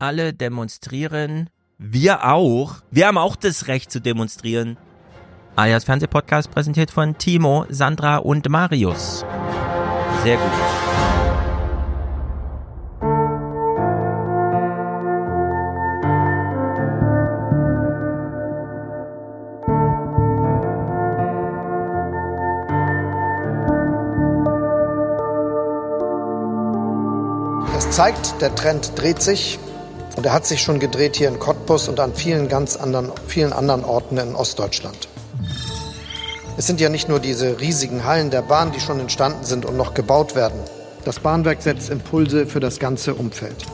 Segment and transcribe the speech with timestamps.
[0.00, 1.50] Alle demonstrieren.
[1.78, 2.76] Wir auch.
[2.90, 4.76] Wir haben auch das Recht zu demonstrieren.
[5.54, 9.24] Alias Fernsehpodcast präsentiert von Timo, Sandra und Marius.
[10.24, 10.50] Sehr gut.
[27.76, 29.60] Es zeigt, der Trend dreht sich
[30.24, 33.52] und er hat sich schon gedreht hier in Cottbus und an vielen ganz anderen, vielen
[33.52, 35.06] anderen Orten in Ostdeutschland.
[36.56, 39.76] Es sind ja nicht nur diese riesigen Hallen der Bahn, die schon entstanden sind und
[39.76, 40.58] noch gebaut werden.
[41.04, 43.66] Das Bahnwerk setzt Impulse für das ganze Umfeld.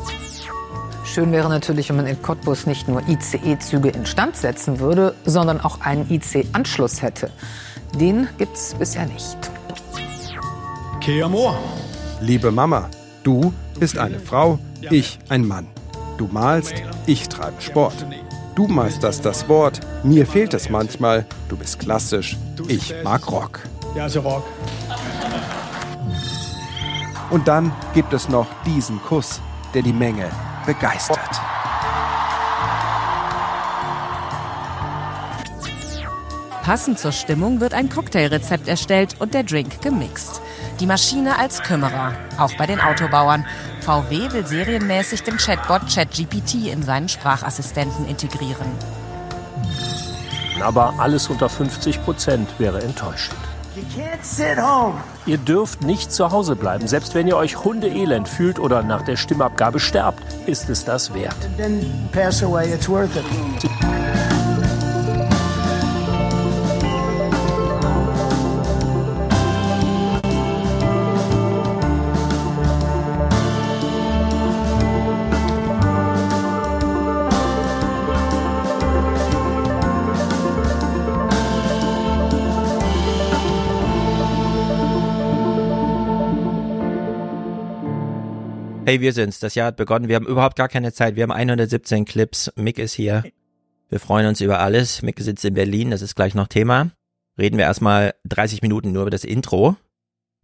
[1.05, 5.81] Schön wäre natürlich, wenn man in Cottbus nicht nur ICE-Züge instand setzen würde, sondern auch
[5.83, 7.31] einen IC-Anschluss hätte.
[7.95, 9.37] Den gibt's bisher nicht.
[11.01, 11.57] Kea Moor.
[12.21, 12.91] Liebe Mama,
[13.23, 14.59] du bist eine Frau,
[14.91, 15.69] ich ein Mann.
[16.21, 16.75] Du malst,
[17.07, 17.95] ich treibe Sport.
[18.55, 21.25] Du meisterst das Wort, mir fehlt es manchmal.
[21.49, 22.37] Du bist klassisch,
[22.69, 23.61] ich mag Rock.
[23.95, 24.45] Ja, so Rock.
[27.31, 29.41] Und dann gibt es noch diesen Kuss,
[29.73, 30.29] der die Menge
[30.67, 31.41] begeistert.
[36.63, 40.43] Passend zur Stimmung wird ein Cocktailrezept erstellt und der Drink gemixt.
[40.79, 43.47] Die Maschine als Kümmerer, auch bei den Autobauern.
[43.91, 48.69] VW will serienmäßig den Chatbot ChatGPT in seinen Sprachassistenten integrieren.
[50.63, 53.41] Aber alles unter 50 Prozent wäre enttäuschend.
[55.27, 56.87] Ihr dürft nicht zu Hause bleiben.
[56.87, 61.35] Selbst wenn ihr euch hundeelend fühlt oder nach der Stimmabgabe sterbt, ist es das wert.
[88.91, 89.39] Hey, wir sind's.
[89.39, 90.09] Das Jahr hat begonnen.
[90.09, 91.15] Wir haben überhaupt gar keine Zeit.
[91.15, 92.51] Wir haben 117 Clips.
[92.57, 93.23] Mick ist hier.
[93.89, 95.03] Wir freuen uns über alles.
[95.03, 95.93] Mick sitzt in Berlin.
[95.93, 96.91] Das ist gleich noch Thema.
[97.39, 99.77] Reden wir erstmal 30 Minuten nur über das Intro.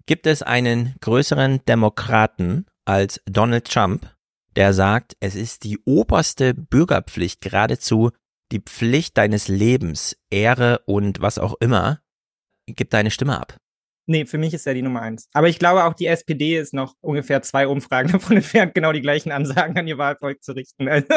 [0.06, 4.14] Gibt es einen größeren Demokraten als Donald Trump,
[4.54, 8.12] der sagt, es ist die oberste Bürgerpflicht, geradezu
[8.52, 11.98] die Pflicht deines Lebens, Ehre und was auch immer,
[12.66, 13.56] gib deine Stimme ab.
[14.06, 15.28] Nee, für mich ist er die Nummer eins.
[15.32, 19.00] Aber ich glaube auch die SPD ist noch ungefähr zwei Umfragen davon entfernt, genau die
[19.00, 20.88] gleichen Ansagen an ihr Wahlvolk zu richten.
[20.88, 21.08] Also.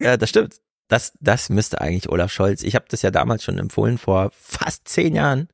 [0.00, 0.60] Ja, das stimmt.
[0.88, 2.62] Das, das müsste eigentlich Olaf Scholz.
[2.62, 5.48] Ich habe das ja damals schon empfohlen vor fast zehn Jahren.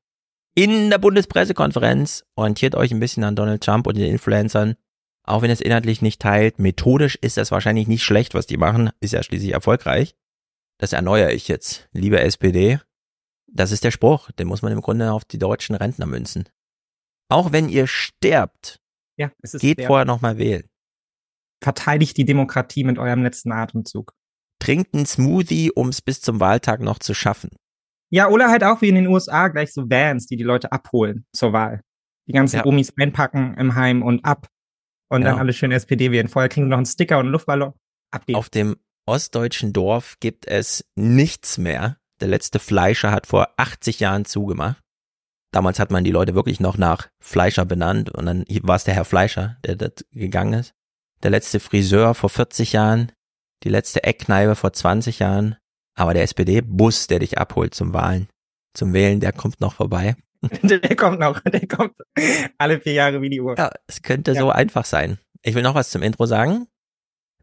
[0.54, 4.76] In der Bundespressekonferenz orientiert euch ein bisschen an Donald Trump und den Influencern.
[5.24, 8.90] Auch wenn es inhaltlich nicht teilt, methodisch ist das wahrscheinlich nicht schlecht, was die machen,
[9.00, 10.14] ist ja schließlich erfolgreich.
[10.78, 12.78] Das erneuere ich jetzt, liebe SPD.
[13.46, 16.48] Das ist der Spruch, den muss man im Grunde auf die deutschen Rentner münzen.
[17.28, 18.78] Auch wenn ihr sterbt,
[19.18, 20.68] Ja, geht der- vorher nochmal wählen.
[21.62, 24.12] Verteidigt die Demokratie mit eurem letzten Atemzug.
[24.60, 27.50] Trinkt einen Smoothie, um es bis zum Wahltag noch zu schaffen.
[28.10, 31.26] Ja, oder halt auch wie in den USA gleich so Vans, die die Leute abholen
[31.34, 31.82] zur Wahl.
[32.28, 32.66] Die ganzen Ja.
[32.66, 34.48] Omis einpacken im Heim und ab.
[35.08, 35.38] Und dann Genau.
[35.42, 36.28] alle schön SPD wählen.
[36.28, 37.72] Vorher kriegen sie noch einen Sticker und einen Luftballon.
[38.12, 38.36] Ab geht's.
[38.38, 38.76] Auf dem
[39.06, 41.98] ostdeutschen Dorf gibt es nichts mehr.
[42.20, 44.82] Der letzte Fleischer hat vor 80 Jahren zugemacht.
[45.56, 48.92] Damals hat man die Leute wirklich noch nach Fleischer benannt und dann war es der
[48.92, 50.74] Herr Fleischer, der dort gegangen ist.
[51.22, 53.10] Der letzte Friseur vor 40 Jahren,
[53.64, 55.56] die letzte Eckkneipe vor 20 Jahren.
[55.94, 58.28] Aber der SPD-Bus, der dich abholt zum Wahlen,
[58.74, 60.16] zum Wählen, der kommt noch vorbei.
[60.62, 61.40] der kommt noch.
[61.40, 61.94] Der kommt
[62.58, 63.56] alle vier Jahre wie die Uhr.
[63.56, 64.40] Ja, es könnte Ja.
[64.40, 65.16] so einfach sein.
[65.40, 66.66] Ich will noch was zum Intro sagen.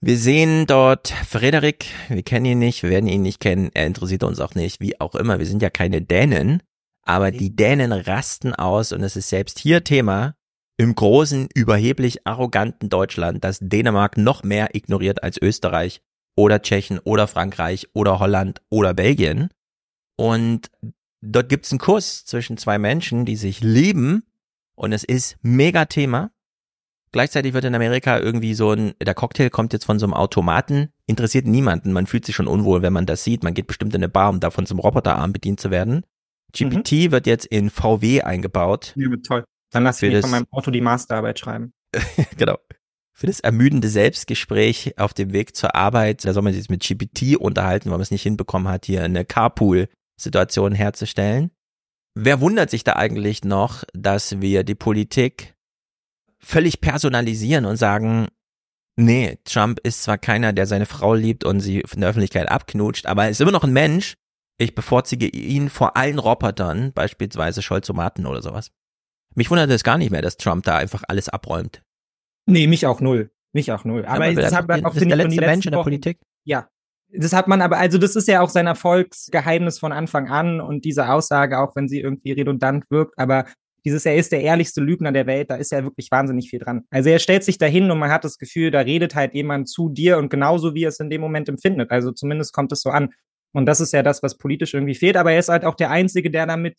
[0.01, 4.21] Wir sehen dort Frederik, wir kennen ihn nicht, wir werden ihn nicht kennen, er interessiert
[4.21, 6.61] uns auch nicht, wie auch immer, wir sind ja keine Dänen,
[7.05, 10.35] aber die Dänen rasten aus und es ist selbst hier Thema
[10.77, 16.01] im großen, überheblich arroganten Deutschland, das Dänemark noch mehr ignoriert als Österreich
[16.35, 19.49] oder Tschechien oder Frankreich oder Holland oder Belgien.
[20.15, 20.71] Und
[21.21, 24.23] dort gibt's einen Kuss zwischen zwei Menschen, die sich lieben
[24.75, 26.31] und es ist mega Thema.
[27.11, 30.89] Gleichzeitig wird in Amerika irgendwie so ein, der Cocktail kommt jetzt von so einem Automaten,
[31.05, 31.93] interessiert niemanden.
[31.93, 33.43] Man fühlt sich schon unwohl, wenn man das sieht.
[33.43, 36.03] Man geht bestimmt in eine Bar, um davon zum Roboterarm bedient zu werden.
[36.53, 38.93] GPT wird jetzt in VW eingebaut.
[38.95, 39.43] Ja, toll.
[39.71, 41.73] Dann lass ich mir von meinem Auto die Masterarbeit schreiben.
[42.37, 42.57] genau.
[43.15, 46.83] Für das ermüdende Selbstgespräch auf dem Weg zur Arbeit, da soll man sich jetzt mit
[46.83, 51.51] GPT unterhalten, weil man es nicht hinbekommen hat, hier eine Carpool-Situation herzustellen.
[52.15, 55.55] Wer wundert sich da eigentlich noch, dass wir die Politik
[56.39, 58.27] völlig personalisieren und sagen,
[58.95, 63.07] Nee, Trump ist zwar keiner, der seine Frau liebt und sie in der Öffentlichkeit abknutscht,
[63.07, 64.15] aber er ist immer noch ein Mensch.
[64.57, 68.71] Ich bevorzige ihn vor allen Robotern, beispielsweise Scholzomaten oder sowas.
[69.35, 71.83] Mich wundert es gar nicht mehr, dass Trump da einfach alles abräumt.
[72.45, 73.31] Nee, mich auch null.
[73.53, 74.05] Mich auch null.
[74.05, 76.19] Aber ja, das, hat man auch, das ist der letzte Mensch in der Wochen, Politik.
[76.43, 76.67] Ja.
[77.15, 80.83] Das hat man aber, also das ist ja auch sein Erfolgsgeheimnis von Anfang an und
[80.85, 83.45] diese Aussage, auch wenn sie irgendwie redundant wirkt, aber
[83.85, 86.83] dieses, er ist der ehrlichste Lügner der Welt, da ist ja wirklich wahnsinnig viel dran.
[86.89, 89.89] Also er stellt sich dahin und man hat das Gefühl, da redet halt jemand zu
[89.89, 91.91] dir und genauso wie er es in dem Moment empfindet.
[91.91, 93.09] Also zumindest kommt es so an.
[93.53, 95.15] Und das ist ja das, was politisch irgendwie fehlt.
[95.15, 96.77] Aber er ist halt auch der Einzige, der damit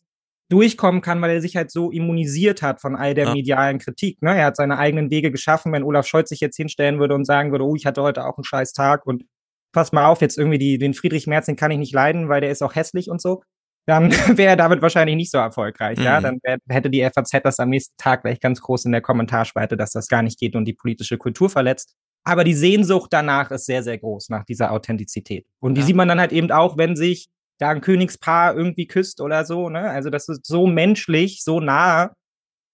[0.50, 3.32] durchkommen kann, weil er sich halt so immunisiert hat von all der ja.
[3.32, 4.20] medialen Kritik.
[4.20, 4.36] Ne?
[4.36, 5.72] Er hat seine eigenen Wege geschaffen.
[5.72, 8.36] Wenn Olaf Scholz sich jetzt hinstellen würde und sagen würde, oh, ich hatte heute auch
[8.36, 9.24] einen scheiß Tag und
[9.72, 12.40] pass mal auf, jetzt irgendwie die, den Friedrich Merz, den kann ich nicht leiden, weil
[12.40, 13.42] der ist auch hässlich und so,
[13.86, 15.98] dann wäre er damit wahrscheinlich nicht so erfolgreich.
[15.98, 16.04] Mhm.
[16.04, 19.00] Ja, dann wär, hätte die FAZ das am nächsten Tag gleich ganz groß in der
[19.00, 21.94] Kommentarspalte, dass das gar nicht geht und die politische Kultur verletzt.
[22.24, 25.46] Aber die Sehnsucht danach ist sehr, sehr groß, nach dieser Authentizität.
[25.60, 25.86] Und die ja.
[25.86, 27.28] sieht man dann halt eben auch, wenn sich
[27.58, 29.68] da ein Königspaar irgendwie küsst oder so.
[29.68, 29.80] Ne?
[29.80, 32.14] Also das ist so menschlich, so nah,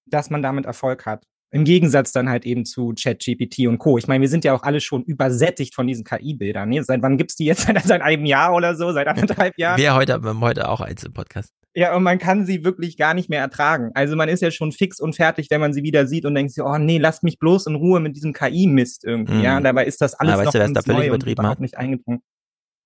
[0.07, 1.25] dass man damit Erfolg hat.
[1.53, 3.99] Im Gegensatz dann halt eben zu ChatGPT und Co.
[3.99, 6.69] Ich meine, wir sind ja auch alle schon übersättigt von diesen KI-Bildern.
[6.69, 6.85] Ne?
[6.85, 7.63] Seit wann gibt's die jetzt?
[7.85, 8.93] Seit einem Jahr oder so?
[8.93, 9.77] Seit anderthalb Jahren?
[9.77, 11.53] Wir heute, wir haben heute auch eins im Podcast.
[11.75, 13.93] Ja, und man kann sie wirklich gar nicht mehr ertragen.
[13.95, 16.53] Also man ist ja schon fix und fertig, wenn man sie wieder sieht und denkt
[16.53, 19.35] sich, oh nee, lasst mich bloß in Ruhe mit diesem KI-Mist irgendwie.
[19.35, 19.43] Mhm.
[19.43, 21.61] Ja, und dabei ist das alles Aber noch weißt du, da völlig übertrieben hat?
[21.61, 22.23] nicht eingedrungen.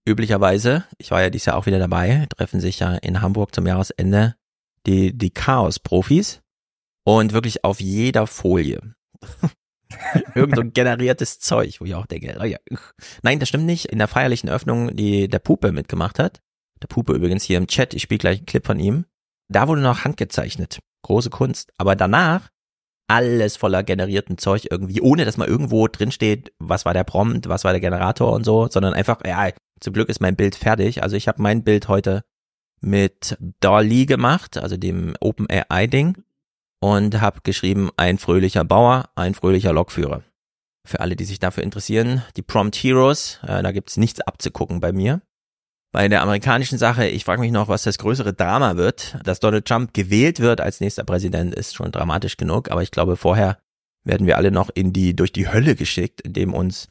[0.06, 3.66] Üblicherweise, ich war ja dieses Jahr auch wieder dabei, treffen sich ja in Hamburg zum
[3.66, 4.34] Jahresende
[4.86, 6.42] die, die Chaos-Profis
[7.04, 8.94] und wirklich auf jeder Folie
[10.34, 12.58] Irgend so generiertes Zeug, wo ich auch denke, oh ja.
[13.22, 13.86] Nein, das stimmt nicht.
[13.86, 16.40] In der feierlichen Öffnung, die der Puppe mitgemacht hat,
[16.84, 19.06] der Puppe übrigens hier im Chat, ich spiele gleich einen Clip von ihm,
[19.48, 20.80] da wurde noch handgezeichnet.
[21.02, 21.72] Große Kunst.
[21.78, 22.50] Aber danach
[23.08, 27.48] alles voller generierten Zeug irgendwie, ohne dass mal irgendwo drin steht, was war der Prompt,
[27.48, 29.50] was war der Generator und so, sondern einfach, ja,
[29.80, 31.02] zum Glück ist mein Bild fertig.
[31.02, 32.22] Also ich habe mein Bild heute
[32.80, 36.22] mit Dolly gemacht, also dem OpenAI-Ding
[36.80, 40.22] und habe geschrieben, ein fröhlicher Bauer, ein fröhlicher Lokführer.
[40.86, 44.92] Für alle, die sich dafür interessieren, die Prompt Heroes, äh, da gibt's nichts abzugucken bei
[44.92, 45.22] mir.
[45.94, 49.16] Bei der amerikanischen Sache, ich frage mich noch, was das größere Drama wird.
[49.22, 53.16] Dass Donald Trump gewählt wird als nächster Präsident, ist schon dramatisch genug, aber ich glaube,
[53.16, 53.58] vorher
[54.02, 56.88] werden wir alle noch in die, durch die Hölle geschickt, indem uns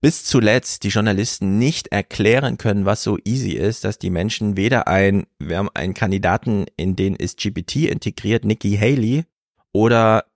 [0.00, 4.86] bis zuletzt die Journalisten nicht erklären können, was so easy ist, dass die Menschen weder
[4.86, 9.24] ein, wir haben einen Kandidaten, in den ist GPT integriert, Nikki Haley,
[9.72, 10.26] oder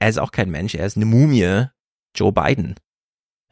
[0.00, 1.66] er ist auch kein Mensch, er ist eine Mumie,
[2.16, 2.74] Joe Biden.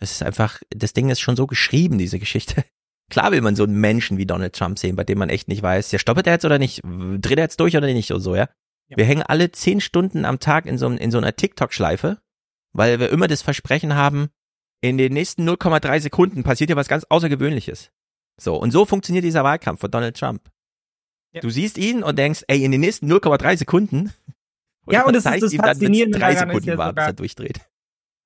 [0.00, 2.64] Das ist einfach, das Ding ist schon so geschrieben, diese Geschichte.
[3.10, 5.62] Klar will man so einen Menschen wie Donald Trump sehen, bei dem man echt nicht
[5.62, 8.34] weiß, ja, stoppet er jetzt oder nicht, dreht er jetzt durch oder nicht und so,
[8.34, 8.48] ja?
[8.88, 8.96] ja.
[8.96, 12.18] Wir hängen alle zehn Stunden am Tag in so, in so einer TikTok-Schleife,
[12.72, 14.30] weil wir immer das Versprechen haben,
[14.80, 17.90] in den nächsten 0,3 Sekunden passiert ja was ganz Außergewöhnliches.
[18.40, 20.50] So, und so funktioniert dieser Wahlkampf von Donald Trump.
[21.32, 21.40] Ja.
[21.40, 24.12] Du siehst ihn und denkst, ey, in den nächsten 0,3 Sekunden.
[24.86, 27.60] Und ja, und das ist das Faszinierende drei Sekunden ja war, bis er durchdreht.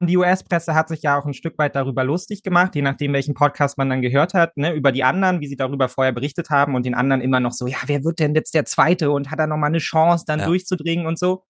[0.01, 3.35] Die US-Presse hat sich ja auch ein Stück weit darüber lustig gemacht, je nachdem, welchen
[3.35, 6.77] Podcast man dann gehört hat, ne, über die anderen, wie sie darüber vorher berichtet haben
[6.77, 9.41] und den anderen immer noch so, ja, wer wird denn jetzt der Zweite und hat
[9.41, 10.47] er nochmal eine Chance, dann ja.
[10.47, 11.43] durchzudringen und so.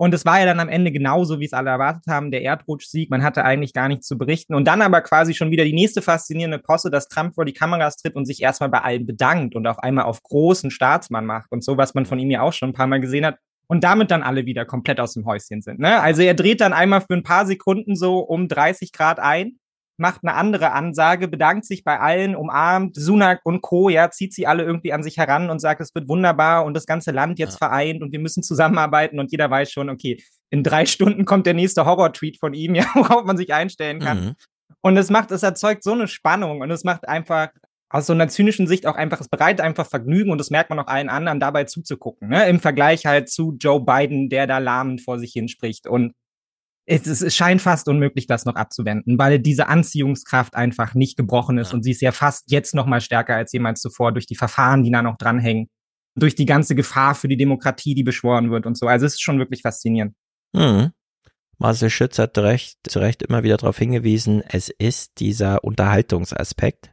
[0.00, 3.10] Und es war ja dann am Ende genauso, wie es alle erwartet haben, der Erdrutschsieg.
[3.10, 4.54] Man hatte eigentlich gar nichts zu berichten.
[4.54, 7.98] Und dann aber quasi schon wieder die nächste faszinierende Posse, dass Trump vor die Kameras
[7.98, 11.62] tritt und sich erstmal bei allen bedankt und auf einmal auf großen Staatsmann macht und
[11.62, 13.36] so, was man von ihm ja auch schon ein paar Mal gesehen hat.
[13.70, 15.78] Und damit dann alle wieder komplett aus dem Häuschen sind.
[15.78, 16.00] Ne?
[16.00, 19.60] Also er dreht dann einmal für ein paar Sekunden so um 30 Grad ein
[20.00, 24.46] macht eine andere Ansage, bedankt sich bei allen, umarmt Sunak und Co., ja, zieht sie
[24.46, 27.60] alle irgendwie an sich heran und sagt, es wird wunderbar und das ganze Land jetzt
[27.60, 27.68] ja.
[27.68, 31.54] vereint und wir müssen zusammenarbeiten und jeder weiß schon, okay, in drei Stunden kommt der
[31.54, 34.24] nächste Horror-Tweet von ihm, ja, worauf man sich einstellen kann.
[34.24, 34.34] Mhm.
[34.80, 37.50] Und es macht, es erzeugt so eine Spannung und es macht einfach
[37.90, 40.78] aus so einer zynischen Sicht auch einfach, es bereitet einfach Vergnügen und das merkt man
[40.78, 42.48] auch allen anderen dabei zuzugucken, ne?
[42.48, 46.12] Im Vergleich halt zu Joe Biden, der da lahmend vor sich hin spricht und
[46.86, 51.70] es, es, scheint fast unmöglich, das noch abzuwenden, weil diese Anziehungskraft einfach nicht gebrochen ist
[51.70, 51.74] ja.
[51.74, 54.82] und sie ist ja fast jetzt noch mal stärker als jemals zuvor durch die Verfahren,
[54.82, 55.68] die da noch dranhängen,
[56.16, 58.86] durch die ganze Gefahr für die Demokratie, die beschworen wird und so.
[58.86, 60.14] Also es ist schon wirklich faszinierend.
[60.52, 60.90] Mhm.
[61.58, 66.90] Marcel Schütz hat recht, zu Recht immer wieder darauf hingewiesen, es ist dieser Unterhaltungsaspekt,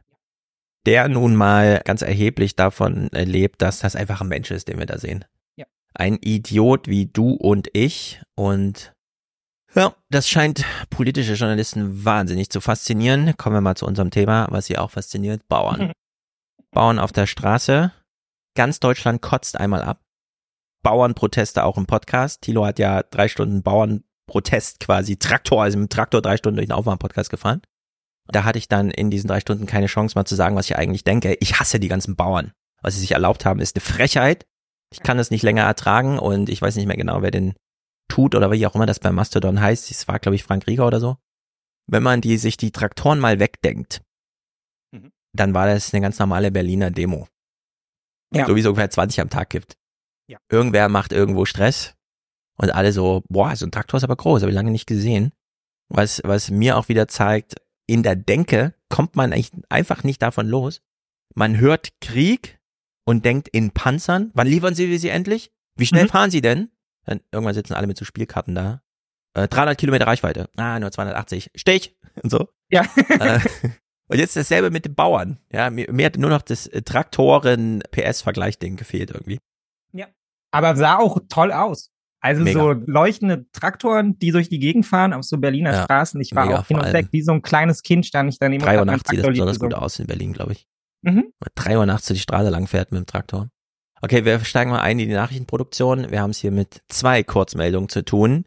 [0.86, 4.86] der nun mal ganz erheblich davon lebt, dass das einfach ein Mensch ist, den wir
[4.86, 5.24] da sehen.
[5.56, 5.66] Ja.
[5.94, 8.92] Ein Idiot wie du und ich und
[9.74, 13.36] ja, das scheint politische Journalisten wahnsinnig zu faszinieren.
[13.36, 15.46] Kommen wir mal zu unserem Thema, was sie auch fasziniert.
[15.48, 15.92] Bauern.
[16.70, 17.92] Bauern auf der Straße.
[18.54, 20.00] Ganz Deutschland kotzt einmal ab.
[20.82, 22.42] Bauernproteste auch im Podcast.
[22.42, 26.56] Thilo hat ja drei Stunden Bauern Protest quasi, Traktor, also mit dem Traktor drei Stunden
[26.56, 27.62] durch den Aufwärmpodcast gefahren.
[28.30, 30.76] Da hatte ich dann in diesen drei Stunden keine Chance mal zu sagen, was ich
[30.76, 31.36] eigentlich denke.
[31.40, 32.52] Ich hasse die ganzen Bauern.
[32.82, 34.46] Was sie sich erlaubt haben, ist eine Frechheit.
[34.92, 37.54] Ich kann das nicht länger ertragen und ich weiß nicht mehr genau, wer den
[38.08, 39.90] tut oder wie auch immer das bei Mastodon heißt.
[39.90, 41.16] Es war, glaube ich, Frank Rieger oder so.
[41.86, 44.02] Wenn man die, sich die Traktoren mal wegdenkt,
[44.92, 45.10] mhm.
[45.34, 47.28] dann war das eine ganz normale Berliner Demo.
[48.34, 48.46] Ja.
[48.46, 49.76] So wie es ungefähr 20 am Tag gibt.
[50.26, 50.38] Ja.
[50.50, 51.94] Irgendwer macht irgendwo Stress
[52.58, 55.32] und alle so, boah, so ein Traktor ist aber groß, habe ich lange nicht gesehen.
[55.88, 57.56] Was, was mir auch wieder zeigt,
[57.88, 60.82] in der Denke kommt man eigentlich einfach nicht davon los.
[61.34, 62.60] Man hört Krieg
[63.04, 64.30] und denkt in Panzern.
[64.34, 65.50] Wann liefern sie sie endlich?
[65.76, 66.08] Wie schnell mhm.
[66.08, 66.70] fahren sie denn?
[67.04, 68.82] Dann irgendwann sitzen alle mit so Spielkarten da.
[69.34, 70.50] Äh, 300 Kilometer Reichweite.
[70.56, 71.50] Ah, nur 280.
[71.54, 72.48] Stich und so.
[72.70, 72.84] Ja.
[73.08, 73.40] äh,
[74.08, 75.38] und jetzt dasselbe mit den Bauern.
[75.50, 79.38] Ja, mir, mir hat nur noch das äh, Traktoren-PS-Vergleich-Ding gefehlt irgendwie.
[79.92, 80.08] Ja.
[80.50, 81.90] Aber sah auch toll aus.
[82.20, 82.60] Also Mega.
[82.60, 85.84] so leuchtende Traktoren, die durch die Gegend fahren auf so Berliner ja.
[85.84, 86.20] Straßen.
[86.20, 88.64] Ich war Mega, auch hin und weg, wie so ein kleines Kind stand ich daneben.
[88.64, 90.66] 3 Uhr nachts sieht das besonders gut aus in Berlin, glaube ich.
[91.02, 91.32] Mhm.
[91.54, 93.48] 3 Uhr nachts die Straße lang fährt mit dem Traktor.
[94.00, 96.10] Okay, wir steigen mal ein in die Nachrichtenproduktion.
[96.10, 98.44] Wir haben es hier mit zwei Kurzmeldungen zu tun.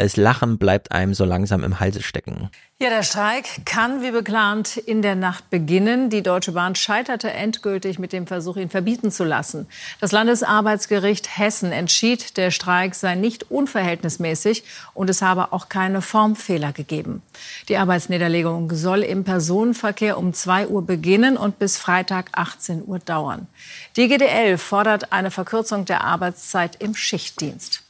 [0.00, 2.48] Das Lachen bleibt einem so langsam im Halse stecken.
[2.78, 6.08] Ja, der Streik kann wie geplant in der Nacht beginnen.
[6.08, 9.66] Die Deutsche Bahn scheiterte endgültig mit dem Versuch, ihn verbieten zu lassen.
[10.00, 14.64] Das Landesarbeitsgericht Hessen entschied, der Streik sei nicht unverhältnismäßig
[14.94, 17.20] und es habe auch keine Formfehler gegeben.
[17.68, 23.48] Die Arbeitsniederlegung soll im Personenverkehr um 2 Uhr beginnen und bis Freitag 18 Uhr dauern.
[23.96, 27.82] Die GDL fordert eine Verkürzung der Arbeitszeit im Schichtdienst.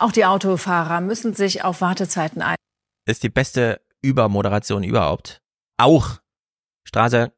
[0.00, 2.56] Auch die Autofahrer müssen sich auf Wartezeiten ein.
[3.06, 5.42] Das ist die beste Übermoderation überhaupt.
[5.76, 6.20] Auch
[6.88, 7.32] Straße,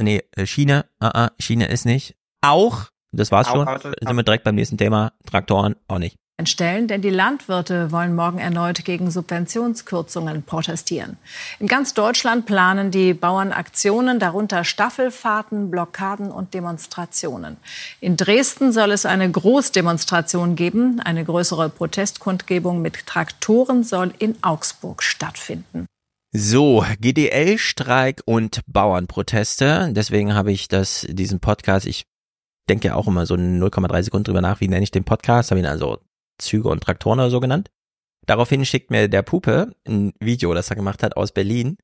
[0.00, 2.16] nee, äh, Schiene, uh -uh, Schiene ist nicht.
[2.40, 3.68] Auch, das war's auch schon.
[3.68, 5.12] Auto, sind wir direkt beim nächsten Thema.
[5.26, 11.16] Traktoren auch nicht entstellen, denn die Landwirte wollen morgen erneut gegen Subventionskürzungen protestieren.
[11.60, 17.56] In ganz Deutschland planen die Bauern Aktionen, darunter Staffelfahrten, Blockaden und Demonstrationen.
[18.00, 21.00] In Dresden soll es eine Großdemonstration geben.
[21.00, 25.86] Eine größere Protestkundgebung mit Traktoren soll in Augsburg stattfinden.
[26.32, 29.90] So, GDL-Streik und Bauernproteste.
[29.92, 32.06] Deswegen habe ich das, diesen Podcast, ich
[32.68, 35.60] denke ja auch immer so 0,3 Sekunden drüber nach, wie nenne ich den Podcast, habe
[35.60, 36.00] ihn also
[36.38, 37.70] Züge und Traktoren oder so genannt.
[38.26, 41.76] Daraufhin schickt mir der Pupe ein Video, das er gemacht hat aus Berlin.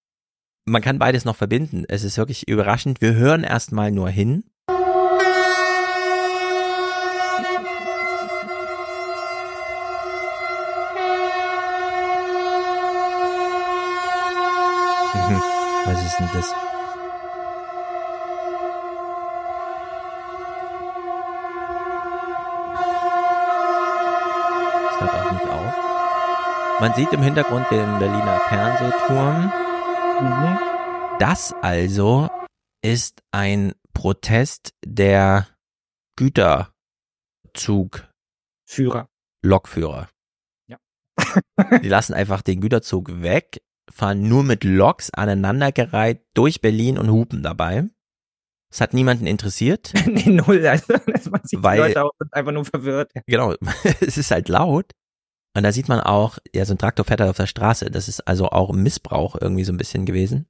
[0.65, 1.85] Man kann beides noch verbinden.
[1.89, 3.01] Es ist wirklich überraschend.
[3.01, 4.45] Wir hören erstmal nur hin.
[15.15, 15.43] Mhm.
[15.85, 16.70] Was ist denn das?
[26.81, 29.53] Man sieht im Hintergrund den Berliner Fernsehturm.
[30.23, 30.59] Mhm.
[31.19, 32.31] Das also
[32.81, 35.47] ist ein Protest der
[36.17, 39.11] Güterzugführer.
[39.43, 40.09] Lokführer.
[40.69, 40.79] Ja.
[41.83, 43.61] Die lassen einfach den Güterzug weg,
[43.93, 47.91] fahren nur mit Loks aneinandergereiht durch Berlin und hupen dabei.
[48.73, 49.93] Es hat niemanden interessiert.
[50.07, 50.67] nee, null.
[50.67, 50.95] Also,
[51.31, 53.13] man sieht weil, die Leute auch einfach nur verwirrt.
[53.27, 53.55] Genau,
[54.01, 54.95] es ist halt laut.
[55.57, 57.91] Und da sieht man auch, ja, so ein Traktor fährt halt auf der Straße.
[57.91, 60.47] Das ist also auch Missbrauch irgendwie so ein bisschen gewesen.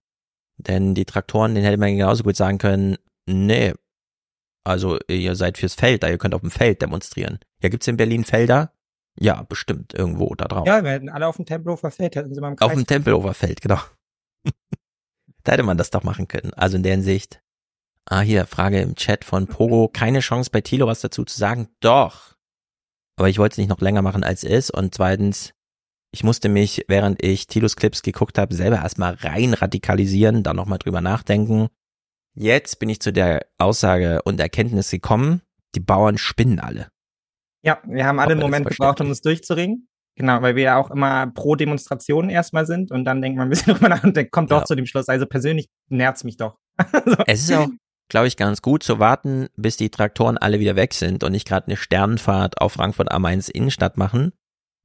[0.59, 3.73] Denn die Traktoren, den hätte man genauso gut sagen können, nee,
[4.65, 7.39] also ihr seid fürs Feld da, ihr könnt auf dem Feld demonstrieren.
[7.63, 8.75] Ja, gibt's in Berlin Felder?
[9.19, 10.67] Ja, bestimmt irgendwo da drauf.
[10.67, 12.67] Ja, wir hätten alle auf dem Tempelhofer Feld, hätten sie mal im Kreis.
[12.67, 13.81] Auf dem Tempelhofer Feld, genau.
[15.45, 16.53] da hätte man das doch machen können.
[16.55, 17.43] Also in der Hinsicht.
[18.05, 19.89] Ah, hier, Frage im Chat von Pogo.
[19.89, 21.69] Keine Chance bei Tilo was dazu zu sagen?
[21.81, 22.30] Doch
[23.21, 24.71] aber ich wollte es nicht noch länger machen als ist.
[24.71, 25.53] Und zweitens,
[26.11, 30.79] ich musste mich, während ich Tilos Clips geguckt habe, selber erstmal rein radikalisieren, da nochmal
[30.79, 31.69] drüber nachdenken.
[32.35, 35.43] Jetzt bin ich zu der Aussage und Erkenntnis gekommen,
[35.75, 36.89] die Bauern spinnen alle.
[37.63, 39.87] Ja, wir haben alle einen Moment gebraucht, um uns durchzuringen.
[40.17, 43.51] Genau, weil wir ja auch immer pro Demonstration erstmal sind und dann denkt man ein
[43.51, 44.65] bisschen drüber nach und kommt doch ja.
[44.65, 45.09] zu dem Schluss.
[45.09, 46.57] Also persönlich nervt's mich doch.
[47.05, 47.17] so.
[47.27, 47.69] Es ist auch,
[48.11, 51.49] glaube ich, ganz gut zu warten, bis die Traktoren alle wieder weg sind und nicht
[51.49, 54.33] gerade eine Sternenfahrt auf Frankfurt am Main Innenstadt machen,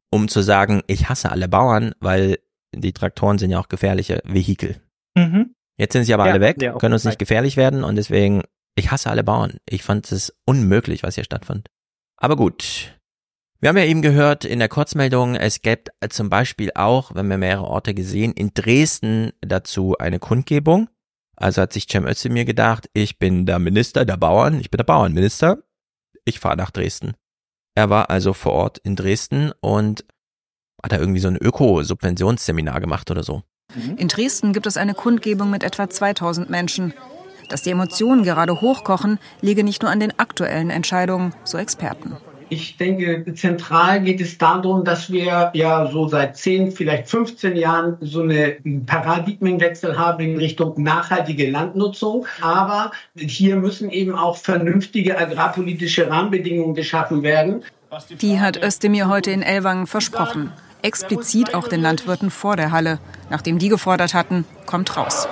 [0.10, 2.40] um zu sagen, ich hasse alle Bauern, weil
[2.74, 4.82] die Traktoren sind ja auch gefährliche Vehikel.
[5.16, 5.56] Mhm.
[5.78, 8.44] Jetzt sind sie aber ja, alle weg, können uns nicht gefährlich werden und deswegen,
[8.76, 9.58] ich hasse alle Bauern.
[9.68, 11.68] Ich fand es unmöglich, was hier stattfand.
[12.18, 12.98] Aber gut.
[13.60, 17.38] Wir haben ja eben gehört in der Kurzmeldung, es gibt zum Beispiel auch, wenn wir
[17.38, 20.88] mehrere Orte gesehen, in Dresden dazu eine Kundgebung.
[21.36, 24.86] Also hat sich Cem Özdemir gedacht, ich bin der Minister der Bauern, ich bin der
[24.86, 25.58] Bauernminister,
[26.24, 27.14] ich fahre nach Dresden.
[27.76, 30.06] Er war also vor Ort in Dresden und
[30.82, 33.44] hat er irgendwie so ein Öko-Subventionsseminar gemacht oder so.
[33.98, 36.94] In Dresden gibt es eine Kundgebung mit etwa 2000 Menschen.
[37.50, 42.16] Dass die Emotionen gerade hochkochen, liege nicht nur an den aktuellen Entscheidungen, so Experten.
[42.50, 47.98] Ich denke, zentral geht es darum, dass wir ja so seit 10, vielleicht 15 Jahren
[48.02, 52.28] so einen Paradigmenwechsel haben in Richtung nachhaltige Landnutzung.
[52.42, 57.64] Aber hier müssen eben auch vernünftige agrarpolitische Rahmenbedingungen geschaffen werden.
[58.22, 60.52] Die hat Özdemir heute in Ellwangen versprochen.
[60.84, 63.00] Explizit auch den Landwirten vor der Halle.
[63.32, 65.28] Nachdem die gefordert hatten, kommt raus.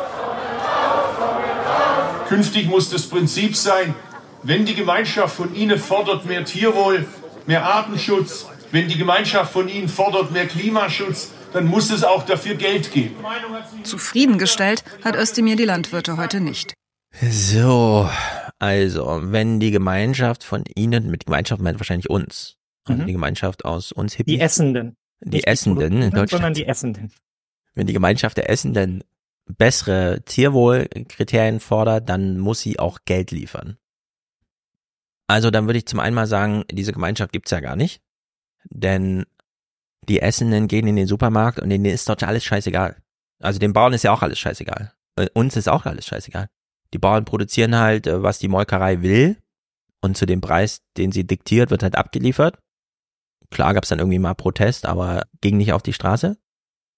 [2.27, 3.93] Künftig muss das Prinzip sein,
[4.43, 7.05] wenn die Gemeinschaft von Ihnen fordert mehr Tierwohl,
[7.45, 12.55] mehr Artenschutz, wenn die Gemeinschaft von Ihnen fordert mehr Klimaschutz, dann muss es auch dafür
[12.55, 13.15] Geld geben.
[13.83, 16.73] Zufriedengestellt hat Özdemir die Landwirte heute nicht.
[17.21, 18.09] So,
[18.57, 23.05] also, wenn die Gemeinschaft von Ihnen, mit Gemeinschaft meint wahrscheinlich uns, also Mhm.
[23.07, 24.35] die Gemeinschaft aus uns Hippies.
[24.35, 24.95] Die Essenden.
[25.21, 26.31] Die Nicht Essenden in Produzenten, Deutschland.
[26.31, 27.11] Sondern die Essenden.
[27.75, 29.03] Wenn die Gemeinschaft der Essenden
[29.45, 33.77] bessere Tierwohlkriterien fordert, dann muss sie auch Geld liefern.
[35.27, 38.01] Also dann würde ich zum einen mal sagen, diese Gemeinschaft gibt's ja gar nicht.
[38.69, 39.25] Denn
[40.07, 42.97] die Essenden gehen in den Supermarkt und denen ist dort alles scheißegal.
[43.39, 44.93] Also den Bauern ist ja auch alles scheißegal.
[45.15, 46.49] Äh, Uns ist auch alles scheißegal.
[46.93, 49.37] Die Bauern produzieren halt, äh, was die Molkerei will.
[50.01, 52.59] Und zu dem Preis, den sie diktiert, wird halt abgeliefert.
[53.49, 56.37] Klar gab's dann irgendwie mal Protest, aber ging nicht auf die Straße.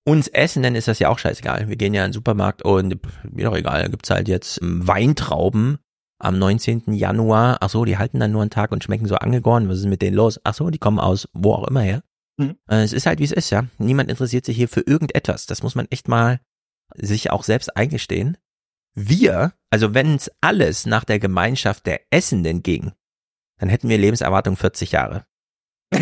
[0.08, 1.67] Uns Essenden ist das ja auch scheißegal.
[1.67, 4.88] Wir gehen ja in den Supermarkt und mir doch egal, da gibt's halt jetzt ähm,
[4.88, 5.79] Weintrauben
[6.19, 6.93] am 19.
[6.93, 7.57] Januar.
[7.62, 9.69] Ach so, die halten dann nur einen Tag und schmecken so angegoren.
[9.69, 10.39] Was ist mit denen los?
[10.43, 12.03] Ach so, die kommen aus wo auch immer her.
[12.38, 12.57] Mhm.
[12.69, 13.65] Äh, Es ist halt, wie es ist, ja.
[13.77, 15.45] Niemand interessiert sich hier für irgendetwas.
[15.45, 16.39] Das muss man echt mal
[16.95, 18.38] sich auch selbst eingestehen.
[18.93, 22.93] Wir, also wenn es alles nach der Gemeinschaft der Essenden ging,
[23.57, 25.25] dann hätten wir Lebenserwartung 40 Jahre.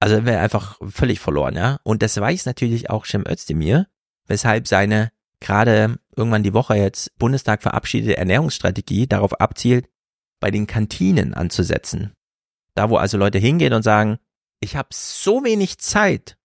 [0.00, 1.78] Also wäre einfach völlig verloren, ja.
[1.82, 3.86] Und das weiß natürlich auch Cem Özdemir,
[4.26, 5.12] weshalb seine
[5.44, 9.88] gerade irgendwann die Woche jetzt Bundestag verabschiedete Ernährungsstrategie darauf abzielt,
[10.40, 12.12] bei den Kantinen anzusetzen.
[12.74, 14.18] Da, wo also Leute hingehen und sagen,
[14.60, 16.36] ich habe so wenig Zeit.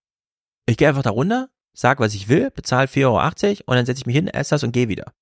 [0.68, 4.02] Ich gehe einfach da runter, sag, was ich will, bezahle 4,80 Euro und dann setze
[4.02, 5.14] ich mich hin, esse das und gehe wieder.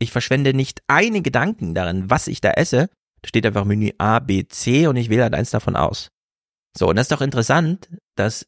[0.00, 2.88] Ich verschwende nicht einen Gedanken darin, was ich da esse.
[3.20, 6.10] Da steht einfach Menü A, B, C und ich wähle halt eins davon aus.
[6.76, 8.46] So, und das ist doch interessant, dass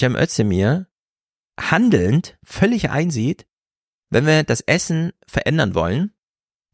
[0.00, 0.88] Cem Özdemir
[1.58, 3.46] handelnd völlig einsieht,
[4.16, 6.14] wenn wir das Essen verändern wollen,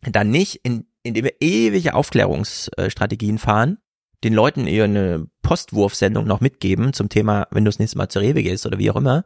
[0.02, 3.78] dann nicht, in, indem wir ewige Aufklärungsstrategien fahren,
[4.22, 8.22] den Leuten eher eine Postwurfsendung noch mitgeben zum Thema, wenn du das nächste Mal zur
[8.22, 9.24] Rewe gehst oder wie auch immer,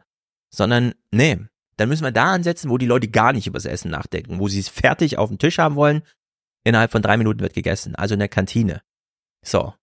[0.49, 1.39] sondern nee,
[1.77, 4.49] dann müssen wir da ansetzen, wo die Leute gar nicht über das Essen nachdenken, wo
[4.49, 6.01] sie es fertig auf dem Tisch haben wollen,
[6.65, 8.81] innerhalb von drei Minuten wird gegessen, also in der Kantine.
[9.45, 9.75] So.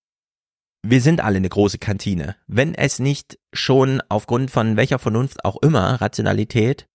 [0.81, 2.35] Wir sind alle eine große Kantine.
[2.47, 6.87] Wenn es nicht schon aufgrund von welcher Vernunft auch immer, Rationalität,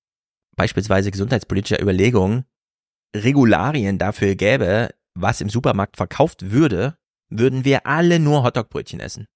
[0.58, 2.44] beispielsweise gesundheitspolitischer Überlegungen,
[3.16, 6.98] Regularien dafür gäbe, was im Supermarkt verkauft würde,
[7.30, 9.26] würden wir alle nur Hotdogbrötchen essen.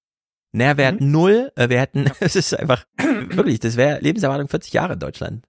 [0.55, 4.99] Nährwert null, äh, wir hätten, es ist einfach, wirklich, das wäre Lebenserwartung 40 Jahre in
[4.99, 5.47] Deutschland.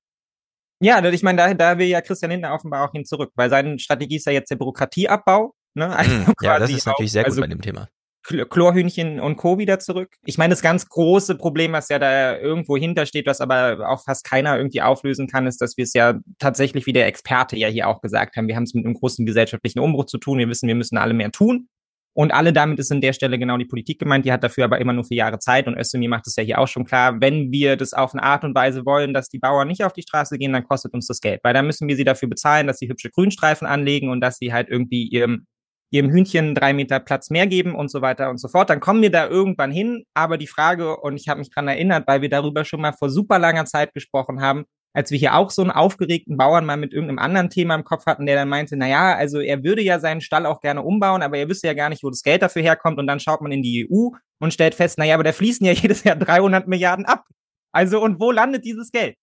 [0.82, 3.80] Ja, ich meine, da, da will ja Christian Lindner offenbar auch hin zurück, weil seine
[3.80, 5.54] Strategie ist ja jetzt der Bürokratieabbau.
[5.76, 5.96] Ne?
[5.96, 7.88] Also Hm, ja, das ist natürlich sehr gut also bei dem Thema.
[8.26, 9.58] Chl- Chlorhühnchen und Co.
[9.58, 10.16] wieder zurück.
[10.26, 14.24] Ich meine, das ganz große Problem, was ja da irgendwo hintersteht, was aber auch fast
[14.26, 17.88] keiner irgendwie auflösen kann, ist, dass wir es ja tatsächlich, wie der Experte ja hier
[17.88, 20.40] auch gesagt haben, wir haben es mit einem großen gesellschaftlichen Umbruch zu tun.
[20.40, 21.68] Wir wissen, wir müssen alle mehr tun.
[22.16, 24.24] Und alle damit ist an der Stelle genau die Politik gemeint.
[24.24, 25.66] Die hat dafür aber immer nur vier Jahre Zeit.
[25.66, 27.20] Und Özdemir macht es ja hier auch schon klar.
[27.20, 30.04] Wenn wir das auf eine Art und Weise wollen, dass die Bauern nicht auf die
[30.04, 31.40] Straße gehen, dann kostet uns das Geld.
[31.44, 34.54] Weil dann müssen wir sie dafür bezahlen, dass sie hübsche Grünstreifen anlegen und dass sie
[34.54, 35.48] halt irgendwie ihrem
[35.94, 38.70] ihrem Hühnchen drei Meter Platz mehr geben und so weiter und so fort.
[38.72, 40.06] Dann kommen wir da irgendwann hin.
[40.16, 43.12] Aber die Frage, und ich habe mich dran erinnert, weil wir darüber schon mal vor
[43.12, 46.94] super langer Zeit gesprochen haben, als wir hier auch so einen aufgeregten Bauern mal mit
[46.94, 50.00] irgendeinem anderen Thema im Kopf hatten, der dann meinte, na ja, also er würde ja
[50.00, 52.64] seinen Stall auch gerne umbauen, aber er wüsste ja gar nicht, wo das Geld dafür
[52.64, 52.98] herkommt.
[52.98, 55.66] Und dann schaut man in die EU und stellt fest, na ja, aber da fließen
[55.66, 57.26] ja jedes Jahr 300 Milliarden ab.
[57.72, 59.16] Also, und wo landet dieses Geld?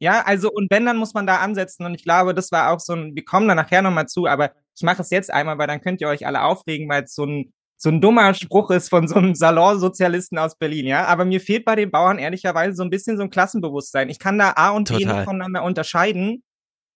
[0.00, 1.84] Ja, also, und wenn, dann muss man da ansetzen.
[1.84, 4.52] Und ich glaube, das war auch so ein, wir kommen da nachher nochmal zu, aber
[4.76, 7.24] ich mache es jetzt einmal, weil dann könnt ihr euch alle aufregen, weil es so
[7.24, 11.06] ein, so ein dummer Spruch ist von so einem Salonsozialisten aus Berlin, ja.
[11.06, 14.08] Aber mir fehlt bei den Bauern ehrlicherweise so ein bisschen so ein Klassenbewusstsein.
[14.08, 15.14] Ich kann da A und B Total.
[15.14, 16.42] nicht voneinander unterscheiden.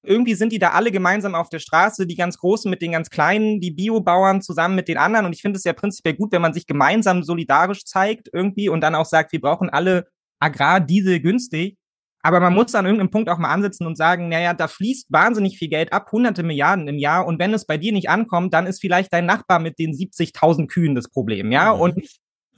[0.05, 3.11] Irgendwie sind die da alle gemeinsam auf der Straße, die ganz Großen mit den ganz
[3.11, 5.27] Kleinen, die Biobauern zusammen mit den anderen.
[5.27, 8.81] Und ich finde es ja prinzipiell gut, wenn man sich gemeinsam solidarisch zeigt irgendwie und
[8.81, 10.09] dann auch sagt, wir brauchen alle
[10.41, 11.77] Agrardiesel günstig.
[12.23, 15.59] Aber man muss an irgendeinem Punkt auch mal ansetzen und sagen, naja, da fließt wahnsinnig
[15.59, 17.27] viel Geld ab, hunderte Milliarden im Jahr.
[17.27, 20.69] Und wenn es bei dir nicht ankommt, dann ist vielleicht dein Nachbar mit den 70.000
[20.69, 21.75] Kühen das Problem, ja?
[21.75, 21.81] Mhm.
[21.81, 22.09] Und,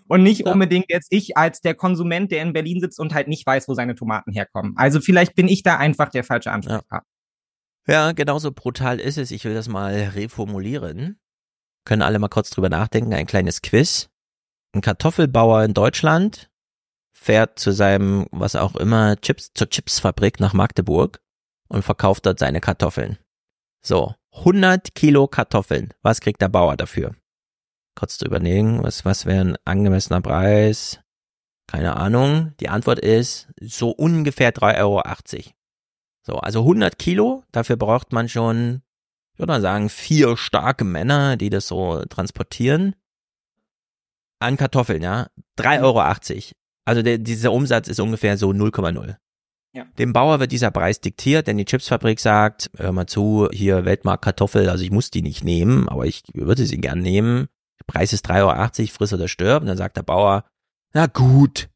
[0.06, 0.52] und nicht ja.
[0.52, 3.72] unbedingt jetzt ich als der Konsument, der in Berlin sitzt und halt nicht weiß, wo
[3.72, 4.74] seine Tomaten herkommen.
[4.76, 7.08] Also vielleicht bin ich da einfach der falsche Ansprechpartner.
[7.86, 8.06] Ja.
[8.08, 9.30] ja, genauso brutal ist es.
[9.30, 11.18] Ich will das mal reformulieren.
[11.86, 13.14] Können alle mal kurz drüber nachdenken.
[13.14, 14.10] Ein kleines Quiz.
[14.74, 16.50] Ein Kartoffelbauer in Deutschland
[17.24, 21.20] fährt zu seinem, was auch immer, Chips, zur Chipsfabrik nach Magdeburg
[21.68, 23.18] und verkauft dort seine Kartoffeln.
[23.82, 25.94] So, 100 Kilo Kartoffeln.
[26.02, 27.14] Was kriegt der Bauer dafür?
[27.94, 31.00] Kurz zu überlegen, was, was wäre ein angemessener Preis?
[31.66, 32.52] Keine Ahnung.
[32.60, 35.02] Die Antwort ist so ungefähr 3,80 Euro.
[36.26, 38.82] So, also 100 Kilo, dafür braucht man schon,
[39.32, 42.94] ich würde mal sagen, vier starke Männer, die das so transportieren.
[44.40, 45.28] An Kartoffeln, ja.
[45.58, 46.63] 3,80 Euro.
[46.84, 49.16] Also der, dieser Umsatz ist ungefähr so 0,0.
[49.74, 49.86] Ja.
[49.98, 54.24] Dem Bauer wird dieser Preis diktiert, denn die Chipsfabrik sagt, hör mal zu, hier Weltmarkt
[54.24, 57.48] Kartoffel, also ich muss die nicht nehmen, aber ich würde sie gern nehmen.
[57.80, 59.62] Der Preis ist 3,80 Euro, friss oder stirb.
[59.62, 60.44] Und dann sagt der Bauer,
[60.92, 61.68] na gut.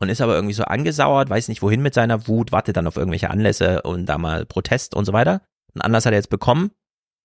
[0.00, 2.96] Und ist aber irgendwie so angesauert, weiß nicht wohin mit seiner Wut, wartet dann auf
[2.96, 5.42] irgendwelche Anlässe und da mal Protest und so weiter.
[5.74, 6.70] Einen Anlass hat er jetzt bekommen,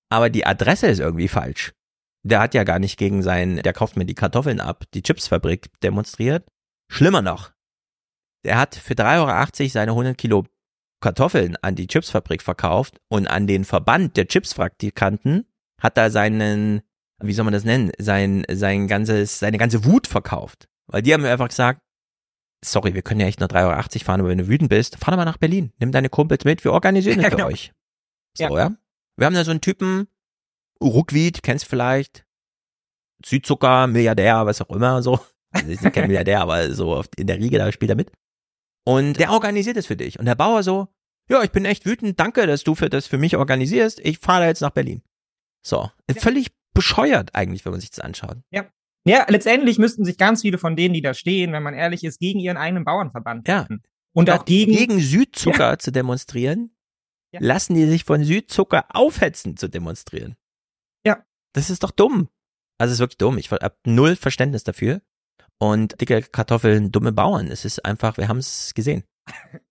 [0.10, 1.74] aber die Adresse ist irgendwie falsch.
[2.24, 5.72] Der hat ja gar nicht gegen sein, der kauft mir die Kartoffeln ab, die Chipsfabrik
[5.82, 6.46] demonstriert.
[6.92, 7.54] Schlimmer noch,
[8.44, 10.46] der hat für 3,80 Euro seine 100 Kilo
[11.00, 15.48] Kartoffeln an die Chipsfabrik verkauft und an den Verband der Chipspraktikanten
[15.82, 16.82] hat er seinen,
[17.24, 20.68] wie soll man das nennen, sein, sein ganzes, seine ganze Wut verkauft.
[20.88, 21.82] Weil die haben mir einfach gesagt,
[22.64, 25.12] sorry, wir können ja echt nur 3,80 Euro fahren, aber wenn du wütend bist, fahr
[25.12, 25.72] doch mal nach Berlin.
[25.80, 27.48] Nimm deine Kumpels mit, wir organisieren das ja, genau.
[27.48, 27.72] für euch.
[28.38, 28.58] So, ja.
[28.58, 28.76] ja.
[29.16, 30.10] Wir haben da so einen Typen,
[30.84, 32.26] Ruckwied, kennst vielleicht,
[33.26, 35.20] Südzucker, Milliardär, was auch immer, so.
[35.52, 38.12] Also ist kein Milliardär, aber so in der Riege, da spielt er mit.
[38.86, 40.20] Und der organisiert es für dich.
[40.20, 40.88] Und der Bauer so,
[41.30, 44.00] ja, ich bin echt wütend, danke, dass du für das für mich organisierst.
[44.00, 45.02] Ich fahre jetzt nach Berlin.
[45.66, 46.16] So, ja.
[46.22, 48.38] völlig bescheuert eigentlich, wenn man sich das anschaut.
[48.52, 48.70] Ja.
[49.04, 52.20] Ja, letztendlich müssten sich ganz viele von denen, die da stehen, wenn man ehrlich ist,
[52.20, 53.48] gegen ihren eigenen Bauernverband.
[53.48, 53.68] Ja.
[54.14, 55.80] Und auch gegen, gegen Südzucker ja.
[55.80, 56.76] zu demonstrieren,
[57.32, 57.40] ja.
[57.42, 60.36] lassen die sich von Südzucker aufhetzen zu demonstrieren.
[61.06, 61.26] Ja.
[61.54, 62.30] Das ist doch dumm.
[62.78, 63.38] Also es ist wirklich dumm.
[63.38, 65.02] Ich habe null Verständnis dafür.
[65.62, 67.48] Und dicke Kartoffeln, dumme Bauern.
[67.48, 69.04] Es ist einfach, wir haben es gesehen.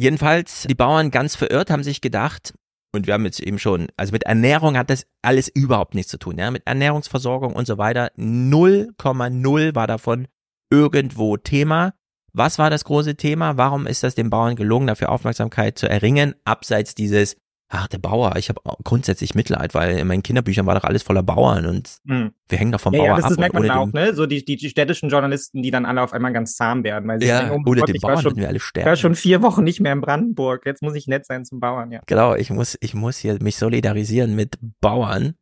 [0.00, 2.54] Jedenfalls, die Bauern ganz verirrt haben sich gedacht,
[2.92, 6.18] und wir haben jetzt eben schon, also mit Ernährung hat das alles überhaupt nichts zu
[6.18, 8.10] tun, ja, mit Ernährungsversorgung und so weiter.
[8.16, 10.26] 0,0 war davon
[10.70, 11.92] irgendwo Thema.
[12.32, 13.58] Was war das große Thema?
[13.58, 17.36] Warum ist das den Bauern gelungen, dafür Aufmerksamkeit zu erringen, abseits dieses
[17.70, 21.22] ach, der Bauer, ich habe grundsätzlich Mitleid, weil in meinen Kinderbüchern war doch alles voller
[21.22, 22.32] Bauern und hm.
[22.48, 23.30] wir hängen doch vom ja, Bauer ja, das ab.
[23.30, 24.12] Das merkt man auch, ne?
[24.14, 27.08] So die, die, die städtischen Journalisten, die dann alle auf einmal ganz zahm werden.
[27.08, 28.86] Weil sie ja, denken, oh ohne Gott, den Bauern schon, wir alle sterben.
[28.86, 31.60] Ich war schon vier Wochen nicht mehr in Brandenburg, jetzt muss ich nett sein zum
[31.60, 32.00] Bauern, ja.
[32.06, 35.34] Genau, ich muss, ich muss hier mich solidarisieren mit Bauern.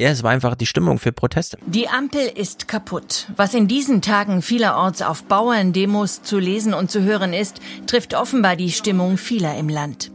[0.00, 1.58] Ja, es war einfach die Stimmung für Proteste.
[1.66, 3.28] Die Ampel ist kaputt.
[3.36, 8.56] Was in diesen Tagen vielerorts auf Bauerndemos zu lesen und zu hören ist, trifft offenbar
[8.56, 10.10] die Stimmung vieler im Land.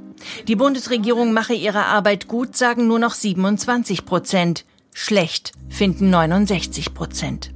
[0.48, 4.66] Die Bundesregierung mache ihre Arbeit gut, sagen nur noch 27 Prozent.
[4.94, 7.52] Schlecht finden 69 Prozent.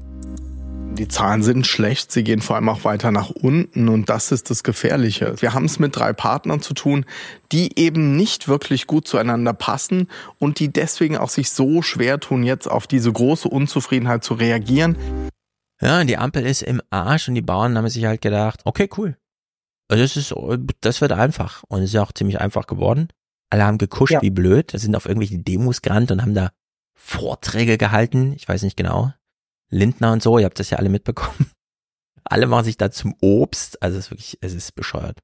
[0.93, 4.49] Die Zahlen sind schlecht, sie gehen vor allem auch weiter nach unten und das ist
[4.49, 5.33] das Gefährliche.
[5.39, 7.05] Wir haben es mit drei Partnern zu tun,
[7.53, 12.43] die eben nicht wirklich gut zueinander passen und die deswegen auch sich so schwer tun,
[12.43, 14.97] jetzt auf diese große Unzufriedenheit zu reagieren.
[15.81, 19.15] Ja, die Ampel ist im Arsch und die Bauern haben sich halt gedacht, okay, cool,
[19.91, 20.33] also das ist,
[20.79, 21.63] das wird einfach.
[21.67, 23.09] Und es ist ja auch ziemlich einfach geworden.
[23.49, 24.21] Alle haben gekuscht ja.
[24.21, 26.51] wie blöd, sind auf irgendwelche Demos gerannt und haben da
[26.95, 28.31] Vorträge gehalten.
[28.33, 29.11] Ich weiß nicht genau.
[29.69, 31.51] Lindner und so, ihr habt das ja alle mitbekommen.
[32.23, 33.81] Alle machen sich da zum Obst.
[33.81, 35.17] Also es ist wirklich, es ist bescheuert.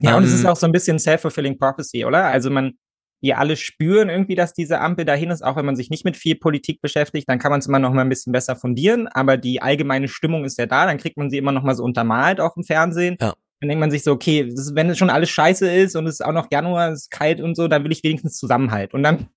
[0.00, 2.26] Ja, um, und es ist ähm, auch so ein bisschen self-fulfilling prophecy, oder?
[2.26, 2.74] Also man,
[3.22, 6.18] wir alle spüren irgendwie, dass diese Ampel dahin ist, auch wenn man sich nicht mit
[6.18, 9.38] viel Politik beschäftigt, dann kann man es immer noch mal ein bisschen besser fundieren, aber
[9.38, 12.38] die allgemeine Stimmung ist ja da, dann kriegt man sie immer noch mal so untermalt
[12.38, 13.16] auch im Fernsehen.
[13.18, 13.34] Ja.
[13.60, 16.14] Dann denkt man sich so, okay, ist, wenn es schon alles scheiße ist und es
[16.14, 18.94] ist auch noch Januar, es ist kalt und so, dann will ich wenigstens Zusammenhalt.
[18.94, 19.28] Und dann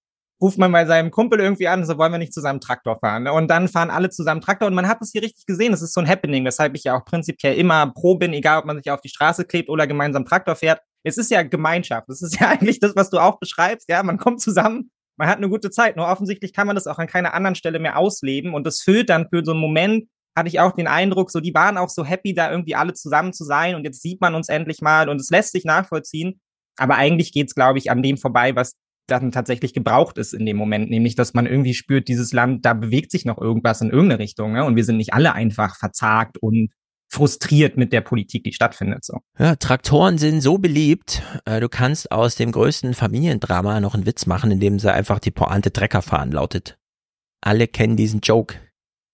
[0.42, 3.28] ruft man bei seinem Kumpel irgendwie an, so wollen wir nicht zusammen Traktor fahren.
[3.28, 5.72] Und dann fahren alle zusammen Traktor und man hat es hier richtig gesehen.
[5.72, 8.66] Das ist so ein Happening, weshalb ich ja auch prinzipiell immer pro bin, egal ob
[8.66, 10.82] man sich auf die Straße klebt oder gemeinsam Traktor fährt.
[11.04, 12.10] Es ist ja Gemeinschaft.
[12.10, 13.90] Das ist ja eigentlich das, was du auch beschreibst.
[13.90, 15.96] Ja, man kommt zusammen, man hat eine gute Zeit.
[15.96, 19.10] Nur offensichtlich kann man das auch an keiner anderen Stelle mehr ausleben und das füllt
[19.10, 22.06] dann für so einen Moment hatte ich auch den Eindruck, so die waren auch so
[22.06, 25.22] happy, da irgendwie alle zusammen zu sein und jetzt sieht man uns endlich mal und
[25.22, 26.40] es lässt sich nachvollziehen.
[26.78, 28.76] Aber eigentlich geht's, glaube ich, an dem vorbei, was
[29.08, 32.74] dann tatsächlich gebraucht ist in dem Moment, nämlich dass man irgendwie spürt, dieses Land, da
[32.74, 34.64] bewegt sich noch irgendwas in irgendeine Richtung, ne?
[34.64, 36.70] Und wir sind nicht alle einfach verzagt und
[37.12, 39.06] frustriert mit der Politik, die stattfindet.
[39.06, 39.20] So.
[39.38, 44.26] Ja, Traktoren sind so beliebt, äh, du kannst aus dem größten Familiendrama noch einen Witz
[44.26, 46.78] machen, indem sie einfach die Pointe Trecker fahren lautet.
[47.42, 48.56] Alle kennen diesen Joke.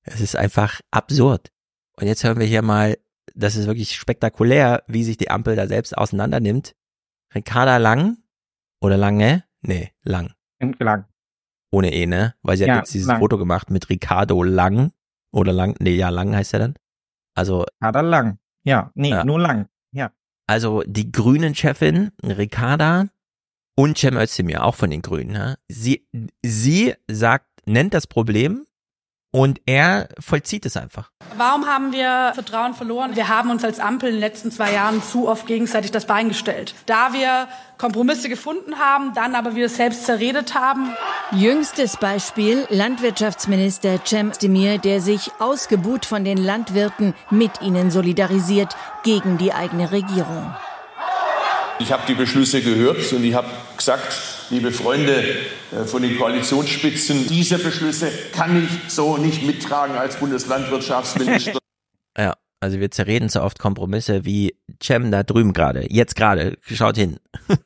[0.03, 1.51] Es ist einfach absurd.
[1.97, 2.97] Und jetzt hören wir hier mal,
[3.35, 6.75] das ist wirklich spektakulär, wie sich die Ampel da selbst auseinander nimmt.
[7.35, 8.17] Ricarda Lang
[8.81, 9.43] oder Lange?
[9.61, 10.33] Nee, Lang.
[10.79, 11.05] Lang.
[11.71, 12.33] Ohne E, ne?
[12.41, 13.19] Weil sie hat Ja, jetzt dieses Lang.
[13.19, 14.91] Foto gemacht mit Ricardo Lang.
[15.31, 16.75] Oder Lang, nee, ja, Lang heißt er dann.
[17.35, 18.39] Also, Ricarda Lang.
[18.63, 19.23] Ja, nee, Ja.
[19.23, 19.67] nur Lang.
[19.91, 20.11] Ja.
[20.47, 23.07] also die Grünen-Chefin, Ricarda
[23.75, 25.57] und Cem Özdemir, auch von den Grünen, ne?
[25.67, 26.07] sie,
[26.43, 28.65] sie sagt, nennt das Problem
[29.31, 31.11] und er vollzieht es einfach.
[31.37, 33.15] Warum haben wir Vertrauen verloren?
[33.15, 36.29] Wir haben uns als Ampel in den letzten zwei Jahren zu oft gegenseitig das Bein
[36.29, 36.73] gestellt.
[36.85, 40.93] Da wir Kompromisse gefunden haben, dann aber wir selbst zerredet haben.
[41.31, 49.37] Jüngstes Beispiel Landwirtschaftsminister Cem Özdemir, der sich ausgebuht von den Landwirten mit ihnen solidarisiert gegen
[49.37, 50.53] die eigene Regierung.
[51.79, 54.13] Ich habe die Beschlüsse gehört und ich habe gesagt,
[54.49, 55.23] liebe Freunde
[55.71, 61.57] äh, von den Koalitionsspitzen, diese Beschlüsse kann ich so nicht mittragen als Bundeslandwirtschaftsminister.
[62.17, 66.97] Ja, also wir zerreden so oft Kompromisse wie Cem da drüben gerade, jetzt gerade, schaut
[66.97, 67.17] hin.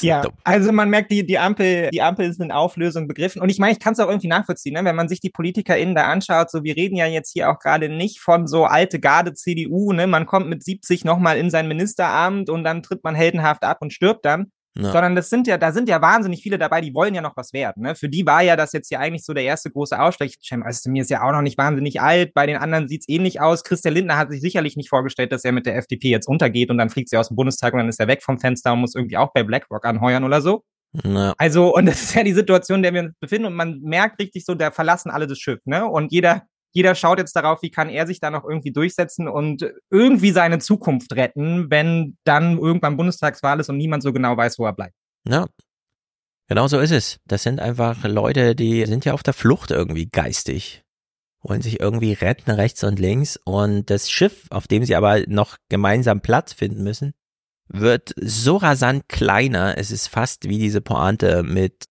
[0.00, 0.32] Ja, dumm.
[0.44, 3.40] also man merkt, die, die Ampel, die Ampel ist in Auflösung begriffen.
[3.40, 4.84] Und ich meine, ich kann es auch irgendwie nachvollziehen, ne?
[4.84, 7.88] wenn man sich die PolitikerInnen da anschaut, so wir reden ja jetzt hier auch gerade
[7.88, 10.06] nicht von so alte Garde CDU, ne?
[10.06, 13.92] Man kommt mit 70 nochmal in sein Ministeramt und dann tritt man heldenhaft ab und
[13.92, 14.52] stirbt dann.
[14.76, 14.92] Ja.
[14.92, 17.52] Sondern das sind ja, da sind ja wahnsinnig viele dabei, die wollen ja noch was
[17.52, 17.82] werden.
[17.82, 17.96] Ne?
[17.96, 20.38] Für die war ja das jetzt ja eigentlich so der erste große Ausstich.
[20.40, 23.64] Cem Özdemir ist ja auch noch nicht wahnsinnig alt, bei den anderen sieht's ähnlich aus.
[23.64, 26.78] Christian Lindner hat sich sicherlich nicht vorgestellt, dass er mit der FDP jetzt untergeht und
[26.78, 28.94] dann fliegt sie aus dem Bundestag und dann ist er weg vom Fenster und muss
[28.94, 30.62] irgendwie auch bei BlackRock anheuern oder so.
[31.04, 31.34] Ja.
[31.38, 34.20] Also, und das ist ja die Situation, in der wir uns befinden und man merkt
[34.20, 35.86] richtig so, da verlassen alle das Schiff, ne?
[35.86, 39.70] Und jeder, jeder schaut jetzt darauf, wie kann er sich da noch irgendwie durchsetzen und
[39.90, 44.66] irgendwie seine Zukunft retten, wenn dann irgendwann Bundestagswahl ist und niemand so genau weiß, wo
[44.66, 44.94] er bleibt.
[45.26, 45.46] Ja.
[46.48, 47.18] Genau so ist es.
[47.26, 50.82] Das sind einfach Leute, die sind ja auf der Flucht irgendwie geistig.
[51.42, 53.38] Wollen sich irgendwie retten, rechts und links.
[53.44, 57.12] Und das Schiff, auf dem sie aber noch gemeinsam Platz finden müssen,
[57.68, 59.78] wird so rasant kleiner.
[59.78, 61.84] Es ist fast wie diese Pointe mit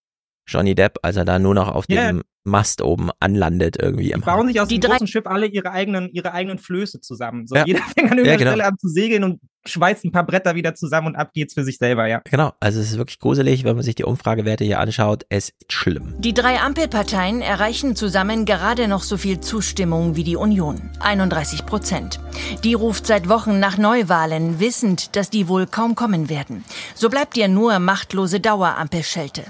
[0.46, 2.08] Johnny Depp, als er da nur noch auf Ja.
[2.12, 4.12] dem Mast oben anlandet irgendwie.
[4.12, 7.48] Im Bauen sich aus Die dem großen Schiff alle ihre eigenen, ihre eigenen Flöße zusammen.
[7.48, 7.66] So, Ja.
[7.66, 8.52] jeder fängt an irgendeiner Ja, genau.
[8.52, 11.64] Stelle an zu segeln und schweißt ein paar Bretter wieder zusammen und ab geht's für
[11.64, 12.22] sich selber, ja.
[12.30, 15.26] Genau, also es ist wirklich gruselig, wenn man sich die Umfragewerte hier anschaut.
[15.30, 16.16] Es ist schlimm.
[16.20, 20.90] Die drei Ampelparteien erreichen zusammen gerade noch so viel Zustimmung wie die Union.
[21.02, 22.20] 31 Prozent.
[22.64, 26.64] Die ruft seit Wochen nach Neuwahlen, wissend, dass die wohl kaum kommen werden.
[26.96, 29.44] So bleibt ihr nur machtlose Dauerampelschelte.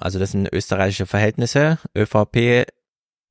[0.00, 1.78] Also das sind österreichische Verhältnisse.
[1.96, 2.66] ÖVP,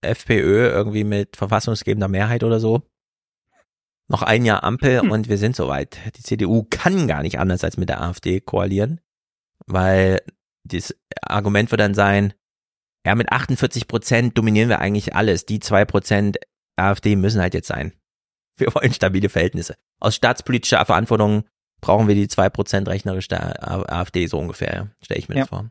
[0.01, 2.83] FPÖ irgendwie mit verfassungsgebender Mehrheit oder so.
[4.09, 5.97] Noch ein Jahr Ampel und wir sind soweit.
[6.17, 9.01] Die CDU kann gar nicht anders als mit der AfD koalieren,
[9.65, 10.21] weil
[10.63, 12.33] das Argument wird dann sein,
[13.05, 15.45] ja, mit 48 Prozent dominieren wir eigentlich alles.
[15.45, 16.37] Die zwei Prozent
[16.77, 17.93] AfD müssen halt jetzt sein.
[18.57, 19.75] Wir wollen stabile Verhältnisse.
[19.99, 21.43] Aus staatspolitischer Verantwortung
[21.79, 25.41] brauchen wir die zwei Prozent rechnerisch der AfD so ungefähr, stelle ich mir Ja.
[25.41, 25.69] das vor.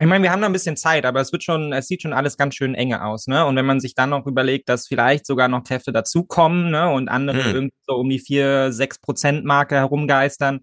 [0.00, 2.12] Ich meine, wir haben noch ein bisschen Zeit, aber es wird schon, es sieht schon
[2.12, 3.44] alles ganz schön enge aus, ne?
[3.44, 6.88] Und wenn man sich dann noch überlegt, dass vielleicht sogar noch Kräfte dazukommen, ne?
[6.88, 7.54] Und andere Hm.
[7.54, 10.60] irgendwie so um die vier, sechs Prozent Marke herumgeistern,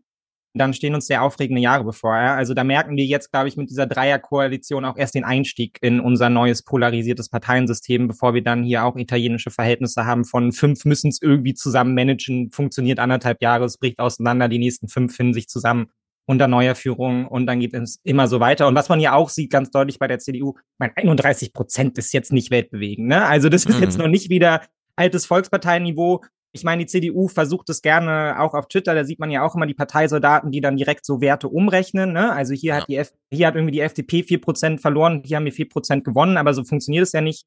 [0.53, 2.15] dann stehen uns sehr aufregende Jahre bevor.
[2.15, 2.35] Ja?
[2.35, 5.99] Also da merken wir jetzt, glaube ich, mit dieser Dreierkoalition auch erst den Einstieg in
[5.99, 11.09] unser neues polarisiertes Parteiensystem, bevor wir dann hier auch italienische Verhältnisse haben von fünf müssen
[11.09, 15.47] es irgendwie zusammen managen, funktioniert anderthalb Jahre, es bricht auseinander, die nächsten fünf finden sich
[15.49, 15.87] zusammen
[16.27, 18.67] unter neuer Führung und dann geht es immer so weiter.
[18.67, 22.13] Und was man ja auch sieht, ganz deutlich bei der CDU, mein 31 Prozent ist
[22.13, 23.07] jetzt nicht weltbewegend.
[23.07, 23.25] Ne?
[23.25, 23.83] Also das ist Mhm.
[23.83, 24.61] jetzt noch nicht wieder
[24.95, 26.23] altes Volksparteiniveau.
[26.51, 29.55] Ich meine, die CDU versucht es gerne auch auf Twitter, da sieht man ja auch
[29.55, 32.13] immer die Parteisoldaten, die dann direkt so Werte umrechnen.
[32.13, 32.31] Ne?
[32.31, 35.45] Also hier hat die F hier hat irgendwie die FDP vier Prozent verloren, hier haben
[35.45, 37.45] wir vier Prozent gewonnen, aber so funktioniert es ja nicht,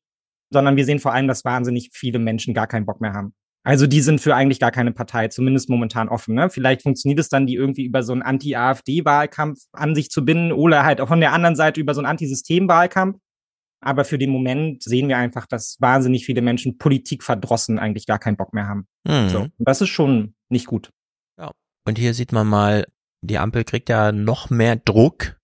[0.52, 3.32] sondern wir sehen vor allem, dass wahnsinnig viele Menschen gar keinen Bock mehr haben.
[3.68, 6.34] Also die sind für eigentlich gar keine Partei, zumindest momentan offen.
[6.34, 6.48] Ne?
[6.48, 10.84] Vielleicht funktioniert es dann, die irgendwie über so einen Anti-AfD-Wahlkampf an sich zu binden oder
[10.84, 13.18] halt auch von der anderen Seite über so einen Anti-System-Wahlkampf.
[13.82, 18.18] Aber für den Moment sehen wir einfach, dass wahnsinnig viele Menschen Politik verdrossen eigentlich gar
[18.18, 18.86] keinen Bock mehr haben.
[19.06, 19.28] Mhm.
[19.28, 20.88] So, das ist schon nicht gut.
[21.38, 21.50] Ja.
[21.86, 22.86] Und hier sieht man mal,
[23.20, 25.37] die Ampel kriegt ja noch mehr Druck.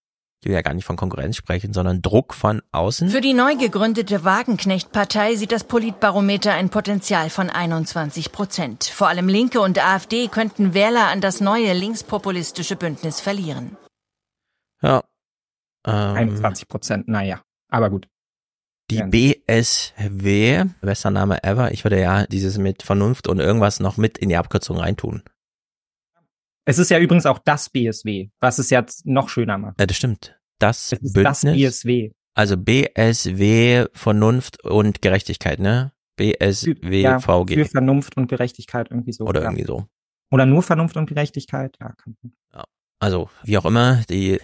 [0.44, 3.08] Ich will ja gar nicht von Konkurrenz sprechen, sondern Druck von außen.
[3.08, 8.84] Für die neu gegründete Wagenknecht-Partei sieht das Politbarometer ein Potenzial von 21 Prozent.
[8.84, 13.78] Vor allem Linke und AfD könnten Wähler an das neue linkspopulistische Bündnis verlieren.
[14.82, 15.02] Ja.
[15.86, 18.06] Ähm, 21 Prozent, naja, aber gut.
[18.90, 21.72] Die BSW, bester Name ever.
[21.72, 25.22] Ich würde ja dieses mit Vernunft und irgendwas noch mit in die Abkürzung reintun.
[26.66, 29.78] Es ist ja übrigens auch das BSW, was es jetzt noch schöner macht.
[29.78, 30.38] Ja, das stimmt.
[30.58, 31.40] Das Es ist Bündnis.
[31.42, 32.10] das BSW.
[32.34, 35.92] Also BSW, Vernunft und Gerechtigkeit, ne?
[36.16, 37.02] BSWVG.
[37.02, 39.24] Ja, für Vernunft und Gerechtigkeit irgendwie so.
[39.24, 39.46] Oder ja.
[39.48, 39.86] irgendwie so.
[40.30, 41.76] Oder nur Vernunft und Gerechtigkeit.
[41.80, 42.64] Ja.
[42.98, 44.40] Also, wie auch immer, die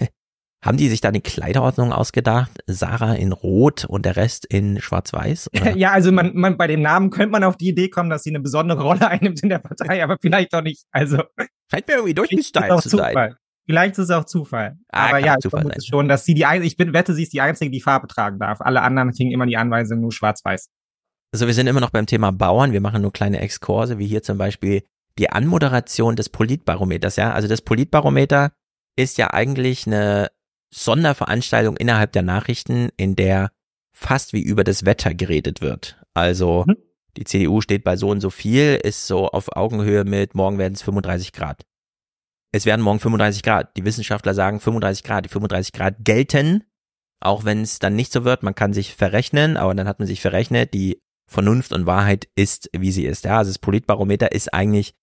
[0.63, 2.63] haben die sich da eine Kleiderordnung ausgedacht?
[2.67, 5.51] Sarah in Rot und der Rest in Schwarz-Weiß?
[5.75, 8.31] Ja, also man, man, bei dem Namen könnte man auf die Idee kommen, dass sie
[8.31, 10.85] eine besondere Rolle einnimmt in der Partei, aber vielleicht doch nicht.
[10.91, 11.23] Also
[11.71, 13.13] scheint mir irgendwie durchgestylt zu sein.
[13.13, 13.37] Zufall.
[13.67, 14.79] Vielleicht ist es auch Zufall.
[14.91, 15.89] Ah, aber ja, ich Zufall vermute sein.
[15.89, 18.39] schon, dass sie die ein ich bin, wette, sie ist die einzige, die Farbe tragen
[18.39, 18.61] darf.
[18.61, 20.69] Alle anderen kriegen immer die Anweisung nur schwarz-weiß.
[21.33, 22.73] Also wir sind immer noch beim Thema Bauern.
[22.73, 24.83] Wir machen nur kleine Exkurse, wie hier zum Beispiel
[25.19, 27.17] die Anmoderation des Politbarometers.
[27.17, 28.53] Ja, also das Politbarometer
[28.97, 30.29] ist ja eigentlich eine
[30.73, 33.51] Sonderveranstaltung innerhalb der Nachrichten, in der
[33.93, 36.01] fast wie über das Wetter geredet wird.
[36.15, 36.77] Also Mhm.
[37.17, 40.75] die CDU steht bei so und so viel, ist so auf Augenhöhe mit morgen werden
[40.75, 41.67] es 35 Grad.
[42.53, 43.77] Es werden morgen 35 Grad.
[43.77, 45.25] Die Wissenschaftler sagen 35 Grad.
[45.25, 46.65] Die 35 Grad gelten,
[47.21, 48.43] auch wenn es dann nicht so wird.
[48.43, 50.75] Man kann sich verrechnen, aber dann hat man sich verrechnet.
[50.75, 53.25] Die Vernunft und Wahrheit ist, wie sie ist.
[53.25, 54.95] Ja, also das Politbarometer ist eigentlich,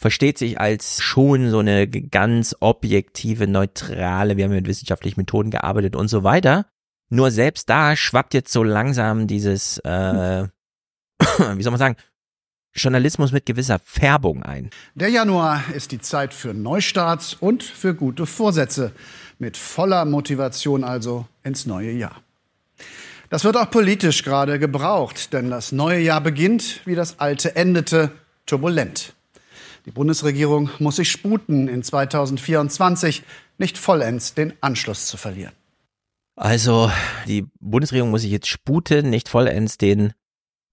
[0.00, 5.94] versteht sich als schon so eine ganz objektive, neutrale, wir haben mit wissenschaftlichen Methoden gearbeitet
[5.94, 6.66] und so weiter.
[7.10, 10.44] Nur selbst da schwappt jetzt so langsam dieses, äh,
[11.20, 11.96] wie soll man sagen,
[12.72, 14.70] Journalismus mit gewisser Färbung ein.
[14.94, 18.92] Der Januar ist die Zeit für Neustarts und für gute Vorsätze.
[19.38, 22.22] Mit voller Motivation also ins neue Jahr.
[23.28, 28.12] Das wird auch politisch gerade gebraucht, denn das neue Jahr beginnt, wie das alte endete,
[28.46, 29.14] turbulent.
[29.86, 33.22] Die Bundesregierung muss sich sputen, in 2024
[33.58, 35.52] nicht vollends den Anschluss zu verlieren.
[36.36, 36.90] Also
[37.26, 40.12] die Bundesregierung muss sich jetzt sputen, nicht vollends den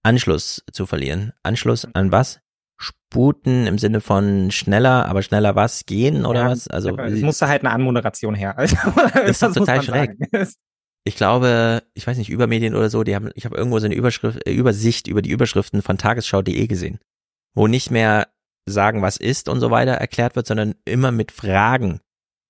[0.03, 1.33] Anschluss zu verlieren.
[1.43, 2.39] Anschluss an was?
[2.79, 5.85] Sputen im Sinne von schneller, aber schneller was?
[5.85, 6.67] Gehen oder Ja, was?
[6.67, 8.55] Also es musste halt eine Anmoderation her.
[8.57, 8.77] Also,
[9.13, 10.11] das ist doch muss total schräg.
[10.31, 10.47] sagen.
[11.03, 13.95] Ich glaube, ich weiß nicht, Übermedien oder so, die haben, ich habe irgendwo so eine
[13.95, 16.99] Überschrift, äh, Übersicht über die Überschriften von tagesschau.de gesehen,
[17.55, 18.27] wo nicht mehr
[18.67, 22.01] sagen, was ist und so weiter erklärt wird, sondern immer mit Fragen.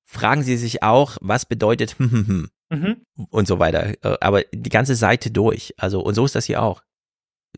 [0.04, 2.98] Fragen Sie sich auch, was bedeutet hm, hm, hm Mhm.
[3.30, 3.94] und so weiter.
[4.04, 5.74] Äh, Aber die ganze Seite durch.
[5.78, 6.84] Also, und so ist das hier auch.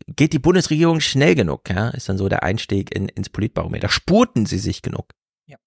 [0.08, 1.90] Geht die Bundesregierung schnell genug, ja?
[1.90, 3.90] Ist dann so der Einstieg in, ins Politbarometer.
[3.90, 5.10] Spurten sie sich genug?
[5.48, 5.58] Ja.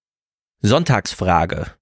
[0.61, 1.73] Sonntagsfrage.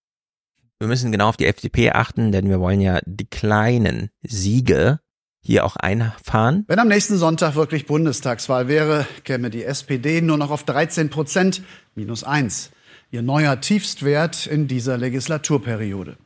[0.79, 4.99] Wir müssen genau auf die FDP achten, denn wir wollen ja die kleinen Siege
[5.41, 6.63] hier auch einfahren.
[6.67, 11.63] Wenn am nächsten Sonntag wirklich Bundestagswahl wäre, käme die SPD nur noch auf 13 Prozent,
[11.95, 12.71] minus eins.
[13.11, 16.17] Ihr neuer Tiefstwert in dieser Legislaturperiode.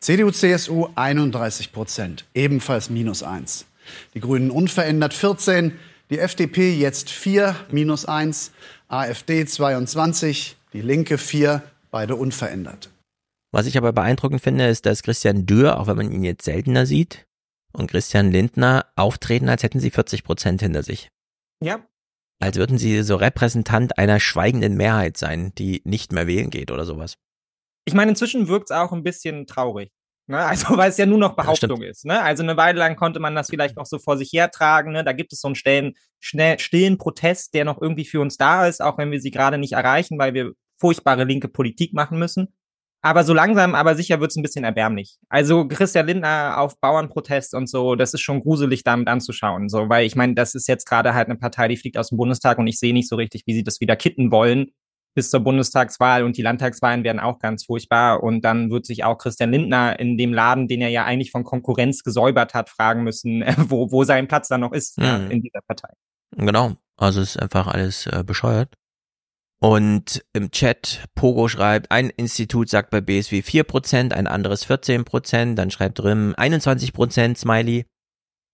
[0.00, 3.66] CDU, CSU 31 Prozent, ebenfalls minus eins.
[4.14, 5.72] Die Grünen unverändert 14,
[6.10, 8.52] die FDP jetzt 4, minus eins,
[8.88, 12.90] AfD 22, die Linke 4, beide unverändert.
[13.52, 16.86] Was ich aber beeindruckend finde, ist, dass Christian Dürr, auch wenn man ihn jetzt seltener
[16.86, 17.26] sieht,
[17.74, 21.08] und Christian Lindner auftreten, als hätten sie 40 Prozent hinter sich.
[21.60, 21.86] Ja.
[22.40, 26.84] Als würden sie so Repräsentant einer schweigenden Mehrheit sein, die nicht mehr wählen geht oder
[26.84, 27.16] sowas.
[27.84, 29.92] Ich meine, inzwischen wirkt es auch ein bisschen traurig.
[30.26, 30.38] Ne?
[30.44, 32.04] Also, weil es ja nur noch Behauptung ist.
[32.04, 32.20] Ne?
[32.20, 34.92] Also eine Weile lang konnte man das vielleicht noch so vor sich hertragen.
[34.92, 35.04] Ne?
[35.04, 38.66] Da gibt es so einen stillen, schnell, stillen Protest, der noch irgendwie für uns da
[38.66, 42.54] ist, auch wenn wir sie gerade nicht erreichen, weil wir furchtbare linke Politik machen müssen.
[43.04, 45.18] Aber so langsam, aber sicher wird es ein bisschen erbärmlich.
[45.28, 49.68] Also Christian Lindner auf Bauernprotest und so, das ist schon gruselig damit anzuschauen.
[49.68, 52.16] So, weil ich meine, das ist jetzt gerade halt eine Partei, die fliegt aus dem
[52.16, 54.70] Bundestag und ich sehe nicht so richtig, wie sie das wieder kitten wollen
[55.14, 58.22] bis zur Bundestagswahl und die Landtagswahlen werden auch ganz furchtbar.
[58.22, 61.44] Und dann wird sich auch Christian Lindner in dem Laden, den er ja eigentlich von
[61.44, 65.30] Konkurrenz gesäubert hat, fragen müssen, wo, wo sein Platz dann noch ist Mhm.
[65.30, 65.90] in dieser Partei.
[66.36, 66.72] Genau.
[66.96, 68.74] Also es ist einfach alles äh, bescheuert.
[69.64, 75.70] Und im Chat, Pogo schreibt, ein Institut sagt bei BSW 4%, ein anderes 14%, dann
[75.70, 77.86] schreibt Rim 21% Smiley.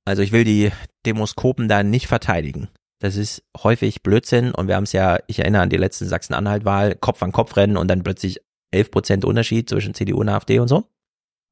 [0.05, 0.71] Also ich will die
[1.07, 2.69] Demoskopen da nicht verteidigen.
[3.01, 6.95] Das ist häufig Blödsinn und wir haben es ja, ich erinnere an die letzte Sachsen-Anhalt-Wahl,
[6.95, 8.41] Kopf an Kopf rennen und dann plötzlich
[8.73, 10.85] 11% Unterschied zwischen CDU und AfD und so.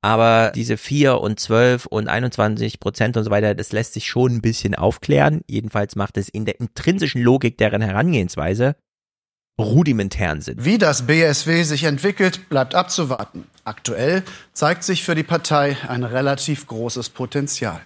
[0.02, 4.36] Aber diese 4 und 12 und 21 Prozent und so weiter, das lässt sich schon
[4.36, 5.40] ein bisschen aufklären.
[5.48, 8.76] Jedenfalls macht es in der intrinsischen Logik deren Herangehensweise
[9.58, 10.64] rudimentären Sinn.
[10.64, 13.46] Wie das BSW sich entwickelt, bleibt abzuwarten.
[13.64, 17.80] Aktuell zeigt sich für die Partei ein relativ großes Potenzial.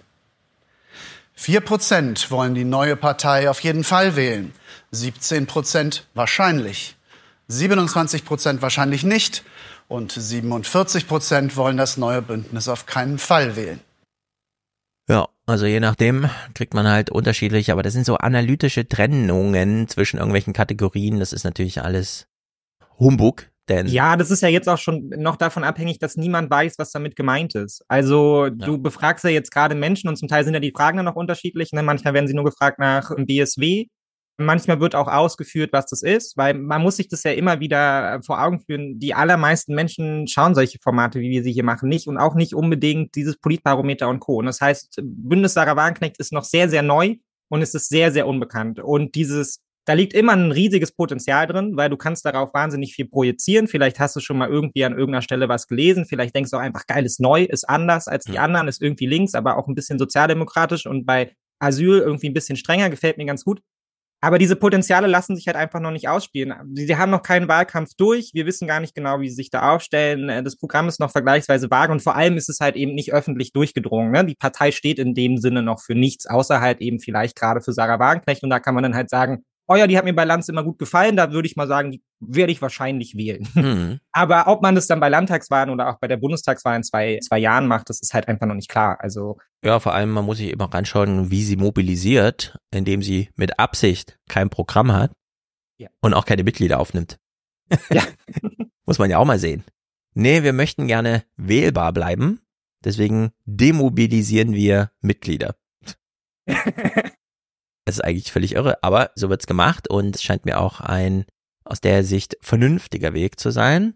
[1.33, 4.53] Vier Prozent wollen die neue Partei auf jeden Fall wählen.
[4.91, 6.95] 17 Prozent wahrscheinlich.
[7.47, 9.43] 27 Prozent wahrscheinlich nicht.
[9.87, 13.79] Und 47 Prozent wollen das neue Bündnis auf keinen Fall wählen.
[15.09, 20.17] Ja, also je nachdem kriegt man halt unterschiedlich, aber das sind so analytische Trennungen zwischen
[20.17, 21.19] irgendwelchen Kategorien.
[21.19, 22.27] Das ist natürlich alles
[22.99, 23.49] Humbug.
[23.69, 26.91] Denn ja, das ist ja jetzt auch schon noch davon abhängig, dass niemand weiß, was
[26.91, 27.83] damit gemeint ist.
[27.87, 31.05] Also du befragst ja jetzt gerade Menschen und zum Teil sind ja die Fragen dann
[31.05, 31.71] noch unterschiedlich.
[31.71, 31.81] Ne?
[31.81, 33.87] Manchmal werden sie nur gefragt nach BSW.
[34.37, 38.19] Manchmal wird auch ausgeführt, was das ist, weil man muss sich das ja immer wieder
[38.25, 38.99] vor Augen führen.
[38.99, 42.55] Die allermeisten Menschen schauen solche Formate, wie wir sie hier machen, nicht und auch nicht
[42.55, 44.37] unbedingt dieses Politbarometer und Co.
[44.37, 47.15] Und das heißt, Bündnis Sarah Wagenknecht ist noch sehr, sehr neu
[47.49, 48.79] und es ist sehr, sehr unbekannt.
[48.79, 53.07] Und dieses da liegt immer ein riesiges Potenzial drin, weil du kannst darauf wahnsinnig viel
[53.07, 53.67] projizieren.
[53.67, 56.05] Vielleicht hast du schon mal irgendwie an irgendeiner Stelle was gelesen.
[56.05, 59.07] Vielleicht denkst du auch einfach, geil, ist neu, ist anders als die anderen, ist irgendwie
[59.07, 63.25] links, aber auch ein bisschen sozialdemokratisch und bei Asyl irgendwie ein bisschen strenger, gefällt mir
[63.25, 63.61] ganz gut.
[64.23, 66.53] Aber diese Potenziale lassen sich halt einfach noch nicht ausspielen.
[66.75, 68.31] Sie haben noch keinen Wahlkampf durch.
[68.33, 70.45] Wir wissen gar nicht genau, wie sie sich da aufstellen.
[70.45, 73.51] Das Programm ist noch vergleichsweise vage und vor allem ist es halt eben nicht öffentlich
[73.51, 74.11] durchgedrungen.
[74.11, 74.23] Ne?
[74.25, 77.73] Die Partei steht in dem Sinne noch für nichts, außer halt eben vielleicht gerade für
[77.73, 78.43] Sarah Wagenknecht.
[78.43, 80.63] Und da kann man dann halt sagen, oh ja, die hat mir bei Lanz immer
[80.63, 83.47] gut gefallen, da würde ich mal sagen, die werde ich wahrscheinlich wählen.
[83.63, 83.99] Mhm.
[84.11, 87.39] Aber ob man das dann bei Landtagswahlen oder auch bei der Bundestagswahl in zwei, zwei
[87.39, 88.97] Jahren macht, das ist halt einfach noch nicht klar.
[88.99, 93.59] Also ja, vor allem, man muss sich immer anschauen, wie sie mobilisiert, indem sie mit
[93.59, 95.11] Absicht kein Programm hat
[95.77, 95.87] ja.
[96.01, 97.17] und auch keine Mitglieder aufnimmt.
[97.89, 98.03] Ja.
[98.85, 99.63] muss man ja auch mal sehen.
[100.13, 102.41] Nee, wir möchten gerne wählbar bleiben.
[102.83, 105.55] Deswegen demobilisieren wir Mitglieder.
[107.85, 111.25] Es ist eigentlich völlig irre, aber so wird's gemacht und es scheint mir auch ein
[111.65, 113.95] aus der Sicht vernünftiger Weg zu sein.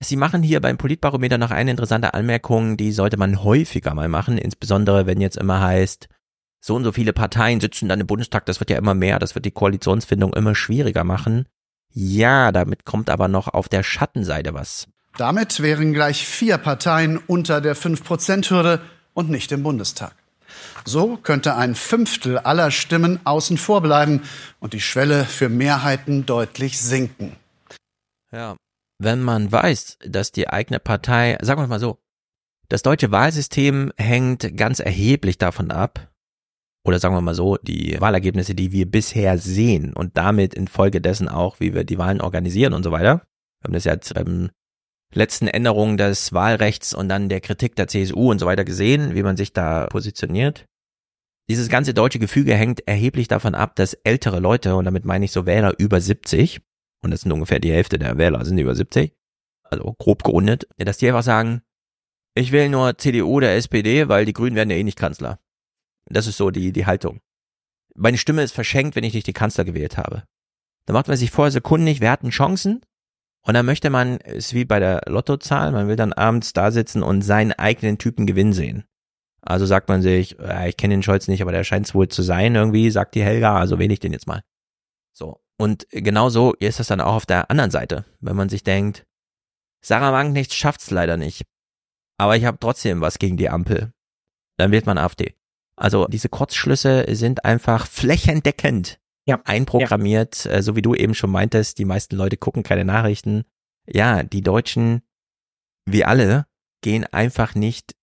[0.00, 4.38] Sie machen hier beim Politbarometer noch eine interessante Anmerkung, die sollte man häufiger mal machen,
[4.38, 6.08] insbesondere wenn jetzt immer heißt,
[6.60, 9.34] so und so viele Parteien sitzen dann im Bundestag, das wird ja immer mehr, das
[9.34, 11.46] wird die Koalitionsfindung immer schwieriger machen.
[11.92, 14.86] Ja, damit kommt aber noch auf der Schattenseite was.
[15.16, 18.80] Damit wären gleich vier Parteien unter der 5-Prozent-Hürde
[19.14, 20.14] und nicht im Bundestag.
[20.84, 24.22] So könnte ein Fünftel aller Stimmen außen vor bleiben
[24.60, 27.36] und die Schwelle für Mehrheiten deutlich sinken.
[28.32, 28.56] Ja,
[28.98, 31.98] wenn man weiß, dass die eigene Partei, sagen wir mal so,
[32.68, 36.08] das deutsche Wahlsystem hängt ganz erheblich davon ab,
[36.84, 41.60] oder sagen wir mal so, die Wahlergebnisse, die wir bisher sehen und damit infolgedessen auch,
[41.60, 43.22] wie wir die Wahlen organisieren und so weiter.
[43.60, 44.50] Wir haben das jetzt beim
[45.14, 49.22] letzten Änderungen des Wahlrechts und dann der Kritik der CSU und so weiter gesehen, wie
[49.22, 50.66] man sich da positioniert.
[51.48, 55.32] Dieses ganze deutsche Gefüge hängt erheblich davon ab, dass ältere Leute, und damit meine ich
[55.32, 56.60] so Wähler über 70,
[57.02, 59.14] und das sind ungefähr die Hälfte der Wähler, sind über 70,
[59.62, 61.62] also grob gerundet, dass die einfach sagen,
[62.34, 65.40] ich will nur CDU oder SPD, weil die Grünen werden ja eh nicht Kanzler.
[66.06, 67.20] Das ist so die, die Haltung.
[67.94, 70.24] Meine Stimme ist verschenkt, wenn ich nicht die Kanzler gewählt habe.
[70.86, 72.82] Da macht man sich vorher sekundig, wir hatten Chancen,
[73.42, 77.02] und dann möchte man, ist wie bei der Lottozahl, man will dann abends da sitzen
[77.02, 78.84] und seinen eigenen Typen Gewinn sehen.
[79.40, 82.08] Also sagt man sich, ja, ich kenne den Scholz nicht, aber der scheint es wohl
[82.08, 84.42] zu sein irgendwie, sagt die Helga, also wähle ich den jetzt mal.
[85.12, 85.40] So.
[85.56, 89.06] Und genau so ist das dann auch auf der anderen Seite, wenn man sich denkt,
[89.80, 91.44] Sarah Wagenknecht schafft's leider nicht,
[92.18, 93.92] aber ich habe trotzdem was gegen die Ampel.
[94.56, 95.34] Dann wählt man AfD.
[95.76, 98.98] Also diese Kurzschlüsse sind einfach flächendeckend
[99.28, 99.40] ja.
[99.44, 100.52] einprogrammiert, ja.
[100.52, 103.44] Äh, so wie du eben schon meintest, die meisten Leute gucken keine Nachrichten.
[103.86, 105.02] Ja, die Deutschen,
[105.86, 106.46] wie alle,
[106.82, 107.94] gehen einfach nicht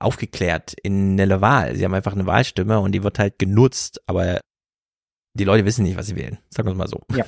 [0.00, 1.76] aufgeklärt in eine Wahl.
[1.76, 4.40] Sie haben einfach eine Wahlstimme und die wird halt genutzt, aber
[5.34, 6.38] die Leute wissen nicht, was sie wählen.
[6.50, 7.02] Sagen wir es mal so.
[7.14, 7.24] Ja.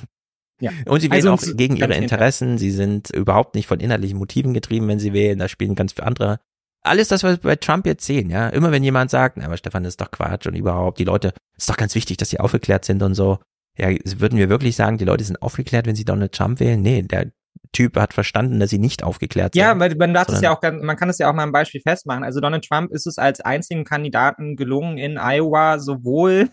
[0.60, 0.70] Ja.
[0.86, 2.58] Und sie wählen also, auch gegen ihre Interessen.
[2.58, 5.38] Sie sind überhaupt nicht von innerlichen Motiven getrieben, wenn sie wählen.
[5.38, 6.38] Da spielen ganz viele andere.
[6.84, 8.48] Alles das, was wir bei Trump jetzt sehen, ja.
[8.48, 11.32] Immer wenn jemand sagt, na, aber Stefan, das ist doch Quatsch und überhaupt, die Leute,
[11.56, 13.38] ist doch ganz wichtig, dass sie aufgeklärt sind und so.
[13.76, 16.80] Ja, würden wir wirklich sagen, die Leute sind aufgeklärt, wenn sie Donald Trump wählen?
[16.80, 17.32] Nee, der
[17.72, 19.62] Typ hat verstanden, dass sie nicht aufgeklärt sind.
[19.62, 21.80] Ja, weil man darf es ja auch, man kann es ja auch mal ein Beispiel
[21.80, 22.22] festmachen.
[22.22, 26.50] Also Donald Trump ist es als einzigen Kandidaten gelungen in Iowa sowohl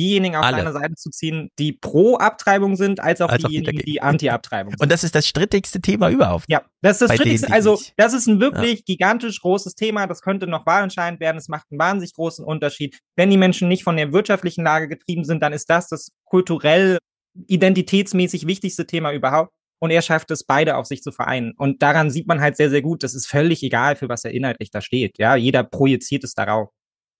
[0.00, 0.58] diejenigen auf Alle.
[0.58, 4.72] seine Seite zu ziehen, die pro Abtreibung sind, als auch als diejenigen, die, die anti-Abtreibung
[4.72, 4.80] sind.
[4.80, 6.44] Und das ist das strittigste Thema überhaupt.
[6.48, 7.46] Ja, das ist das strittigste.
[7.46, 8.84] Denen, also, das ist ein wirklich ja.
[8.86, 10.06] gigantisch großes Thema.
[10.06, 11.36] Das könnte noch wahlentscheidend werden.
[11.36, 12.98] Es macht einen wahnsinnig großen Unterschied.
[13.16, 16.98] Wenn die Menschen nicht von der wirtschaftlichen Lage getrieben sind, dann ist das das kulturell
[17.46, 19.52] identitätsmäßig wichtigste Thema überhaupt.
[19.82, 21.54] Und er schafft es, beide auf sich zu vereinen.
[21.56, 24.32] Und daran sieht man halt sehr, sehr gut, das ist völlig egal, für was er
[24.32, 25.18] inhaltlich da steht.
[25.18, 26.68] Ja, jeder projiziert es darauf.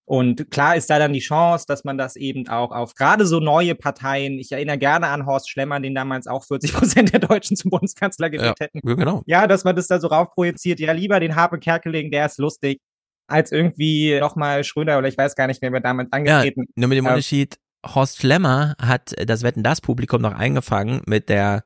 [0.04, 3.38] Und klar ist da dann die Chance, dass man das eben auch auf gerade so
[3.38, 7.56] neue Parteien, ich erinnere gerne an Horst Schlemmer, den damals auch 40 Prozent der Deutschen
[7.56, 8.80] zum Bundeskanzler gewählt ja, hätten.
[8.80, 9.22] Genau.
[9.26, 10.80] Ja, dass man das da so raufprojiziert.
[10.80, 12.80] Ja, lieber den Harpe Kerkeling, der ist lustig,
[13.28, 16.62] als irgendwie nochmal Schröder oder ich weiß gar nicht, wer wir damals angetreten.
[16.62, 21.02] Ja, nur mit dem äh, Unterschied, Horst Schlemmer hat das Wetten das Publikum noch eingefangen
[21.06, 21.64] mit der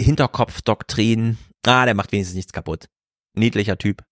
[0.00, 2.86] Hinterkopfdoktrin, ah, der macht wenigstens nichts kaputt.
[3.34, 4.02] Niedlicher Typ.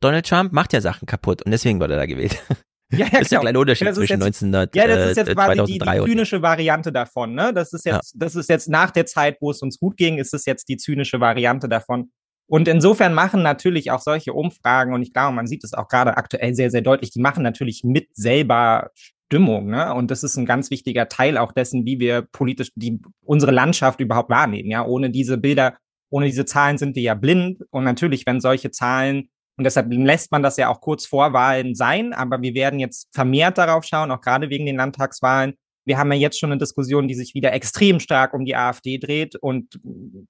[0.00, 2.40] Donald Trump macht ja Sachen kaputt und deswegen wurde er da gewählt.
[2.98, 3.40] Ja, ja, das ist der genau.
[3.42, 6.02] kleine Unterschied ist zwischen jetzt- 1900, Ja, das ist äh, jetzt quasi die, die 2003
[6.02, 7.34] und zynische Variante davon.
[7.34, 7.52] Ne?
[7.54, 10.34] Das ist jetzt, das ist jetzt nach der Zeit, wo es uns gut ging, ist
[10.34, 12.10] es jetzt die zynische Variante davon.
[12.48, 16.16] Und insofern machen natürlich auch solche Umfragen, und ich glaube, man sieht es auch gerade
[16.16, 18.90] aktuell sehr, sehr deutlich, die machen natürlich mit selber
[19.30, 19.66] Stimmung.
[19.70, 19.94] Ne?
[19.94, 24.00] Und das ist ein ganz wichtiger Teil auch dessen, wie wir politisch die, unsere Landschaft
[24.00, 24.68] überhaupt wahrnehmen.
[24.68, 25.76] Ja, ohne diese Bilder,
[26.10, 27.62] ohne diese Zahlen sind wir ja blind.
[27.70, 29.30] Und natürlich, wenn solche Zahlen
[29.60, 32.14] und deshalb lässt man das ja auch kurz vor Wahlen sein.
[32.14, 35.52] Aber wir werden jetzt vermehrt darauf schauen, auch gerade wegen den Landtagswahlen.
[35.86, 38.98] Wir haben ja jetzt schon eine Diskussion, die sich wieder extrem stark um die AfD
[38.98, 39.36] dreht.
[39.36, 39.80] Und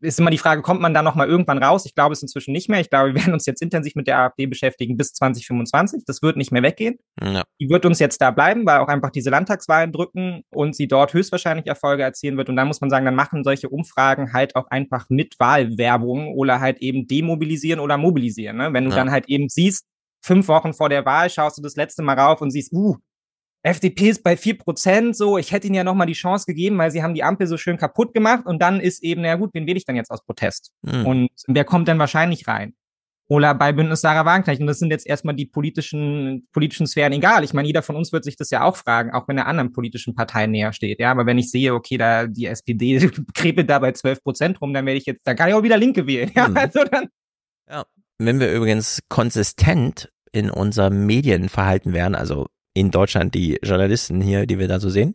[0.01, 1.85] ist immer die Frage, kommt man da noch mal irgendwann raus?
[1.87, 2.81] Ich glaube es inzwischen nicht mehr.
[2.81, 6.05] Ich glaube, wir werden uns jetzt intensiv mit der AfD beschäftigen bis 2025.
[6.07, 6.99] Das wird nicht mehr weggehen.
[7.23, 7.43] Ja.
[7.61, 11.13] Die wird uns jetzt da bleiben, weil auch einfach diese Landtagswahlen drücken und sie dort
[11.13, 12.49] höchstwahrscheinlich Erfolge erzielen wird.
[12.49, 16.61] Und dann muss man sagen, dann machen solche Umfragen halt auch einfach mit Wahlwerbung oder
[16.61, 18.57] halt eben demobilisieren oder mobilisieren.
[18.57, 18.73] Ne?
[18.73, 18.97] Wenn du Ja.
[18.97, 19.85] dann halt eben siehst,
[20.25, 22.97] fünf Wochen vor der Wahl schaust du das letzte Mal rauf und siehst, uh,
[23.63, 26.91] FDP ist bei vier Prozent so, ich hätte ihnen ja nochmal die Chance gegeben, weil
[26.91, 29.67] sie haben die Ampel so schön kaputt gemacht und dann ist eben, na gut, wen
[29.67, 30.73] wähle ich dann jetzt aus Protest?
[30.87, 31.07] Hm.
[31.07, 32.75] Und wer kommt denn wahrscheinlich rein?
[33.29, 34.61] Oder bei Bündnis Sarah Wagenknecht.
[34.61, 37.45] Und das sind jetzt erstmal die politischen, politischen Sphären egal.
[37.45, 39.73] Ich meine, jeder von uns wird sich das ja auch fragen, auch wenn er anderen
[39.73, 40.99] politischen Parteien näher steht.
[40.99, 44.75] Ja, aber wenn ich sehe, okay, da die SPD krepelt da bei 12 Prozent rum,
[44.75, 46.33] dann werde ich jetzt, da kann ich auch wieder Linke wählen.
[46.35, 46.57] Ja, Mhm.
[46.57, 47.07] also dann.
[48.19, 54.59] Wenn wir übrigens konsistent in unserem Medienverhalten wären, also in Deutschland die Journalisten hier, die
[54.59, 55.15] wir da so sehen,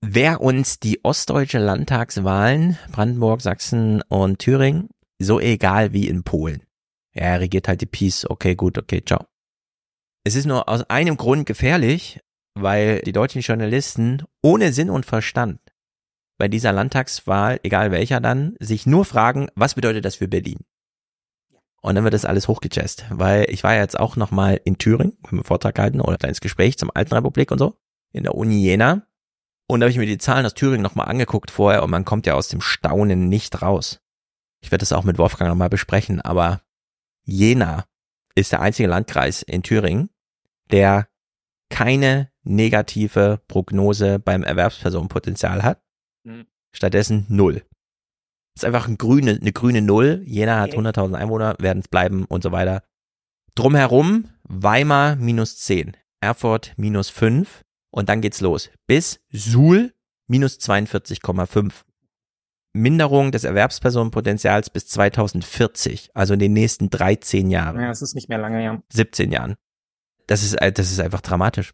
[0.00, 6.62] wäre uns die ostdeutsche Landtagswahlen, Brandenburg, Sachsen und Thüringen, so egal wie in Polen.
[7.12, 9.24] Er regiert halt die Peace, okay, gut, okay, ciao.
[10.24, 12.20] Es ist nur aus einem Grund gefährlich,
[12.54, 15.60] weil die deutschen Journalisten ohne Sinn und Verstand
[16.38, 20.58] bei dieser Landtagswahl, egal welcher dann, sich nur fragen, was bedeutet das für Berlin?
[21.84, 25.18] Und dann wird das alles hochgechest, weil ich war ja jetzt auch nochmal in Thüringen,
[25.26, 27.76] haben einen Vortrag gehalten oder ein kleines Gespräch zum Alten Republik und so,
[28.10, 29.06] in der Uni Jena.
[29.68, 32.24] Und da habe ich mir die Zahlen aus Thüringen nochmal angeguckt vorher und man kommt
[32.24, 34.00] ja aus dem Staunen nicht raus.
[34.62, 36.62] Ich werde das auch mit Wolfgang nochmal besprechen, aber
[37.22, 37.84] Jena
[38.34, 40.08] ist der einzige Landkreis in Thüringen,
[40.70, 41.06] der
[41.68, 45.82] keine negative Prognose beim Erwerbspersonenpotenzial hat.
[46.22, 46.46] Mhm.
[46.72, 47.62] Stattdessen null.
[48.54, 50.22] Das ist einfach ein grüne, eine grüne Null.
[50.24, 52.82] Jena hat 100.000 Einwohner, werden es bleiben und so weiter.
[53.54, 58.70] Drumherum Weimar minus 10, Erfurt minus 5 und dann geht's los.
[58.86, 59.92] Bis Suhl
[60.28, 61.84] minus 42,5.
[62.76, 67.80] Minderung des Erwerbspersonenpotenzials bis 2040, also in den nächsten 13 Jahren.
[67.80, 68.82] Ja, es ist nicht mehr lange, ja.
[68.92, 69.54] 17 Jahren.
[70.26, 71.72] Das ist, äh, das ist einfach dramatisch.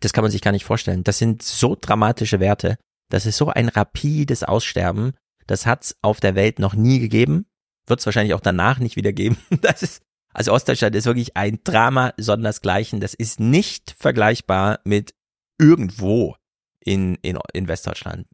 [0.00, 1.04] Das kann man sich gar nicht vorstellen.
[1.04, 2.76] Das sind so dramatische Werte.
[3.08, 5.12] Das ist so ein rapides Aussterben.
[5.46, 7.46] Das hat's auf der Welt noch nie gegeben.
[7.86, 9.36] Wird es wahrscheinlich auch danach nicht wieder geben.
[9.60, 13.00] Das ist, also Ostdeutschland ist wirklich ein Drama sondersgleichen.
[13.00, 15.14] Das ist nicht vergleichbar mit
[15.58, 16.36] irgendwo
[16.80, 18.26] in, in, in Westdeutschland.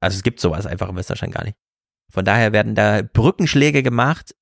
[0.00, 1.56] Also es gibt sowas einfach in Westdeutschland gar nicht.
[2.12, 4.34] Von daher werden da Brückenschläge gemacht,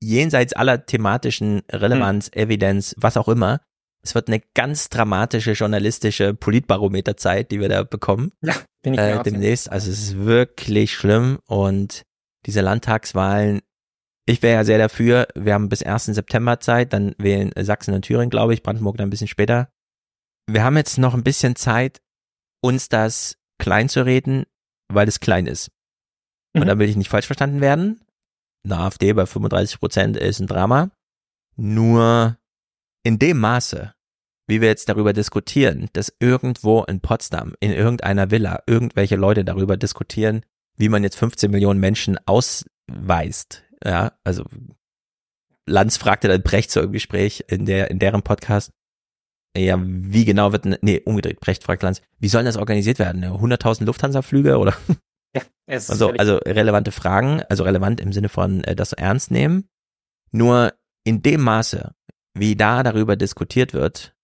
[0.00, 3.60] jenseits aller thematischen Relevanz, Evidenz, was auch immer.
[4.04, 8.32] Es wird eine ganz dramatische journalistische Politbarometerzeit, die wir da bekommen.
[8.42, 9.70] Ja, bin ich äh, demnächst.
[9.70, 12.02] Also es ist wirklich schlimm und
[12.46, 13.60] diese Landtagswahlen,
[14.26, 16.06] ich wäre ja sehr dafür, wir haben bis 1.
[16.06, 19.70] September Zeit, dann wählen Sachsen und Thüringen, glaube ich, Brandenburg dann ein bisschen später.
[20.48, 22.00] Wir haben jetzt noch ein bisschen Zeit,
[22.60, 24.44] uns das klein zu reden,
[24.88, 25.70] weil es klein ist.
[26.54, 26.66] Und Mhm.
[26.66, 28.00] da will ich nicht falsch verstanden werden.
[28.64, 30.90] Eine AfD bei 35 Prozent ist ein Drama.
[31.56, 32.36] Nur
[33.04, 33.94] in dem Maße,
[34.46, 39.76] wie wir jetzt darüber diskutieren, dass irgendwo in Potsdam, in irgendeiner Villa, irgendwelche Leute darüber
[39.76, 40.44] diskutieren,
[40.76, 43.62] wie man jetzt 15 Millionen Menschen ausweist.
[43.84, 44.44] Ja, also
[45.66, 48.72] Lanz fragte dann Brecht so im Gespräch in der, in deren Podcast,
[49.56, 53.22] ja, wie genau wird, nee, umgedreht, Brecht fragt Lanz, wie sollen das organisiert werden?
[53.24, 54.74] 100.000 Lufthansa-Flüge oder?
[55.66, 59.30] Es ist Also, völlig- also relevante Fragen, also relevant im Sinne von äh, das ernst
[59.30, 59.68] nehmen.
[60.30, 60.72] Nur
[61.04, 61.94] in dem Maße,
[62.34, 64.14] wie da darüber diskutiert wird,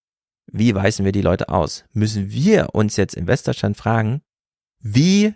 [0.51, 4.23] wie weisen wir die Leute aus, müssen wir uns jetzt in Westdeutschland fragen,
[4.81, 5.35] wie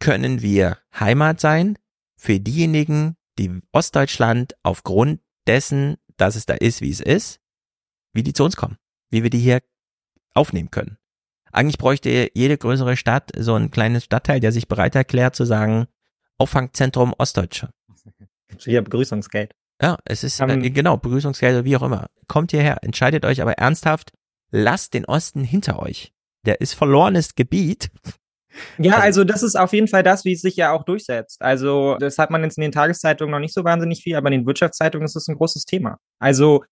[0.00, 1.78] können wir Heimat sein
[2.16, 7.40] für diejenigen, die Ostdeutschland aufgrund dessen, dass es da ist, wie es ist,
[8.12, 8.78] wie die zu uns kommen,
[9.10, 9.62] wie wir die hier
[10.34, 10.98] aufnehmen können.
[11.52, 15.86] Eigentlich bräuchte jede größere Stadt so ein kleines Stadtteil, der sich bereit erklärt zu sagen,
[16.38, 17.70] Auffangzentrum Ostdeutsche.
[18.58, 19.54] Hier Begrüßungsgeld.
[19.84, 22.06] Ja, es ist, Ähm, äh, genau, Begrüßungsgeld oder wie auch immer.
[22.26, 24.12] Kommt hierher, entscheidet euch aber ernsthaft,
[24.50, 26.12] lasst den Osten hinter euch.
[26.46, 27.90] Der ist verlorenes Gebiet.
[28.78, 31.42] Ja, also das ist auf jeden Fall das, wie es sich ja auch durchsetzt.
[31.42, 34.40] Also das hat man jetzt in den Tageszeitungen noch nicht so wahnsinnig viel, aber in
[34.40, 35.98] den Wirtschaftszeitungen ist es ein großes Thema.
[36.18, 36.62] Also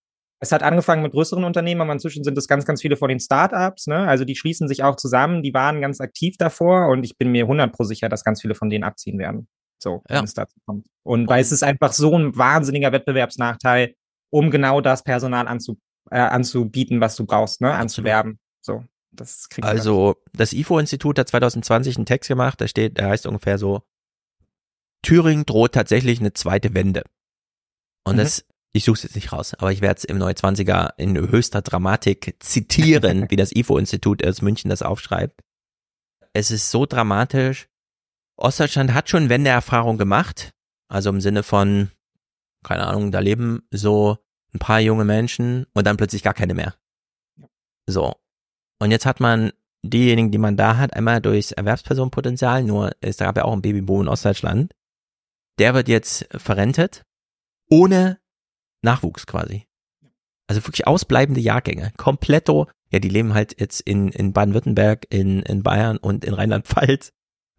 [0.41, 3.21] Es hat angefangen mit größeren Unternehmen, aber inzwischen sind es ganz, ganz viele von den
[3.21, 3.87] Startups.
[3.89, 4.09] Ne?
[4.09, 5.43] Also die schließen sich auch zusammen.
[5.43, 8.55] Die waren ganz aktiv davor und ich bin mir 100 pro sicher, dass ganz viele
[8.57, 9.47] von denen abziehen werden.
[9.83, 10.23] So, wenn ja.
[10.23, 10.87] es dazu kommt.
[11.03, 13.95] Und weil es ist einfach so ein wahnsinniger Wettbewerbsnachteil,
[14.31, 15.79] um genau das Personal anzu,
[16.11, 17.73] äh, anzubieten, was du brauchst, ne?
[17.73, 18.39] anzuwerben.
[18.61, 23.59] So, das Also das IFO-Institut hat 2020 einen Text gemacht, da steht, der heißt ungefähr
[23.59, 23.83] so,
[25.03, 27.03] Thüringen droht tatsächlich eine zweite Wende.
[28.05, 28.21] Und mhm.
[28.21, 31.17] das ich suche es jetzt nicht raus, aber ich werde es im Neue 20er in
[31.17, 35.43] höchster Dramatik zitieren, wie das IFO-Institut aus München das aufschreibt.
[36.33, 37.69] Es ist so dramatisch.
[38.43, 40.51] Ostdeutschland hat schon Wendeerfahrung gemacht,
[40.89, 41.91] also im Sinne von,
[42.65, 44.19] keine Ahnung, da leben so
[44.53, 46.75] ein paar junge Menschen und dann plötzlich gar keine mehr.
[47.87, 48.17] So.
[48.81, 53.37] Und jetzt hat man diejenigen, die man da hat, einmal durchs Erwerbspersonenpotenzial, nur es gab
[53.37, 54.75] ja auch ein Babyboom in Ostdeutschland.
[55.59, 57.05] Der wird jetzt verrentet,
[57.71, 58.19] ohne
[58.83, 59.69] Nachwuchs quasi.
[60.49, 61.93] Also wirklich ausbleibende Jahrgänge.
[61.97, 62.69] Kompletto.
[62.91, 67.13] Ja, die leben halt jetzt in, in Baden-Württemberg, in, in Bayern und in Rheinland-Pfalz.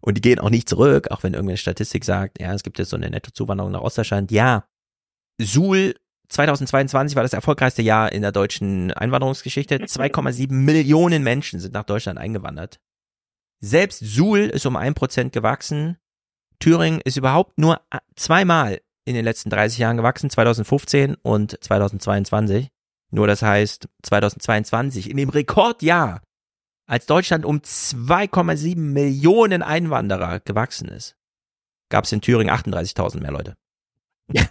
[0.04, 2.90] Und die gehen auch nicht zurück, auch wenn irgendeine Statistik sagt, ja, es gibt jetzt
[2.90, 4.30] so eine Nettozuwanderung nach Ostdeutschland.
[4.30, 4.68] Ja,
[5.40, 5.94] Suhl
[6.28, 9.76] 2022 war das erfolgreichste Jahr in der deutschen Einwanderungsgeschichte.
[9.76, 12.80] 2,7 Millionen Menschen sind nach Deutschland eingewandert.
[13.60, 15.96] Selbst Suhl ist um ein Prozent gewachsen.
[16.58, 17.80] Thüringen ist überhaupt nur
[18.14, 22.68] zweimal in den letzten 30 Jahren gewachsen, 2015 und 2022.
[23.10, 26.20] Nur das heißt, 2022, in dem Rekordjahr,
[26.86, 31.16] als Deutschland um 2,7 Millionen Einwanderer gewachsen ist,
[31.88, 33.56] gab es in Thüringen 38.000 mehr Leute.
[34.32, 34.42] Ja.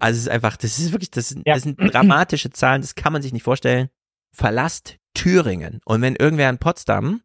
[0.00, 3.22] Also es ist einfach, das ist wirklich, das, das sind dramatische Zahlen, das kann man
[3.22, 3.90] sich nicht vorstellen.
[4.32, 5.80] Verlasst Thüringen.
[5.84, 7.22] Und wenn irgendwer in Potsdam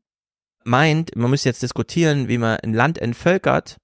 [0.64, 3.78] meint, man muss jetzt diskutieren, wie man ein Land entvölkert,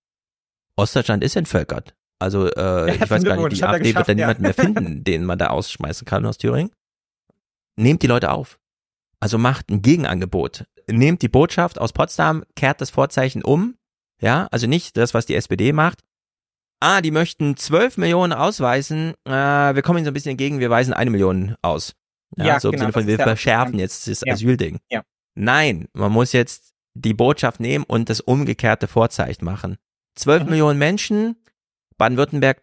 [0.75, 1.95] Ostdeutschland ist entvölkert.
[2.19, 5.39] Also äh, ich weiß gar nicht, die AfD wird da niemanden mehr finden, den man
[5.39, 6.71] da ausschmeißen kann aus Thüringen.
[7.75, 8.58] Nehmt die Leute auf.
[9.19, 10.65] Also macht ein Gegenangebot.
[10.87, 13.75] Nehmt die Botschaft aus Potsdam, kehrt das Vorzeichen um.
[14.21, 16.01] Ja, also nicht das, was die SPD macht.
[16.81, 19.13] Ah, die möchten 12 Millionen ausweisen.
[19.25, 21.95] Äh, wir kommen ihnen so ein bisschen entgegen, wir weisen eine Million aus.
[22.37, 23.81] Ja, ja so im genau, Sinne von, wir verschärfen ja.
[23.81, 24.33] jetzt das ja.
[24.33, 24.79] Asylding.
[24.89, 25.03] Ja.
[25.35, 29.77] Nein, man muss jetzt die Botschaft nehmen und das umgekehrte Vorzeichen machen.
[30.15, 30.49] 12 mhm.
[30.49, 31.35] Millionen Menschen,
[31.97, 32.61] Baden-Württemberg,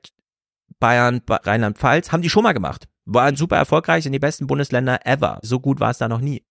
[0.79, 2.87] Bayern, Rheinland-Pfalz, haben die schon mal gemacht.
[3.07, 5.39] Waren super erfolgreich, in die besten Bundesländer ever.
[5.43, 6.45] So gut war es da noch nie.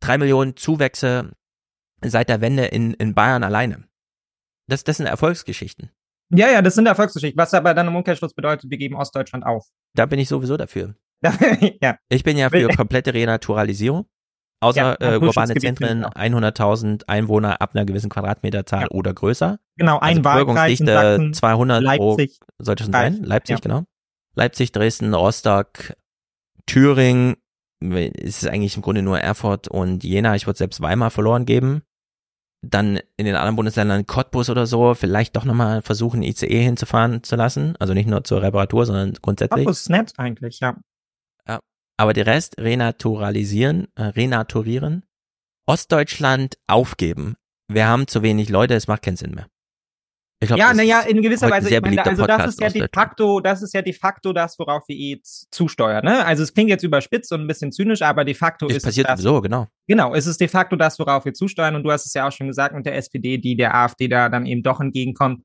[0.00, 1.32] Drei Millionen Zuwächse
[2.02, 3.84] seit der Wende in, in Bayern alleine.
[4.68, 5.90] Das, das sind Erfolgsgeschichten.
[6.30, 7.38] Ja, ja, das sind Erfolgsgeschichten.
[7.38, 9.68] Was aber dann im Umkehrschluss bedeutet, wir geben Ostdeutschland auf.
[9.94, 10.94] Da bin ich sowieso dafür.
[11.82, 11.98] ja.
[12.08, 14.06] Ich bin ja für komplette Renaturalisierung.
[14.60, 18.90] Außer ja, äh, urbane Zentren, 100.000 Einwohner ab einer gewissen Quadratmeterzahl ja.
[18.92, 19.58] oder größer.
[19.76, 23.24] Genau, ein also Bevölkerungsdichte 200 Leipzig, pro, sollte schon sein.
[23.24, 23.60] Leipzig, ja.
[23.60, 23.82] genau.
[24.34, 25.94] Leipzig, Dresden, Rostock,
[26.66, 27.36] Thüringen,
[27.80, 30.36] ist es eigentlich im Grunde nur Erfurt und Jena.
[30.36, 31.82] Ich würde selbst Weimar verloren geben.
[32.64, 37.34] Dann in den anderen Bundesländern Cottbus oder so, vielleicht doch nochmal versuchen, ICE hinzufahren zu
[37.34, 37.74] lassen.
[37.80, 39.64] Also nicht nur zur Reparatur, sondern grundsätzlich.
[39.64, 40.76] Cottbus ist nett eigentlich, ja.
[42.02, 45.04] Aber der Rest renaturalisieren, äh, renaturieren.
[45.66, 47.36] Ostdeutschland aufgeben.
[47.68, 49.46] Wir haben zu wenig Leute, es macht keinen Sinn mehr.
[50.46, 53.62] Glaub, ja, naja, in gewisser Weise, ich meine, also das ist ja de facto, das
[53.62, 56.24] ist ja de facto das, worauf wir eh zusteuern, ne?
[56.26, 59.06] Also es klingt jetzt überspitzt und ein bisschen zynisch, aber de facto das ist passiert
[59.06, 59.68] es das, sowieso, genau.
[59.86, 62.32] Genau, es ist de facto das, worauf wir zusteuern und du hast es ja auch
[62.32, 65.44] schon gesagt mit der SPD, die der AfD da dann eben doch entgegenkommt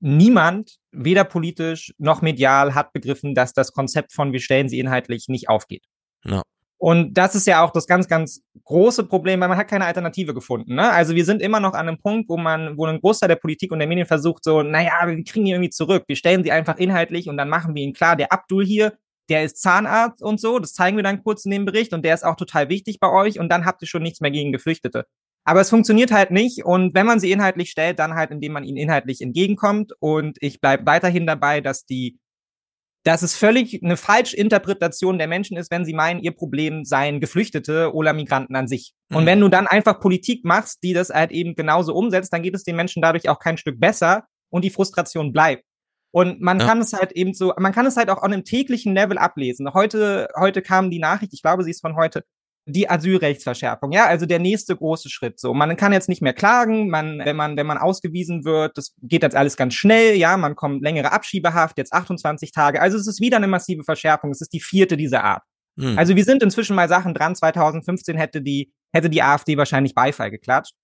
[0.00, 5.28] niemand, weder politisch noch medial, hat begriffen, dass das Konzept von wir stellen sie inhaltlich
[5.28, 5.84] nicht aufgeht.
[6.24, 6.42] Ja.
[6.78, 10.32] Und das ist ja auch das ganz, ganz große Problem, weil man hat keine Alternative
[10.32, 10.76] gefunden.
[10.76, 10.90] Ne?
[10.90, 13.72] Also wir sind immer noch an einem Punkt, wo man, wo ein Großteil der Politik
[13.72, 16.04] und der Medien versucht, so, naja, wir kriegen die irgendwie zurück.
[16.06, 18.96] Wir stellen sie einfach inhaltlich und dann machen wir ihn klar, der Abdul hier,
[19.28, 22.14] der ist Zahnarzt und so, das zeigen wir dann kurz in dem Bericht und der
[22.14, 25.04] ist auch total wichtig bei euch und dann habt ihr schon nichts mehr gegen Geflüchtete.
[25.48, 26.66] Aber es funktioniert halt nicht.
[26.66, 29.94] Und wenn man sie inhaltlich stellt, dann halt, indem man ihnen inhaltlich entgegenkommt.
[29.98, 32.18] Und ich bleibe weiterhin dabei, dass die,
[33.08, 37.94] dass es völlig eine Falschinterpretation der Menschen ist, wenn sie meinen, ihr Problem seien Geflüchtete
[37.94, 38.92] oder Migranten an sich.
[39.08, 39.16] Mhm.
[39.16, 42.54] Und wenn du dann einfach Politik machst, die das halt eben genauso umsetzt, dann geht
[42.54, 45.64] es den Menschen dadurch auch kein Stück besser und die Frustration bleibt.
[46.10, 46.66] Und man ja.
[46.66, 49.72] kann es halt eben so, man kann es halt auch an einem täglichen Level ablesen.
[49.72, 52.24] Heute, heute kam die Nachricht, ich glaube, sie ist von heute,
[52.68, 55.40] die Asylrechtsverschärfung, ja, also der nächste große Schritt.
[55.40, 58.94] So, man kann jetzt nicht mehr klagen, man, wenn man, wenn man ausgewiesen wird, das
[59.02, 62.80] geht jetzt alles ganz schnell, ja, man kommt längere Abschiebehaft, jetzt 28 Tage.
[62.80, 64.30] Also es ist wieder eine massive Verschärfung.
[64.30, 65.42] Es ist die vierte dieser Art.
[65.76, 65.98] Mhm.
[65.98, 67.34] Also wir sind inzwischen mal Sachen dran.
[67.34, 70.74] 2015 hätte die, hätte die AfD wahrscheinlich Beifall geklatscht.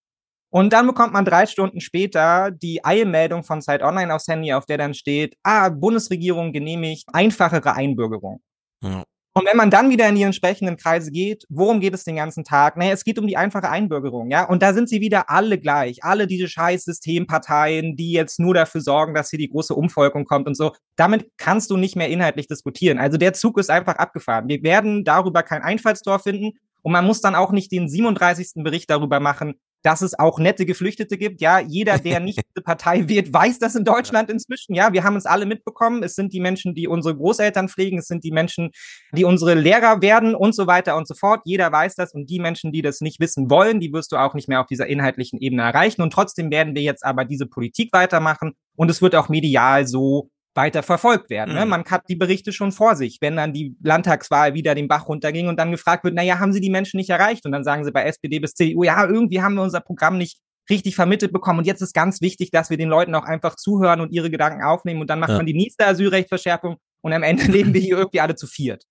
[0.50, 4.66] Und dann bekommt man drei Stunden später die Eilmeldung von Zeit Online aufs Handy, auf
[4.66, 8.40] der dann steht, ah, Bundesregierung genehmigt einfachere Einbürgerung.
[8.80, 9.04] Ja.
[9.36, 12.44] Und wenn man dann wieder in die entsprechenden Kreise geht, worum geht es den ganzen
[12.44, 12.76] Tag?
[12.76, 14.44] Naja, es geht um die einfache Einbürgerung, ja.
[14.44, 16.04] Und da sind sie wieder alle gleich.
[16.04, 20.46] Alle diese scheiß Systemparteien, die jetzt nur dafür sorgen, dass hier die große Umvolkung kommt
[20.46, 20.72] und so.
[20.94, 22.98] Damit kannst du nicht mehr inhaltlich diskutieren.
[22.98, 24.48] Also der Zug ist einfach abgefahren.
[24.48, 26.52] Wir werden darüber kein Einfallstor finden.
[26.82, 28.62] Und man muss dann auch nicht den 37.
[28.62, 29.54] Bericht darüber machen,
[29.84, 31.42] dass es auch nette Geflüchtete gibt.
[31.42, 34.74] Ja, jeder, der nicht diese Partei wählt, weiß das in Deutschland inzwischen.
[34.74, 36.02] Ja, wir haben es alle mitbekommen.
[36.02, 37.98] Es sind die Menschen, die unsere Großeltern pflegen.
[37.98, 38.70] Es sind die Menschen,
[39.12, 41.42] die unsere Lehrer werden und so weiter und so fort.
[41.44, 42.14] Jeder weiß das.
[42.14, 44.66] Und die Menschen, die das nicht wissen wollen, die wirst du auch nicht mehr auf
[44.66, 46.00] dieser inhaltlichen Ebene erreichen.
[46.00, 48.54] Und trotzdem werden wir jetzt aber diese Politik weitermachen.
[48.76, 51.54] Und es wird auch medial so weiter verfolgt werden.
[51.54, 51.64] Ne?
[51.64, 51.70] Mhm.
[51.70, 55.48] Man hat die Berichte schon vor sich, wenn dann die Landtagswahl wieder den Bach runterging
[55.48, 57.44] und dann gefragt wird, naja, haben Sie die Menschen nicht erreicht?
[57.46, 60.38] Und dann sagen sie bei SPD bis CDU, ja, irgendwie haben wir unser Programm nicht
[60.70, 61.60] richtig vermittelt bekommen.
[61.60, 64.62] Und jetzt ist ganz wichtig, dass wir den Leuten auch einfach zuhören und ihre Gedanken
[64.62, 65.00] aufnehmen.
[65.00, 65.36] Und dann macht ja.
[65.36, 68.84] man die nächste Asylrechtsverschärfung und am Ende leben wir hier irgendwie alle zu viert.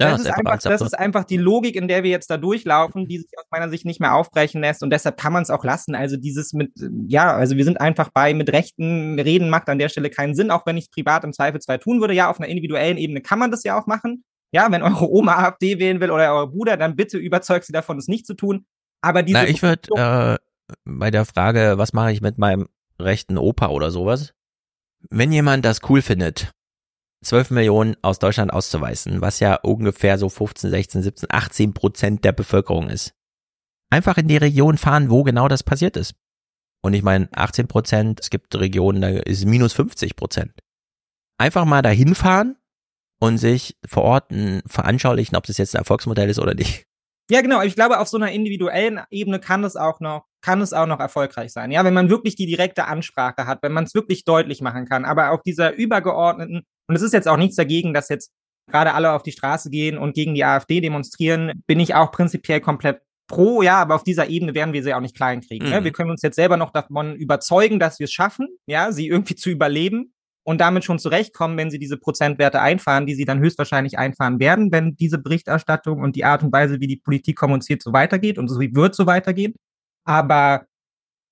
[0.00, 3.08] Ja, das, ist einfach, das ist einfach die Logik, in der wir jetzt da durchlaufen,
[3.08, 5.64] die sich aus meiner Sicht nicht mehr aufbrechen lässt und deshalb kann man es auch
[5.64, 5.96] lassen.
[5.96, 6.70] Also dieses mit,
[7.08, 10.52] ja, also wir sind einfach bei, mit Rechten reden macht an der Stelle keinen Sinn,
[10.52, 12.14] auch wenn ich es privat im Zweifelsfall tun würde.
[12.14, 14.22] Ja, auf einer individuellen Ebene kann man das ja auch machen.
[14.52, 17.98] Ja, wenn eure Oma AfD wählen will oder euer Bruder, dann bitte überzeugt sie davon,
[17.98, 18.66] es nicht zu tun.
[19.00, 19.38] Aber diese.
[19.38, 20.38] Na, ich würde äh,
[20.84, 22.68] bei der Frage, was mache ich mit meinem
[23.00, 24.32] rechten Opa oder sowas?
[25.10, 26.52] Wenn jemand das cool findet
[27.24, 32.32] 12 Millionen aus Deutschland auszuweisen, was ja ungefähr so 15, 16, 17, 18 Prozent der
[32.32, 33.14] Bevölkerung ist.
[33.90, 36.14] Einfach in die Region fahren, wo genau das passiert ist.
[36.82, 40.52] Und ich meine, 18 Prozent, es gibt Regionen, da ist minus 50 Prozent.
[41.38, 42.56] Einfach mal dahin fahren
[43.20, 44.32] und sich vor Ort
[44.66, 46.84] veranschaulichen, ob das jetzt ein Erfolgsmodell ist oder nicht.
[47.30, 47.62] Ja, genau.
[47.62, 51.00] Ich glaube, auf so einer individuellen Ebene kann es auch noch, kann es auch noch
[51.00, 51.70] erfolgreich sein.
[51.70, 55.04] Ja, wenn man wirklich die direkte Ansprache hat, wenn man es wirklich deutlich machen kann.
[55.04, 58.32] Aber auf dieser übergeordneten, und es ist jetzt auch nichts dagegen, dass jetzt
[58.70, 62.60] gerade alle auf die Straße gehen und gegen die AfD demonstrieren, bin ich auch prinzipiell
[62.60, 65.64] komplett pro, ja, aber auf dieser Ebene werden wir sie auch nicht klein kriegen.
[65.64, 65.70] Ne?
[65.70, 65.76] Mhm.
[65.76, 65.84] Ne?
[65.84, 69.36] Wir können uns jetzt selber noch davon überzeugen, dass wir es schaffen, ja, sie irgendwie
[69.36, 70.12] zu überleben
[70.44, 74.72] und damit schon zurechtkommen, wenn sie diese Prozentwerte einfahren, die sie dann höchstwahrscheinlich einfahren werden,
[74.72, 78.48] wenn diese Berichterstattung und die Art und Weise, wie die Politik kommuniziert, so weitergeht und
[78.48, 79.54] so wird so weitergehen.
[80.08, 80.66] Aber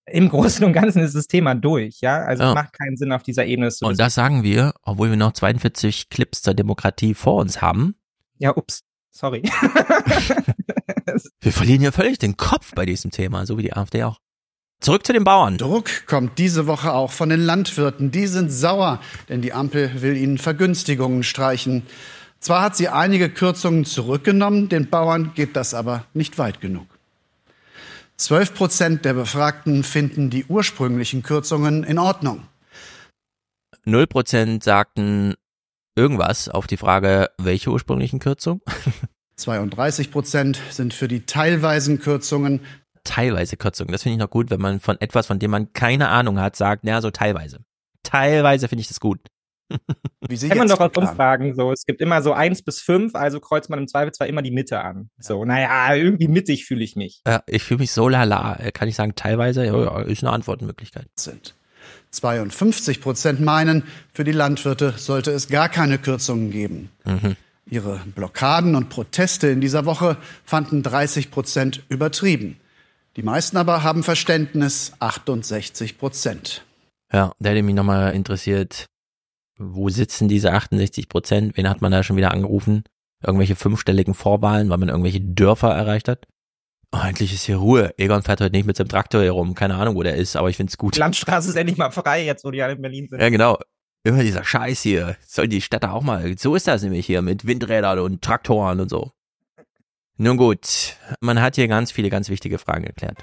[0.04, 2.18] im Großen und Ganzen ist das Thema durch, ja.
[2.18, 2.50] Also ja.
[2.50, 5.32] es macht keinen Sinn, auf dieser Ebene zu Und das sagen wir, obwohl wir noch
[5.32, 7.96] 42 Clips zur Demokratie vor uns haben.
[8.38, 9.42] Ja, ups, sorry.
[11.40, 14.20] wir verlieren ja völlig den Kopf bei diesem Thema, so wie die AfD auch.
[14.80, 15.56] Zurück zu den Bauern.
[15.56, 18.10] Druck kommt diese Woche auch von den Landwirten.
[18.10, 19.00] Die sind sauer,
[19.30, 21.84] denn die Ampel will ihnen Vergünstigungen streichen.
[22.40, 26.95] Zwar hat sie einige Kürzungen zurückgenommen, den Bauern geht das aber nicht weit genug.
[28.18, 32.48] 12 Prozent der Befragten finden die ursprünglichen Kürzungen in Ordnung.
[33.84, 35.34] 0 Prozent sagten
[35.96, 38.60] irgendwas auf die Frage, welche ursprünglichen Kürzungen?
[39.36, 42.60] 32 Prozent sind für die teilweisen Kürzungen.
[43.04, 46.08] Teilweise Kürzungen, das finde ich noch gut, wenn man von etwas, von dem man keine
[46.08, 47.60] Ahnung hat, sagt, naja, so teilweise.
[48.02, 49.20] Teilweise finde ich das gut.
[50.28, 51.72] Wie Sie Kennt man doch aus Umfragen so.
[51.72, 54.50] Es gibt immer so eins bis fünf, also kreuzt man im Zweifel zwar immer die
[54.50, 55.10] Mitte an.
[55.18, 57.20] So, naja, irgendwie mittig fühle ich mich.
[57.26, 58.58] Ja, ich fühle mich so lala.
[58.72, 61.06] Kann ich sagen, teilweise, ja, ist eine Antwortmöglichkeit.
[61.16, 61.54] Sind.
[62.10, 66.90] 52 Prozent meinen, für die Landwirte sollte es gar keine Kürzungen geben.
[67.04, 67.36] Mhm.
[67.68, 72.58] Ihre Blockaden und Proteste in dieser Woche fanden 30 Prozent übertrieben.
[73.16, 76.64] Die meisten aber haben Verständnis, 68 Prozent.
[77.12, 78.86] Ja, der hätte mich nochmal interessiert,
[79.58, 81.56] wo sitzen diese 68 Prozent?
[81.56, 82.84] Wen hat man da schon wieder angerufen?
[83.24, 86.26] Irgendwelche fünfstelligen Vorwahlen, weil man irgendwelche Dörfer erreicht hat?
[86.92, 87.92] Oh, endlich ist hier Ruhe.
[87.98, 89.54] Egon fährt heute nicht mit seinem Traktor herum.
[89.54, 90.94] Keine Ahnung, wo der ist, aber ich find's gut.
[90.94, 93.20] Die Landstraße ist endlich mal frei, jetzt wo die alle in Berlin sind.
[93.20, 93.58] Ja, genau.
[94.04, 95.16] Immer dieser Scheiß hier.
[95.26, 96.38] Sollen die Städte auch mal.
[96.38, 99.10] So ist das nämlich hier mit Windrädern und Traktoren und so.
[100.18, 103.18] Nun gut, man hat hier ganz viele ganz wichtige Fragen geklärt.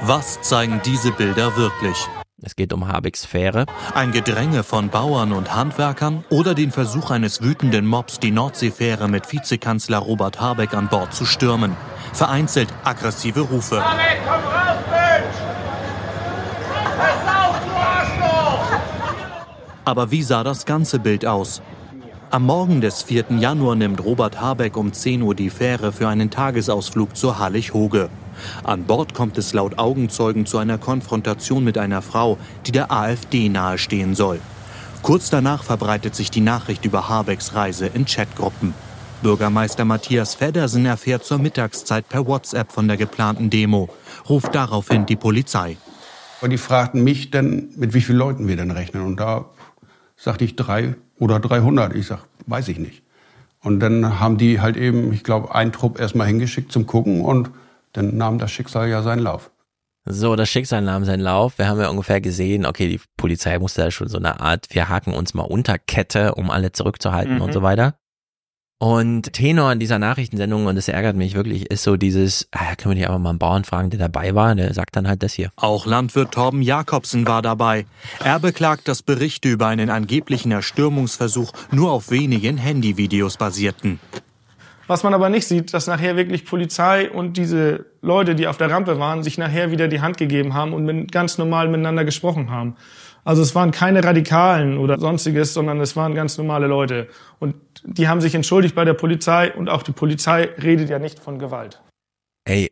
[0.00, 1.96] Was zeigen diese Bilder wirklich?
[2.44, 3.66] Es geht um Habecks Fähre.
[3.94, 9.30] Ein Gedränge von Bauern und Handwerkern oder den Versuch eines wütenden Mobs, die Nordseefähre mit
[9.30, 11.76] Vizekanzler Robert Habeck an Bord zu stürmen.
[12.12, 13.80] Vereinzelt aggressive Rufe.
[13.80, 15.36] Habeck, komm raus, Mensch!
[19.84, 21.62] Aber wie sah das ganze Bild aus?
[22.30, 23.26] Am Morgen des 4.
[23.38, 28.10] Januar nimmt Robert Habeck um 10 Uhr die Fähre für einen Tagesausflug zur Hallig-Hoge.
[28.64, 33.48] An Bord kommt es laut Augenzeugen zu einer Konfrontation mit einer Frau, die der AfD
[33.48, 34.40] nahestehen soll.
[35.02, 38.74] Kurz danach verbreitet sich die Nachricht über Habecks Reise in Chatgruppen.
[39.22, 43.88] Bürgermeister Matthias Feddersen erfährt zur Mittagszeit per WhatsApp von der geplanten Demo,
[44.28, 45.76] ruft daraufhin die Polizei.
[46.40, 49.04] Und die fragten mich dann, mit wie vielen Leuten wir denn rechnen.
[49.04, 49.46] Und da
[50.16, 51.94] sagte ich drei oder 300.
[51.94, 53.02] Ich sag, weiß ich nicht.
[53.62, 57.50] Und dann haben die halt eben, ich glaube, einen Trupp erstmal hingeschickt zum Gucken und
[57.92, 59.50] dann nahm das Schicksal ja seinen Lauf.
[60.04, 61.58] So, das Schicksal nahm seinen Lauf.
[61.58, 64.88] Wir haben ja ungefähr gesehen, okay, die Polizei musste da schon so eine Art, wir
[64.88, 67.40] haken uns mal unter Kette, um alle zurückzuhalten Mhm.
[67.42, 67.94] und so weiter.
[68.80, 72.90] Und Tenor in dieser Nachrichtensendung, und das ärgert mich wirklich, ist so dieses, ah, können
[72.90, 75.34] wir nicht einfach mal einen Bauern fragen, der dabei war, der sagt dann halt das
[75.34, 75.52] hier.
[75.54, 77.86] Auch Landwirt Torben Jakobsen war dabei.
[78.24, 84.00] Er beklagt, dass Berichte über einen angeblichen Erstürmungsversuch nur auf wenigen Handyvideos basierten.
[84.92, 88.70] Was man aber nicht sieht, dass nachher wirklich Polizei und diese Leute, die auf der
[88.70, 92.76] Rampe waren, sich nachher wieder die Hand gegeben haben und ganz normal miteinander gesprochen haben.
[93.24, 97.08] Also es waren keine Radikalen oder sonstiges, sondern es waren ganz normale Leute.
[97.38, 101.20] Und die haben sich entschuldigt bei der Polizei und auch die Polizei redet ja nicht
[101.20, 101.80] von Gewalt.
[102.44, 102.70] Ey,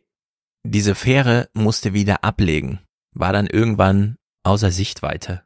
[0.63, 2.81] diese Fähre musste wieder ablegen,
[3.15, 5.41] war dann irgendwann außer Sichtweite.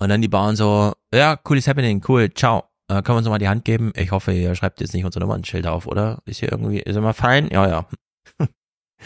[0.00, 2.64] Und dann die Bauern so, ja, cool is happening, cool, ciao.
[2.88, 3.92] Äh, können wir uns nochmal die Hand geben?
[3.96, 6.20] Ich hoffe, ihr schreibt jetzt nicht unsere Nummernschild auf, oder?
[6.26, 7.48] Ist hier irgendwie, ist immer fein?
[7.50, 7.88] Ja, ja.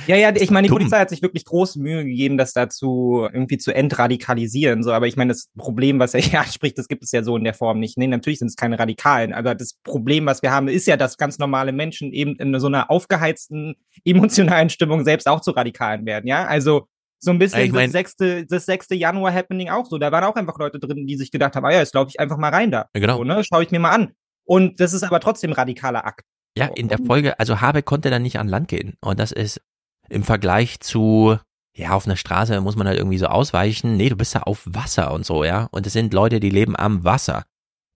[0.07, 0.79] Ja, ja, ich meine, die Dumm.
[0.79, 4.85] Polizei hat sich wirklich große Mühe gegeben, das dazu irgendwie zu entradikalisieren.
[4.85, 7.37] So, aber ich meine, das Problem, was er hier anspricht, das gibt es ja so
[7.37, 7.99] in der Form nicht.
[7.99, 11.17] Nee, natürlich sind es keine Radikalen, aber das Problem, was wir haben, ist ja, dass
[11.17, 13.75] ganz normale Menschen eben in so einer aufgeheizten,
[14.05, 16.47] emotionalen Stimmung selbst auch zu Radikalen werden, ja?
[16.47, 16.87] Also
[17.21, 19.99] so ein bisschen Ich mein- das sechste, das sechste Januar-Happening auch so.
[19.99, 22.21] Da waren auch einfach Leute drin, die sich gedacht haben, ah ja, jetzt laufe ich
[22.21, 22.87] einfach mal rein da.
[22.93, 23.19] Genau.
[23.19, 23.43] So, ne?
[23.45, 24.13] Schau ich mir mal an.
[24.45, 26.23] Und das ist aber trotzdem radikaler Akt.
[26.57, 28.95] Ja, in der Folge, also Habeck konnte dann nicht an Land gehen.
[29.01, 29.61] Und das ist
[30.09, 31.37] im Vergleich zu,
[31.77, 33.97] ja, auf einer Straße muss man halt irgendwie so ausweichen.
[33.97, 35.69] Nee, du bist da auf Wasser und so, ja.
[35.71, 37.45] Und es sind Leute, die leben am Wasser.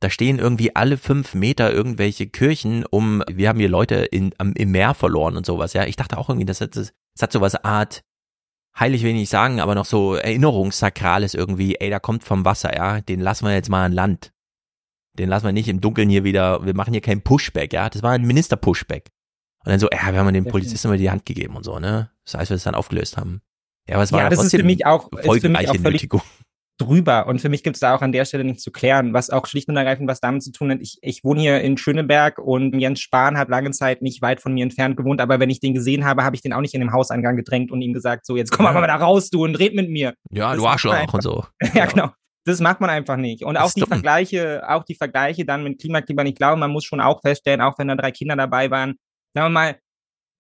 [0.01, 4.53] Da stehen irgendwie alle fünf Meter irgendwelche Kirchen um, wir haben hier Leute in, am,
[4.55, 5.87] im Meer verloren und sowas, ja.
[5.87, 8.03] Ich dachte auch irgendwie, das hat, das hat sowas Art,
[8.79, 12.75] heilig will ich nicht sagen, aber noch so Erinnerungssakrales irgendwie, ey, da kommt vom Wasser,
[12.75, 13.01] ja.
[13.01, 14.33] Den lassen wir jetzt mal an Land.
[15.19, 17.91] Den lassen wir nicht im Dunkeln hier wieder, wir machen hier kein Pushback, ja.
[17.91, 19.11] Das war ein Minister-Pushback.
[19.65, 22.11] Und dann so, ja, wir haben den Polizisten mal die Hand gegeben und so, ne?
[22.25, 23.43] Das heißt, wir es dann aufgelöst haben.
[23.89, 25.77] Ja, aber es war ja, ja das ist für mich auch, ist für mich auch
[25.77, 26.23] völlig Nötigung.
[26.79, 27.27] Drüber.
[27.27, 29.47] Und für mich gibt es da auch an der Stelle nichts zu klären, was auch
[29.47, 30.79] schlicht und ergreifend was damit zu tun hat.
[30.81, 34.55] Ich, ich wohne hier in Schöneberg und Jens Spahn hat lange Zeit nicht weit von
[34.55, 36.81] mir entfernt gewohnt, aber wenn ich den gesehen habe, habe ich den auch nicht in
[36.81, 38.73] den Hauseingang gedrängt und ihm gesagt, so, jetzt komm Ja.
[38.73, 40.15] mal da raus, du, und red mit mir.
[40.31, 41.45] Ja, Das du Arschloch und so.
[41.75, 42.11] Ja, genau.
[42.45, 43.45] Das macht man einfach nicht.
[43.45, 43.89] Und auch die dumm.
[43.91, 47.79] Vergleiche, auch die Vergleiche dann mit Klimakleber, ich glaube, man muss schon auch feststellen, auch
[47.79, 48.97] wenn da drei Kinder dabei waren,
[49.35, 49.77] sagen wir mal,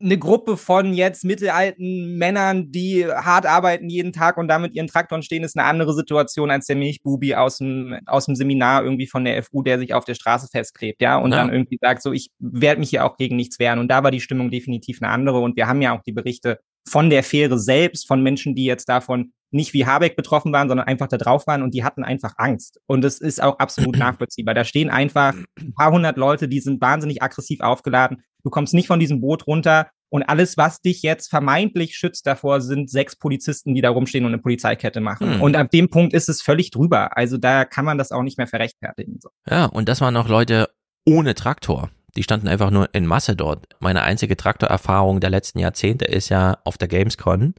[0.02, 5.22] eine Gruppe von jetzt mittelalten Männern, die hart arbeiten jeden Tag und damit ihren Traktoren
[5.22, 9.24] stehen, ist eine andere Situation als der Milchbubi aus dem, aus dem Seminar irgendwie von
[9.24, 11.38] der FU, der sich auf der Straße festklebt, ja, und Ja.
[11.38, 13.78] dann irgendwie sagt, so, ich werde mich hier auch gegen nichts wehren.
[13.78, 15.38] Und da war die Stimmung definitiv eine andere.
[15.40, 18.88] Und wir haben ja auch die Berichte von der Fähre selbst, von Menschen, die jetzt
[18.88, 22.32] davon nicht wie Habeck betroffen waren, sondern einfach da drauf waren und die hatten einfach
[22.38, 22.80] Angst.
[22.86, 24.54] Und das ist auch absolut nachvollziehbar.
[24.54, 28.22] Da stehen einfach ein paar hundert Leute, die sind wahnsinnig aggressiv aufgeladen.
[28.44, 32.60] Du kommst nicht von diesem Boot runter und alles, was dich jetzt vermeintlich schützt davor,
[32.60, 35.34] sind sechs Polizisten, die da rumstehen und eine Polizeikette machen.
[35.34, 35.40] Hm.
[35.40, 37.16] Und ab dem Punkt ist es völlig drüber.
[37.16, 39.18] Also da kann man das auch nicht mehr verrechtfertigen.
[39.22, 39.30] So.
[39.48, 40.68] Ja, und das waren auch Leute
[41.06, 41.90] ohne Traktor.
[42.14, 43.64] Die standen einfach nur in Masse dort.
[43.80, 47.54] Meine einzige Traktorerfahrung der letzten Jahrzehnte ist ja auf der Gamescon.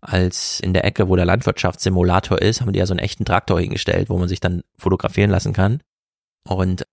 [0.00, 3.60] Als in der Ecke, wo der Landwirtschaftssimulator ist, haben die ja so einen echten Traktor
[3.60, 5.80] hingestellt, wo man sich dann fotografieren lassen kann.
[6.48, 6.84] Und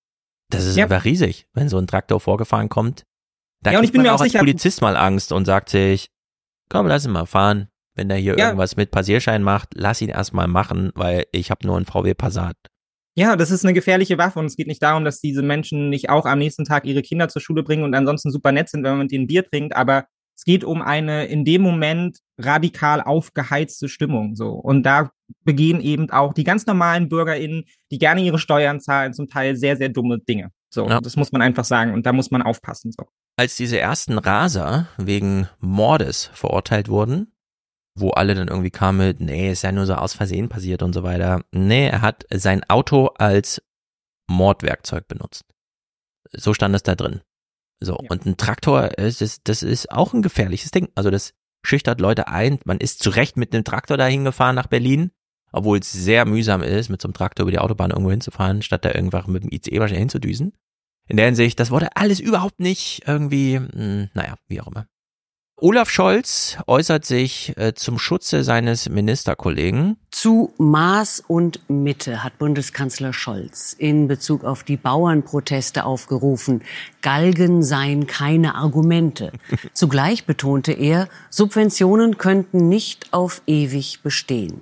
[0.49, 0.83] das ist Ja.
[0.83, 3.03] einfach riesig, wenn so ein Traktor vorgefahren kommt.
[3.61, 5.69] Da Ja, und ich bin mir auch auch als sicher- Polizist mal Angst und sagt
[5.69, 6.07] sich,
[6.69, 7.67] komm, lass ihn mal fahren.
[7.95, 8.45] Wenn der hier Ja.
[8.45, 12.55] irgendwas mit Passierschein macht, lass ihn erstmal machen, weil ich habe nur einen VW Passat.
[13.15, 16.09] Ja, das ist eine gefährliche Waffe und es geht nicht darum, dass diese Menschen nicht
[16.09, 18.91] auch am nächsten Tag ihre Kinder zur Schule bringen und ansonsten super nett sind, wenn
[18.91, 20.05] man mit denen Bier trinkt, aber
[20.37, 24.51] es geht um eine in dem Moment radikal aufgeheizte Stimmung, so.
[24.51, 25.09] Und da
[25.43, 29.75] begehen eben auch die ganz normalen BürgerInnen, die gerne ihre Steuern zahlen, zum Teil sehr,
[29.75, 30.51] sehr dumme Dinge.
[30.73, 31.01] So, Ja.
[31.01, 33.05] das muss man einfach sagen und da muss man aufpassen, so.
[33.39, 37.31] Als diese ersten Raser wegen Mordes verurteilt wurden,
[37.95, 40.91] wo alle dann irgendwie kamen mit, nee, ist ja nur so aus Versehen passiert und
[40.91, 41.45] so weiter.
[41.53, 43.61] Nee, er hat sein Auto als
[44.27, 45.45] Mordwerkzeug benutzt.
[46.33, 47.21] So stand es da drin.
[47.79, 50.89] So, und ein Traktor, es ist, das ist auch ein gefährliches Ding.
[50.95, 51.33] Also das
[51.65, 52.59] schüchtert Leute ein.
[52.65, 55.11] Man ist zu Recht mit einem Traktor dahin gefahren nach Berlin,
[55.53, 58.83] obwohl es sehr mühsam ist, mit so einem Traktor über die Autobahn irgendwo hinzufahren, statt
[58.83, 60.51] da irgendwann mit dem ICE wahrscheinlich hinzudüsen.
[61.09, 64.85] In der Hinsicht, das wurde alles überhaupt nicht irgendwie, mh, naja, wie auch immer.
[65.61, 69.97] Olaf Scholz äußert sich äh, zum Schutze seines Ministerkollegen.
[70.09, 76.61] Zu Maß und Mitte hat Bundeskanzler Scholz in Bezug auf die Bauernproteste aufgerufen.
[77.01, 79.33] Galgen seien keine Argumente.
[79.73, 84.61] Zugleich betonte er, Subventionen könnten nicht auf ewig bestehen.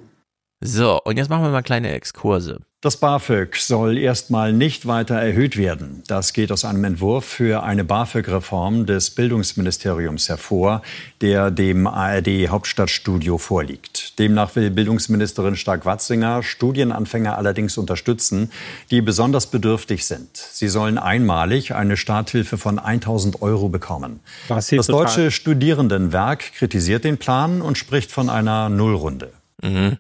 [0.62, 2.62] So, und jetzt machen wir mal kleine Exkurse.
[2.88, 6.04] Das BAföG soll erstmal nicht weiter erhöht werden.
[6.08, 10.82] Das geht aus einem Entwurf für eine BAföG-Reform des Bildungsministeriums hervor,
[11.20, 14.18] der dem ARD Hauptstadtstudio vorliegt.
[14.20, 18.54] Demnach will Bildungsministerin Stark-Watzinger Studienanfänger allerdings unterstützen,
[18.90, 20.38] die besonders bedürftig sind.
[20.38, 24.22] Sie sollen einmalig eine Starthilfe von 1000 Euro bekommen.
[24.48, 29.34] Das, das Deutsche Studierendenwerk kritisiert den Plan und spricht von einer Nullrunde.
[29.62, 29.98] Mhm.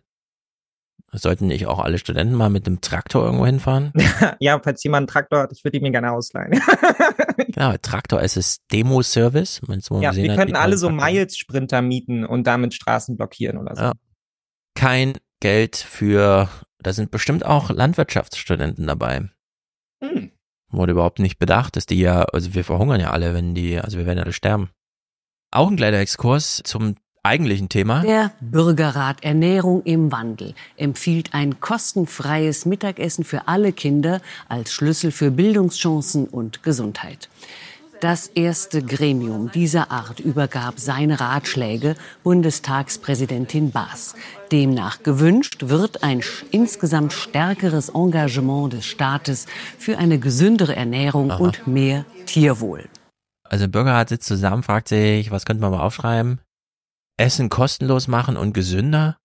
[1.13, 3.93] Sollten nicht auch alle Studenten mal mit dem Traktor irgendwo hinfahren?
[4.39, 6.61] ja, falls jemand einen Traktor hat, ich würde ihn mir gerne ausleihen.
[7.37, 9.61] genau, Traktor ist es Demo-Service.
[10.01, 13.81] Ja, wir könnten alle so Miles-Sprinter mieten und damit Straßen blockieren oder so.
[13.83, 13.93] Ja.
[14.75, 16.49] Kein Geld für,
[16.79, 19.29] da sind bestimmt auch Landwirtschaftsstudenten dabei.
[20.03, 20.31] Hm.
[20.69, 23.97] Wurde überhaupt nicht bedacht, dass die ja, also wir verhungern ja alle, wenn die, also
[23.97, 24.69] wir werden alle sterben.
[25.51, 26.95] Auch ein kleiner Exkurs zum
[27.27, 28.01] eigentlichen Thema.
[28.01, 35.29] Der Bürgerrat Ernährung im Wandel empfiehlt ein kostenfreies Mittagessen für alle Kinder als Schlüssel für
[35.31, 37.29] Bildungschancen und Gesundheit.
[37.99, 44.13] Das erste Gremium dieser Art übergab seine Ratschläge Bundestagspräsidentin Baas.
[44.51, 46.21] Demnach gewünscht wird ein
[46.51, 49.47] insgesamt stärkeres Engagement des Staates
[49.79, 51.43] für eine gesündere Ernährung Aha.
[51.43, 52.85] und mehr Tierwohl.
[53.43, 56.39] Also Bürgerrat sitzt zusammen, fragt sich, was könnte man mal aufschreiben?
[57.17, 59.17] Essen kostenlos machen und gesünder?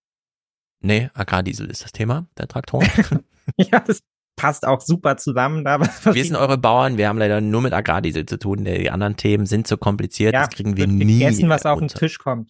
[0.81, 2.89] Nee, Agrardiesel ist das Thema der Traktoren.
[3.57, 4.01] ja, das
[4.35, 5.63] passt auch super zusammen.
[5.63, 8.65] Da wir sind eure Bauern, wir haben leider nur mit Agrardiesel zu tun.
[8.65, 11.19] Die anderen Themen sind so kompliziert, ja, das kriegen wir nie.
[11.19, 12.49] Vergessen, was auf den Tisch kommt.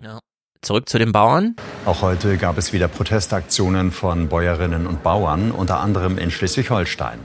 [0.00, 0.20] Ja.
[0.62, 1.56] Zurück zu den Bauern.
[1.86, 7.18] Auch heute gab es wieder Protestaktionen von Bäuerinnen und Bauern, unter anderem in Schleswig-Holstein.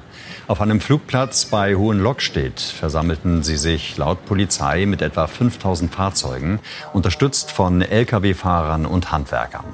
[0.47, 6.59] Auf einem Flugplatz bei Hohenlockstedt versammelten sie sich laut Polizei mit etwa 5000 Fahrzeugen,
[6.93, 9.65] unterstützt von Lkw-Fahrern und Handwerkern.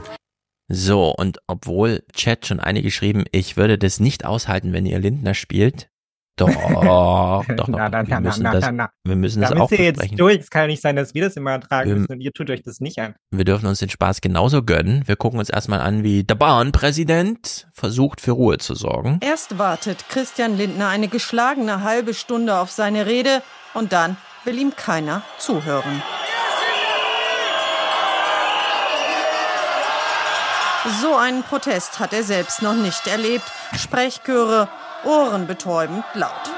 [0.69, 5.33] So, und obwohl Chat schon einige geschrieben, ich würde das nicht aushalten, wenn ihr Lindner
[5.33, 5.89] spielt,
[6.49, 7.67] doch, doch, doch.
[7.67, 10.17] Na, na, wir, müssen na, das, wir müssen das auch besprechen.
[10.17, 10.39] Durch.
[10.39, 12.49] Es kann ja nicht sein, dass wir das immer ertragen wir, müssen und ihr tut
[12.49, 13.15] euch das nicht an.
[13.31, 15.03] Wir dürfen uns den Spaß genauso gönnen.
[15.05, 19.19] Wir gucken uns erstmal an, wie der Bahnpräsident versucht, für Ruhe zu sorgen.
[19.21, 23.41] Erst wartet Christian Lindner eine geschlagene halbe Stunde auf seine Rede
[23.73, 26.01] und dann will ihm keiner zuhören.
[30.99, 33.45] So einen Protest hat er selbst noch nicht erlebt.
[33.77, 34.67] Sprechchöre
[35.03, 36.51] ohrenbetäubend laut.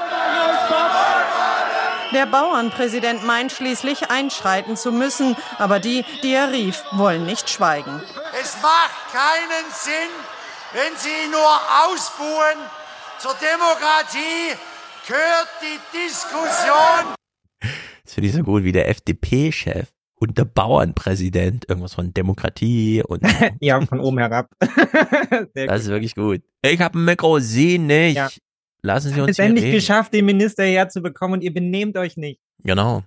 [2.12, 8.00] Der Bauernpräsident meint schließlich einschreiten zu müssen, aber die, die er rief, wollen nicht schweigen.
[8.40, 10.10] Es macht keinen Sinn,
[10.72, 12.58] wenn Sie nur ausbuhen.
[13.18, 14.56] Zur Demokratie
[15.08, 17.14] gehört die Diskussion.
[18.04, 19.88] Das finde ich so gut wie der FDP-Chef
[20.28, 23.22] und der Bauernpräsident, irgendwas von Demokratie und.
[23.60, 24.50] ja, von oben herab.
[25.54, 26.42] das ist wirklich gut.
[26.62, 28.16] Ich habe ein Mikro, Sie nicht.
[28.16, 28.28] Ja.
[28.82, 29.76] Lassen Sie uns es endlich reden.
[29.76, 32.40] geschafft, den Minister herzubekommen und ihr benehmt euch nicht.
[32.62, 33.02] Genau.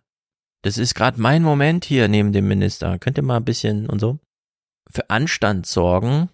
[0.63, 2.97] Das ist gerade mein Moment hier neben dem Minister.
[2.97, 4.20] Könnt ihr mal ein bisschen und so
[4.91, 6.30] für Anstand sorgen?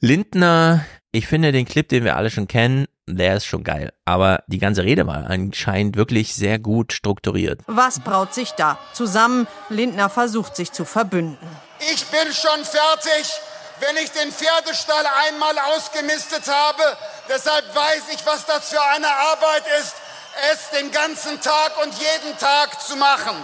[0.00, 3.92] Lindner, ich finde den Clip, den wir alle schon kennen, der ist schon geil.
[4.04, 7.60] Aber die ganze Rede war anscheinend wirklich sehr gut strukturiert.
[7.66, 9.46] Was braut sich da zusammen?
[9.68, 11.48] Lindner versucht sich zu verbünden.
[11.92, 13.32] Ich bin schon fertig,
[13.80, 16.82] wenn ich den Pferdestall einmal ausgemistet habe.
[17.28, 19.94] Deshalb weiß ich, was das für eine Arbeit ist,
[20.52, 23.36] es den ganzen Tag und jeden Tag zu machen.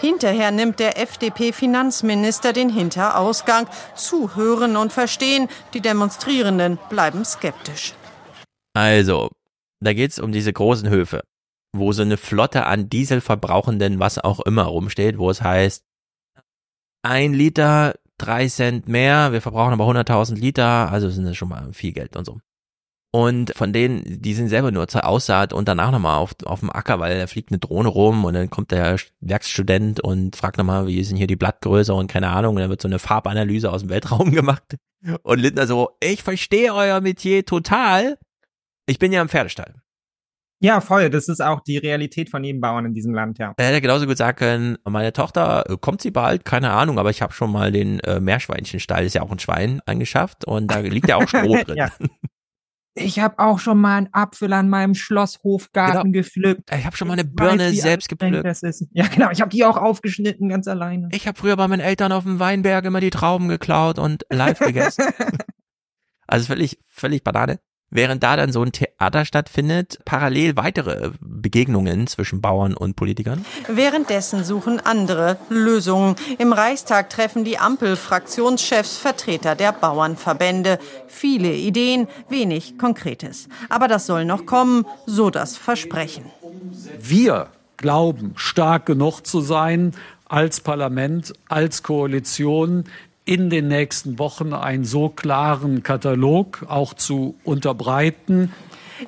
[0.00, 3.66] Hinterher nimmt der FDP-Finanzminister den Hinterausgang.
[3.96, 7.94] Zuhören und verstehen, die Demonstrierenden bleiben skeptisch.
[8.78, 9.30] Also,
[9.80, 11.24] da geht's um diese großen Höfe,
[11.72, 15.84] wo so eine Flotte an Dieselverbrauchenden, was auch immer rumsteht, wo es heißt,
[17.02, 21.72] ein Liter, drei Cent mehr, wir verbrauchen aber 100.000 Liter, also sind das schon mal
[21.72, 22.38] viel Geld und so.
[23.10, 26.70] Und von denen, die sind selber nur zur Aussaat und danach nochmal auf, auf dem
[26.70, 30.86] Acker, weil da fliegt eine Drohne rum und dann kommt der Werkstudent und fragt nochmal,
[30.86, 33.72] wie ist denn hier die Blattgröße und keine Ahnung, und dann wird so eine Farbanalyse
[33.72, 34.76] aus dem Weltraum gemacht.
[35.22, 38.18] Und Lindner so, ich verstehe euer Metier total.
[38.88, 39.74] Ich bin ja im Pferdestall.
[40.60, 41.08] Ja, voll.
[41.10, 43.54] Das ist auch die Realität von jedem Bauern in diesem Land, ja.
[43.56, 46.44] Er hätte genauso gut sagen können, meine Tochter, äh, kommt sie bald?
[46.44, 49.80] Keine Ahnung, aber ich habe schon mal den äh, Meerschweinchenstall, ist ja auch ein Schwein,
[49.86, 51.76] angeschafft und da liegt ja auch Stroh drin.
[51.76, 51.92] ja.
[52.94, 56.12] Ich habe auch schon mal einen Apfel an meinem Schlosshofgarten genau.
[56.12, 56.68] gepflückt.
[56.76, 58.44] Ich habe schon mal eine Birne weiß, selbst gepflückt.
[58.90, 59.30] Ja, genau.
[59.30, 61.08] Ich habe die auch aufgeschnitten, ganz alleine.
[61.12, 64.58] Ich habe früher bei meinen Eltern auf dem Weinberg immer die Trauben geklaut und live
[64.58, 65.04] gegessen.
[66.26, 67.60] also völlig, völlig Banane.
[67.90, 73.44] Während da dann so ein Theater stattfindet, parallel weitere Begegnungen zwischen Bauern und Politikern?
[73.68, 76.16] Währenddessen suchen andere Lösungen.
[76.38, 80.78] Im Reichstag treffen die Ampel-Fraktionschefs Vertreter der Bauernverbände.
[81.06, 83.48] Viele Ideen, wenig Konkretes.
[83.68, 86.24] Aber das soll noch kommen, so das Versprechen.
[87.00, 89.92] Wir glauben, stark genug zu sein,
[90.28, 92.84] als Parlament, als Koalition
[93.28, 98.54] in den nächsten Wochen einen so klaren Katalog auch zu unterbreiten.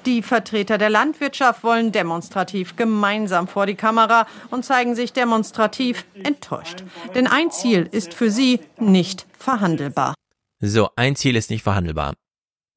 [0.05, 6.85] Die Vertreter der Landwirtschaft wollen demonstrativ gemeinsam vor die Kamera und zeigen sich demonstrativ enttäuscht.
[7.15, 10.15] Denn ein Ziel ist für sie nicht verhandelbar.
[10.61, 12.13] So, ein Ziel ist nicht verhandelbar.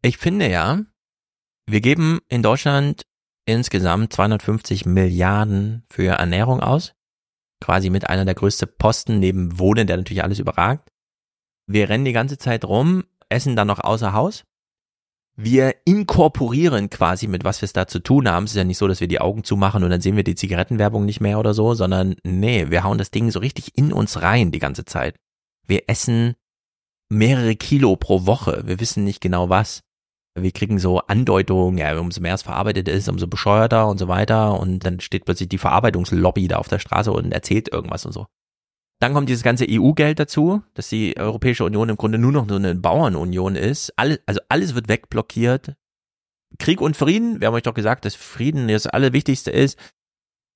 [0.02, 0.80] Ich finde ja,
[1.70, 3.02] wir geben in Deutschland
[3.46, 6.94] insgesamt 250 Milliarden für Ernährung aus.
[7.60, 10.93] Quasi mit einer der größten Posten neben Wohnen, der natürlich alles überragt.
[11.68, 14.44] Wir rennen die ganze Zeit rum, essen dann noch außer Haus.
[15.36, 18.44] Wir inkorporieren quasi mit was wir es da zu tun haben.
[18.44, 20.36] Es ist ja nicht so, dass wir die Augen zumachen und dann sehen wir die
[20.36, 24.22] Zigarettenwerbung nicht mehr oder so, sondern nee, wir hauen das Ding so richtig in uns
[24.22, 25.16] rein die ganze Zeit.
[25.66, 26.36] Wir essen
[27.10, 28.64] mehrere Kilo pro Woche.
[28.66, 29.82] Wir wissen nicht genau was.
[30.36, 34.60] Wir kriegen so Andeutungen, ja, umso mehr es verarbeitet ist, umso bescheuerter und so weiter.
[34.60, 38.28] Und dann steht plötzlich die Verarbeitungslobby da auf der Straße und erzählt irgendwas und so.
[39.04, 42.56] Dann kommt dieses ganze EU-Geld dazu, dass die Europäische Union im Grunde nur noch so
[42.56, 43.92] eine Bauernunion ist.
[43.98, 45.76] Alles, also alles wird wegblockiert.
[46.58, 49.78] Krieg und Frieden, wir haben euch doch gesagt, dass Frieden das Allerwichtigste ist.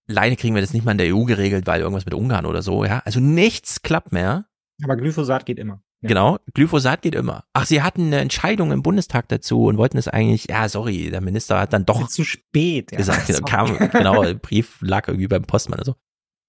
[0.07, 2.61] Leider kriegen wir das nicht mal in der EU geregelt, weil irgendwas mit Ungarn oder
[2.61, 3.01] so, ja.
[3.03, 4.45] Also nichts klappt mehr.
[4.81, 5.81] Aber Glyphosat geht immer.
[5.99, 6.07] Ja.
[6.07, 7.43] Genau, Glyphosat geht immer.
[7.51, 11.19] Ach, sie hatten eine Entscheidung im Bundestag dazu und wollten es eigentlich, ja, sorry, der
[11.19, 12.97] Minister hat dann doch zu spät ja.
[12.97, 15.95] gesagt, kam, genau, Brief lag irgendwie beim Postmann oder so.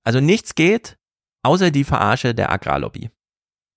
[0.04, 0.96] Also nichts geht,
[1.42, 3.10] außer die Verarsche der Agrarlobby.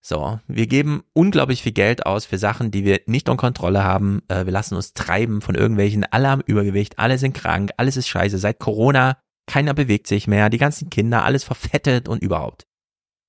[0.03, 4.23] So, wir geben unglaublich viel Geld aus für Sachen, die wir nicht unter Kontrolle haben.
[4.29, 8.07] Äh, wir lassen uns treiben von irgendwelchen, alle haben Übergewicht, alle sind krank, alles ist
[8.07, 8.39] scheiße.
[8.39, 12.65] Seit Corona, keiner bewegt sich mehr, die ganzen Kinder, alles verfettet und überhaupt.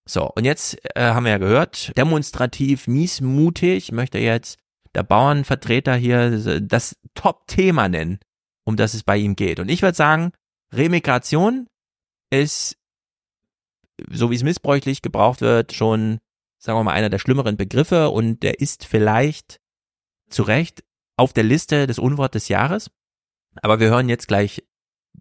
[0.09, 4.59] So, und jetzt äh, haben wir ja gehört, demonstrativ miesmutig möchte jetzt
[4.95, 8.19] der Bauernvertreter hier das Top-Thema nennen,
[8.65, 9.61] um das es bei ihm geht.
[9.61, 10.33] Und ich würde sagen,
[10.75, 11.69] Remigration
[12.31, 12.79] ist
[14.11, 16.19] so wie es missbräuchlich gebraucht wird, schon,
[16.59, 19.61] sagen wir mal, einer der schlimmeren Begriffe und der ist vielleicht
[20.29, 20.83] zu Recht
[21.17, 22.91] auf der Liste des Unwort des Jahres.
[23.61, 24.63] Aber wir hören jetzt gleich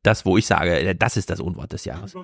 [0.03, 2.15] das, wo ich sage, das ist das Unwort des Jahres.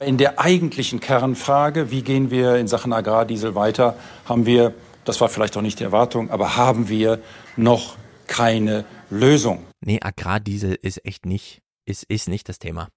[0.00, 3.96] In der eigentlichen Kernfrage, wie gehen wir in Sachen Agrardiesel weiter,
[4.26, 7.20] haben wir, das war vielleicht auch nicht die Erwartung, aber haben wir
[7.56, 7.96] noch
[8.26, 9.64] keine Lösung.
[9.80, 12.88] Nee, Agrardiesel ist echt nicht, ist, ist nicht das Thema.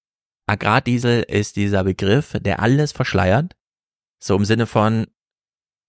[0.47, 3.55] Agrardiesel ist dieser Begriff, der alles verschleiert.
[4.19, 5.07] So im Sinne von,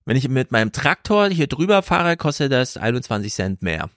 [0.04, 3.88] wenn ich mit meinem Traktor hier drüber fahre, kostet das 21 Cent mehr.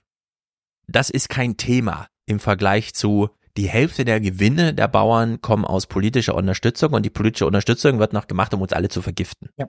[0.87, 5.87] Das ist kein Thema im Vergleich zu die Hälfte der Gewinne der Bauern kommen aus
[5.87, 9.49] politischer Unterstützung und die politische Unterstützung wird noch gemacht, um uns alle zu vergiften.
[9.57, 9.67] Ja.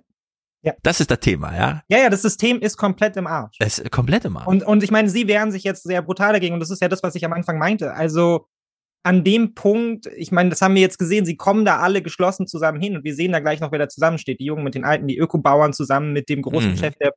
[0.65, 0.75] Ja.
[0.85, 1.83] Das ist das Thema, ja?
[1.89, 3.57] Ja, ja, das System ist komplett im Arsch.
[3.59, 4.47] Es ist komplett im Arsch.
[4.47, 6.89] Und, und ich meine, sie wehren sich jetzt sehr brutal dagegen und das ist ja
[6.89, 7.95] das, was ich am Anfang meinte.
[7.95, 8.47] Also,
[9.05, 12.47] an dem Punkt, ich meine, das haben wir jetzt gesehen, sie kommen da alle geschlossen
[12.47, 14.39] zusammen hin und wir sehen da gleich noch, wer da zusammensteht.
[14.39, 16.77] Die Jungen mit den Alten, die Ökobauern zusammen mit dem großen mhm.
[16.77, 17.13] Chef der,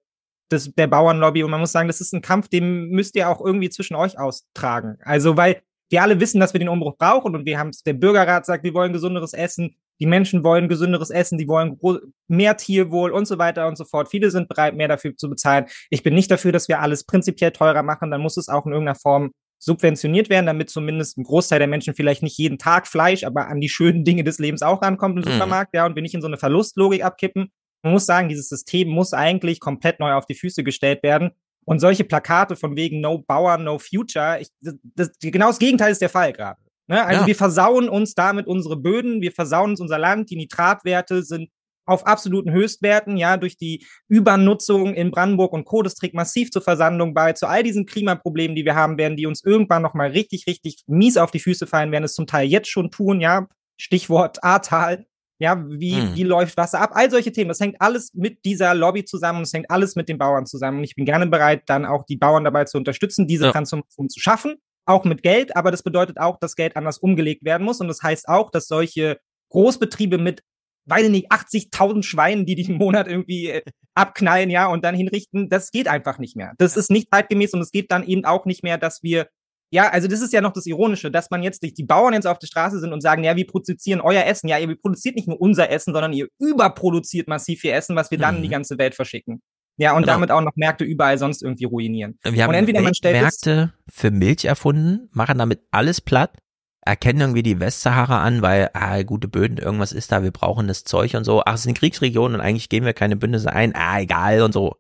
[0.51, 1.43] des, der Bauernlobby.
[1.43, 4.17] Und man muss sagen, das ist ein Kampf, den müsst ihr auch irgendwie zwischen euch
[4.17, 4.97] austragen.
[5.01, 8.45] Also, weil wir alle wissen, dass wir den Umbruch brauchen und wir haben der Bürgerrat
[8.47, 9.75] sagt, wir wollen gesünderes Essen.
[9.99, 11.79] Die Menschen wollen gesünderes Essen, die wollen
[12.27, 14.09] mehr Tierwohl und so weiter und so fort.
[14.09, 15.67] Viele sind bereit, mehr dafür zu bezahlen.
[15.89, 18.11] Ich bin nicht dafür, dass wir alles prinzipiell teurer machen.
[18.11, 19.31] Dann muss es auch in irgendeiner Form
[19.66, 23.59] subventioniert werden, damit zumindest ein Großteil der Menschen vielleicht nicht jeden Tag Fleisch, aber an
[23.59, 25.34] die schönen Dinge des Lebens auch rankommt im mhm.
[25.34, 27.51] Supermarkt, ja, und wir nicht in so eine Verlustlogik abkippen.
[27.82, 31.32] Man muss sagen, dieses System muss eigentlich komplett neu auf die Füße gestellt werden.
[31.66, 35.91] Und solche Plakate von wegen No Bauern, No Future, ich, das, das, genau das Gegenteil
[35.91, 36.59] ist der Fall gerade.
[36.88, 37.03] Ne?
[37.03, 37.28] Also ja.
[37.28, 41.50] wir versauen uns damit unsere Böden, wir versauen uns unser Land, die Nitratwerte sind
[41.86, 45.82] auf absoluten Höchstwerten, ja, durch die Übernutzung in Brandenburg und Co.
[45.82, 47.33] Das trägt massiv zur Versandlung bei.
[47.33, 51.17] Zu all diesen Klimaproblemen, die wir haben werden, die uns irgendwann nochmal richtig, richtig mies
[51.17, 53.47] auf die Füße fallen, werden es zum Teil jetzt schon tun, ja.
[53.78, 55.05] Stichwort Ahrtal.
[55.37, 56.16] Ja, wie, hm.
[56.16, 56.91] wie läuft Wasser ab?
[56.93, 57.49] All solche Themen.
[57.49, 59.41] Das hängt alles mit dieser Lobby zusammen.
[59.41, 60.78] Es hängt alles mit den Bauern zusammen.
[60.78, 63.51] Und ich bin gerne bereit, dann auch die Bauern dabei zu unterstützen, diese ja.
[63.51, 64.55] Transformation zu schaffen.
[64.86, 65.55] Auch mit Geld.
[65.57, 67.82] Aber das bedeutet auch, dass Geld anders umgelegt werden muss.
[67.82, 70.41] Und das heißt auch, dass solche Großbetriebe mit
[70.86, 73.62] weiß ich nicht, 80.000 Schweinen, die diesen Monat irgendwie äh,
[73.95, 76.53] abknallen, ja, und dann hinrichten, das geht einfach nicht mehr.
[76.57, 79.28] Das ist nicht zeitgemäß und es geht dann eben auch nicht mehr, dass wir,
[79.71, 82.39] ja, also das ist ja noch das Ironische, dass man jetzt, die Bauern jetzt auf
[82.39, 84.47] der Straße sind und sagen, ja, wir produzieren euer Essen.
[84.47, 88.17] Ja, ihr produziert nicht nur unser Essen, sondern ihr überproduziert massiv viel Essen, was wir
[88.17, 88.37] dann mhm.
[88.37, 88.53] in die mhm.
[88.53, 89.41] ganze Welt verschicken.
[89.78, 90.13] Ja, und Genau.
[90.13, 92.17] damit auch noch Märkte überall sonst irgendwie ruinieren.
[92.24, 96.37] Wir haben und entweder man stellt Märkte für Milch erfunden, machen damit alles platt,
[96.86, 100.83] erkennen irgendwie die Westsahara an, weil, ah, gute Böden, irgendwas ist da, wir brauchen das
[100.83, 101.41] Zeug und so.
[101.43, 104.75] Ach, es sind Kriegsregionen und eigentlich gehen wir keine Bündnisse ein, ah, egal und so.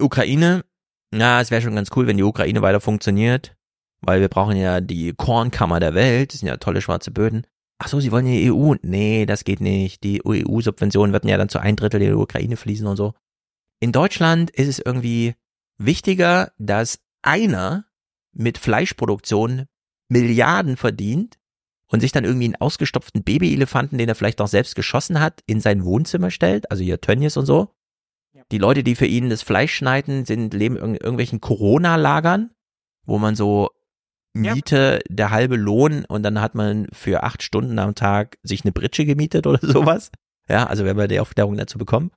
[0.00, 0.64] Ukraine,
[1.10, 3.56] na, es wäre schon ganz cool, wenn die Ukraine weiter funktioniert,
[4.02, 7.46] weil wir brauchen ja die Kornkammer der Welt, das sind ja tolle schwarze Böden.
[7.78, 8.74] Ach so, sie wollen die EU?
[8.82, 10.04] Nee, das geht nicht.
[10.04, 13.14] Die EU-Subventionen werden ja dann zu ein Drittel der Ukraine fließen und so.
[13.80, 15.34] In Deutschland ist es irgendwie
[15.78, 17.86] wichtiger, dass einer
[18.32, 19.66] mit Fleischproduktion
[20.12, 21.38] Milliarden verdient
[21.88, 25.60] und sich dann irgendwie einen ausgestopften Babyelefanten, den er vielleicht auch selbst geschossen hat, in
[25.60, 27.74] sein Wohnzimmer stellt, also hier Tönnies und so.
[28.50, 32.50] Die Leute, die für ihn das Fleisch schneiden, sind leben in irgendwelchen Corona-Lagern,
[33.04, 33.70] wo man so
[34.34, 38.72] Miete, der halbe Lohn und dann hat man für acht Stunden am Tag sich eine
[38.72, 40.10] Britsche gemietet oder sowas.
[40.48, 42.10] Ja, also wenn wir die Aufklärung dazu bekommen.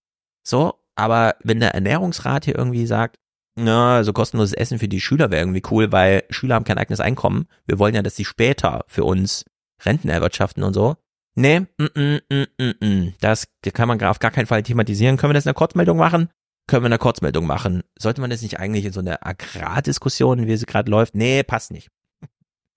[0.44, 3.18] So, aber wenn der Ernährungsrat hier irgendwie sagt,
[3.56, 7.00] na, so kostenloses Essen für die Schüler wäre irgendwie cool, weil Schüler haben kein eigenes
[7.00, 7.48] Einkommen.
[7.66, 9.46] Wir wollen ja, dass sie später für uns
[9.84, 10.98] Renten erwirtschaften und so.
[11.36, 13.14] Nee, mm, mm, mm, mm, mm.
[13.20, 15.18] das kann man auf gar keinen Fall thematisieren.
[15.18, 16.30] Können wir das in einer Kurzmeldung machen?
[16.68, 17.84] Können wir in einer Kurzmeldung machen.
[17.98, 21.16] Sollte man das nicht eigentlich in so einer Agrardiskussion, wie sie gerade läuft?
[21.16, 21.90] Nee, passt nicht.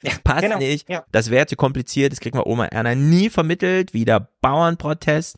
[0.24, 0.88] passt genau, nicht.
[0.88, 1.04] ja.
[1.10, 2.12] Das wäre zu kompliziert.
[2.12, 5.36] Das kriegen wir Oma Erna nie vermittelt, wie der Bauernprotest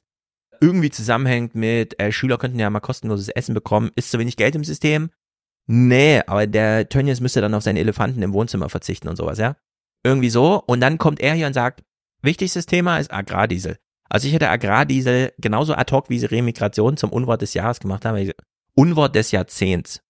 [0.60, 4.54] irgendwie zusammenhängt mit, äh, Schüler könnten ja mal kostenloses Essen bekommen, ist zu wenig Geld
[4.54, 5.10] im System.
[5.72, 9.54] Nee, aber der Tönnies müsste dann auf seinen Elefanten im Wohnzimmer verzichten und sowas, ja?
[10.02, 10.60] Irgendwie so.
[10.66, 11.84] Und dann kommt er hier und sagt,
[12.22, 13.76] wichtigstes Thema ist Agrardiesel.
[14.08, 18.04] Also ich hätte Agrardiesel genauso ad hoc, wie sie Remigration zum Unwort des Jahres gemacht
[18.04, 18.32] haben.
[18.74, 20.02] Unwort des Jahrzehnts.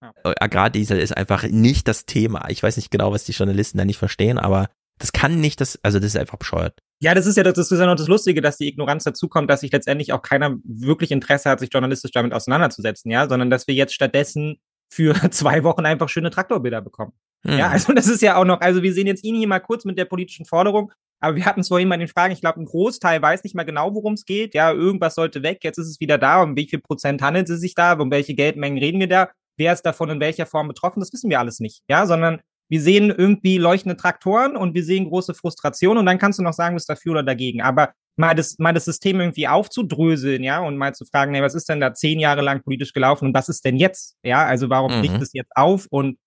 [0.00, 2.48] Äh, Agrardiesel ist einfach nicht das Thema.
[2.48, 5.78] Ich weiß nicht genau, was die Journalisten da nicht verstehen, aber das kann nicht das,
[5.82, 6.78] also das ist einfach bescheuert.
[7.00, 9.50] Ja, das ist ja das, das ist ja noch das Lustige, dass die Ignoranz dazukommt,
[9.50, 13.66] dass sich letztendlich auch keiner wirklich Interesse hat, sich journalistisch damit auseinanderzusetzen, ja, sondern dass
[13.66, 14.56] wir jetzt stattdessen
[14.90, 17.12] für zwei Wochen einfach schöne Traktorbilder bekommen.
[17.44, 17.58] Hm.
[17.58, 19.84] Ja, also das ist ja auch noch, also wir sehen jetzt ihn hier mal kurz
[19.84, 22.66] mit der politischen Forderung, aber wir hatten es vorhin bei den Fragen, ich glaube, ein
[22.66, 24.54] Großteil weiß nicht mal genau, worum es geht.
[24.54, 26.42] Ja, irgendwas sollte weg, jetzt ist es wieder da.
[26.42, 27.94] Um wie viel Prozent handelt es sich da?
[27.94, 29.30] Um welche Geldmengen reden wir da?
[29.56, 31.00] Wer ist davon in welcher Form betroffen?
[31.00, 31.82] Das wissen wir alles nicht.
[31.88, 36.38] Ja, sondern wir sehen irgendwie leuchtende Traktoren und wir sehen große Frustration und dann kannst
[36.38, 37.62] du noch sagen, bist dafür oder dagegen.
[37.62, 41.54] Aber mal das, mal das System irgendwie aufzudröseln, ja, und mal zu fragen, nee, was
[41.54, 44.16] ist denn da zehn Jahre lang politisch gelaufen und was ist denn jetzt?
[44.22, 45.00] Ja, also warum Mhm.
[45.00, 46.18] bricht es jetzt auf und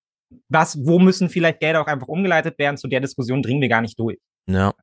[0.49, 2.77] was, wo müssen vielleicht Gelder auch einfach umgeleitet werden?
[2.77, 4.17] Zu der Diskussion dringen wir gar nicht durch.
[4.47, 4.73] Ja.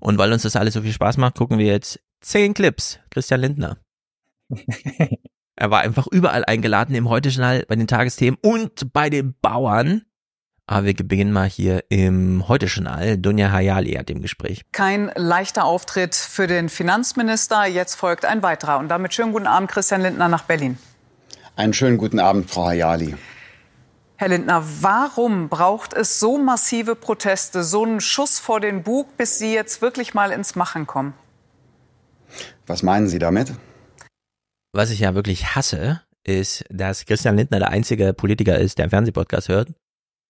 [0.00, 2.98] Und weil uns das alles so viel Spaß macht, gucken wir jetzt zehn Clips.
[3.10, 3.76] Christian Lindner.
[5.56, 10.02] er war einfach überall eingeladen im Heute-Journal, bei den Tagesthemen und bei den Bauern.
[10.70, 13.18] Aber wir beginnen mal hier im Heute-Journal.
[13.18, 14.62] Dunja Hayali hat im Gespräch.
[14.70, 17.66] Kein leichter Auftritt für den Finanzminister.
[17.66, 18.78] Jetzt folgt ein weiterer.
[18.78, 20.78] Und damit schönen guten Abend, Christian Lindner nach Berlin.
[21.56, 23.16] Einen schönen guten Abend, Frau Hayali.
[24.14, 29.40] Herr Lindner, warum braucht es so massive Proteste, so einen Schuss vor den Bug, bis
[29.40, 31.14] Sie jetzt wirklich mal ins Machen kommen?
[32.68, 33.54] Was meinen Sie damit?
[34.72, 38.90] Was ich ja wirklich hasse, ist, dass Christian Lindner der einzige Politiker ist, der einen
[38.90, 39.70] Fernsehpodcast hört.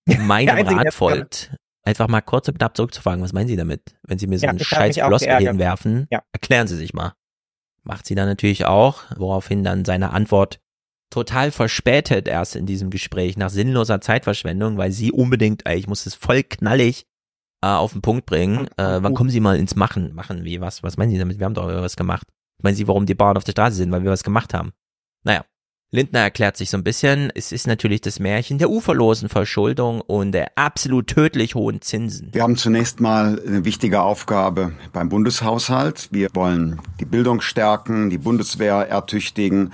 [0.18, 3.82] Meinem einzige, Rat folgt, einfach mal kurz und knapp zurückzufragen, was meinen Sie damit?
[4.02, 6.22] Wenn Sie mir so Ja, einen scheiß Floskel hinwerfen, Ja.
[6.32, 7.14] erklären Sie sich mal.
[7.82, 10.60] Macht sie dann natürlich auch, woraufhin dann seine Antwort
[11.10, 16.06] total verspätet erst in diesem Gespräch nach sinnloser Zeitverschwendung, weil sie unbedingt, ey, ich muss
[16.06, 17.06] es voll knallig
[17.62, 18.68] äh, auf den Punkt bringen.
[18.76, 20.14] Äh, wann kommen Sie mal ins Machen?
[20.14, 20.82] Machen wie was?
[20.82, 21.38] Was meinen Sie damit?
[21.38, 22.26] Wir haben doch was gemacht.
[22.62, 23.90] Meinen Sie, warum die Bauern auf der Straße sind?
[23.90, 24.72] Weil wir was gemacht haben.
[25.24, 25.44] Naja,
[25.92, 27.32] Lindner erklärt sich so ein bisschen.
[27.34, 32.28] Es ist natürlich das Märchen der uferlosen Verschuldung und der absolut tödlich hohen Zinsen.
[32.32, 36.08] Wir haben zunächst mal eine wichtige Aufgabe beim Bundeshaushalt.
[36.12, 39.72] Wir wollen die Bildung stärken, die Bundeswehr ertüchtigen.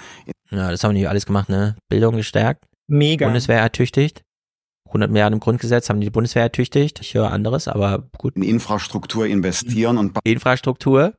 [0.51, 1.77] Ja, das haben die alles gemacht, ne?
[1.91, 2.65] Bildung gestärkt.
[2.87, 3.27] Mega.
[3.27, 4.23] Bundeswehr ertüchtigt.
[4.87, 7.01] 100 Milliarden im Grundgesetz haben die Bundeswehr ertüchtigt.
[7.03, 8.37] Ich höre anderes, aber gut.
[8.37, 11.13] In Infrastruktur investieren und Infrastruktur.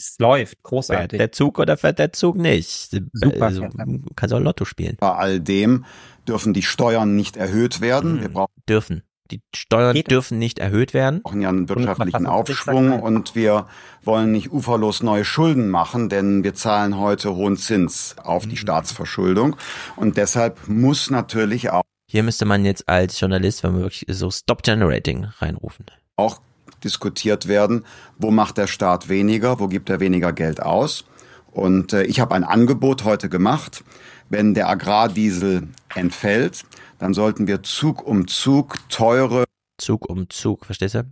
[0.00, 1.18] Es läuft, Fährt großartig.
[1.18, 2.90] der Zug oder fährt der Zug nicht?
[3.12, 4.96] Super, Also, fährt du kannst auch Lotto spielen.
[5.00, 5.84] bei all dem
[6.26, 8.20] dürfen die Steuern nicht erhöht werden.
[8.20, 9.02] Wir brauchen Dürfen.
[9.30, 10.10] Die Steuern Geht.
[10.10, 11.22] dürfen nicht erhöht werden.
[11.38, 13.66] ja einen wirtschaftlichen Aufschwung und wir
[14.02, 19.54] wollen nicht uferlos neue Schulden machen, denn wir zahlen heute hohen Zins auf die Staatsverschuldung.
[19.94, 24.32] Und deshalb muss natürlich auch Hier müsste man jetzt als Journalist, wenn man wirklich so
[24.32, 25.86] Stop Generating reinrufen.
[26.16, 26.40] auch
[26.84, 27.84] diskutiert werden,
[28.18, 31.04] wo macht der Staat weniger, wo gibt er weniger Geld aus.
[31.50, 33.84] Und äh, ich habe ein Angebot heute gemacht.
[34.28, 36.62] Wenn der Agrardiesel entfällt,
[36.98, 39.44] dann sollten wir Zug um Zug teure
[39.78, 41.02] Zug um Zug, verstehst du?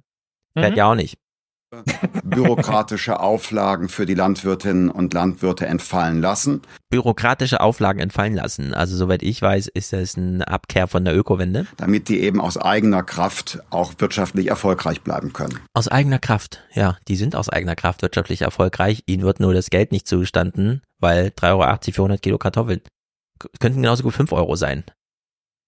[0.54, 0.60] Mhm.
[0.60, 1.16] Fährt ja auch nicht.
[2.24, 6.62] Bürokratische Auflagen für die Landwirtinnen und Landwirte entfallen lassen.
[6.90, 8.74] Bürokratische Auflagen entfallen lassen.
[8.74, 11.66] Also soweit ich weiß, ist das eine Abkehr von der Ökowende.
[11.76, 15.58] Damit die eben aus eigener Kraft auch wirtschaftlich erfolgreich bleiben können.
[15.74, 16.96] Aus eigener Kraft, ja.
[17.08, 19.02] Die sind aus eigener Kraft wirtschaftlich erfolgreich.
[19.06, 22.80] Ihnen wird nur das Geld nicht zugestanden, weil 3,80 Euro für 100 Kilo Kartoffeln
[23.60, 24.84] könnten genauso gut 5 Euro sein.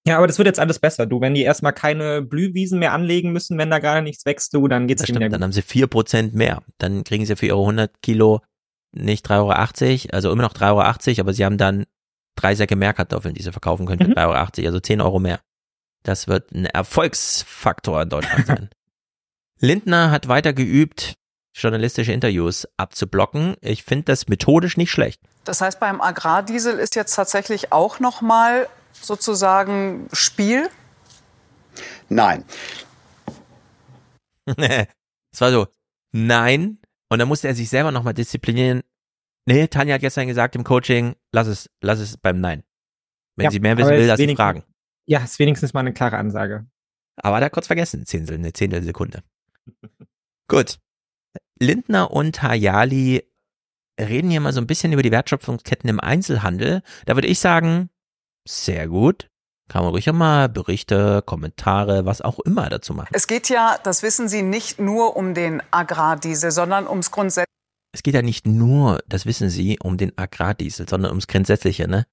[0.07, 1.07] Ja, aber das wird jetzt alles besser.
[1.07, 4.67] Du, wenn die erstmal keine Blühwiesen mehr anlegen müssen, wenn da gerade nichts wächst, du,
[4.67, 6.63] dann geht's Das stimmt, dann haben sie vier Prozent mehr.
[6.79, 8.41] Dann kriegen sie für ihre 100 Kilo
[8.93, 11.85] nicht 3,80 Euro, also immer noch 3,80 Euro, aber sie haben dann
[12.35, 15.41] drei Säcke mehr Kartoffeln, die sie verkaufen können für 3,80 Euro, also 10 Euro mehr.
[16.03, 18.71] Das wird ein Erfolgsfaktor in Deutschland sein.
[19.61, 21.15] Lindner hat weiter geübt,
[21.55, 23.57] journalistische Interviews abzublocken.
[23.61, 25.21] Ich finde das methodisch nicht schlecht.
[25.45, 30.69] Das heißt, beim Agrardiesel ist jetzt tatsächlich auch noch mal sozusagen Spiel.
[32.09, 32.45] Nein.
[35.33, 35.69] Es war so,
[36.11, 36.79] nein.
[37.09, 38.83] Und dann musste er sich selber nochmal disziplinieren.
[39.47, 42.65] Nee, Tanja hat gestern gesagt im Coaching, lass es, lass es beim Nein.
[43.37, 44.65] Wenn Ja, sie mehr wissen will, lass sie fragen.
[45.07, 46.67] Ja, ist wenigstens mal eine klare Ansage.
[47.17, 49.23] Aber hat er kurz vergessen, Zehntel, eine Zehntelsekunde.
[50.49, 50.79] Gut.
[51.61, 53.25] Lindner und Hayali
[54.01, 56.83] reden hier mal so ein bisschen über die Wertschöpfungsketten im Einzelhandel.
[57.07, 57.91] Da würde ich sagen,
[58.49, 59.29] sehr gut.
[59.69, 63.11] Kann man ruhig auch mal Berichte, Kommentare, was auch immer dazu machen.
[63.13, 67.47] Es geht ja, das wissen Sie, nicht nur um den Agrardiesel, sondern ums Grundsätzliche.
[67.93, 72.07] Es geht ja nicht nur, das wissen Sie, um den Agrardiesel, sondern ums Grundsätzliche, ne?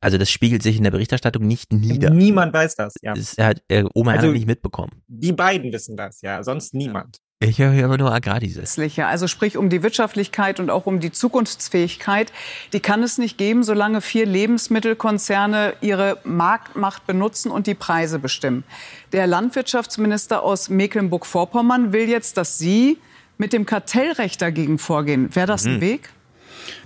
[0.00, 2.10] Also das spiegelt sich in der Berichterstattung nicht nieder.
[2.10, 3.14] Niemand weiß das, ja.
[3.14, 5.02] Das hat äh, Oma Also- hat nicht mitbekommen.
[5.08, 7.18] Die beiden wissen das, ja, sonst niemand.
[7.48, 8.64] Ich höre immer nur Agrardiesel.
[9.04, 12.32] Also sprich um die Wirtschaftlichkeit und auch um die Zukunftsfähigkeit.
[12.72, 18.64] Die kann es nicht geben, solange vier Lebensmittelkonzerne ihre Marktmacht benutzen und die Preise bestimmen.
[19.12, 22.98] Der Landwirtschaftsminister aus Mecklenburg-Vorpommern will jetzt, dass Sie
[23.36, 25.34] mit dem Kartellrecht dagegen vorgehen.
[25.34, 25.80] Wäre das ein Mhm.
[25.80, 26.10] Weg?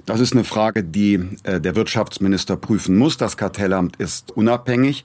[0.06, 3.16] Das ist eine Frage, die äh, der Wirtschaftsminister prüfen muss.
[3.16, 5.04] Das Kartellamt ist unabhängig.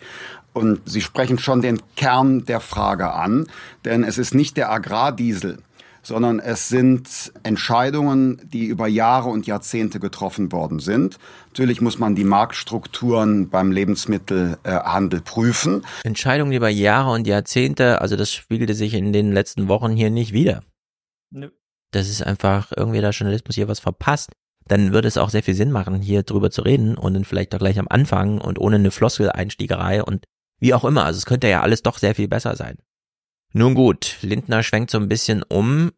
[0.53, 3.47] Und Sie sprechen schon den Kern der Frage an,
[3.85, 5.57] denn es ist nicht der Agrardiesel,
[6.03, 11.17] sondern es sind Entscheidungen, die über Jahre und Jahrzehnte getroffen worden sind.
[11.47, 15.83] Natürlich muss man die Marktstrukturen beim Lebensmittelhandel prüfen.
[16.03, 20.33] Entscheidungen über Jahre und Jahrzehnte, also das spiegelte sich in den letzten Wochen hier nicht
[20.33, 20.61] wieder.
[21.31, 21.49] Nö.
[21.91, 24.31] Das ist einfach irgendwie der Journalismus hier was verpasst.
[24.67, 27.53] Dann würde es auch sehr viel Sinn machen, hier drüber zu reden und dann vielleicht
[27.53, 30.25] doch gleich am Anfang und ohne eine Floskel-Einstiegerei und
[30.63, 31.03] wie auch immer.
[31.03, 32.77] Also es könnte ja alles doch sehr viel besser sein.
[33.51, 35.91] Nun gut, Lindner schwenkt so ein bisschen um.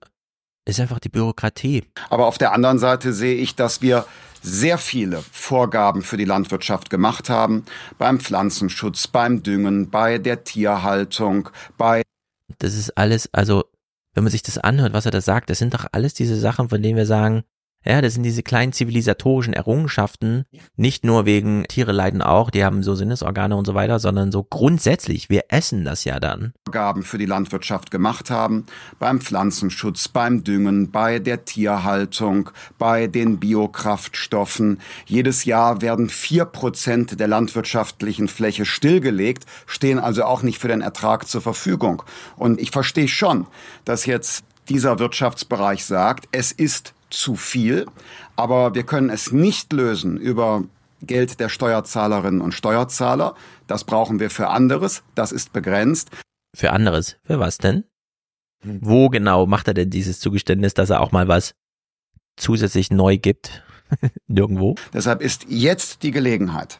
[0.68, 1.84] Ist einfach die Bürokratie.
[2.10, 4.08] Aber auf der anderen Seite sehe ich, dass wir
[4.42, 7.66] sehr viele Vorgaben für die Landwirtschaft gemacht haben.
[8.00, 12.02] Beim Pflanzenschutz, beim Düngen, bei der Tierhaltung, bei
[12.58, 13.66] Das ist alles, also
[14.16, 16.70] wenn man sich das anhört, was er da sagt, das sind doch alles diese Sachen,
[16.70, 17.44] von denen wir sagen,
[17.86, 20.45] ja, das sind diese kleinen zivilisatorischen Errungenschaften,
[20.76, 24.44] nicht nur wegen Tiere leiden auch, die haben so Sinnesorgane und so weiter, sondern so
[24.44, 26.53] grundsätzlich, wir essen das ja dann.
[26.66, 28.66] Vorgaben für die Landwirtschaft gemacht haben.
[28.98, 32.49] Beim Pflanzenschutz, beim Düngen, bei der Tierhaltung,
[32.80, 34.80] bei den Biokraftstoffen.
[35.06, 40.82] Jedes Jahr werden vier Prozent der landwirtschaftlichen Fläche stillgelegt, stehen also auch nicht für den
[40.82, 42.02] Ertrag zur Verfügung.
[42.36, 43.45] Und ich verstehe schon,
[43.84, 47.86] dass jetzt dieser Wirtschaftsbereich sagt, es ist zu viel,
[48.36, 50.64] aber wir können es nicht lösen über
[51.02, 53.36] Geld der Steuerzahlerinnen und Steuerzahler.
[53.68, 55.03] Das brauchen wir für anderes.
[55.14, 56.10] Das ist begrenzt.
[56.56, 57.18] Für anderes.
[57.23, 57.84] Für was denn?
[58.64, 61.53] Wo genau macht er denn dieses Zugeständnis, dass er auch mal was
[62.38, 63.64] zusätzlich neu gibt?
[64.27, 64.76] Nirgendwo.
[64.94, 66.80] Deshalb ist jetzt die Gelegenheit,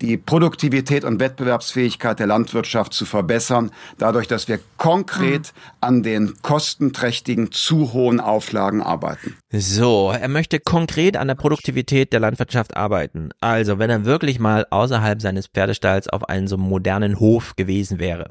[0.00, 7.52] die Produktivität und Wettbewerbsfähigkeit der Landwirtschaft zu verbessern, dadurch, dass wir konkret an den kostenträchtigen,
[7.52, 9.36] zu hohen Auflagen arbeiten.
[9.50, 13.30] So, er möchte konkret an der Produktivität der Landwirtschaft arbeiten.
[13.40, 18.30] Also, wenn er wirklich mal außerhalb seines Pferdestalls auf einem so modernen Hof gewesen wäre.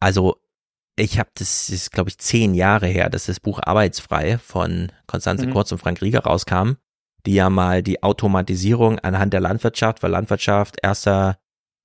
[0.00, 0.36] Also,
[0.96, 4.92] ich habe das, das ist glaube ich zehn Jahre her, dass das Buch Arbeitsfrei von
[5.06, 5.52] Konstanze Mhm.
[5.52, 6.72] Kurz und Frank Rieger rauskam,
[7.26, 11.38] die ja mal die Automatisierung anhand der Landwirtschaft, weil Landwirtschaft erster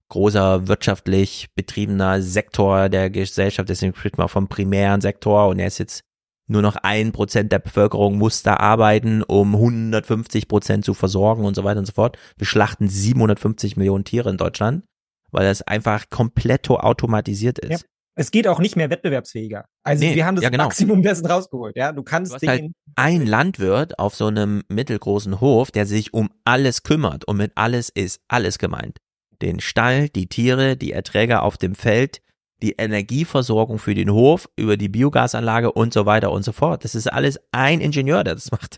[0.10, 5.80] großer wirtschaftlich betriebener Sektor der Gesellschaft, deswegen spricht man vom primären Sektor und er ist
[5.80, 6.04] jetzt
[6.48, 11.56] nur noch ein Prozent der Bevölkerung muss da arbeiten, um 150 Prozent zu versorgen und
[11.56, 12.18] so weiter und so fort.
[12.38, 14.84] Wir schlachten 750 Millionen Tiere in Deutschland,
[15.32, 17.82] weil das einfach komplett automatisiert ist.
[17.82, 17.88] Ja.
[18.18, 19.66] Es geht auch nicht mehr wettbewerbsfähiger.
[19.84, 20.66] Also Nee, wir haben das ja, genau.
[20.66, 21.76] Maximum dessen rausgeholt.
[21.76, 26.30] Ja, du kannst Du halt ein Landwirt auf so einem mittelgroßen Hof, der sich um
[26.46, 29.00] alles kümmert und mit alles ist alles gemeint.
[29.42, 32.22] Den Stall, die Tiere, die Erträge auf dem Feld,
[32.62, 36.86] die Energieversorgung für den Hof über die Biogasanlage und so weiter und so fort.
[36.86, 38.78] Das ist alles ein Ingenieur, der das macht.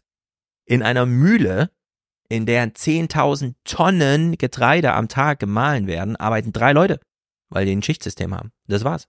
[0.66, 1.70] In einer Mühle,
[2.28, 7.00] in der 10.000 Tonnen Getreide am Tag gemahlen werden, arbeiten drei Leute,
[7.50, 8.52] weil die ein Schichtsystem haben.
[8.68, 9.08] Das war's.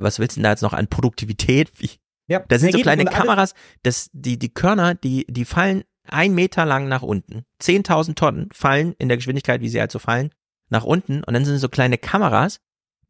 [0.00, 1.72] Was willst du denn da jetzt noch an Produktivität?
[1.76, 1.90] Wie?
[2.28, 6.64] Ja, Da sind so kleine Kameras, das, die, die Körner, die, die fallen ein Meter
[6.64, 7.44] lang nach unten.
[7.62, 10.30] 10.000 Tonnen fallen in der Geschwindigkeit, wie sie halt so fallen,
[10.68, 11.24] nach unten.
[11.24, 12.60] Und dann sind so kleine Kameras,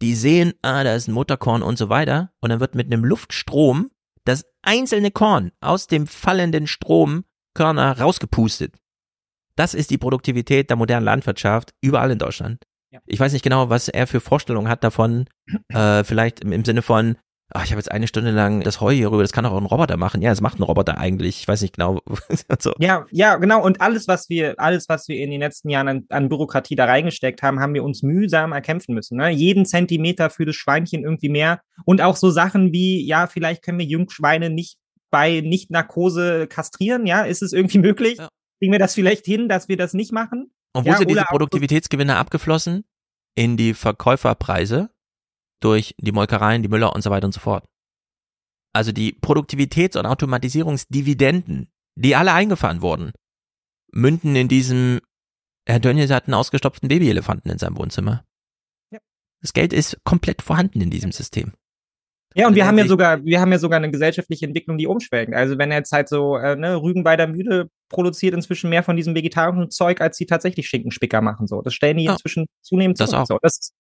[0.03, 2.33] die sehen, ah, da ist ein Mutterkorn und so weiter.
[2.41, 3.91] Und dann wird mit einem Luftstrom
[4.25, 8.77] das einzelne Korn aus dem fallenden Strom Körner rausgepustet.
[9.57, 12.65] Das ist die Produktivität der modernen Landwirtschaft überall in Deutschland.
[13.07, 15.27] Ich weiß nicht genau, was er für Vorstellungen hat davon,
[15.69, 17.17] äh, vielleicht im, im Sinne von,
[17.53, 19.67] ach, ich habe jetzt eine Stunde lang das Heu hier rüber, das kann auch ein
[19.67, 20.23] Roboter machen.
[20.23, 21.41] Ja, das macht ein Roboter eigentlich.
[21.41, 22.01] Ich weiß nicht genau.
[22.59, 22.73] so.
[22.79, 23.63] Ja, ja, genau.
[23.63, 26.85] Und alles, was wir, alles, was wir in den letzten Jahren an, an Bürokratie da
[26.85, 29.19] reingesteckt haben, haben wir uns mühsam erkämpfen müssen.
[29.19, 29.31] Ne?
[29.31, 31.61] Jeden Zentimeter für das Schweinchen irgendwie mehr.
[31.85, 34.79] Und auch so Sachen wie, ja, vielleicht können wir Jungschweine nicht
[35.11, 37.07] bei Nicht-Narkose kastrieren.
[37.07, 38.19] Ja, ist es irgendwie möglich?
[38.59, 40.53] Kriegen wir das vielleicht hin, dass wir das nicht machen?
[40.73, 42.85] Und wo ja, sind diese Produktivitätsgewinne abgeflossen?
[43.37, 44.91] In die Verkäuferpreise
[45.61, 47.67] durch die Molkereien, die Müller und so weiter und so fort.
[48.73, 53.13] Also die Produktivitäts- und Automatisierungsdividenden, die alle eingefahren wurden,
[53.93, 55.01] münden in diesem,
[55.67, 58.25] Herr Dönjes hat einen ausgestopften Babyelefanten in seinem Wohnzimmer.
[59.43, 61.55] Das Geld ist komplett vorhanden in diesem System.
[62.35, 64.87] Ja, und wir Also haben ja sogar, wir haben ja sogar eine gesellschaftliche Entwicklung, die
[64.87, 65.35] umschwelgt.
[65.35, 69.71] Also wenn jetzt halt so, äh, ne, Rügenweider Mühle produziert inzwischen mehr von diesem vegetarischen
[69.71, 71.49] Zeug, als sie tatsächlich Schinkenspicker machen.
[71.49, 73.17] So, das stellen die inzwischen zunehmend das zu.
[73.17, 73.27] auch.
[73.27, 73.73] So, das,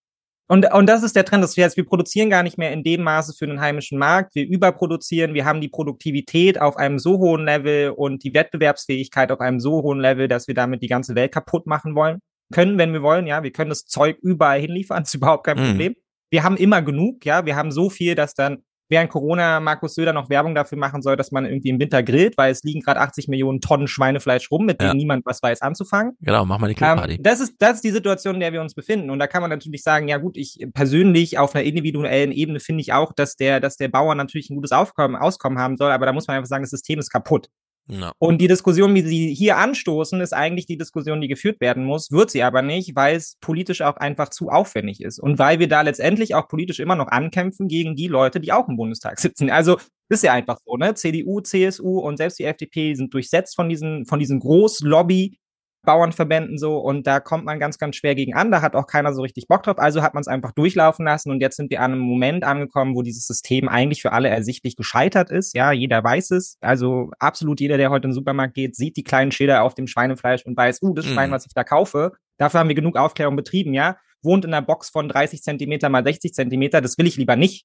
[0.48, 2.82] und, und das ist der Trend, dass wir jetzt, wir produzieren gar nicht mehr in
[2.82, 4.34] dem Maße für den heimischen Markt.
[4.34, 9.38] Wir überproduzieren, wir haben die Produktivität auf einem so hohen Level und die Wettbewerbsfähigkeit auf
[9.38, 12.18] einem so hohen Level, dass wir damit die ganze Welt kaputt machen wollen.
[12.52, 15.56] Können, wenn wir wollen, ja, wir können das Zeug überall hinliefern, das ist überhaupt kein
[15.56, 15.66] Mhm.
[15.68, 15.94] Problem.
[16.30, 20.12] Wir haben immer genug, ja, wir haben so viel, dass dann während Corona Markus Söder
[20.12, 23.00] noch Werbung dafür machen soll, dass man irgendwie im Winter grillt, weil es liegen gerade
[23.00, 24.88] 80 Millionen Tonnen Schweinefleisch rum, mit Ja.
[24.88, 26.16] denen niemand was weiß anzufangen.
[26.20, 27.14] Genau, mach mal eine Grillparty.
[27.14, 29.10] Ähm, das ist, das ist die Situation, in der wir uns befinden.
[29.10, 32.82] Und da kann man natürlich sagen, ja gut, ich persönlich auf einer individuellen Ebene finde
[32.82, 36.06] ich auch, dass der, dass der Bauer natürlich ein gutes Aufkommen, Auskommen haben soll, aber
[36.06, 37.48] da muss man einfach sagen, das System ist kaputt.
[37.90, 38.12] Ja.
[38.18, 42.10] Und die Diskussion, wie sie hier anstoßen, ist eigentlich die Diskussion, die geführt werden muss,
[42.10, 45.18] wird sie aber nicht, weil es politisch auch einfach zu aufwendig ist.
[45.18, 48.68] Und weil wir da letztendlich auch politisch immer noch ankämpfen gegen die Leute, die auch
[48.68, 49.50] im Bundestag sitzen.
[49.50, 50.94] Also ist ja einfach so, ne?
[50.94, 55.38] CDU, CSU und selbst die FDP sind durchsetzt von diesen, von diesen Großlobby.
[55.82, 58.50] Bauernverbänden so und da kommt man ganz, ganz schwer gegen an.
[58.50, 59.78] Da hat auch keiner so richtig Bock drauf.
[59.78, 62.94] Also hat man es einfach durchlaufen lassen und jetzt sind wir an einem Moment angekommen,
[62.94, 65.54] wo dieses System eigentlich für alle ersichtlich gescheitert ist.
[65.54, 66.58] Ja, jeder weiß es.
[66.60, 69.86] Also absolut jeder, der heute in den Supermarkt geht, sieht die kleinen Schilder auf dem
[69.86, 71.34] Schweinefleisch und weiß, uh, das Schwein, Mhm.
[71.34, 73.96] was ich da kaufe, dafür haben wir genug Aufklärung betrieben, ja.
[74.22, 77.64] Wohnt in einer Box von 30 Zentimeter mal 60 Zentimeter, das will ich lieber nicht.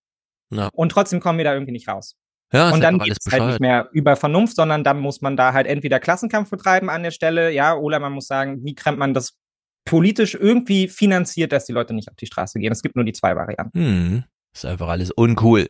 [0.51, 0.69] Ja.
[0.73, 2.15] Und trotzdem kommen wir da irgendwie nicht raus.
[2.53, 5.53] Ja, und dann geht es halt nicht mehr über Vernunft, sondern dann muss man da
[5.53, 9.13] halt entweder Klassenkampf betreiben an der Stelle, ja, oder man muss sagen, wie kremmt man
[9.13, 9.37] das
[9.85, 12.71] politisch irgendwie finanziert, dass die Leute nicht auf die Straße gehen.
[12.71, 13.79] Es gibt nur die zwei Varianten.
[13.79, 14.23] Hm,
[14.53, 15.69] ist einfach alles uncool.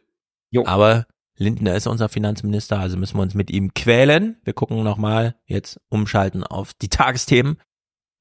[0.66, 1.06] Aber
[1.38, 4.38] Lindner ist unser Finanzminister, also müssen wir uns mit ihm quälen.
[4.44, 7.60] Wir gucken nochmal jetzt umschalten auf die Tagesthemen.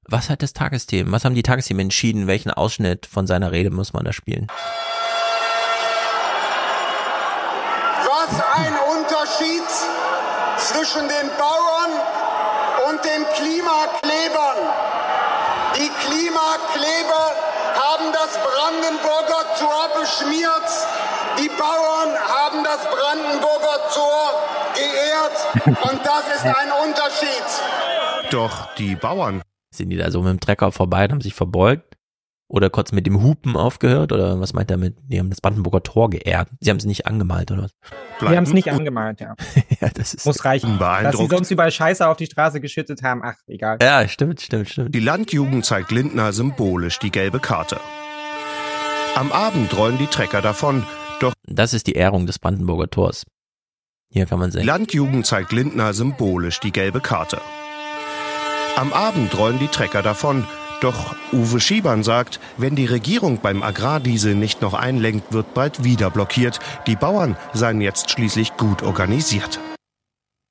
[0.07, 1.11] Was hat das Tagesthemen?
[1.11, 2.27] Was haben die Tagesthemen entschieden?
[2.27, 4.47] Welchen Ausschnitt von seiner Rede muss man da spielen?
[8.27, 9.69] Was ein Unterschied
[10.57, 11.91] zwischen den Bauern
[12.89, 14.57] und den Klimaklebern.
[15.75, 17.31] Die Klimakleber
[17.75, 20.69] haben das Brandenburger Tor beschmiert.
[21.37, 24.33] Die Bauern haben das Brandenburger Tor
[24.73, 25.83] geehrt.
[25.83, 28.31] Und das ist ein Unterschied.
[28.31, 31.94] Doch die Bauern Sind die da so mit dem Trecker vorbei und haben sich verbeugt?
[32.47, 34.11] Oder kurz mit dem Hupen aufgehört?
[34.11, 36.47] Oder was meint er mit, die haben das Brandenburger Tor geehrt?
[36.59, 37.71] Sie haben es nicht angemalt, oder was?
[38.19, 39.35] Wir haben es nicht angemalt, ja.
[39.81, 40.77] ja, das ist Muss reichen.
[40.77, 43.79] Dass sie sonst überall Scheiße auf die Straße geschüttet haben, ach, egal.
[43.81, 44.93] Ja, stimmt, stimmt, stimmt.
[44.93, 47.79] Die Landjugend zeigt Lindner symbolisch die gelbe Karte.
[49.15, 50.83] Am Abend rollen die Trecker davon,
[51.19, 53.23] doch Das ist die Ehrung des Brandenburger Tors.
[54.11, 54.65] Hier kann man die sehen.
[54.65, 57.41] Landjugend zeigt Lindner symbolisch die gelbe Karte.
[58.75, 60.45] Am Abend rollen die Trecker davon,
[60.81, 66.09] doch Uwe Schiebern sagt, wenn die Regierung beim Agrardiesel nicht noch einlenkt, wird bald wieder
[66.09, 66.59] blockiert.
[66.87, 69.59] Die Bauern seien jetzt schließlich gut organisiert.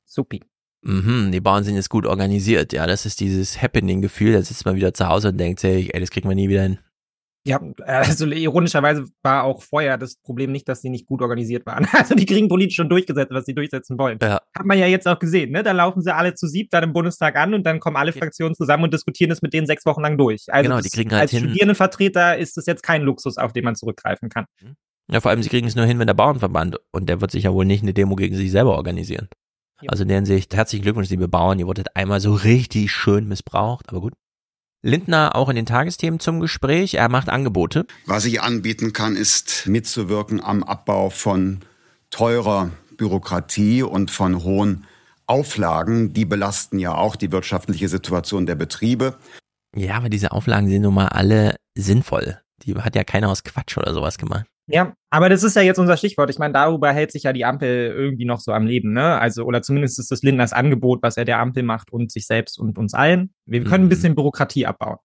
[0.05, 0.43] Supi.
[0.83, 2.73] Mhm, die Bauern sind jetzt gut organisiert.
[2.73, 4.33] Ja, das ist dieses Happening-Gefühl.
[4.35, 6.63] Da sitzt man wieder zu Hause und denkt sich, ey, das kriegt man nie wieder
[6.63, 6.79] hin.
[7.47, 11.87] Ja, also ironischerweise war auch vorher das Problem nicht, dass sie nicht gut organisiert waren.
[11.93, 14.19] Also die kriegen politisch schon durchgesetzt, was sie durchsetzen wollen.
[14.23, 14.41] Ja.
[14.57, 15.63] Hat man ja jetzt auch gesehen, ne?
[15.63, 18.55] Da laufen sie alle zu sieb dann im Bundestag an und dann kommen alle Fraktionen
[18.55, 20.47] zusammen und diskutieren es mit denen sechs Wochen lang durch.
[20.49, 23.53] Also Genau, das, die kriegen halt als hin- Studierendenvertreter ist das jetzt kein Luxus, auf
[23.53, 24.47] den man zurückgreifen kann.
[25.11, 27.45] Ja, vor allem, sie kriegen es nur hin, wenn der Bauernverband und der wird sich
[27.45, 29.29] ja wohl nicht eine Demo gegen sich selber organisieren.
[29.87, 33.91] Also in der Hinsicht, herzlichen Glückwunsch, liebe Bauern, ihr wurdet einmal so richtig schön missbraucht,
[33.91, 34.15] aber gut.
[34.85, 36.95] Lindner auch in den Tagesthemen zum Gespräch.
[36.95, 37.87] Er macht Angebote.
[38.05, 41.61] Was ich anbieten kann, ist mitzuwirken am Abbau von
[42.11, 44.85] teurer Bürokratie und von hohen
[45.27, 46.13] Auflagen.
[46.13, 49.17] Die belasten ja auch die wirtschaftliche Situation der Betriebe.
[49.75, 52.39] Ja, aber diese Auflagen sind nun mal alle sinnvoll.
[52.63, 54.45] Die hat ja keiner aus Quatsch oder sowas gemacht.
[54.67, 56.31] Ja, aber das ist ja jetzt unser Stichwort.
[56.31, 59.19] Ich meine, darüber hält sich ja die Ampel irgendwie noch so am Leben, ne?
[59.21, 62.59] Also, oder zumindest ist das Lindners Angebot, was er der Ampel macht und sich selbst
[62.59, 63.35] und uns allen.
[63.45, 64.97] Wir können ein bisschen Bürokratie abbauen.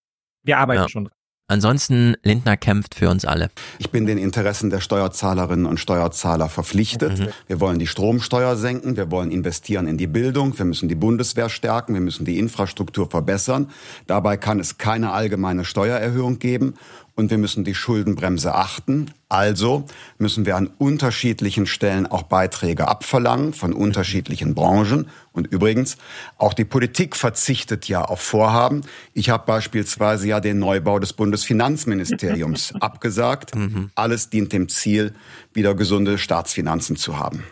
[0.43, 0.89] Wir arbeiten Ja.
[0.89, 1.13] schon dran.
[1.51, 3.49] Ansonsten, Lindner kämpft für uns alle.
[3.79, 7.33] Ich bin den Interessen der Steuerzahlerinnen und Steuerzahler verpflichtet.
[7.47, 11.49] Wir wollen die Stromsteuer senken, wir wollen investieren in die Bildung, wir müssen die Bundeswehr
[11.49, 13.71] stärken, wir müssen die Infrastruktur verbessern.
[14.05, 16.75] Dabei kann es keine allgemeine Steuererhöhung geben
[17.19, 19.11] und wir müssen die Schuldenbremse achten.
[19.27, 19.85] Also
[20.17, 25.09] müssen wir an unterschiedlichen Stellen auch Beiträge abverlangen von unterschiedlichen Branchen.
[25.33, 25.97] Und übrigens,
[26.37, 28.83] auch die Politik verzichtet ja auf Vorhaben.
[29.13, 33.51] Ich habe beispielsweise ja den Neubau des Bundesfinanzministeriums abgesagt.
[33.95, 35.13] Alles dient dem Ziel,
[35.53, 37.43] wieder gesunde Staatsfinanzen zu haben.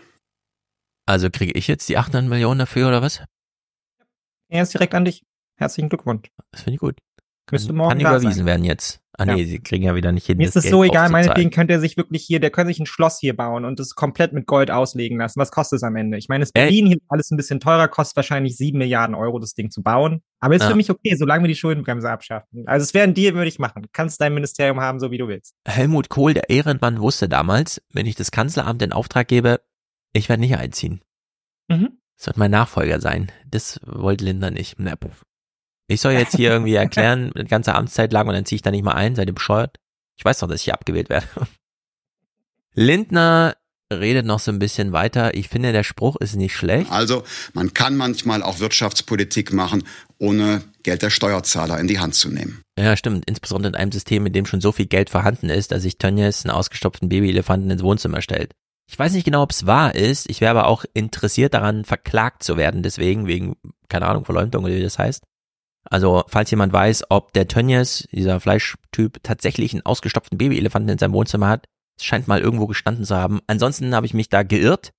[1.05, 3.21] Also kriege ich jetzt die 800 Millionen dafür oder was?
[4.47, 5.23] Er ist direkt an dich.
[5.57, 6.29] Herzlichen Glückwunsch.
[6.51, 6.95] Das finde ich gut.
[7.51, 8.45] Müsste morgen Kann überwiesen sein.
[8.45, 9.01] werden jetzt.
[9.19, 9.47] Ah nee, Ja.
[9.47, 10.37] sie kriegen ja wieder nicht hin.
[10.37, 12.85] Mir ist es so egal, meinetwegen könnte er sich wirklich hier, der könnte sich ein
[12.85, 15.39] Schloss hier bauen und das komplett mit Gold auslegen lassen.
[15.39, 16.19] Was kostet es am Ende?
[16.19, 19.55] Ich meine, das Berlin hier alles ein bisschen teurer, kostet wahrscheinlich sieben Milliarden Euro, das
[19.55, 20.21] Ding zu bauen.
[20.39, 20.69] Aber ist Ja.
[20.69, 22.63] für mich okay, solange wir die Schuldenbremse abschaffen.
[22.67, 23.81] Also es wäre ein Deal, würde ich machen.
[23.81, 25.55] Du kannst dein Ministerium haben, so wie du willst.
[25.67, 29.61] Helmut Kohl, der Ehrenmann, wusste damals, wenn ich das Kanzleramt in Auftrag gebe,
[30.13, 31.01] ich werde nicht einziehen.
[31.69, 31.97] Mhm.
[32.17, 33.31] Das wird mein Nachfolger sein.
[33.49, 34.75] Das wollte Lindner nicht.
[34.77, 35.23] Na, puff.
[35.87, 38.71] Ich soll jetzt hier irgendwie erklären, die ganze Amtszeit lang und dann ziehe ich da
[38.71, 39.77] nicht mal ein, seid ihr bescheuert?
[40.17, 41.27] Ich weiß doch, dass ich hier abgewählt werde.
[42.73, 43.55] Lindner
[43.91, 45.33] redet noch so ein bisschen weiter.
[45.33, 46.91] Ich finde, der Spruch ist nicht schlecht.
[46.91, 47.23] Also
[47.53, 49.83] man kann manchmal auch Wirtschaftspolitik machen,
[50.17, 52.61] ohne Geld der Steuerzahler in die Hand zu nehmen.
[52.77, 53.23] Ja, stimmt.
[53.29, 56.43] Insbesondere in einem System, in dem schon so viel Geld vorhanden ist, dass sich Tönnies
[56.43, 58.53] einen ausgestopften Babyelefanten ins Wohnzimmer stellt.
[58.89, 60.29] Ich weiß nicht genau, ob es wahr ist.
[60.29, 62.83] Ich wäre aber auch interessiert daran, verklagt zu werden.
[62.83, 63.55] Deswegen, wegen,
[63.89, 65.23] keine Ahnung, Verleumdung oder wie das heißt.
[65.89, 71.13] Also, falls jemand weiß, ob der Tönnies, dieser Fleischtyp, tatsächlich einen ausgestopften Babyelefanten in seinem
[71.13, 71.65] Wohnzimmer hat,
[71.97, 73.41] es scheint mal irgendwo gestanden zu haben.
[73.47, 74.91] Ansonsten habe ich mich da geirrt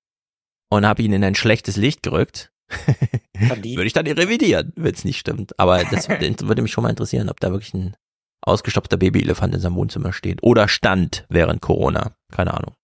[0.69, 2.51] und habe ihn in ein schlechtes Licht gerückt.
[3.37, 5.57] Würde ich dann revidieren, wenn es nicht stimmt.
[5.59, 7.95] Aber das würde mich schon mal interessieren, ob da wirklich ein
[8.41, 10.43] ausgestopfter Babyelefant in seinem Wohnzimmer steht.
[10.43, 12.15] Oder stand während Corona.
[12.31, 12.75] Keine Ahnung.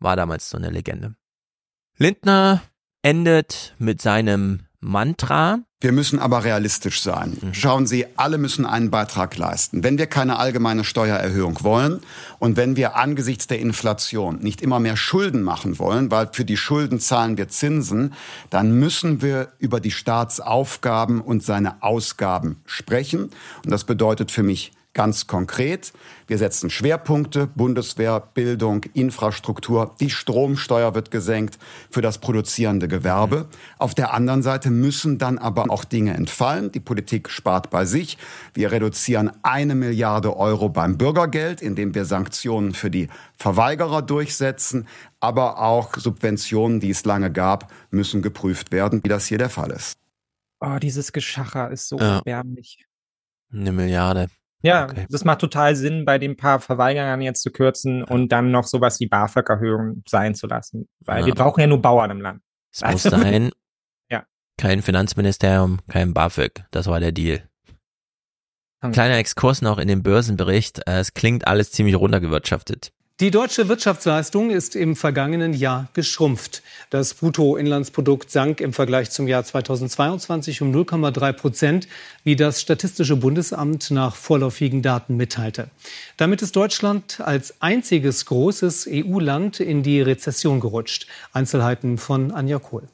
[0.00, 1.16] War damals so eine Legende.
[1.98, 2.62] Lindner
[3.02, 5.64] endet mit seinem Mantra.
[5.80, 7.38] Wir müssen aber realistisch sein.
[7.52, 9.84] Schauen Sie, alle müssen einen Beitrag leisten.
[9.84, 12.00] Wenn wir keine allgemeine Steuererhöhung wollen
[12.40, 16.56] und wenn wir angesichts der Inflation nicht immer mehr Schulden machen wollen, weil für die
[16.56, 18.14] Schulden zahlen wir Zinsen,
[18.50, 23.30] dann müssen wir über die Staatsaufgaben und seine Ausgaben sprechen.
[23.64, 25.92] Und das bedeutet für mich Ganz konkret,
[26.28, 31.58] wir setzen Schwerpunkte, Bundeswehr, Bildung, Infrastruktur, die Stromsteuer wird gesenkt
[31.90, 33.48] für das produzierende Gewerbe.
[33.78, 36.70] Auf der anderen Seite müssen dann aber auch Dinge entfallen.
[36.70, 38.18] Die Politik spart bei sich.
[38.52, 44.86] Wir reduzieren eine Milliarde Euro beim Bürgergeld, indem wir Sanktionen für die Verweigerer durchsetzen.
[45.20, 49.70] Aber auch Subventionen, die es lange gab, müssen geprüft werden, wie das hier der Fall
[49.70, 49.96] ist.
[50.60, 52.16] Oh, dieses Geschacher ist so Ja.
[52.16, 52.84] erbärmlich.
[53.50, 54.28] Eine Milliarde.
[54.62, 55.06] Ja, Okay.
[55.08, 58.98] das macht total Sinn, bei den paar Verweigerern jetzt zu kürzen und dann noch sowas
[59.00, 60.88] wie BAföG-Erhöhung sein zu lassen.
[61.00, 61.26] Weil Ja.
[61.26, 62.42] wir brauchen ja nur Bauern im Land.
[62.72, 63.02] Es muss
[63.36, 63.50] sein.
[64.10, 64.24] Ja.
[64.56, 66.64] Kein Finanzministerium, kein BAföG.
[66.72, 67.48] Das war der Deal.
[68.92, 70.82] Kleiner Exkurs noch in den Börsenbericht.
[70.86, 72.92] Es klingt alles ziemlich runtergewirtschaftet.
[73.20, 76.62] Die deutsche Wirtschaftsleistung ist im vergangenen Jahr geschrumpft.
[76.88, 81.88] Das Bruttoinlandsprodukt sank im Vergleich zum Jahr 2022 um 0,3 Prozent,
[82.22, 85.68] wie das Statistische Bundesamt nach vorläufigen Daten mitteilte.
[86.16, 91.08] Damit ist Deutschland als einziges großes EU-Land in die Rezession gerutscht.
[91.32, 92.84] Einzelheiten von Anja Kohl.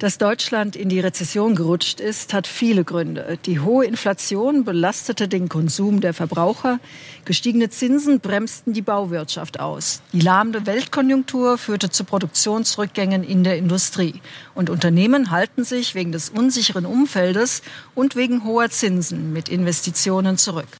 [0.00, 3.38] Dass Deutschland in die Rezession gerutscht ist, hat viele Gründe.
[3.44, 6.80] Die hohe Inflation belastete den Konsum der Verbraucher.
[7.26, 10.00] Gestiegene Zinsen bremsten die Bauwirtschaft aus.
[10.14, 14.22] Die lahmende Weltkonjunktur führte zu Produktionsrückgängen in der Industrie.
[14.54, 17.60] Und Unternehmen halten sich wegen des unsicheren Umfeldes
[17.94, 20.78] und wegen hoher Zinsen mit Investitionen zurück.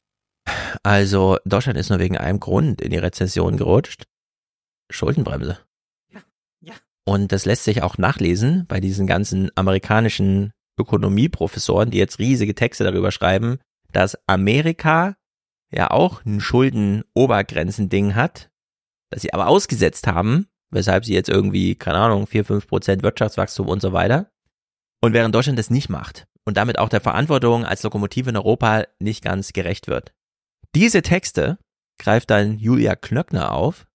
[0.81, 4.01] Also Deutschland ist nur wegen einem Grund in die Rezession gerutscht.
[4.89, 5.59] Schuldenbremse.
[7.11, 12.85] Und das lässt sich auch nachlesen bei diesen ganzen amerikanischen Ökonomieprofessoren, die jetzt riesige Texte
[12.85, 13.59] darüber schreiben,
[13.91, 15.17] dass Amerika
[15.73, 18.49] ja auch ein Schulden-Obergrenzending hat,
[19.09, 23.67] das sie aber ausgesetzt haben, weshalb sie jetzt irgendwie, keine Ahnung, 4, 5 Prozent Wirtschaftswachstum
[23.67, 24.31] und so weiter.
[25.01, 28.85] Und während Deutschland das nicht macht und damit auch der Verantwortung als Lokomotive in Europa
[28.99, 30.13] nicht ganz gerecht wird.
[30.75, 31.57] Diese Texte
[31.99, 33.85] greift dann Julia Klöckner auf,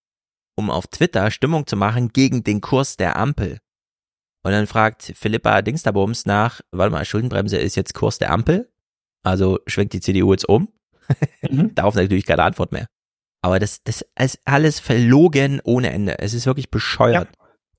[0.56, 3.58] um auf Twitter Stimmung zu machen gegen den Kurs der Ampel.
[4.42, 8.70] Und dann fragt Philippa Dingsterbums nach, warte mal, Schuldenbremse ist jetzt Kurs der Ampel?
[9.22, 10.68] Also schwenkt die CDU jetzt um?
[11.42, 11.72] Mhm.
[11.74, 12.86] Darauf natürlich keine Antwort mehr.
[13.42, 16.18] Aber das, das ist alles verlogen ohne Ende.
[16.18, 17.28] Es ist wirklich bescheuert.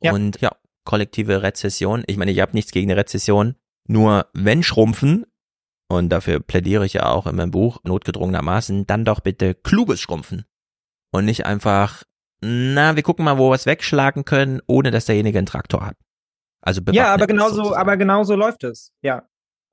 [0.02, 0.12] Ja.
[0.12, 0.14] Ja.
[0.14, 0.52] Und ja,
[0.84, 2.04] kollektive Rezession.
[2.08, 3.56] Ich meine, ich habe nichts gegen eine Rezession.
[3.88, 5.26] Nur wenn schrumpfen,
[5.90, 10.46] und dafür plädiere ich ja auch in meinem Buch, notgedrungenermaßen, dann doch bitte kluges Schrumpfen.
[11.12, 12.04] Und nicht einfach,
[12.42, 15.96] na, wir gucken mal, wo wir es wegschlagen können, ohne dass derjenige einen Traktor hat.
[16.62, 18.92] Also ja, aber genauso, aber genauso läuft es.
[19.02, 19.24] Ja.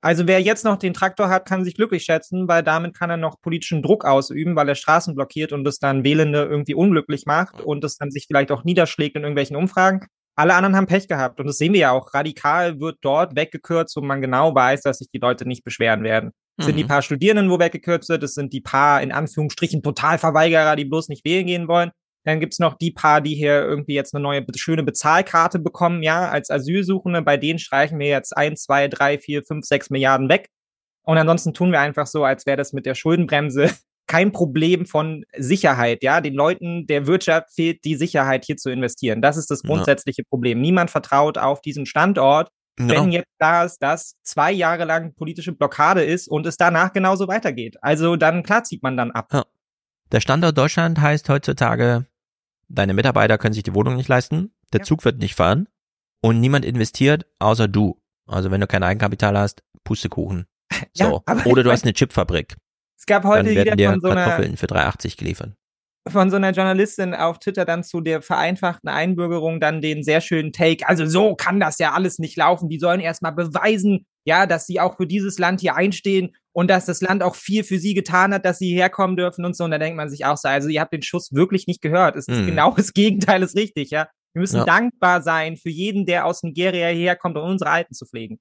[0.01, 3.17] Also wer jetzt noch den Traktor hat, kann sich glücklich schätzen, weil damit kann er
[3.17, 7.59] noch politischen Druck ausüben, weil er Straßen blockiert und es dann Wählende irgendwie unglücklich macht
[7.59, 10.05] und es dann sich vielleicht auch niederschlägt in irgendwelchen Umfragen.
[10.35, 12.13] Alle anderen haben Pech gehabt und das sehen wir ja auch.
[12.13, 16.31] Radikal wird dort weggekürzt, wo man genau weiß, dass sich die Leute nicht beschweren werden.
[16.57, 16.67] Es mhm.
[16.67, 16.89] sind die mhm.
[16.89, 21.25] paar Studierenden, wo weggekürzt wird, es sind die paar, in Anführungsstrichen, Totalverweigerer, die bloß nicht
[21.25, 21.91] wählen gehen wollen.
[22.25, 26.27] Dann gibt's noch die paar, die hier irgendwie jetzt eine neue schöne Bezahlkarte bekommen, ja,
[26.29, 27.21] als Asylsuchende.
[27.21, 30.49] Bei denen streichen wir jetzt ein, zwei, drei, vier, fünf, sechs Milliarden weg.
[31.03, 33.69] Und ansonsten tun wir einfach so, als wäre das mit der Schuldenbremse
[34.07, 36.19] kein Problem von Sicherheit, ja.
[36.19, 39.21] Den Leuten der Wirtschaft fehlt die Sicherheit, hier zu investieren.
[39.21, 40.27] Das ist das grundsätzliche ja.
[40.29, 40.61] Problem.
[40.61, 42.49] Niemand vertraut auf diesen Standort,
[42.79, 42.89] ja.
[42.89, 47.27] wenn jetzt da ist, dass zwei Jahre lang politische Blockade ist und es danach genauso
[47.27, 47.77] weitergeht.
[47.81, 49.27] Also dann klar zieht man dann ab.
[49.31, 49.43] Ja.
[50.11, 52.05] Der Standort Deutschland heißt heutzutage
[52.67, 54.85] Deine Mitarbeiter können sich die Wohnung nicht leisten, der ja.
[54.85, 55.67] Zug wird nicht fahren
[56.21, 58.01] und niemand investiert, außer du.
[58.27, 60.47] Also wenn du kein Eigenkapital hast, Pustekuchen.
[60.93, 61.23] So.
[61.27, 62.55] Ja, Oder du hast eine Chipfabrik.
[62.97, 65.53] Es gab heute dann werden wieder von so einer Kartoffeln für 3,80 geliefert.
[66.07, 70.51] Von so einer Journalistin auf Twitter dann zu der vereinfachten Einbürgerung dann den sehr schönen
[70.51, 70.87] Take.
[70.87, 72.69] Also so kann das ja alles nicht laufen.
[72.69, 76.85] Die sollen erstmal beweisen, ja, dass sie auch für dieses Land hier einstehen und dass
[76.85, 79.63] das Land auch viel für sie getan hat, dass sie herkommen dürfen und so.
[79.63, 82.15] Und da denkt man sich auch so, also ihr habt den Schuss wirklich nicht gehört.
[82.15, 82.47] Es ist mhm.
[82.47, 84.07] genau das Gegenteil, ist richtig, ja.
[84.33, 84.65] Wir müssen ja.
[84.65, 88.39] dankbar sein für jeden, der aus Nigeria herkommt, um unsere Alten zu pflegen.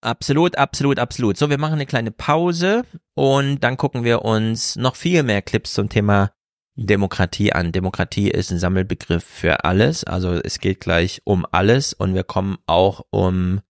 [0.00, 1.36] Absolut, absolut, absolut.
[1.36, 2.84] So, wir machen eine kleine Pause
[3.14, 6.30] und dann gucken wir uns noch viel mehr Clips zum Thema
[6.76, 7.72] Demokratie an.
[7.72, 10.04] Demokratie ist ein Sammelbegriff für alles.
[10.04, 13.60] Also es geht gleich um alles und wir kommen auch um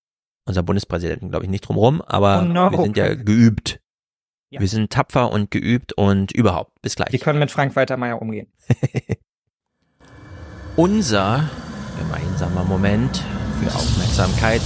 [0.47, 2.71] unser Bundespräsidenten, glaube ich, nicht drumrum, aber oh no.
[2.71, 3.81] wir sind ja geübt.
[4.51, 4.61] Ja.
[4.61, 6.81] Wir sind tapfer und geübt und überhaupt.
[6.81, 7.13] Bis gleich.
[7.13, 8.47] Wir können mit Frank Waltermeier umgehen.
[10.77, 11.49] unser
[11.99, 13.25] gemeinsamer Moment
[13.61, 14.61] für Aufmerksamkeit,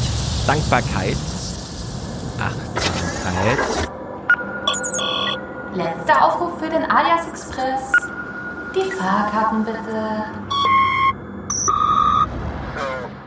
[0.47, 1.17] Dankbarkeit,
[2.39, 3.59] Achtsamkeit.
[5.75, 7.93] Letzter Aufruf für den Alias Express.
[8.75, 10.25] Die Fahrkarten bitte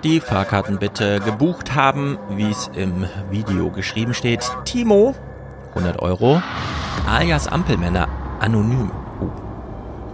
[0.03, 4.43] die Fahrkarten bitte gebucht haben, wie es im Video geschrieben steht.
[4.65, 5.15] Timo,
[5.69, 6.43] 100 Euro.
[7.07, 8.09] Alias Ampelmänner,
[8.39, 8.91] anonym.
[9.21, 9.31] Oh.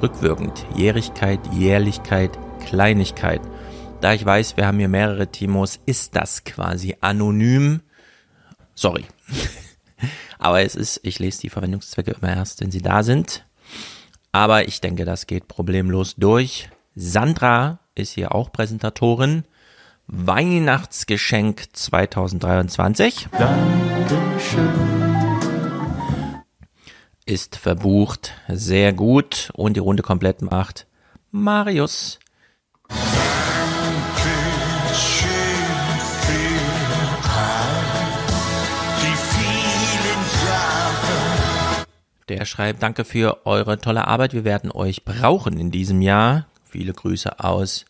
[0.01, 3.41] Rückwirkend, Jährigkeit, Jährlichkeit, Kleinigkeit.
[3.99, 7.81] Da ich weiß, wir haben hier mehrere Timos, ist das quasi anonym.
[8.75, 9.05] Sorry.
[10.39, 13.43] Aber es ist, ich lese die Verwendungszwecke immer erst, wenn sie da sind.
[14.31, 16.69] Aber ich denke, das geht problemlos durch.
[16.95, 19.43] Sandra ist hier auch Präsentatorin.
[20.11, 23.27] Weihnachtsgeschenk 2023.
[23.37, 24.69] Dankeschön.
[27.27, 28.33] Ist verbucht.
[28.47, 29.51] Sehr gut.
[29.53, 30.87] Und die Runde komplett macht
[31.29, 32.17] Marius.
[42.29, 44.33] Der schreibt, danke für eure tolle Arbeit.
[44.33, 46.47] Wir werden euch brauchen in diesem Jahr.
[46.67, 47.85] Viele Grüße aus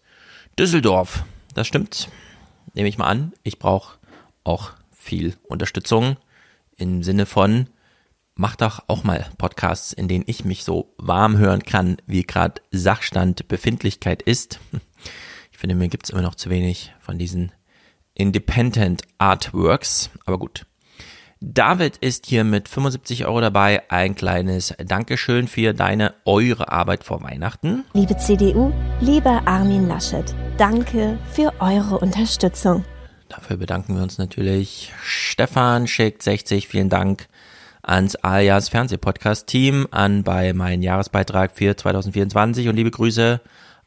[0.57, 1.23] Düsseldorf.
[1.53, 2.09] Das stimmt.
[2.73, 3.33] Nehme ich mal an.
[3.43, 3.97] Ich brauche
[4.43, 6.17] auch viel Unterstützung
[6.77, 7.67] im Sinne von,
[8.35, 12.61] mach doch auch mal Podcasts, in denen ich mich so warm hören kann, wie gerade
[12.71, 14.59] Sachstand, Befindlichkeit ist.
[15.51, 17.51] Ich finde, mir gibt's immer noch zu wenig von diesen
[18.13, 20.09] Independent Artworks.
[20.25, 20.65] Aber gut.
[21.41, 23.89] David ist hier mit 75 Euro dabei.
[23.89, 27.85] Ein kleines Dankeschön für deine, eure Arbeit vor Weihnachten.
[27.93, 32.83] Liebe CDU, lieber Armin Laschet, danke für eure Unterstützung.
[33.29, 34.91] Dafür bedanken wir uns natürlich.
[35.01, 37.29] Stefan schickt 60, vielen Dank
[37.83, 43.39] ans Alias Fernsehpodcast Team, an bei meinem Jahresbeitrag für 2024 und liebe Grüße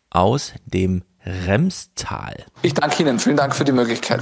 [0.09, 2.47] aus dem Remstal.
[2.62, 4.20] Ich danke Ihnen, vielen Dank für die Möglichkeit.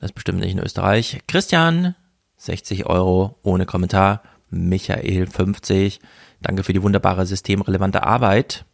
[0.00, 1.20] Das ist bestimmt nicht in Österreich.
[1.28, 1.94] Christian
[2.42, 4.22] 60 Euro ohne Kommentar.
[4.50, 6.00] Michael 50.
[6.40, 8.64] Danke für die wunderbare systemrelevante Arbeit.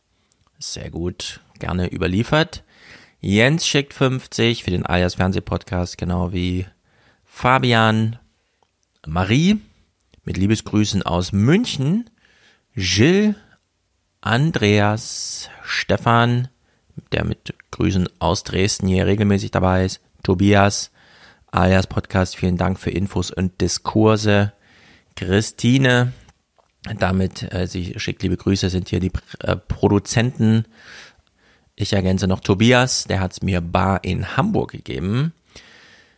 [0.58, 1.40] Sehr gut.
[1.58, 2.64] gerne überliefert.
[3.20, 6.66] Jens schickt 50 für den Alias Fernsehpodcast, genau wie
[7.24, 8.18] Fabian,
[9.06, 9.60] Marie
[10.24, 12.08] mit Liebesgrüßen aus München,
[12.74, 13.34] Jill,
[14.20, 16.48] Andreas, Stefan,
[17.12, 20.90] der mit Grüßen aus Dresden hier regelmäßig dabei ist, Tobias,
[21.50, 24.52] alias Podcast, vielen Dank für Infos und Diskurse,
[25.16, 26.12] Christine,
[26.98, 30.64] damit, äh, sie schickt liebe Grüße, sind hier die äh, Produzenten.
[31.76, 35.32] Ich ergänze noch Tobias, der hat es mir bar in Hamburg gegeben.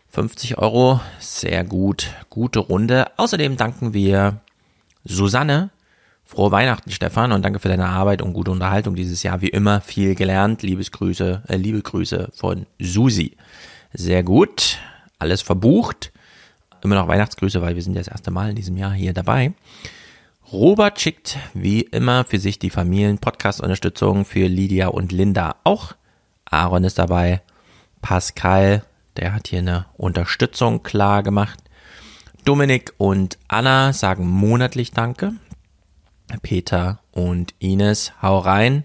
[0.09, 3.07] 50 Euro, sehr gut, gute Runde.
[3.17, 4.41] Außerdem danken wir
[5.05, 5.71] Susanne.
[6.25, 9.41] Frohe Weihnachten, Stefan, und danke für deine Arbeit und gute Unterhaltung dieses Jahr.
[9.41, 10.63] Wie immer viel gelernt.
[10.63, 13.37] Liebesgrüße, äh, liebe Grüße von Susi.
[13.93, 14.79] Sehr gut,
[15.21, 16.13] alles verbucht.
[16.83, 19.53] Immer noch Weihnachtsgrüße, weil wir sind ja das erste Mal in diesem Jahr hier dabei.
[20.53, 25.95] Robert schickt wie immer für sich die Familien-Podcast-Unterstützung für Lydia und Linda auch.
[26.45, 27.43] Aaron ist dabei.
[28.03, 28.83] Pascal,
[29.17, 31.61] der hat hier eine Unterstützung klar gemacht.
[32.45, 35.35] Dominik und Anna sagen monatlich Danke.
[36.43, 38.85] Peter und Ines, hau rein.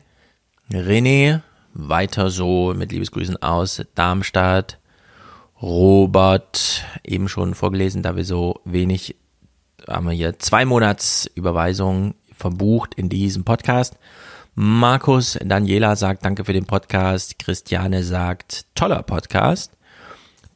[0.71, 1.41] René,
[1.73, 4.79] weiter so mit Liebesgrüßen aus Darmstadt.
[5.65, 9.15] Robert, eben schon vorgelesen, da wir so wenig
[9.87, 13.97] haben wir hier zwei Monats Überweisung verbucht in diesem Podcast.
[14.53, 17.39] Markus Daniela sagt Danke für den Podcast.
[17.39, 19.71] Christiane sagt Toller Podcast.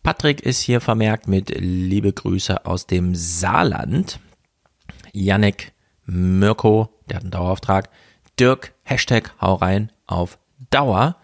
[0.03, 4.19] Patrick ist hier vermerkt mit Liebe Grüße aus dem Saarland.
[5.11, 5.71] Yannick
[6.05, 7.89] Mirko, der hat einen Dauerauftrag.
[8.39, 10.37] Dirk, Hashtag hau rein auf
[10.69, 11.15] Dauer.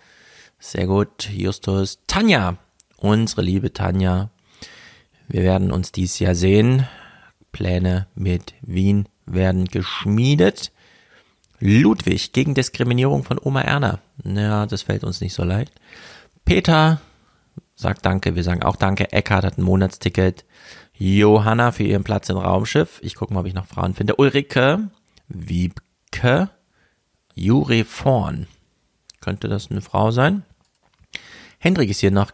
[0.58, 1.30] Sehr gut.
[1.30, 2.58] Justus, Tanja,
[2.98, 4.30] unsere liebe Tanja.
[5.28, 6.88] Wir werden uns dies Jahr sehen.
[7.52, 10.72] Pläne mit Wien werden geschmiedet.
[11.60, 14.00] Ludwig gegen Diskriminierung von Oma Erna.
[14.24, 15.74] Ja, das fällt uns nicht so leicht.
[16.44, 17.00] Peter
[17.76, 19.12] sagt Danke, wir sagen auch Danke.
[19.12, 20.46] Eckhard hat ein Monatsticket.
[20.98, 23.00] Johanna für ihren Platz im Raumschiff.
[23.02, 24.16] Ich gucke mal, ob ich noch Frauen finde.
[24.16, 24.90] Ulrike,
[25.28, 26.50] Wiebke,
[27.34, 28.48] Juri Vorn.
[29.22, 30.44] Könnte das eine Frau sein?
[31.60, 32.32] Hendrik ist hier noch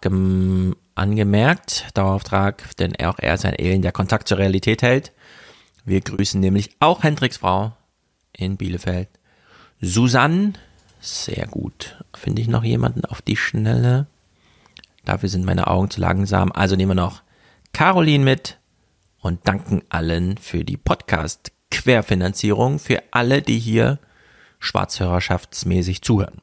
[0.96, 5.12] angemerkt, Dauerauftrag, denn auch er sein Elend der Kontakt zur Realität hält.
[5.86, 7.74] Wir grüßen nämlich auch Hendriks Frau
[8.34, 9.10] in Bielefeld.
[9.80, 10.54] Susanne,
[11.00, 12.04] sehr gut.
[12.14, 14.08] Finde ich noch jemanden auf die Schnelle?
[15.06, 16.52] Dafür sind meine Augen zu langsam.
[16.52, 17.24] Also nehmen wir noch
[17.74, 18.60] Caroline mit
[19.20, 24.00] und danken allen für die Podcast-Querfinanzierung, für alle, die hier
[24.60, 26.42] schwarzhörerschaftsmäßig zuhören.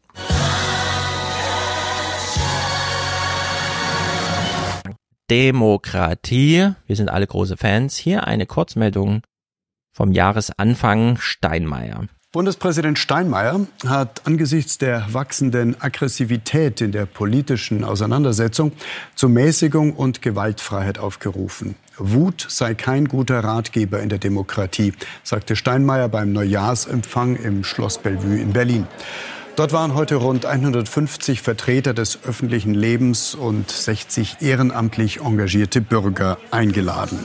[5.30, 6.70] Demokratie.
[6.86, 7.96] Wir sind alle große Fans.
[7.96, 9.22] Hier eine Kurzmeldung
[9.92, 12.06] vom Jahresanfang Steinmeier.
[12.30, 18.72] Bundespräsident Steinmeier hat angesichts der wachsenden Aggressivität in der politischen Auseinandersetzung
[19.14, 21.74] zur Mäßigung und Gewaltfreiheit aufgerufen.
[21.96, 24.92] Wut sei kein guter Ratgeber in der Demokratie,
[25.24, 28.86] sagte Steinmeier beim Neujahrsempfang im Schloss Bellevue in Berlin.
[29.58, 37.24] Dort waren heute rund 150 Vertreter des öffentlichen Lebens und 60 ehrenamtlich engagierte Bürger eingeladen.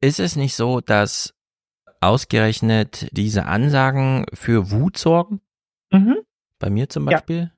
[0.00, 1.34] Ist es nicht so, dass
[2.00, 5.40] ausgerechnet diese Ansagen für Wut sorgen?
[5.90, 6.18] Mhm.
[6.60, 7.50] Bei mir zum Beispiel?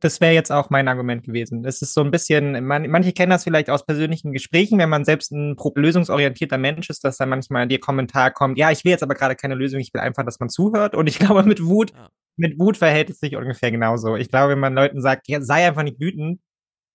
[0.00, 1.64] Das wäre jetzt auch mein Argument gewesen.
[1.64, 5.04] Es ist so ein bisschen, man, manche kennen das vielleicht aus persönlichen Gesprächen, wenn man
[5.04, 9.02] selbst ein lösungsorientierter Mensch ist, dass da manchmal der Kommentar kommt, ja, ich will jetzt
[9.02, 10.94] aber gerade keine Lösung, ich will einfach, dass man zuhört.
[10.94, 14.16] Und ich glaube, mit Wut ja mit Wut verhält es sich ungefähr genauso.
[14.16, 16.40] Ich glaube, wenn man Leuten sagt, ja, sei einfach nicht wütend,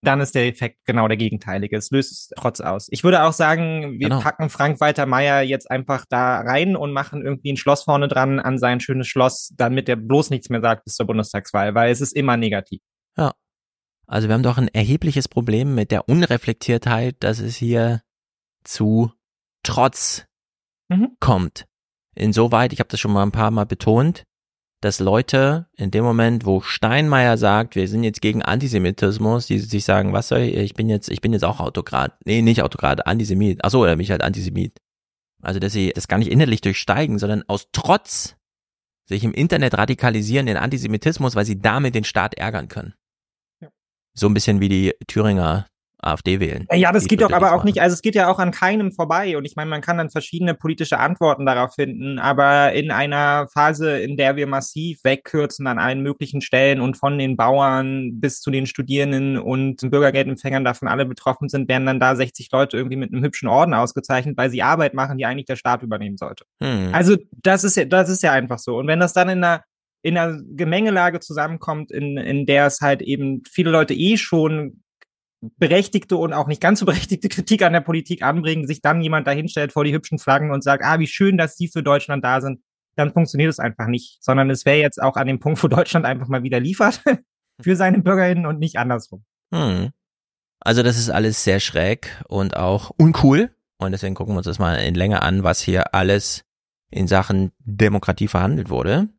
[0.04, 1.78] dann ist der Effekt genau der gegenteilige.
[1.78, 2.88] Es löst es trotz aus.
[2.90, 4.20] Ich würde auch sagen, wir genau.
[4.20, 8.58] packen Frank-Walter Meyer jetzt einfach da rein und machen irgendwie ein Schloss vorne dran an
[8.58, 12.14] sein schönes Schloss, damit er bloß nichts mehr sagt bis zur Bundestagswahl, weil es ist
[12.14, 12.82] immer negativ.
[13.18, 13.34] Ja.
[14.08, 18.02] Also wir haben doch ein erhebliches Problem mit der Unreflektiertheit, dass es hier
[18.64, 19.12] zu
[19.64, 20.26] Trotz
[20.90, 21.16] mhm.
[21.20, 21.66] kommt.
[22.16, 24.26] Insoweit, ich habe das schon mal ein paar Mal betont,
[24.82, 29.86] dass Leute in dem Moment, wo Steinmeier sagt, wir sind jetzt gegen Antisemitismus, die sich
[29.86, 32.18] sagen, was soll ich, ich bin jetzt, ich bin jetzt auch Autokrat.
[32.26, 33.64] Nee, nicht Autokrat, Antisemit.
[33.64, 34.80] Achso, oder mich halt Antisemit.
[35.42, 38.36] Also, dass sie das gar nicht innerlich durchsteigen, sondern aus Trotz
[39.06, 42.94] sich im Internet radikalisieren in Antisemitismus, weil sie damit den Staat ärgern können.
[44.14, 45.68] So ein bisschen wie die Thüringer
[46.02, 46.68] AfD wählen.
[46.74, 49.38] Ja, das geht doch aber auch nicht, also es geht ja auch an keinem vorbei
[49.38, 54.00] und ich meine, man kann dann verschiedene politische Antworten darauf finden, aber in einer Phase,
[54.00, 58.50] in der wir massiv wegkürzen an allen möglichen Stellen und von den Bauern bis zu
[58.50, 63.14] den Studierenden und Bürgergeldempfängern davon alle betroffen sind, werden dann da 60 Leute irgendwie mit
[63.14, 66.46] einem hübschen Orden ausgezeichnet, weil sie Arbeit machen, die eigentlich der Staat übernehmen sollte.
[66.62, 66.90] Hm.
[66.94, 68.78] Also das ist ja, das ist ja einfach so.
[68.78, 69.64] Und wenn das dann in einer
[70.02, 74.82] in einer Gemengelage zusammenkommt, in, in der es halt eben viele Leute eh schon
[75.58, 79.28] berechtigte und auch nicht ganz so berechtigte Kritik an der Politik anbringen, sich dann jemand
[79.28, 82.42] dahinstellt vor die hübschen Flaggen und sagt, ah, wie schön, dass Sie für Deutschland da
[82.42, 82.62] sind,
[82.96, 86.06] dann funktioniert es einfach nicht, sondern es wäre jetzt auch an dem Punkt, wo Deutschland
[86.06, 87.02] einfach mal wieder liefert
[87.62, 89.24] für seine BürgerInnen und nicht andersrum.
[89.54, 89.90] Hm.
[90.60, 93.50] Also das ist alles sehr schräg und auch uncool.
[93.78, 96.44] Und deswegen gucken wir uns das mal in Länge an, was hier alles
[96.92, 99.10] in Sachen Demokratie verhandelt wurde.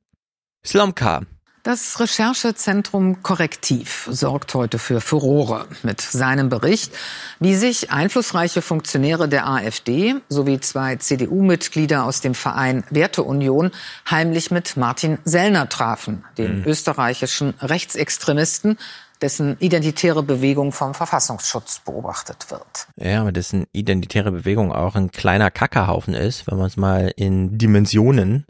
[0.64, 1.22] Slomka.
[1.64, 6.93] Das Recherchezentrum Korrektiv sorgt heute für Furore mit seinem Bericht,
[7.39, 13.70] wie sich einflussreiche Funktionäre der AfD sowie zwei CDU-Mitglieder aus dem Verein Werteunion
[14.10, 16.66] heimlich mit Martin Sellner trafen, dem mhm.
[16.66, 18.76] österreichischen Rechtsextremisten,
[19.20, 22.89] dessen identitäre Bewegung vom Verfassungsschutz beobachtet wird.
[22.97, 27.56] Ja, aber dessen identitäre Bewegung auch ein kleiner Kackerhaufen ist, wenn man es mal in
[27.56, 28.47] Dimensionen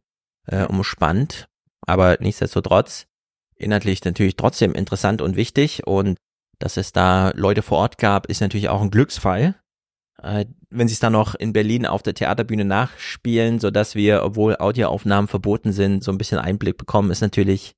[0.46, 1.46] äh, umspannt.
[1.86, 3.06] Aber nichtsdestotrotz
[3.56, 6.16] inhaltlich natürlich trotzdem interessant und wichtig und
[6.58, 9.56] dass es da Leute vor Ort gab, ist natürlich auch ein Glücksfall.
[10.22, 14.22] Äh, wenn sie es dann noch in Berlin auf der Theaterbühne nachspielen, so dass wir,
[14.22, 17.74] obwohl Audioaufnahmen verboten sind, so ein bisschen Einblick bekommen, ist natürlich,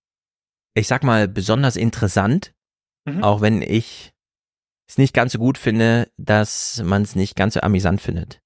[0.75, 2.53] ich sag mal, besonders interessant,
[3.07, 3.25] mhm.
[3.25, 4.13] auch wenn ich
[4.87, 8.41] es nicht ganz so gut finde, dass man es nicht ganz so amüsant findet.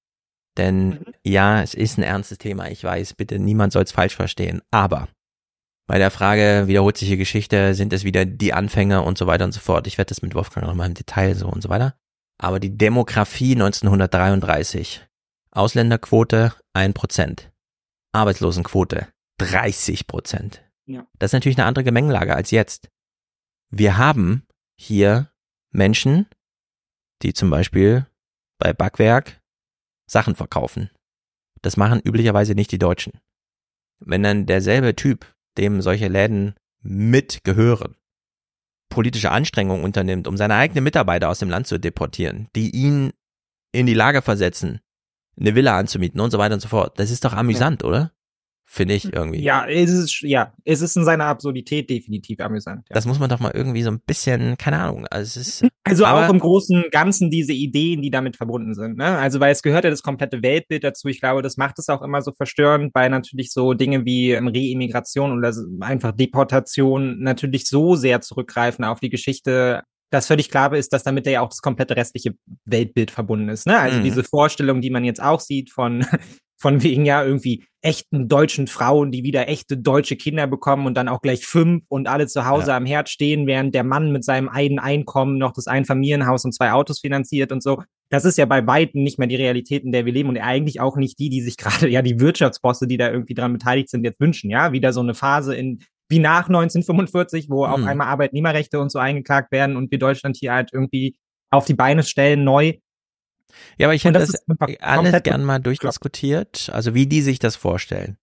[0.57, 1.05] Denn mhm.
[1.23, 5.09] ja, es ist ein ernstes Thema, ich weiß, bitte niemand soll es falsch verstehen, aber
[5.89, 9.43] bei der Frage, wiederholt sich die Geschichte, sind es wieder die Anfänger und so weiter
[9.45, 9.87] und so fort.
[9.87, 11.95] Ich werde das mit Wolfgang noch mal im Detail so und so weiter.
[12.37, 15.03] Aber die Demografie 1933.
[15.49, 17.47] Ausländerquote 1%.
[18.11, 19.07] Arbeitslosenquote
[19.41, 20.59] 30%.
[20.85, 21.07] Ja.
[21.17, 22.91] Das ist natürlich eine andere Gemengelage als jetzt.
[23.71, 24.45] Wir haben
[24.79, 25.31] hier
[25.71, 26.27] Menschen,
[27.23, 28.05] die zum Beispiel
[28.59, 29.41] bei Backwerk
[30.05, 30.91] Sachen verkaufen.
[31.63, 33.19] Das machen üblicherweise nicht die Deutschen.
[33.97, 35.25] Wenn dann derselbe Typ
[35.57, 37.95] dem solche Läden mitgehören,
[38.89, 43.11] politische Anstrengungen unternimmt, um seine eigenen Mitarbeiter aus dem Land zu deportieren, die ihn
[43.71, 44.81] in die Lage versetzen,
[45.39, 46.99] eine Villa anzumieten und so weiter und so fort.
[46.99, 47.87] Das ist doch amüsant, ja.
[47.87, 48.11] oder?
[48.71, 49.41] Finde ich irgendwie.
[49.41, 52.85] Ja, es ist, ja, es ist in seiner Absurdität definitiv amüsant.
[52.87, 52.93] Ja.
[52.93, 55.65] Das muss man doch mal irgendwie so ein bisschen, keine Ahnung, also es ist.
[55.85, 59.17] Also auch im großen Ganzen diese Ideen, die damit verbunden sind, ne?
[59.17, 61.07] Also, weil es gehört ja das komplette Weltbild dazu.
[61.07, 65.35] Ich glaube, das macht es auch immer so verstörend, weil natürlich so Dinge wie Reimmigration
[65.35, 69.81] oder einfach Deportation natürlich so sehr zurückgreifen auf die Geschichte
[70.11, 72.33] dass völlig klar ist, dass damit ja auch das komplette restliche
[72.65, 73.67] Weltbild verbunden ist.
[73.67, 73.77] Ne?
[73.77, 74.03] Also mhm.
[74.03, 76.03] diese Vorstellung, die man jetzt auch sieht von
[76.59, 81.07] von wegen ja irgendwie echten deutschen Frauen, die wieder echte deutsche Kinder bekommen und dann
[81.07, 82.77] auch gleich fünf und alle zu Hause ja.
[82.77, 86.73] am Herd stehen, während der Mann mit seinem einen Einkommen noch das Einfamilienhaus und zwei
[86.73, 87.81] Autos finanziert und so.
[88.09, 90.81] Das ist ja bei weitem nicht mehr die Realität, in der wir leben und eigentlich
[90.81, 94.03] auch nicht die, die sich gerade ja die Wirtschaftsbosse, die da irgendwie dran beteiligt sind,
[94.03, 94.49] jetzt wünschen.
[94.49, 95.79] Ja, wieder so eine Phase in
[96.11, 97.71] wie nach 1945, wo mhm.
[97.71, 101.15] auf einmal Arbeitnehmerrechte und so eingeklagt werden und wir Deutschland hier halt irgendwie
[101.51, 102.73] auf die Beine stellen neu
[103.77, 107.55] ja, aber ich hätte das, das alles gern mal durchdiskutiert, also wie die sich das
[107.55, 108.17] vorstellen.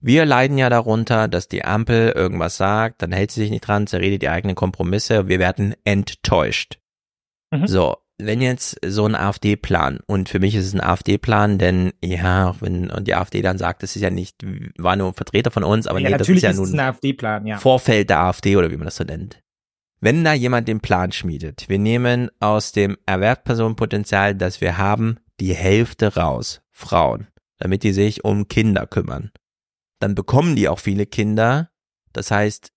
[0.00, 3.86] Wir leiden ja darunter, dass die Ampel irgendwas sagt, dann hält sie sich nicht dran,
[3.86, 6.78] zerredet die eigenen Kompromisse, wir werden enttäuscht.
[7.52, 7.68] Mhm.
[7.68, 12.48] So, wenn jetzt so ein AfD-Plan, und für mich ist es ein AfD-Plan, denn ja,
[12.50, 14.44] auch wenn und die AfD dann sagt, das ist ja nicht,
[14.76, 17.46] war nur ein Vertreter von uns, aber ja, nee, das ist ja nun ein AfD-Plan,
[17.46, 17.58] ja.
[17.58, 19.41] Vorfeld der AfD oder wie man das so nennt.
[20.04, 25.54] Wenn da jemand den Plan schmiedet, wir nehmen aus dem Erwerbspersonenpotenzial, das wir haben, die
[25.54, 29.30] Hälfte raus, Frauen, damit die sich um Kinder kümmern.
[30.00, 31.70] Dann bekommen die auch viele Kinder.
[32.12, 32.72] Das heißt,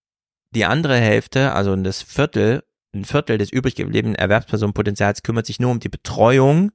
[0.52, 5.72] die andere Hälfte, also das Viertel, ein Viertel des übrig gebliebenen Erwerbspersonenpotenzials kümmert sich nur
[5.72, 6.74] um die Betreuung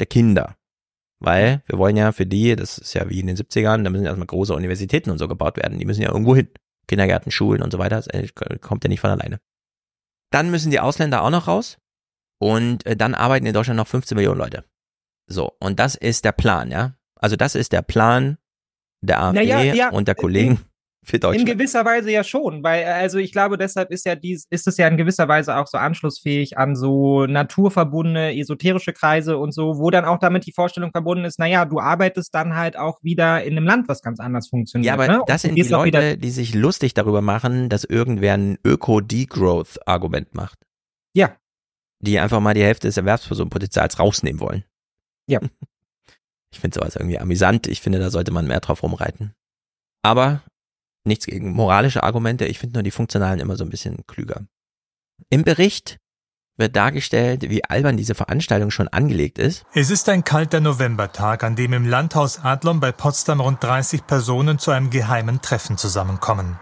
[0.00, 0.56] der Kinder.
[1.20, 4.04] Weil wir wollen ja für die, das ist ja wie in den 70ern, da müssen
[4.04, 5.78] erstmal große Universitäten und so gebaut werden.
[5.78, 6.48] Die müssen ja irgendwo hin.
[6.88, 8.26] Kindergärten, Schulen und so weiter, das äh,
[8.60, 9.38] kommt ja nicht von alleine.
[10.30, 11.78] Dann müssen die Ausländer auch noch raus.
[12.38, 14.64] Und äh, dann arbeiten in Deutschland noch 15 Millionen Leute.
[15.26, 16.94] So, und das ist der Plan, ja.
[17.18, 18.38] Also das ist der Plan
[19.00, 20.60] der AfD naja, ja, und der Kollegen
[21.06, 21.48] für Deutschland.
[21.48, 24.66] In gewisser Weise ja schon, weil äh, also ich glaube, deshalb ist ja dies ist
[24.66, 29.78] es ja in gewisser Weise auch so anschlussfähig an so naturverbundene esoterische Kreise und so,
[29.78, 33.44] wo dann auch damit die Vorstellung verbunden ist, naja, du arbeitest dann halt auch wieder
[33.44, 34.88] in einem Land, was ganz anders funktioniert.
[34.88, 35.22] Ja, aber ne?
[35.26, 40.58] das sind die Leute, die sich lustig darüber machen, dass irgendwer ein Öko-Degrowth-Argument macht.
[41.14, 41.36] Ja.
[42.00, 44.64] Die einfach mal die Hälfte des Erwerbspersonenpotenzials rausnehmen wollen.
[45.28, 45.40] Ja.
[46.52, 47.66] Ich finde sowas irgendwie amüsant.
[47.66, 49.34] Ich finde, da sollte man mehr drauf rumreiten.
[50.02, 50.42] Aber
[51.06, 54.42] nichts gegen moralische Argumente, ich finde nur die funktionalen immer so ein bisschen klüger.
[55.30, 55.98] Im Bericht
[56.56, 59.64] wird dargestellt, wie albern diese Veranstaltung schon angelegt ist.
[59.74, 64.58] Es ist ein kalter Novembertag, an dem im Landhaus Adlon bei Potsdam rund 30 Personen
[64.58, 66.58] zu einem geheimen Treffen zusammenkommen.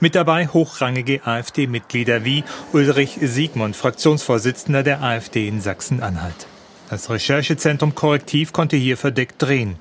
[0.00, 6.46] Mit dabei hochrangige AfD-Mitglieder wie Ulrich Siegmund, Fraktionsvorsitzender der AfD in Sachsen-Anhalt.
[6.88, 9.76] Das Recherchezentrum Korrektiv konnte hier verdeckt drehen.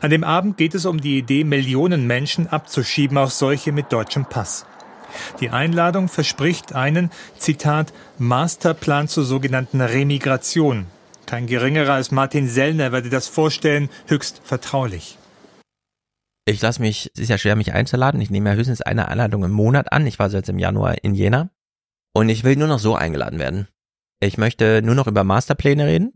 [0.00, 4.26] An dem Abend geht es um die Idee, Millionen Menschen abzuschieben, auch solche mit deutschem
[4.26, 4.66] Pass.
[5.40, 10.86] Die Einladung verspricht einen, Zitat, Masterplan zur sogenannten Remigration.
[11.26, 15.18] Kein geringerer als Martin Sellner werde das vorstellen, höchst vertraulich.
[16.48, 18.20] Ich lasse mich, es ist ja schwer, mich einzuladen.
[18.20, 20.06] Ich nehme ja höchstens eine Einladung im Monat an.
[20.06, 21.50] Ich war jetzt im Januar in Jena.
[22.14, 23.66] Und ich will nur noch so eingeladen werden.
[24.20, 26.12] Ich möchte nur noch über Masterpläne reden.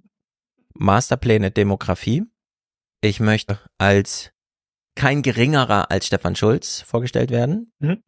[0.75, 2.23] Masterpläne Demografie.
[3.01, 4.33] Ich möchte als
[4.95, 7.73] kein geringerer als Stefan Schulz vorgestellt werden.
[7.79, 8.03] Mhm.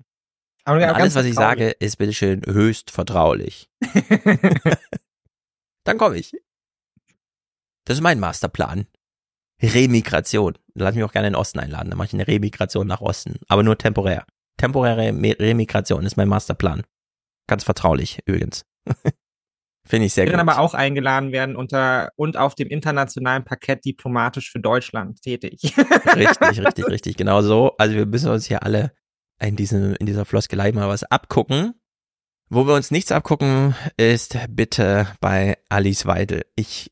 [0.65, 3.69] Alles, was ich sage, ist bitteschön höchst vertraulich.
[5.85, 6.33] Dann komme ich.
[7.85, 8.87] Das ist mein Masterplan.
[9.61, 10.57] Remigration.
[10.75, 11.91] Lass mich auch gerne in den Osten einladen.
[11.91, 13.41] Dann mache ich eine Remigration nach Osten.
[13.49, 14.25] Aber nur temporär.
[14.57, 16.83] Temporäre Remigration ist mein Masterplan.
[17.49, 18.65] Ganz vertraulich übrigens.
[19.93, 20.33] Finde ich sehr gut.
[20.33, 25.61] Wir aber auch eingeladen werden unter und auf dem internationalen Parkett diplomatisch für Deutschland tätig.
[26.17, 27.17] richtig, richtig, richtig.
[27.19, 27.75] Genau so.
[27.77, 28.93] Also wir müssen uns hier alle
[29.39, 31.75] in, diesem, in dieser Floskelei mal was abgucken.
[32.49, 36.47] Wo wir uns nichts abgucken, ist bitte bei Alice Weidel.
[36.57, 36.91] Ich,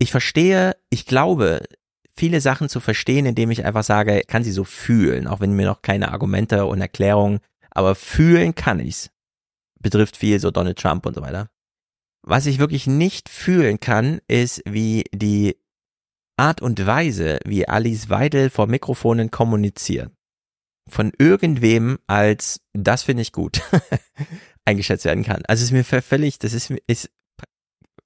[0.00, 1.60] ich verstehe, ich glaube,
[2.10, 5.66] viele Sachen zu verstehen, indem ich einfach sage, kann sie so fühlen, auch wenn mir
[5.66, 7.38] noch keine Argumente und Erklärungen,
[7.70, 9.12] aber fühlen kann ich's.
[9.78, 11.50] Betrifft viel so Donald Trump und so weiter.
[12.28, 15.56] Was ich wirklich nicht fühlen kann, ist, wie die
[16.36, 20.10] Art und Weise, wie Alice Weidel vor Mikrofonen kommuniziert
[20.88, 23.62] von irgendwem als das finde ich gut
[24.64, 25.42] eingeschätzt werden kann.
[25.46, 27.10] Also es ist mir völlig, das ist, ist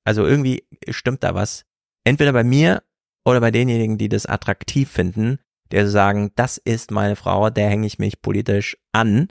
[0.05, 1.65] also irgendwie stimmt da was.
[2.05, 2.83] Entweder bei mir
[3.25, 5.39] oder bei denjenigen, die das attraktiv finden,
[5.71, 9.29] der sagen, das ist meine Frau, der hänge ich mich politisch an.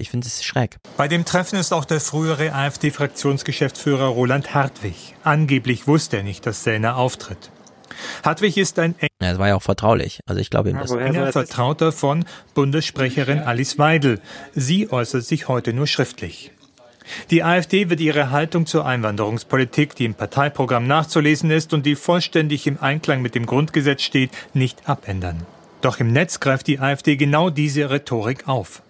[0.00, 0.78] Ich finde es schräg.
[0.96, 5.14] Bei dem Treffen ist auch der frühere AfD-Fraktionsgeschäftsführer Roland Hartwig.
[5.24, 7.50] Angeblich wusste er nicht, dass Sellner auftritt.
[8.24, 10.20] Hartwig ist ein ja, es war ja auch vertraulich.
[10.24, 10.90] Also ich glaube ihm das.
[10.92, 12.24] Enger Vertrauter von
[12.54, 14.20] Bundessprecherin Alice Weidel.
[14.54, 16.50] Sie äußert sich heute nur schriftlich.
[17.28, 22.66] Die AfD wird ihre Haltung zur Einwanderungspolitik, die im Parteiprogramm nachzulesen ist und die vollständig
[22.66, 25.44] im Einklang mit dem Grundgesetz steht, nicht abändern.
[25.82, 28.82] Doch im Netz greift die AfD genau diese Rhetorik auf.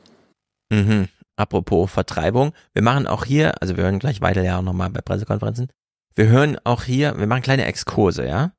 [0.70, 1.09] Mhm.
[1.36, 5.01] Apropos Vertreibung, wir machen auch hier, also wir hören gleich weiter ja auch nochmal bei
[5.01, 5.68] Pressekonferenzen,
[6.14, 8.52] wir hören auch hier, wir machen kleine Exkurse, ja?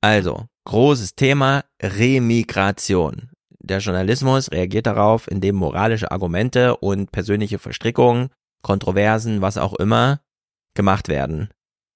[0.00, 3.30] Also, großes Thema Remigration.
[3.60, 8.30] Der Journalismus reagiert darauf, indem moralische Argumente und persönliche Verstrickungen,
[8.62, 10.20] Kontroversen, was auch immer,
[10.74, 11.50] gemacht werden.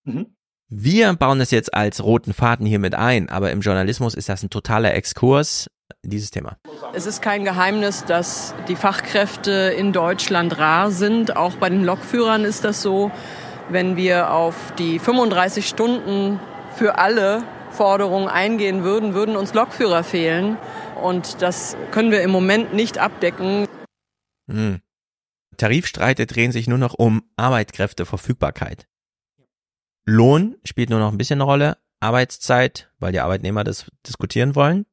[0.05, 0.35] Mhm.
[0.69, 4.43] Wir bauen es jetzt als roten Faden hier mit ein, aber im Journalismus ist das
[4.43, 5.69] ein totaler Exkurs,
[6.03, 6.57] dieses Thema.
[6.95, 11.37] Es ist kein Geheimnis, dass die Fachkräfte in Deutschland rar sind.
[11.37, 13.11] Auch bei den Lokführern ist das so.
[13.69, 16.41] Wenn wir auf die 35 Stunden
[16.75, 20.59] für alle Forderungen eingehen würden, würden uns Lokführer fehlen.
[21.01, 23.67] Und das können wir im Moment nicht abdecken.
[24.51, 24.81] Hm.
[25.57, 28.87] Tarifstreite drehen sich nur noch um Arbeitskräfteverfügbarkeit.
[30.07, 31.77] Lohn spielt nur noch ein bisschen eine Rolle.
[32.01, 34.87] Arbeitszeit, weil die Arbeitnehmer das diskutieren wollen.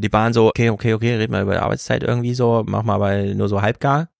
[0.00, 3.34] Die Bahn so, okay, okay, okay, reden wir über Arbeitszeit irgendwie so, mach mal aber
[3.34, 4.10] nur so halbgar.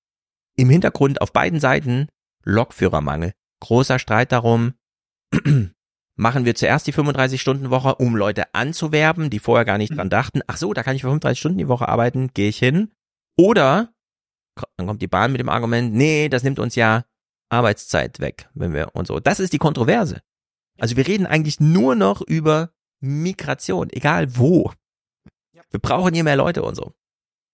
[0.56, 2.09] Im Hintergrund auf beiden Seiten
[2.44, 3.32] Lokführermangel.
[3.60, 4.74] Großer Streit darum,
[6.16, 10.56] machen wir zuerst die 35-Stunden-Woche, um Leute anzuwerben, die vorher gar nicht dran dachten, ach
[10.56, 12.90] so, da kann ich für 35 Stunden die Woche arbeiten, gehe ich hin.
[13.36, 13.92] Oder
[14.76, 17.05] dann kommt die Bahn mit dem Argument, nee, das nimmt uns ja
[17.50, 19.20] Arbeitszeit weg, wenn wir und so.
[19.20, 20.22] Das ist die Kontroverse.
[20.78, 24.72] Also wir reden eigentlich nur noch über Migration, egal wo.
[25.70, 26.93] Wir brauchen hier mehr Leute und so.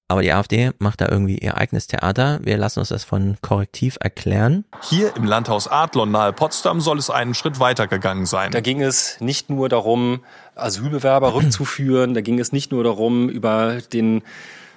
[0.06, 2.38] Aber die AfD macht da irgendwie ihr eigenes Theater.
[2.42, 4.66] Wir lassen uns das von Korrektiv erklären.
[4.82, 8.52] Hier im Landhaus Adlon nahe Potsdam soll es einen Schritt weiter gegangen sein.
[8.52, 10.20] Da ging es nicht nur darum,
[10.56, 14.22] Asylbewerber rückzuführen, da ging es nicht nur darum, über den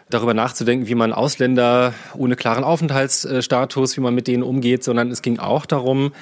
[0.10, 5.22] darüber nachzudenken, wie man Ausländer ohne klaren Aufenthaltsstatus, wie man mit denen umgeht, sondern es
[5.22, 6.14] ging auch darum,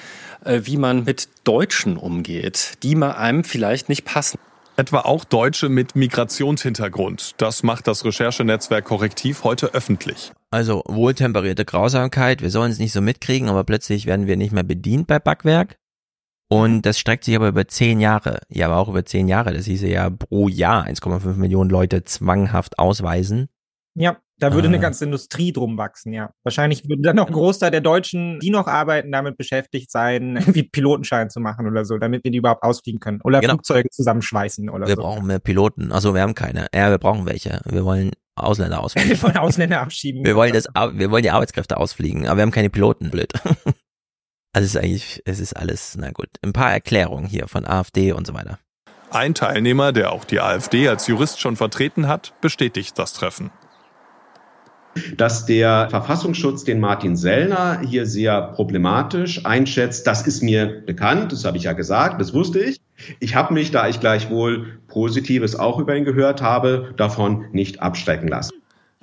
[0.44, 4.38] äh, wie man mit Deutschen umgeht, die einem vielleicht nicht passen.
[4.78, 7.32] Etwa auch Deutsche mit Migrationshintergrund.
[7.38, 10.32] Das macht das Recherchenetzwerk Korrektiv heute öffentlich.
[10.50, 14.64] Also wohltemperierte Grausamkeit, wir sollen es nicht so mitkriegen, aber plötzlich werden wir nicht mehr
[14.64, 15.78] bedient bei Backwerk.
[16.48, 18.40] Und das streckt sich aber über zehn Jahre.
[18.50, 19.54] Ja, aber auch über zehn Jahre.
[19.54, 23.48] Das hieße ja pro Jahr 1,5 Millionen Leute zwanghaft ausweisen.
[23.94, 24.80] Ja, da würde eine ah.
[24.80, 26.30] ganze Industrie drum wachsen, ja.
[26.42, 30.62] Wahrscheinlich würde dann noch ein Großteil der Deutschen, die noch arbeiten, damit beschäftigt sein, wie
[30.62, 33.20] Pilotenschein zu machen oder so, damit wir die überhaupt ausfliegen können.
[33.24, 33.54] Oder genau.
[33.54, 35.02] Flugzeuge zusammenschweißen oder wir so.
[35.02, 35.90] Wir brauchen mehr Piloten.
[35.90, 36.66] Also wir haben keine.
[36.74, 37.60] Ja, wir brauchen welche.
[37.64, 39.10] Wir wollen Ausländer ausfliegen.
[39.10, 40.24] wir wollen Ausländer abschieben.
[40.24, 43.32] Wir wollen das, wir wollen die Arbeitskräfte ausfliegen, aber wir haben keine Piloten, blöd.
[44.52, 46.28] Also es ist eigentlich, es ist alles, na gut.
[46.40, 48.58] Ein paar Erklärungen hier von AfD und so weiter.
[49.10, 53.50] Ein Teilnehmer, der auch die AfD als Jurist schon vertreten hat, bestätigt das Treffen.
[55.16, 61.44] Dass der Verfassungsschutz den Martin Sellner hier sehr problematisch einschätzt, das ist mir bekannt, das
[61.44, 62.80] habe ich ja gesagt, das wusste ich.
[63.20, 68.28] Ich habe mich, da ich gleichwohl Positives auch über ihn gehört habe, davon nicht abschrecken
[68.28, 68.52] lassen.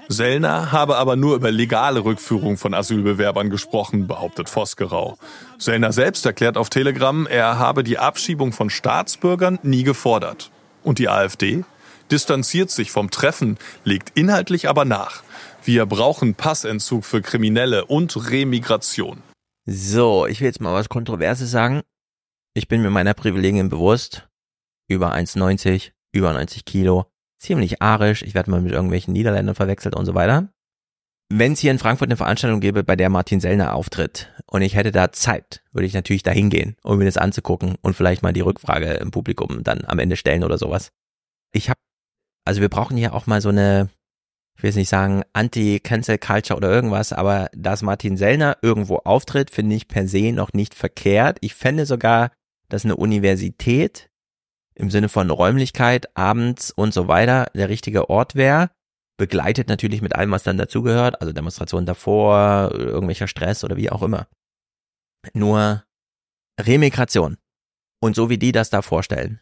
[0.09, 5.17] Sellner habe aber nur über legale Rückführung von Asylbewerbern gesprochen, behauptet Vosgerau.
[5.57, 10.51] Sellner selbst erklärt auf Telegram, er habe die Abschiebung von Staatsbürgern nie gefordert.
[10.83, 11.63] Und die AfD
[12.11, 15.23] distanziert sich vom Treffen, legt inhaltlich aber nach.
[15.65, 19.23] Wir brauchen Passentzug für Kriminelle und Remigration.
[19.65, 21.81] So, ich will jetzt mal was Kontroverses sagen.
[22.53, 24.27] Ich bin mir meiner Privilegien bewusst.
[24.89, 27.05] Über 1,90, über 90 Kilo
[27.43, 30.49] ziemlich arisch, ich werde mal mit irgendwelchen Niederländern verwechselt und so weiter.
[31.29, 34.75] Wenn es hier in Frankfurt eine Veranstaltung gäbe, bei der Martin Sellner auftritt und ich
[34.75, 38.33] hätte da Zeit, würde ich natürlich dahin gehen, um mir das anzugucken und vielleicht mal
[38.33, 40.91] die Rückfrage im Publikum dann am Ende stellen oder sowas.
[41.51, 41.79] Ich habe,
[42.45, 43.89] also wir brauchen hier auch mal so eine,
[44.55, 49.75] ich will jetzt nicht sagen Anti-Cancel-Culture oder irgendwas, aber dass Martin Sellner irgendwo auftritt, finde
[49.75, 51.37] ich per se noch nicht verkehrt.
[51.41, 52.31] Ich fände sogar,
[52.69, 54.09] dass eine Universität
[54.75, 58.71] im Sinne von Räumlichkeit, abends und so weiter der richtige Ort wäre.
[59.17, 64.01] Begleitet natürlich mit allem, was dann dazugehört, also Demonstrationen davor, irgendwelcher Stress oder wie auch
[64.01, 64.27] immer.
[65.33, 65.83] Nur
[66.59, 67.37] Remigration.
[68.01, 69.39] Und so wie die das da vorstellen.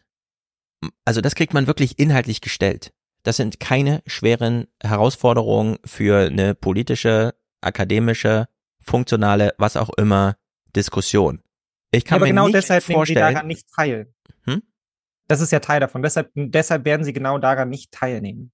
[1.04, 2.92] Also das kriegt man wirklich inhaltlich gestellt.
[3.22, 8.48] Das sind keine schweren Herausforderungen für eine politische, akademische,
[8.80, 10.36] funktionale, was auch immer
[10.74, 11.42] Diskussion.
[11.92, 14.12] Ich kann aber mir genau nicht deshalb nehmen sie vorstellen, daran nicht teil.
[14.44, 14.62] Hm?
[15.28, 16.02] Das ist ja Teil davon.
[16.02, 18.50] Deshalb, deshalb werden sie genau daran nicht teilnehmen.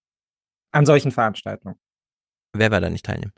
[0.71, 1.77] An solchen Veranstaltungen.
[2.53, 3.33] wer war da nicht teilnehmen?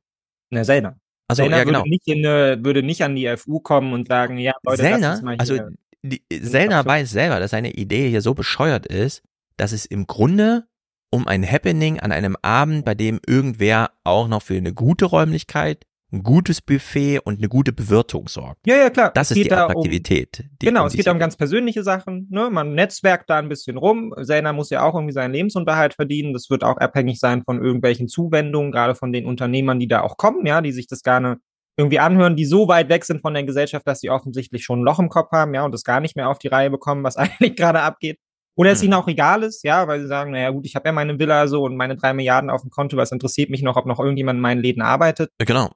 [0.51, 0.99] Ne, Sellner.
[1.29, 1.81] Achso, Sellner ja genau.
[1.81, 5.37] würde, nicht in würde nicht an die FU kommen und sagen, ja, Leute, uns mal
[5.39, 5.73] also hier.
[6.03, 9.23] die, Sellner weiß selber, dass seine Idee hier so bescheuert ist,
[9.57, 10.67] dass es im Grunde
[11.11, 15.85] um ein Happening an einem Abend, bei dem irgendwer auch noch für eine gute Räumlichkeit,
[16.13, 18.67] ein gutes Buffet und eine gute Bewirtung sorgt.
[18.67, 19.13] Ja, ja, klar.
[19.15, 20.45] Das Es ist die da um- Attraktivität.
[20.61, 22.27] die genau, es geht um ganz persönliche Sachen.
[22.31, 22.51] Ne?
[22.51, 24.13] Man netzwerkt da ein bisschen rum.
[24.19, 26.33] Sellner muss ja auch irgendwie seinen Lebensunterhalt verdienen.
[26.33, 30.17] Das wird auch abhängig sein von irgendwelchen Zuwendungen, gerade von den Unternehmern, die da auch
[30.17, 31.39] kommen, ja, die sich das gerne
[31.77, 34.85] irgendwie anhören, die so weit weg sind von der Gesellschaft, dass sie offensichtlich schon ein
[34.85, 37.17] Loch im Kopf haben, ja, und das gar nicht mehr auf die Reihe bekommen, was
[37.17, 38.19] eigentlich gerade abgeht.
[38.61, 38.89] Oder es Mhm.
[38.89, 41.49] ihnen auch egal ist, ja, weil sie sagen, naja gut, ich habe ja meine Villa
[41.49, 44.37] so und meine drei Milliarden auf dem Konto, was interessiert mich noch, ob noch irgendjemand
[44.37, 45.31] in meinen Läden arbeitet.
[45.39, 45.71] Genau.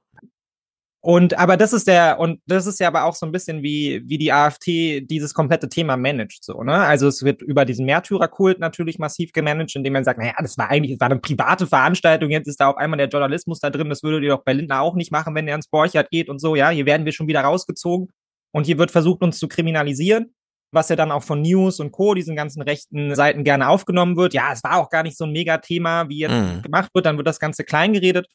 [1.01, 4.03] Und aber das ist der und das ist ja aber auch so ein bisschen wie
[4.05, 6.75] wie die AfD dieses komplette Thema managt so, ne?
[6.75, 10.69] Also es wird über diesen Märtyrerkult natürlich massiv gemanagt, indem man sagt, naja, das war
[10.69, 13.89] eigentlich, es war eine private Veranstaltung, jetzt ist da auf einmal der Journalismus da drin,
[13.89, 16.37] das würdet ihr doch bei Lindner auch nicht machen, wenn er ins Borchardt geht und
[16.37, 18.09] so, ja, hier werden wir schon wieder rausgezogen
[18.51, 20.35] und hier wird versucht uns zu kriminalisieren,
[20.75, 24.33] was ja dann auch von News und Co, diesen ganzen rechten Seiten gerne aufgenommen wird.
[24.33, 26.61] Ja, es war auch gar nicht so ein Megathema, wie jetzt Mhm.
[26.61, 28.27] gemacht wird, dann wird das Ganze klein geredet.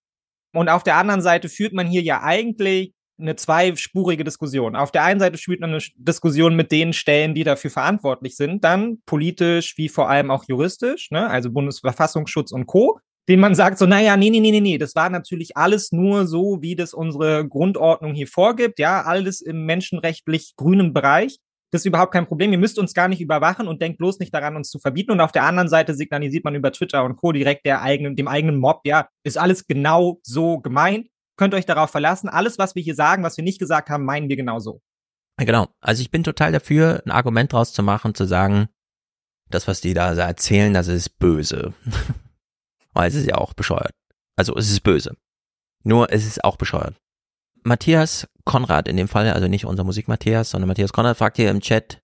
[0.53, 4.75] Und auf der anderen Seite führt man hier ja eigentlich eine zweispurige Diskussion.
[4.75, 8.65] Auf der einen Seite führt man eine Diskussion mit den Stellen, die dafür verantwortlich sind,
[8.65, 11.29] dann politisch wie vor allem auch juristisch, ne?
[11.29, 12.99] also Bundesverfassungsschutz und Co.,
[13.29, 16.27] den man sagt so, naja, nee, nee, nee, nee, nee, das war natürlich alles nur
[16.27, 21.37] so, wie das unsere Grundordnung hier vorgibt, ja, alles im menschenrechtlich grünen Bereich.
[21.71, 22.53] Das ist überhaupt kein Problem.
[22.53, 25.13] Ihr müsst uns gar nicht überwachen und denkt bloß nicht daran, uns zu verbieten.
[25.13, 27.33] Und auf der anderen Seite signalisiert man über Twitter und Co.
[27.33, 31.09] direkt der eigenen, dem eigenen Mob, ja, ist alles genau so gemeint.
[31.37, 32.29] Könnt euch darauf verlassen.
[32.29, 34.81] Alles, was wir hier sagen, was wir nicht gesagt haben, meinen wir genauso.
[35.39, 35.69] Ja, Genau.
[35.81, 38.69] Also ich bin total dafür, ein Argument draus zu machen, zu sagen,
[39.49, 41.73] das, was die da erzählen, das ist böse.
[42.93, 43.93] Weil es ist ja auch bescheuert.
[44.37, 45.17] Also es ist böse.
[45.83, 46.97] Nur es ist auch bescheuert.
[47.63, 51.51] Matthias Konrad in dem Fall, also nicht unser Musik Matthias, sondern Matthias Konrad fragt hier
[51.51, 52.03] im Chat,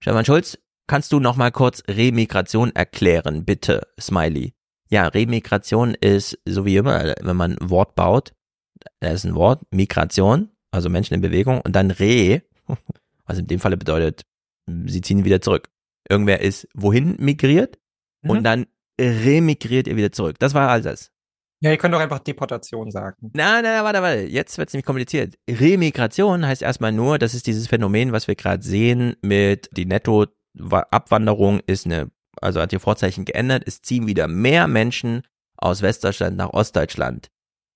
[0.00, 4.54] Stefan Schulz, kannst du noch mal kurz Remigration erklären, bitte, Smiley.
[4.90, 8.32] Ja, Remigration ist so wie immer, wenn man ein Wort baut,
[9.00, 12.42] da ist ein Wort, Migration, also Menschen in Bewegung, und dann Re,
[13.26, 14.24] was in dem Falle bedeutet,
[14.86, 15.68] sie ziehen wieder zurück.
[16.08, 17.78] Irgendwer ist wohin migriert
[18.22, 18.44] und Mhm.
[18.44, 18.66] dann
[19.00, 20.38] remigriert ihr wieder zurück.
[20.38, 21.10] Das war das.
[21.64, 23.30] Ja, ihr könnt doch einfach Deportation sagen.
[23.32, 24.20] Na, na, warte, warte.
[24.24, 25.36] Jetzt wird's nämlich kompliziert.
[25.48, 31.60] Remigration heißt erstmal nur, das ist dieses Phänomen, was wir gerade sehen mit die Netto-Abwanderung
[31.66, 33.62] ist eine, also hat ihr Vorzeichen geändert.
[33.66, 35.22] Es ziehen wieder mehr Menschen
[35.56, 37.30] aus Westdeutschland nach Ostdeutschland.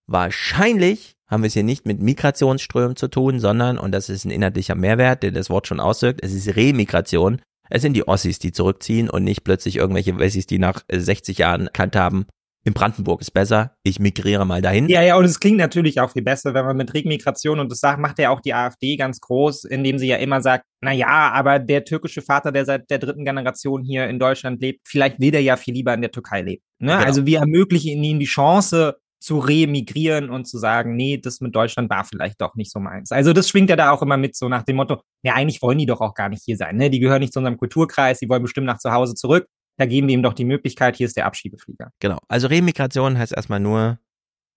[0.07, 4.31] Wahrscheinlich haben wir es hier nicht mit Migrationsströmen zu tun, sondern, und das ist ein
[4.31, 7.41] inhaltlicher Mehrwert, der das Wort schon ausdrückt, es ist Remigration.
[7.71, 11.39] Es sind die Ossis, die zurückziehen und nicht plötzlich irgendwelche Wessis, die nach äh, 60
[11.39, 12.27] Jahren erkannt haben,
[12.65, 14.89] in Brandenburg ist besser, ich migriere mal dahin.
[14.89, 17.81] Ja, ja, und es klingt natürlich auch viel besser, wenn man mit Remigration, und das
[17.81, 21.31] sagt, macht ja auch die AfD ganz groß, indem sie ja immer sagt, na ja,
[21.33, 25.31] aber der türkische Vater, der seit der dritten Generation hier in Deutschland lebt, vielleicht will
[25.31, 26.63] der ja viel lieber in der Türkei leben.
[26.79, 26.93] Ne?
[26.93, 27.05] Genau.
[27.05, 31.91] Also wir ermöglichen ihnen die Chance, zu remigrieren und zu sagen, nee, das mit Deutschland
[31.91, 33.11] war vielleicht doch nicht so meins.
[33.11, 35.79] Also das schwingt ja da auch immer mit, so nach dem Motto, ja, eigentlich wollen
[35.79, 36.77] die doch auch gar nicht hier sein.
[36.77, 36.91] Ne?
[36.91, 39.47] Die gehören nicht zu unserem Kulturkreis, die wollen bestimmt nach zu Hause zurück.
[39.79, 41.93] Da geben wir ihm doch die Möglichkeit, hier ist der Abschiebeflieger.
[42.01, 42.19] Genau.
[42.29, 43.99] Also Remigration heißt erstmal nur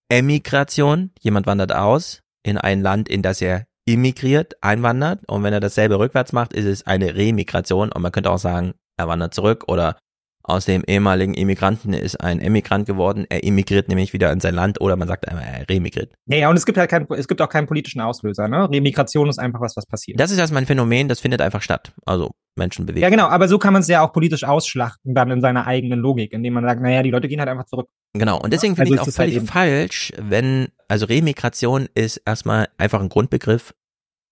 [0.09, 1.11] Emigration.
[1.19, 5.21] Jemand wandert aus in ein Land, in das er immigriert, einwandert.
[5.27, 7.91] Und wenn er dasselbe rückwärts macht, ist es eine Remigration.
[7.91, 9.97] Und man könnte auch sagen, er wandert zurück oder
[10.43, 13.25] aus dem ehemaligen Immigranten ist ein Emigrant geworden.
[13.29, 16.13] Er immigriert nämlich wieder in sein Land oder man sagt einmal, er remigriert.
[16.25, 18.69] Ja, ja, und es gibt halt kein, es gibt auch keinen politischen Auslöser, ne?
[18.69, 20.19] Remigration ist einfach was, was passiert.
[20.19, 21.93] Das ist erstmal ein Phänomen, das findet einfach statt.
[22.05, 23.01] Also Menschen bewegen.
[23.03, 25.99] Ja, genau, aber so kann man es ja auch politisch ausschlachten, dann in seiner eigenen
[25.99, 27.87] Logik, indem man sagt, naja, die Leute gehen halt einfach zurück.
[28.13, 31.87] Genau, und deswegen finde Also ich es auch halt völlig eben- falsch, wenn, also Remigration
[31.93, 33.73] ist erstmal einfach ein Grundbegriff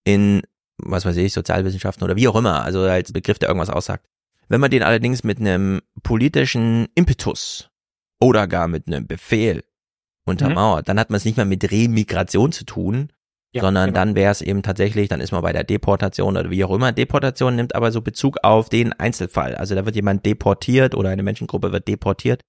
[0.06, 0.42] in,
[0.78, 4.06] was weiß ich, Sozialwissenschaften oder wie auch immer, also als Begriff, der irgendwas aussagt.
[4.50, 7.70] Wenn man den allerdings mit einem politischen Impetus
[8.20, 9.64] oder gar mit einem Befehl
[10.26, 13.12] untermauert, dann hat man es nicht mehr mit Remigration zu tun,
[13.54, 14.00] Ja, sondern genau.
[14.00, 16.92] dann wäre es eben tatsächlich, dann ist man bei der Deportation oder wie auch immer.
[16.92, 19.56] Deportation nimmt aber so Bezug auf den Einzelfall.
[19.56, 22.42] Also da wird jemand deportiert oder eine Menschengruppe wird deportiert.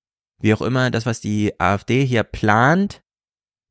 [0.42, 3.02] Wie auch immer, das, was die AfD hier plant,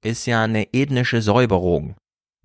[0.04, 1.96] ist ja eine ethnische Säuberung.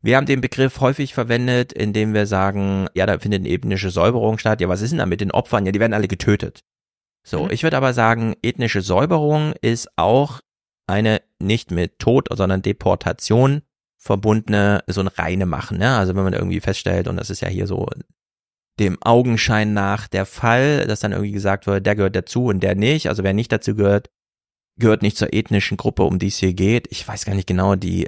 [0.05, 4.37] Wir haben den Begriff häufig verwendet, indem wir sagen, ja, da findet eine ethnische Säuberung
[4.37, 4.61] statt.
[4.61, 5.65] Ja, was ist denn da mit den Opfern?
[5.65, 6.63] Ja, die werden alle getötet.
[7.27, 10.41] So, ich würde aber sagen, ethnische Säuberung ist auch
[10.87, 13.63] eine nicht mit Tod, sondern Deportation
[13.97, 15.79] verbundene, so ein reine Machen.
[15.79, 15.97] Ne?
[15.97, 17.89] Also wenn man irgendwie feststellt, und das ist ja hier so
[18.79, 22.75] dem Augenschein nach der Fall, dass dann irgendwie gesagt wird, der gehört dazu und der
[22.75, 23.09] nicht.
[23.09, 24.11] Also wer nicht dazu gehört,
[24.79, 26.89] gehört nicht zur ethnischen Gruppe, um die es hier geht.
[26.91, 28.07] Ich weiß gar nicht genau, die,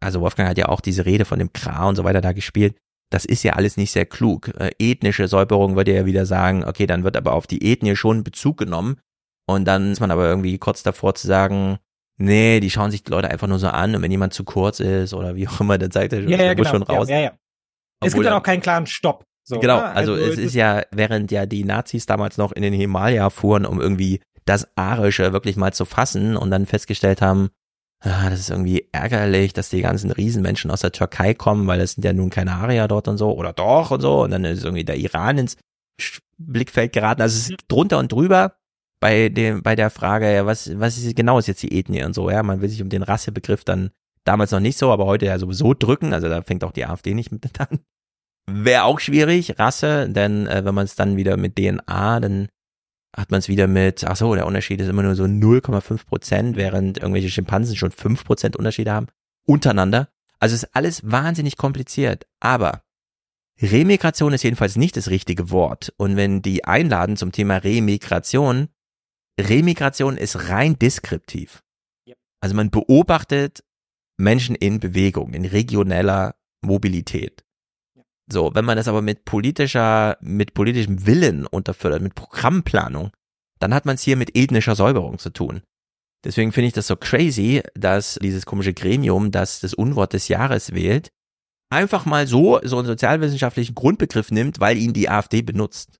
[0.00, 2.76] also Wolfgang hat ja auch diese Rede von dem Kra und so weiter da gespielt.
[3.10, 4.48] Das ist ja alles nicht sehr klug.
[4.58, 8.24] Äh, ethnische Säuberung würde ja wieder sagen, okay, dann wird aber auf die Ethnie schon
[8.24, 8.98] Bezug genommen.
[9.48, 11.78] Und dann ist man aber irgendwie kurz davor zu sagen,
[12.18, 14.78] nee, die schauen sich die Leute einfach nur so an und wenn jemand zu kurz
[14.78, 16.70] ist oder wie auch immer, dann zeigt er Ja, ja, muss genau.
[16.70, 17.08] schon raus.
[17.08, 17.32] Ja, ja, ja.
[18.04, 19.24] Es gibt dann auch keinen klaren Stopp.
[19.42, 19.90] So, genau, ne?
[19.90, 23.80] also, es ist ja, während ja die Nazis damals noch in den Himalaya fuhren, um
[23.80, 27.48] irgendwie das Arische wirklich mal zu fassen und dann festgestellt haben,
[28.00, 31.92] ah, das ist irgendwie ärgerlich, dass die ganzen Riesenmenschen aus der Türkei kommen, weil es
[31.92, 34.64] sind ja nun keine Arier dort und so, oder doch und so, und dann ist
[34.64, 35.56] irgendwie der Iran ins
[36.38, 37.22] Blickfeld geraten.
[37.22, 38.54] Also es ist drunter und drüber
[39.00, 42.14] bei dem, bei der Frage, ja, was, was ist genau ist jetzt die Ethnie und
[42.14, 43.90] so, ja, man will sich um den Rassebegriff dann
[44.24, 47.14] damals noch nicht so, aber heute ja sowieso drücken, also da fängt auch die AfD
[47.14, 47.80] nicht mit an.
[48.50, 52.48] Wäre auch schwierig, Rasse, denn äh, wenn man es dann wieder mit DNA, dann
[53.16, 56.56] hat man es wieder mit, ach so, der Unterschied ist immer nur so 0,5 Prozent,
[56.56, 59.08] während irgendwelche Schimpansen schon 5 Prozent Unterschiede haben,
[59.46, 60.08] untereinander.
[60.38, 62.82] Also ist alles wahnsinnig kompliziert, aber
[63.60, 65.92] Remigration ist jedenfalls nicht das richtige Wort.
[65.98, 68.68] Und wenn die einladen zum Thema Remigration,
[69.38, 71.62] Remigration ist rein deskriptiv.
[72.40, 73.62] Also man beobachtet
[74.16, 77.44] Menschen in Bewegung, in regioneller Mobilität.
[78.32, 83.10] So, wenn man das aber mit politischer, mit politischem Willen unterfüttert, mit Programmplanung,
[83.58, 85.62] dann hat man es hier mit ethnischer Säuberung zu tun.
[86.24, 90.74] Deswegen finde ich das so crazy, dass dieses komische Gremium, das das Unwort des Jahres
[90.74, 91.10] wählt,
[91.70, 95.98] einfach mal so, so einen sozialwissenschaftlichen Grundbegriff nimmt, weil ihn die AfD benutzt.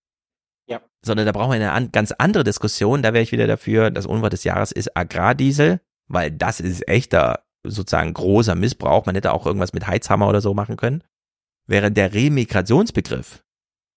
[0.68, 0.82] Ja.
[1.04, 3.02] Sondern da brauchen wir eine an, ganz andere Diskussion.
[3.02, 7.44] Da wäre ich wieder dafür, das Unwort des Jahres ist Agrardiesel, weil das ist echter,
[7.64, 9.06] sozusagen großer Missbrauch.
[9.06, 11.02] Man hätte auch irgendwas mit Heizhammer oder so machen können.
[11.70, 13.44] Während der Remigrationsbegriff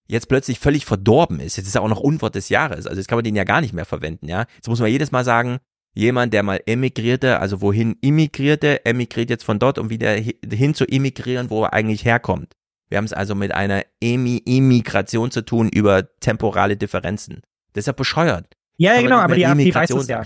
[0.06, 1.56] jetzt plötzlich völlig verdorben ist.
[1.56, 2.86] Jetzt ist er auch noch Unwort des Jahres.
[2.86, 4.46] Also jetzt kann man den ja gar nicht mehr verwenden, ja.
[4.54, 5.58] Jetzt muss man jedes Mal sagen,
[5.94, 10.74] jemand, der mal emigrierte, also wohin immigrierte, emigriert jetzt von dort, um wieder hi- hin
[10.74, 12.52] zu immigrieren, wo er eigentlich herkommt.
[12.90, 17.40] Wir haben es also mit einer Emi-Immigration zu tun über temporale Differenzen.
[17.72, 18.46] Das ist ja bescheuert.
[18.76, 20.22] Ja, ja, genau, aber die AfD weiß es ja.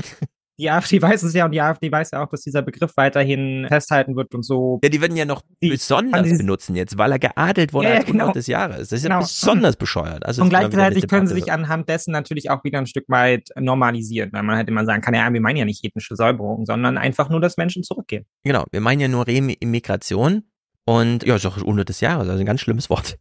[0.59, 3.67] Die AfD weiß es ja und die AfD weiß ja auch, dass dieser Begriff weiterhin
[3.69, 4.81] festhalten wird und so.
[4.83, 8.01] Ja, die werden ja noch besonders dieses- benutzen jetzt, weil er geadelt wurde Ja, ja,
[8.01, 8.33] als genau.
[8.33, 8.89] des Jahres.
[8.89, 9.21] Das ist ja Genau.
[9.21, 10.27] besonders bescheuert.
[10.27, 14.31] Also und gleichzeitig können sie sich anhand dessen natürlich auch wieder ein Stück weit normalisieren,
[14.33, 17.29] weil man halt immer sagen kann, ja, wir meinen ja nicht ethnische Säuberung, sondern einfach
[17.31, 18.25] nur, dass Menschen zurückgehen.
[18.45, 20.43] Genau, wir meinen ja nur Re-Immigration
[20.85, 23.19] und ja, ist auch Unwort des Jahres, also ein ganz schlimmes Wort.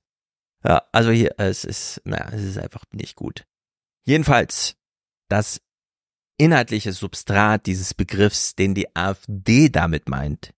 [0.65, 3.43] Ja, also hier, es ist, naja, es ist einfach nicht gut.
[4.05, 4.75] Jedenfalls,
[5.29, 5.59] das
[6.37, 10.51] inhaltliche Substrat dieses Begriffs, den die AfD damit meint,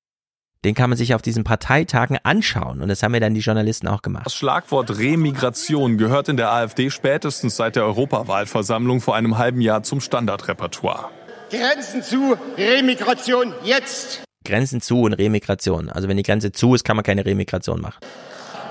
[0.66, 3.88] den kann man sich auf diesen Parteitagen anschauen und das haben ja dann die Journalisten
[3.88, 4.26] auch gemacht.
[4.26, 9.84] Das Schlagwort Remigration gehört in der AfD spätestens seit der Europawahlversammlung vor einem halben Jahr
[9.84, 11.12] zum Standardrepertoire.
[11.50, 14.24] Grenzen zu, Remigration jetzt.
[14.44, 15.90] Grenzen zu und Remigration.
[15.90, 18.00] Also wenn die Grenze zu ist, kann man keine Remigration machen.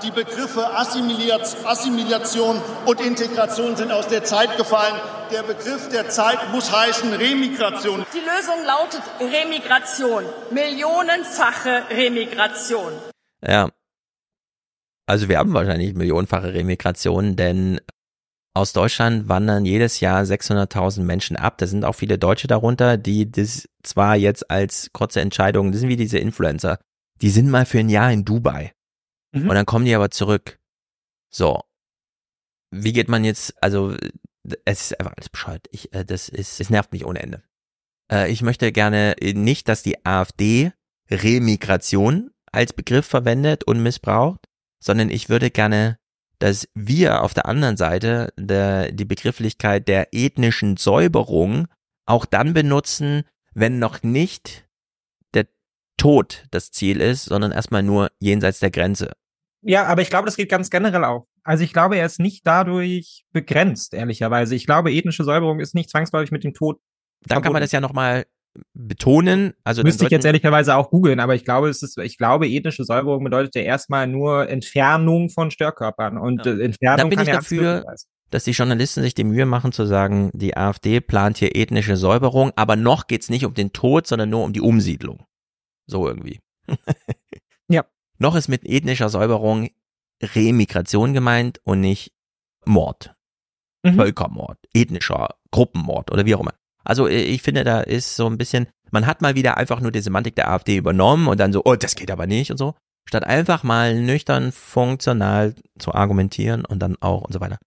[0.03, 4.95] Die Begriffe Assimilation und Integration sind aus der Zeit gefallen.
[5.31, 8.05] Der Begriff der Zeit muss heißen Remigration.
[8.13, 10.23] Die Lösung lautet Remigration.
[10.51, 12.93] Millionenfache Remigration.
[13.45, 13.69] Ja.
[15.05, 17.81] Also wir haben wahrscheinlich millionenfache Remigration, denn
[18.53, 21.57] aus Deutschland wandern jedes Jahr 600.000 Menschen ab.
[21.57, 25.89] Da sind auch viele Deutsche darunter, die das zwar jetzt als kurze Entscheidung, das sind
[25.89, 26.79] wie diese Influencer,
[27.21, 28.71] die sind mal für ein Jahr in Dubai.
[29.31, 29.49] Mhm.
[29.49, 30.59] Und dann kommen die aber zurück.
[31.29, 31.63] So.
[32.71, 33.95] Wie geht man jetzt, also,
[34.65, 35.67] es ist einfach alles bescheuert.
[35.71, 37.43] Ich, äh, das ist, es nervt mich ohne Ende.
[38.11, 40.71] Äh, ich möchte gerne nicht, dass die AfD
[41.09, 44.45] Remigration als Begriff verwendet und missbraucht,
[44.83, 45.97] sondern ich würde gerne,
[46.39, 51.67] dass wir auf der anderen Seite der, die Begrifflichkeit der ethnischen Säuberung
[52.05, 53.23] auch dann benutzen,
[53.53, 54.67] wenn noch nicht
[55.33, 55.47] der
[55.97, 59.11] Tod das Ziel ist, sondern erstmal nur jenseits der Grenze.
[59.61, 61.27] Ja, aber ich glaube, das geht ganz generell auch.
[61.43, 64.55] Also ich glaube, er ist nicht dadurch begrenzt, ehrlicherweise.
[64.55, 66.79] Ich glaube, ethnische Säuberung ist nicht zwangsläufig mit dem Tod.
[67.25, 68.25] Dann kann man das ja nochmal
[68.73, 69.53] betonen.
[69.63, 72.83] Also müsste ich jetzt ehrlicherweise auch googeln, aber ich glaube, es ist, ich glaube, ethnische
[72.83, 76.53] Säuberung bedeutet ja erstmal nur Entfernung von Störkörpern und ja.
[76.53, 76.97] Äh, Entfernung.
[76.97, 77.85] Dann bin ich ja dafür,
[78.31, 82.51] dass die Journalisten sich die Mühe machen zu sagen, die AfD plant hier ethnische Säuberung,
[82.55, 85.25] aber noch geht's nicht um den Tod, sondern nur um die Umsiedlung.
[85.87, 86.39] So irgendwie.
[88.19, 89.69] Noch ist mit ethnischer Säuberung
[90.21, 92.13] Remigration gemeint und nicht
[92.65, 93.15] Mord.
[93.83, 93.95] Mhm.
[93.95, 96.53] Völkermord, ethnischer Gruppenmord oder wie auch immer.
[96.83, 99.91] Also äh, ich finde, da ist so ein bisschen, man hat mal wieder einfach nur
[99.91, 102.75] die Semantik der AfD übernommen und dann so, oh, das geht aber nicht und so,
[103.07, 107.57] statt einfach mal nüchtern, funktional zu argumentieren und dann auch und so weiter.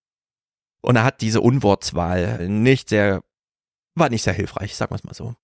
[0.82, 3.22] Und er hat diese Unwortswahl nicht sehr,
[3.94, 5.34] war nicht sehr hilfreich, sagen wir es mal so.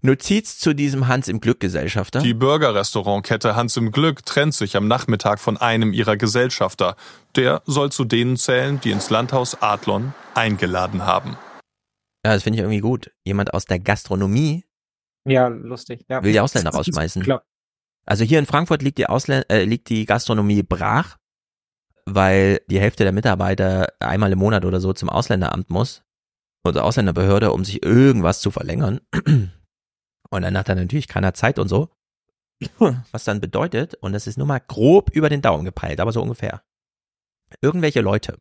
[0.00, 2.20] Notiz zu diesem Hans im Glück Gesellschafter.
[2.20, 6.96] Die Burgerrestaurantkette Hans im Glück trennt sich am Nachmittag von einem ihrer Gesellschafter.
[7.34, 11.36] Der soll zu denen zählen, die ins Landhaus Adlon eingeladen haben.
[12.24, 13.10] Ja, das finde ich irgendwie gut.
[13.24, 14.64] Jemand aus der Gastronomie
[15.26, 16.04] ja, lustig.
[16.08, 16.22] Ja.
[16.22, 17.22] will die Ausländer rausschmeißen.
[17.22, 17.42] Klar.
[18.06, 21.16] Also hier in Frankfurt liegt die, Ausländ äh, liegt die Gastronomie brach,
[22.06, 26.02] weil die Hälfte der Mitarbeiter einmal im Monat oder so zum Ausländeramt muss
[26.64, 29.00] oder Ausländerbehörde, um sich irgendwas zu verlängern.
[30.30, 31.90] Und dann hat er natürlich keiner Zeit und so.
[33.12, 36.22] Was dann bedeutet, und das ist nur mal grob über den Daumen gepeilt, aber so
[36.22, 36.62] ungefähr.
[37.60, 38.38] Irgendwelche Leute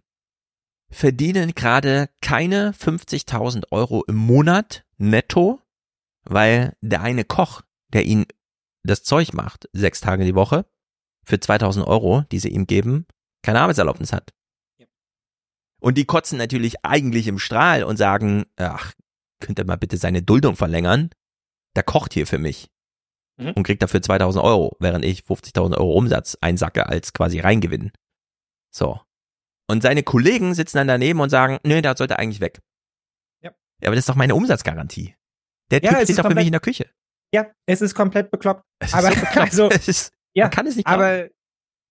[0.90, 5.62] verdienen gerade keine 50.000 Euro im Monat netto,
[6.24, 7.62] weil der eine Koch,
[7.94, 8.26] der ihnen
[8.84, 10.66] das Zeug macht, sechs Tage die Woche,
[11.26, 13.06] für 2000 Euro, die sie ihm geben,
[13.44, 14.34] keine Arbeitserlaubnis hat.
[15.80, 18.94] Und die kotzen natürlich eigentlich im Strahl und sagen, ach,
[19.40, 21.12] könnt ihr mal bitte seine Duldung verlängern?
[21.78, 22.72] Der kocht hier für mich
[23.38, 23.52] mhm.
[23.52, 27.92] und kriegt dafür 2000 Euro, während ich 50.000 Euro Umsatz einsacke als quasi Reingewinn.
[28.74, 29.00] So.
[29.70, 32.62] Und seine Kollegen sitzen dann daneben und sagen, nö, der sollte eigentlich weg.
[33.44, 33.52] Ja.
[33.80, 35.16] ja aber das ist doch meine Umsatzgarantie.
[35.70, 36.90] Der Typ ja, steht doch für mich in der Küche.
[37.32, 38.64] Ja, es ist komplett bekloppt.
[38.80, 39.38] Es aber so bekloppt.
[39.38, 41.04] also, ist, ja, kann es nicht glauben.
[41.04, 41.30] aber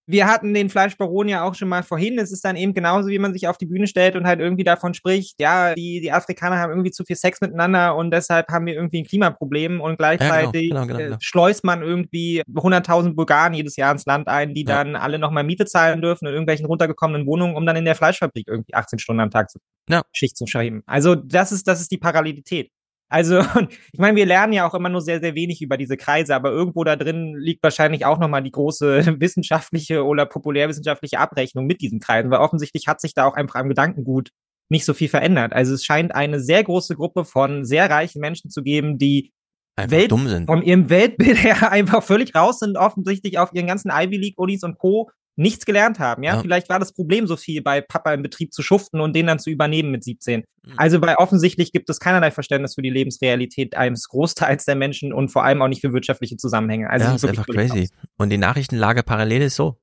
[0.07, 2.19] wir hatten den Fleischbaron ja auch schon mal vorhin.
[2.19, 4.65] Es ist dann eben genauso, wie man sich auf die Bühne stellt und halt irgendwie
[4.65, 8.66] davon spricht, ja, die, die Afrikaner haben irgendwie zu viel Sex miteinander und deshalb haben
[8.66, 13.15] wir irgendwie ein Klimaproblem und gleichzeitig ja, genau, genau, genau, äh, schleust man irgendwie 100.000
[13.15, 14.77] Bulgaren jedes Jahr ins Land ein, die ja.
[14.77, 18.47] dann alle nochmal Miete zahlen dürfen in irgendwelchen runtergekommenen Wohnungen, um dann in der Fleischfabrik
[18.47, 19.59] irgendwie 18 Stunden am Tag zu
[19.89, 20.03] ja.
[20.12, 20.83] Schicht zu schreiben.
[20.87, 22.70] Also das ist, das ist die Parallelität.
[23.09, 23.41] Also,
[23.93, 26.51] ich meine, wir lernen ja auch immer nur sehr, sehr wenig über diese Kreise, aber
[26.51, 32.01] irgendwo da drin liegt wahrscheinlich auch nochmal die große wissenschaftliche oder populärwissenschaftliche Abrechnung mit diesen
[32.01, 34.31] Kreisen, weil offensichtlich hat sich da auch einfach am Gedankengut
[34.69, 35.53] nicht so viel verändert.
[35.53, 39.33] Also es scheint eine sehr große Gruppe von sehr reichen Menschen zu geben, die
[39.77, 40.47] einfach Welt dumm sind.
[40.47, 44.65] von ihrem Weltbild her einfach völlig raus sind, offensichtlich auf ihren ganzen Ivy League Unis
[44.65, 46.23] und Co nichts gelernt haben.
[46.23, 46.37] Ja?
[46.37, 46.41] ja?
[46.41, 49.39] vielleicht war das Problem so viel bei Papa im Betrieb zu schuften und den dann
[49.39, 50.41] zu übernehmen mit 17.
[50.67, 50.73] Mhm.
[50.77, 55.29] Also weil offensichtlich gibt es keinerlei Verständnis für die Lebensrealität eines Großteils der Menschen und
[55.29, 56.91] vor allem auch nicht für wirtschaftliche Zusammenhänge.
[56.91, 57.83] Also ja, ist einfach crazy.
[57.83, 58.09] Aus.
[58.17, 59.77] Und die Nachrichtenlage parallel ist so.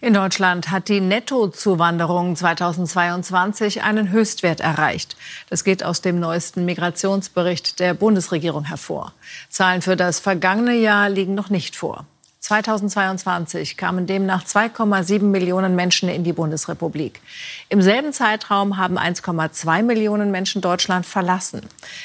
[0.00, 5.16] In Deutschland hat die Nettozuwanderung 2022 einen Höchstwert erreicht.
[5.50, 9.12] Das geht aus dem neuesten Migrationsbericht der Bundesregierung hervor.
[9.50, 12.06] Zahlen für das vergangene Jahr liegen noch nicht vor.
[12.44, 17.22] 2022 kamen demnach 2,7 Millionen Menschen in die Bundesrepublik.
[17.70, 21.62] Im selben Zeitraum haben 1,2 Millionen Menschen Deutschland verlassen.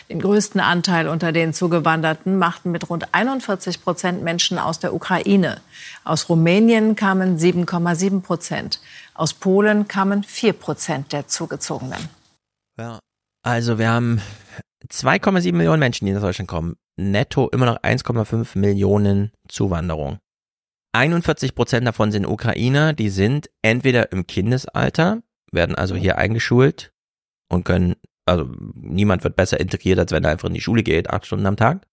[0.08, 5.60] Den größten Anteil unter den Zugewanderten machten mit rund 41 Prozent Menschen aus der Ukraine.
[6.06, 8.80] Aus Rumänien kamen 7,7 Prozent.
[9.16, 12.08] Aus Polen kamen 4 Prozent der Zugezogenen.
[12.78, 13.00] Ja,
[13.44, 14.22] also wir haben
[14.90, 16.78] 2,7 Millionen Menschen, die nach Deutschland kommen.
[16.96, 20.20] Netto immer noch 1,5 Millionen Zuwanderung.
[20.94, 25.22] 41 Prozent davon sind Ukrainer, die sind entweder im Kindesalter,
[25.52, 26.94] werden also hier eingeschult
[27.50, 27.96] und können,
[28.26, 31.46] also niemand wird besser integriert, als wenn er einfach in die Schule geht, acht Stunden
[31.46, 31.86] am Tag.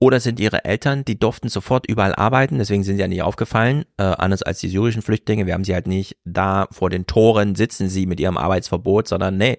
[0.00, 3.84] Oder sind ihre Eltern, die durften sofort überall arbeiten, deswegen sind sie ja nicht aufgefallen,
[3.98, 5.46] äh, anders als die syrischen Flüchtlinge.
[5.46, 9.36] Wir haben sie halt nicht da vor den Toren sitzen sie mit ihrem Arbeitsverbot, sondern
[9.36, 9.58] nee,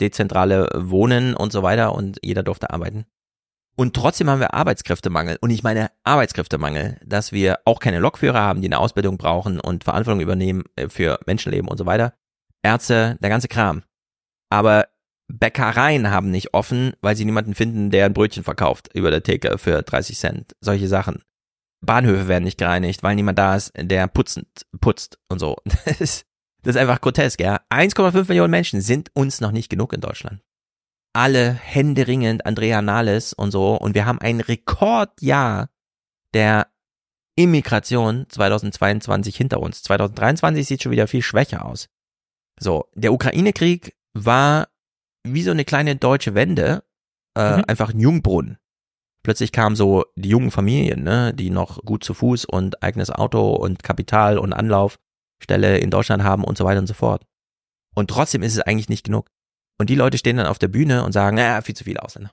[0.00, 3.06] dezentrale Wohnen und so weiter und jeder durfte arbeiten.
[3.76, 5.38] Und trotzdem haben wir Arbeitskräftemangel.
[5.40, 9.84] Und ich meine Arbeitskräftemangel, dass wir auch keine Lokführer haben, die eine Ausbildung brauchen und
[9.84, 12.14] Verantwortung übernehmen äh, für Menschenleben und so weiter.
[12.62, 13.82] Ärzte, der ganze Kram.
[14.50, 14.88] Aber
[15.28, 19.56] Bäckereien haben nicht offen, weil sie niemanden finden, der ein Brötchen verkauft über der Theke
[19.58, 20.56] für 30 Cent.
[20.60, 21.22] Solche Sachen.
[21.80, 25.56] Bahnhöfe werden nicht gereinigt, weil niemand da ist, der putzend, putzt und so.
[25.84, 26.26] Das ist,
[26.62, 27.60] das ist einfach grotesk, ja.
[27.70, 30.42] 1,5 Millionen Menschen sind uns noch nicht genug in Deutschland.
[31.12, 33.74] Alle händeringend Andrea Nahles und so.
[33.74, 35.70] Und wir haben ein Rekordjahr
[36.34, 36.68] der
[37.36, 39.82] Immigration 2022 hinter uns.
[39.82, 41.88] 2023 sieht schon wieder viel schwächer aus.
[42.58, 44.68] So, der Ukraine-Krieg war
[45.24, 46.84] wie so eine kleine deutsche Wende,
[47.36, 47.64] äh, mhm.
[47.66, 48.58] einfach ein Jungbrunnen.
[49.22, 53.52] Plötzlich kamen so die jungen Familien, ne, die noch gut zu Fuß und eigenes Auto
[53.52, 57.26] und Kapital und Anlaufstelle in Deutschland haben und so weiter und so fort.
[57.94, 59.30] Und trotzdem ist es eigentlich nicht genug.
[59.80, 62.30] Und die Leute stehen dann auf der Bühne und sagen, naja, viel zu viele Ausländer.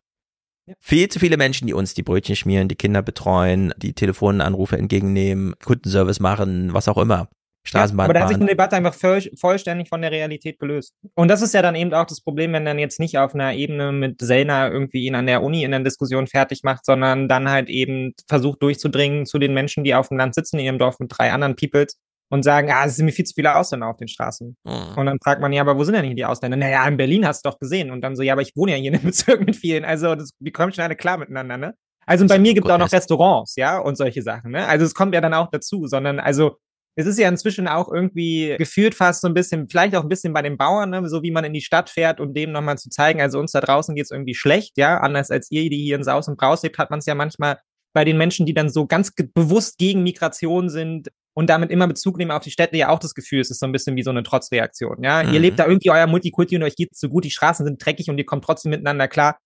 [0.65, 0.73] Ja.
[0.81, 5.55] Viel zu viele Menschen, die uns die Brötchen schmieren, die Kinder betreuen, die Telefonanrufe entgegennehmen,
[5.63, 7.29] Kundenservice machen, was auch immer.
[7.65, 8.03] Straßenbahn.
[8.03, 10.93] Ja, aber da hat sich eine Debatte einfach voll, vollständig von der Realität gelöst.
[11.15, 13.53] Und das ist ja dann eben auch das Problem, wenn dann jetzt nicht auf einer
[13.53, 17.49] Ebene mit Sellner irgendwie ihn an der Uni in der Diskussion fertig macht, sondern dann
[17.49, 20.99] halt eben versucht durchzudringen zu den Menschen, die auf dem Land sitzen in ihrem Dorf
[20.99, 21.97] mit drei anderen Peoples
[22.29, 24.57] und sagen, ah, es sind mir viel zu viele Ausländer auf den Straßen.
[24.63, 24.97] Mhm.
[24.97, 26.57] Und dann fragt man, ja, aber wo sind denn hier die Ausländer?
[26.57, 27.91] Naja, in Berlin hast du doch gesehen.
[27.91, 29.85] Und dann so, ja, aber ich wohne ja hier in einem Bezirk mit vielen.
[29.85, 31.73] Also, das, wir kommen schon alle klar miteinander, ne?
[32.07, 34.65] Also bei mir gibt es auch noch Restaurants, ja, und solche Sachen, ne?
[34.65, 36.57] Also es kommt ja dann auch dazu, sondern also
[36.95, 40.33] es ist ja inzwischen auch irgendwie gefühlt fast so ein bisschen, vielleicht auch ein bisschen
[40.33, 42.89] bei den Bauern, ne, so wie man in die Stadt fährt, um dem nochmal zu
[42.89, 46.03] zeigen, also uns da draußen geht's irgendwie schlecht, ja, anders als ihr, die hier in
[46.03, 47.59] Saus und Braus lebt, hat man es ja manchmal
[47.93, 52.17] bei den Menschen, die dann so ganz bewusst gegen Migration sind und damit immer Bezug
[52.17, 54.09] nehmen auf die Städte, ja auch das Gefühl, es ist so ein bisschen wie so
[54.09, 55.21] eine Trotzreaktion, ja.
[55.21, 55.33] Mhm.
[55.33, 58.09] Ihr lebt da irgendwie euer Multikulti und euch geht's so gut, die Straßen sind dreckig
[58.09, 59.37] und ihr kommt trotzdem miteinander klar.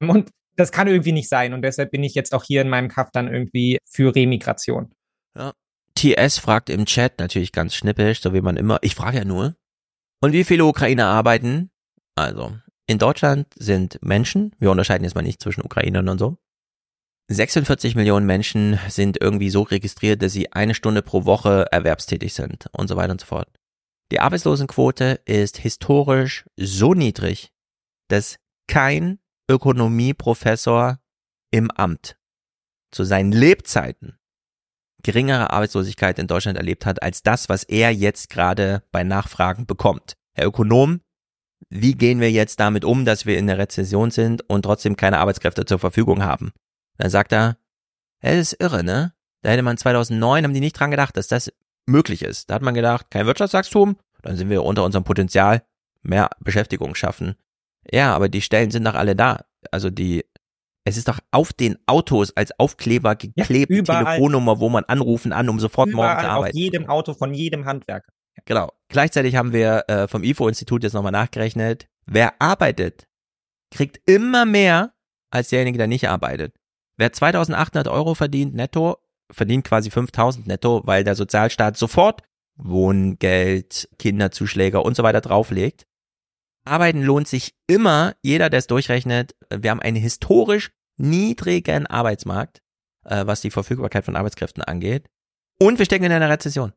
[0.00, 2.88] Und das kann irgendwie nicht sein und deshalb bin ich jetzt auch hier in meinem
[2.88, 4.90] Kaff dann irgendwie für Remigration.
[5.38, 5.52] Ja,
[5.94, 8.78] TS fragt im Chat natürlich ganz schnippisch, so wie man immer.
[8.82, 9.54] Ich frage ja nur.
[10.20, 11.70] Und wie viele Ukrainer arbeiten?
[12.16, 12.56] Also,
[12.88, 16.38] in Deutschland sind Menschen, wir unterscheiden jetzt mal nicht zwischen Ukrainern und so.
[17.28, 22.66] 46 Millionen Menschen sind irgendwie so registriert, dass sie eine Stunde pro Woche erwerbstätig sind
[22.72, 23.48] und so weiter und so fort.
[24.12, 27.50] Die Arbeitslosenquote ist historisch so niedrig,
[28.08, 28.38] dass
[28.68, 29.18] kein
[29.50, 31.00] Ökonomieprofessor
[31.50, 32.16] im Amt
[32.92, 34.16] zu seinen Lebzeiten
[35.02, 40.14] geringere Arbeitslosigkeit in Deutschland erlebt hat als das, was er jetzt gerade bei Nachfragen bekommt.
[40.34, 41.00] Herr Ökonom,
[41.70, 45.18] wie gehen wir jetzt damit um, dass wir in der Rezession sind und trotzdem keine
[45.18, 46.52] Arbeitskräfte zur Verfügung haben?
[46.98, 47.58] Dann sagt er,
[48.20, 49.12] es ist irre, ne?
[49.42, 51.52] Da hätte man 2009, haben die nicht dran gedacht, dass das
[51.86, 52.50] möglich ist.
[52.50, 55.62] Da hat man gedacht, kein Wirtschaftswachstum, dann sind wir unter unserem Potenzial,
[56.02, 57.36] mehr Beschäftigung schaffen.
[57.90, 59.44] Ja, aber die Stellen sind doch alle da.
[59.70, 60.24] Also die
[60.86, 65.48] es ist doch auf den Autos als Aufkleber geklebt, ja, Telefonnummer, wo man anrufen an,
[65.48, 66.56] um sofort überall morgen zu arbeiten.
[66.56, 68.12] Auf jedem Auto von jedem Handwerker.
[68.44, 68.72] Genau.
[68.88, 73.08] Gleichzeitig haben wir äh, vom IFO-Institut jetzt nochmal nachgerechnet, wer arbeitet,
[73.74, 74.92] kriegt immer mehr
[75.30, 76.54] als derjenige, der nicht arbeitet.
[76.96, 78.96] Wer 2800 Euro verdient netto,
[79.30, 82.22] verdient quasi 5000 netto, weil der Sozialstaat sofort
[82.56, 85.86] Wohngeld, Kinderzuschläge und so weiter drauflegt.
[86.64, 89.36] Arbeiten lohnt sich immer, jeder, der es durchrechnet.
[89.50, 92.62] Wir haben einen historisch niedrigen Arbeitsmarkt,
[93.04, 95.08] äh, was die Verfügbarkeit von Arbeitskräften angeht.
[95.60, 96.72] Und wir stecken in einer Rezession.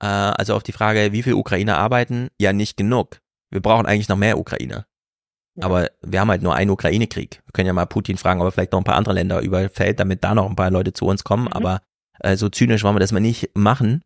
[0.00, 3.20] Äh, also auf die Frage, wie viele Ukrainer arbeiten, ja nicht genug.
[3.50, 4.86] Wir brauchen eigentlich noch mehr Ukrainer.
[5.54, 5.66] Ja.
[5.66, 7.42] Aber wir haben halt nur einen Ukraine-Krieg.
[7.44, 10.00] Wir können ja mal Putin fragen, ob er vielleicht noch ein paar andere Länder überfällt,
[10.00, 11.44] damit da noch ein paar Leute zu uns kommen.
[11.44, 11.52] Mhm.
[11.52, 11.82] Aber
[12.20, 14.02] äh, so zynisch wollen wir das mal nicht machen.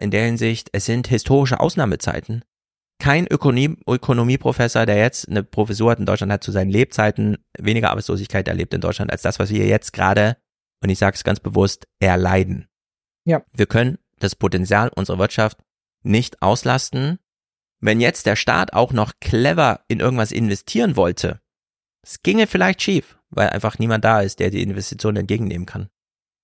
[0.00, 2.42] In der Hinsicht, es sind historische Ausnahmezeiten
[2.98, 7.90] kein Ökonomie, Ökonomieprofessor, der jetzt eine Professur hat in Deutschland, hat zu seinen Lebzeiten weniger
[7.90, 10.36] Arbeitslosigkeit erlebt in Deutschland als das, was wir jetzt gerade,
[10.82, 12.68] und ich sage es ganz bewusst, erleiden.
[13.24, 13.42] Ja.
[13.52, 15.58] Wir können das Potenzial unserer Wirtschaft
[16.02, 17.18] nicht auslasten.
[17.80, 21.40] Wenn jetzt der Staat auch noch clever in irgendwas investieren wollte,
[22.02, 25.88] es ginge vielleicht schief, weil einfach niemand da ist, der die Investition entgegennehmen kann.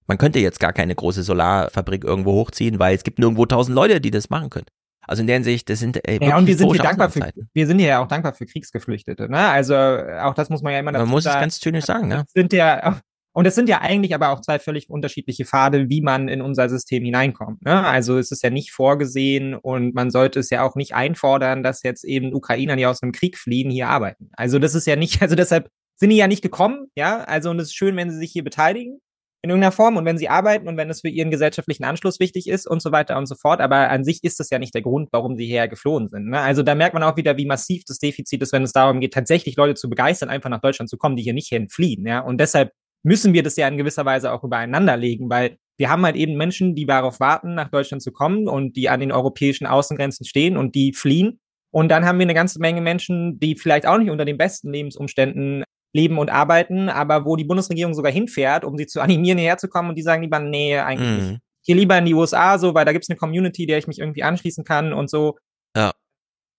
[0.06, 4.00] Man könnte jetzt gar keine große Solarfabrik irgendwo hochziehen, weil es gibt nirgendwo tausend Leute,
[4.00, 4.66] die das machen können.
[5.06, 7.66] Also in der Hinsicht, das sind ey, Ja, und wir sind hier dankbar für, wir
[7.66, 9.48] sind ja auch dankbar für Kriegsgeflüchtete, ne?
[9.48, 11.40] Also, äh, auch das muss man ja immer Man dazu muss es sagen.
[11.40, 12.24] ganz zynisch sagen, ne?
[12.28, 13.00] Sind ja,
[13.32, 16.68] und es sind ja eigentlich aber auch zwei völlig unterschiedliche Pfade, wie man in unser
[16.68, 17.64] System hineinkommt.
[17.64, 17.84] Ne?
[17.84, 21.82] Also es ist ja nicht vorgesehen und man sollte es ja auch nicht einfordern, dass
[21.82, 24.30] jetzt eben Ukrainer, die aus einem Krieg fliehen, hier arbeiten.
[24.36, 27.24] Also das ist ja nicht, also deshalb sind die ja nicht gekommen, ja.
[27.24, 28.98] Also und es ist schön, wenn sie sich hier beteiligen
[29.44, 32.48] in irgendeiner Form und wenn sie arbeiten und wenn es für ihren gesellschaftlichen Anschluss wichtig
[32.48, 33.60] ist und so weiter und so fort.
[33.60, 36.28] Aber an sich ist das ja nicht der Grund, warum sie hierher geflohen sind.
[36.28, 36.40] Ne?
[36.40, 39.14] Also da merkt man auch wieder, wie massiv das Defizit ist, wenn es darum geht,
[39.14, 42.06] tatsächlich Leute zu begeistern, einfach nach Deutschland zu kommen, die hier nicht hin fliehen.
[42.06, 42.20] Ja?
[42.20, 42.70] Und deshalb
[43.02, 46.36] müssen wir das ja in gewisser Weise auch übereinander legen, weil wir haben halt eben
[46.36, 50.56] Menschen, die darauf warten, nach Deutschland zu kommen und die an den europäischen Außengrenzen stehen
[50.56, 51.40] und die fliehen.
[51.72, 54.72] Und dann haben wir eine ganze Menge Menschen, die vielleicht auch nicht unter den besten
[54.72, 55.64] Lebensumständen
[55.94, 59.68] leben und arbeiten, aber wo die Bundesregierung sogar hinfährt, um sie zu animieren, hierher zu
[59.68, 61.28] kommen und die sagen lieber, nee, eigentlich Mhm.
[61.30, 61.40] nicht.
[61.64, 64.22] Hier lieber in die USA, so, weil da gibt's eine Community, der ich mich irgendwie
[64.22, 65.38] anschließen kann und so.
[65.76, 65.92] Ja.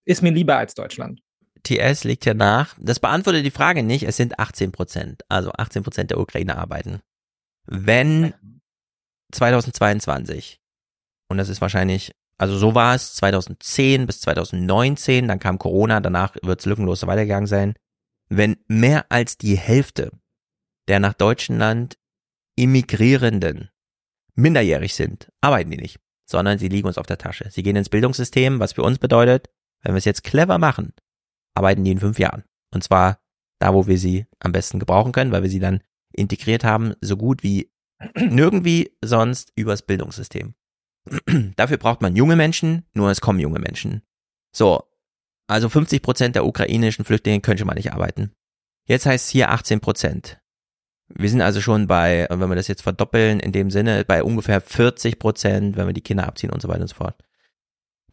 [0.06, 1.20] Ist mir lieber als Deutschland.
[1.64, 2.76] TS legt ja nach.
[2.78, 4.04] Das beantwortet die Frage nicht.
[4.04, 5.22] Es sind 18 Prozent.
[5.28, 7.00] Also 18 Prozent der Ukrainer arbeiten.
[7.66, 8.34] Wenn
[9.32, 10.60] 2022,
[11.28, 16.36] und das ist wahrscheinlich, also so war es 2010 bis 2019, dann kam Corona, danach
[16.42, 17.74] wird es lückenlos weitergegangen sein.
[18.28, 20.10] Wenn mehr als die Hälfte
[20.88, 21.96] der nach Deutschland
[22.56, 23.70] immigrierenden
[24.34, 27.50] minderjährig sind, arbeiten die nicht, sondern sie liegen uns auf der Tasche.
[27.50, 29.48] Sie gehen ins Bildungssystem, was für uns bedeutet,
[29.82, 30.92] wenn wir es jetzt clever machen,
[31.54, 32.44] arbeiten die in fünf Jahren.
[32.72, 33.18] Und zwar
[33.58, 35.80] da, wo wir sie am besten gebrauchen können, weil wir sie dann
[36.12, 37.70] integriert haben, so gut wie
[38.16, 40.54] nirgendwie sonst übers Bildungssystem.
[41.56, 44.02] Dafür braucht man junge Menschen, nur es kommen junge Menschen.
[44.52, 44.84] So,
[45.46, 48.32] also 50 Prozent der ukrainischen Flüchtlinge können schon mal nicht arbeiten.
[48.86, 50.40] Jetzt heißt es hier 18 Prozent.
[51.08, 54.60] Wir sind also schon bei, wenn wir das jetzt verdoppeln, in dem Sinne, bei ungefähr
[54.60, 57.16] 40 Prozent, wenn wir die Kinder abziehen und so weiter und so fort.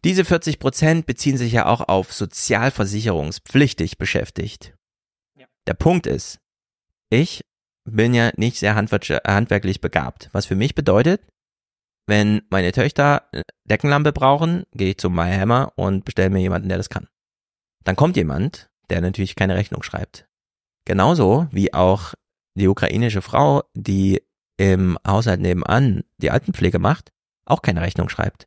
[0.04, 4.74] Diese 40 Prozent beziehen sich ja auch auf sozialversicherungspflichtig beschäftigt.
[5.68, 6.40] Der Punkt ist,
[7.08, 7.44] ich
[7.84, 11.22] bin ja nicht sehr handwerk- handwerklich begabt, was für mich bedeutet,
[12.08, 16.78] wenn meine Töchter eine Deckenlampe brauchen, gehe ich zum MyHammer und bestelle mir jemanden, der
[16.78, 17.06] das kann.
[17.84, 20.26] Dann kommt jemand, der natürlich keine Rechnung schreibt.
[20.84, 22.14] Genauso wie auch
[22.54, 24.20] die ukrainische Frau, die
[24.56, 27.10] im Haushalt nebenan die Altenpflege macht,
[27.44, 28.46] auch keine Rechnung schreibt.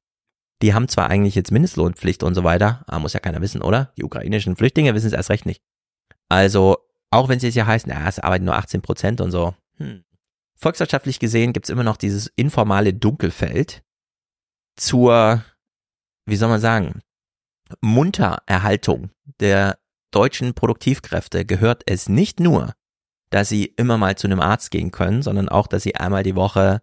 [0.61, 3.91] Die haben zwar eigentlich jetzt Mindestlohnpflicht und so weiter, aber muss ja keiner wissen, oder?
[3.97, 5.61] Die ukrainischen Flüchtlinge wissen es erst recht nicht.
[6.29, 6.77] Also,
[7.11, 9.53] auch wenn sie es ja heißen, ja, es arbeiten nur 18 Prozent und so.
[9.77, 10.03] Hm.
[10.55, 13.83] Volkswirtschaftlich gesehen gibt's immer noch dieses informale Dunkelfeld
[14.77, 15.43] zur,
[16.25, 17.01] wie soll man sagen,
[17.81, 19.09] Muntererhaltung
[19.39, 19.77] der
[20.11, 22.73] deutschen Produktivkräfte gehört es nicht nur,
[23.29, 26.35] dass sie immer mal zu einem Arzt gehen können, sondern auch, dass sie einmal die
[26.35, 26.81] Woche,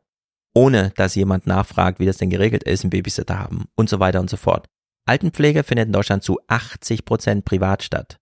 [0.54, 4.20] ohne dass jemand nachfragt, wie das denn geregelt ist, einen Babysitter haben und so weiter
[4.20, 4.68] und so fort.
[5.06, 8.18] Altenpflege findet in Deutschland zu 80 Prozent privat statt.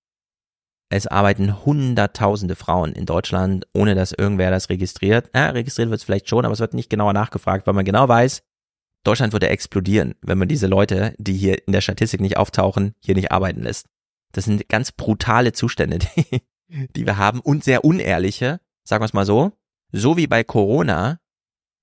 [0.92, 5.30] Es arbeiten hunderttausende Frauen in Deutschland, ohne dass irgendwer das registriert.
[5.34, 8.08] Ja, registriert wird es vielleicht schon, aber es wird nicht genauer nachgefragt, weil man genau
[8.08, 8.42] weiß,
[9.04, 13.14] Deutschland würde explodieren, wenn man diese Leute, die hier in der Statistik nicht auftauchen, hier
[13.14, 13.86] nicht arbeiten lässt.
[14.32, 16.42] Das sind ganz brutale Zustände, die,
[16.96, 19.52] die wir haben und sehr unehrliche, sagen wir es mal so,
[19.92, 21.20] so wie bei Corona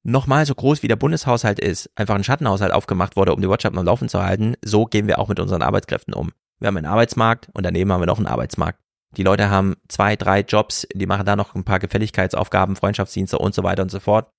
[0.08, 3.78] nochmal so groß wie der Bundeshaushalt ist, einfach ein Schattenhaushalt aufgemacht wurde, um die Wirtschaft
[3.78, 6.32] am Laufen zu halten, so gehen wir auch mit unseren Arbeitskräften um.
[6.60, 8.80] Wir haben einen Arbeitsmarkt und daneben haben wir noch einen Arbeitsmarkt.
[9.18, 13.54] Die Leute haben zwei, drei Jobs, die machen da noch ein paar Gefälligkeitsaufgaben, Freundschaftsdienste und
[13.54, 14.32] so weiter und so fort.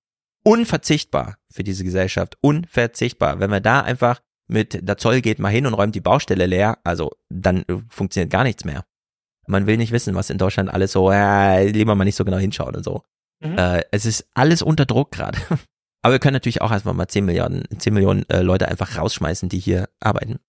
[0.43, 3.39] Unverzichtbar für diese Gesellschaft, unverzichtbar.
[3.39, 6.79] Wenn wir da einfach mit, der Zoll geht mal hin und räumt die Baustelle leer,
[6.83, 8.85] also dann äh, funktioniert gar nichts mehr.
[9.45, 12.37] Man will nicht wissen, was in Deutschland alles so, äh, lieber mal nicht so genau
[12.37, 13.03] hinschauen und so.
[13.39, 13.57] Mhm.
[13.57, 15.37] Äh, es ist alles unter Druck gerade.
[16.01, 19.49] Aber wir können natürlich auch erstmal mal 10 Milliarden, 10 Millionen äh, Leute einfach rausschmeißen,
[19.49, 20.39] die hier arbeiten.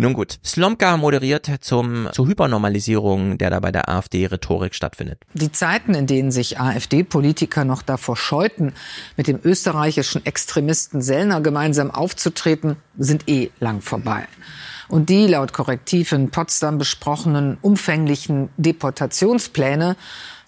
[0.00, 5.20] Nun gut, Slomka moderiert zum, zur Hypernormalisierung, der da bei der AfD-Rhetorik stattfindet.
[5.34, 8.72] Die Zeiten, in denen sich AfD-Politiker noch davor scheuten,
[9.18, 14.26] mit dem österreichischen Extremisten Sellner gemeinsam aufzutreten, sind eh lang vorbei.
[14.88, 19.96] Und die laut Korrektiv in Potsdam besprochenen umfänglichen Deportationspläne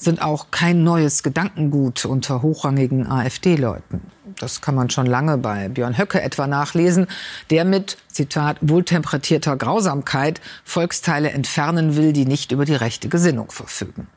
[0.02, 4.00] sind auch kein neues Gedankengut unter hochrangigen AfD-Leuten.
[4.38, 7.06] Das kann man schon lange bei Björn Höcke etwa nachlesen,
[7.50, 14.08] der mit, Zitat, wohltemperaturierter Grausamkeit Volksteile entfernen will, die nicht über die rechte Gesinnung verfügen.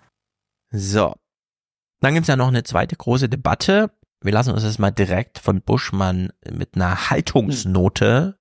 [0.71, 1.13] So.
[2.01, 3.91] Dann gibt's ja noch eine zweite große Debatte.
[4.21, 8.37] Wir lassen uns das mal direkt von Buschmann mit einer Haltungsnote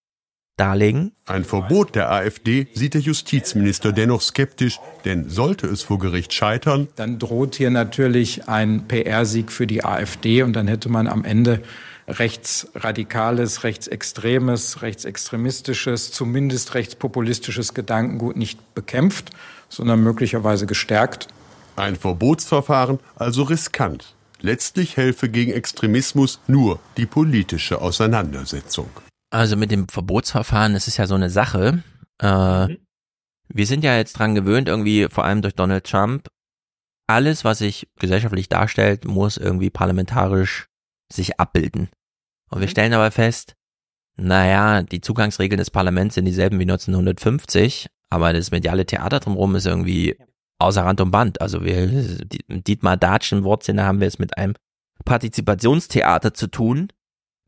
[0.57, 1.13] darlegen.
[1.27, 6.89] Ein Verbot der AfD sieht der Justizminister dennoch skeptisch, denn sollte es vor Gericht scheitern,
[6.97, 11.63] dann droht hier natürlich ein PR-Sieg für die AfD und dann hätte man am Ende
[12.07, 19.31] rechtsradikales, rechtsextremes, rechtsextremistisches, zumindest rechtspopulistisches Gedankengut nicht bekämpft,
[19.69, 21.29] sondern möglicherweise gestärkt.
[21.77, 24.15] Ein Verbotsverfahren also riskant.
[24.41, 28.91] Letztlich helfe gegen Extremismus nur die politische Auseinandersetzung.
[29.35, 31.83] Also mit dem Verbotsverfahren, das ist ja so eine Sache.
[32.23, 32.79] Äh, mhm.
[33.49, 36.29] Wir sind ja jetzt dran gewöhnt, irgendwie vor allem durch Donald Trump,
[37.09, 40.69] alles, was sich gesellschaftlich darstellt, muss irgendwie parlamentarisch
[41.13, 41.89] sich abbilden.
[42.49, 42.71] Und wir mhm.
[42.71, 43.57] stellen aber fest,
[44.17, 49.67] naja, die Zugangsregeln des Parlaments sind dieselben wie 1950, aber das mediale Theater drumherum ist
[49.67, 50.17] irgendwie
[50.61, 51.41] außer Rand und Band.
[51.41, 51.89] Also wir,
[52.49, 54.55] Dietmar Datschen Wortsinne haben wir es mit einem
[55.05, 56.87] Partizipationstheater zu tun,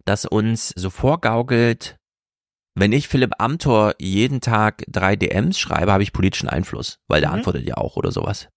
[0.06, 1.96] das uns so vorgaukelt,
[2.74, 7.30] wenn ich Philipp Amthor jeden Tag drei DMs schreibe, habe ich politischen Einfluss, weil der
[7.30, 7.36] mhm.
[7.36, 8.48] antwortet ja auch oder sowas.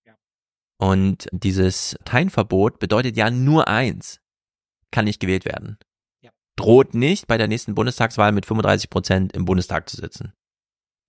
[0.81, 4.21] Und dieses Teilenverbot bedeutet ja nur eins,
[4.91, 5.77] kann nicht gewählt werden.
[6.21, 6.31] Ja.
[6.55, 10.33] Droht nicht bei der nächsten Bundestagswahl mit 35 Prozent im Bundestag zu sitzen.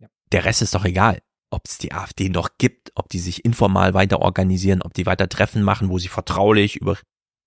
[0.01, 0.09] Ja.
[0.33, 3.95] Der Rest ist doch egal, ob es die AfD noch gibt, ob die sich informal
[3.95, 6.99] weiter organisieren, ob die weiter Treffen machen, wo sie vertraulich über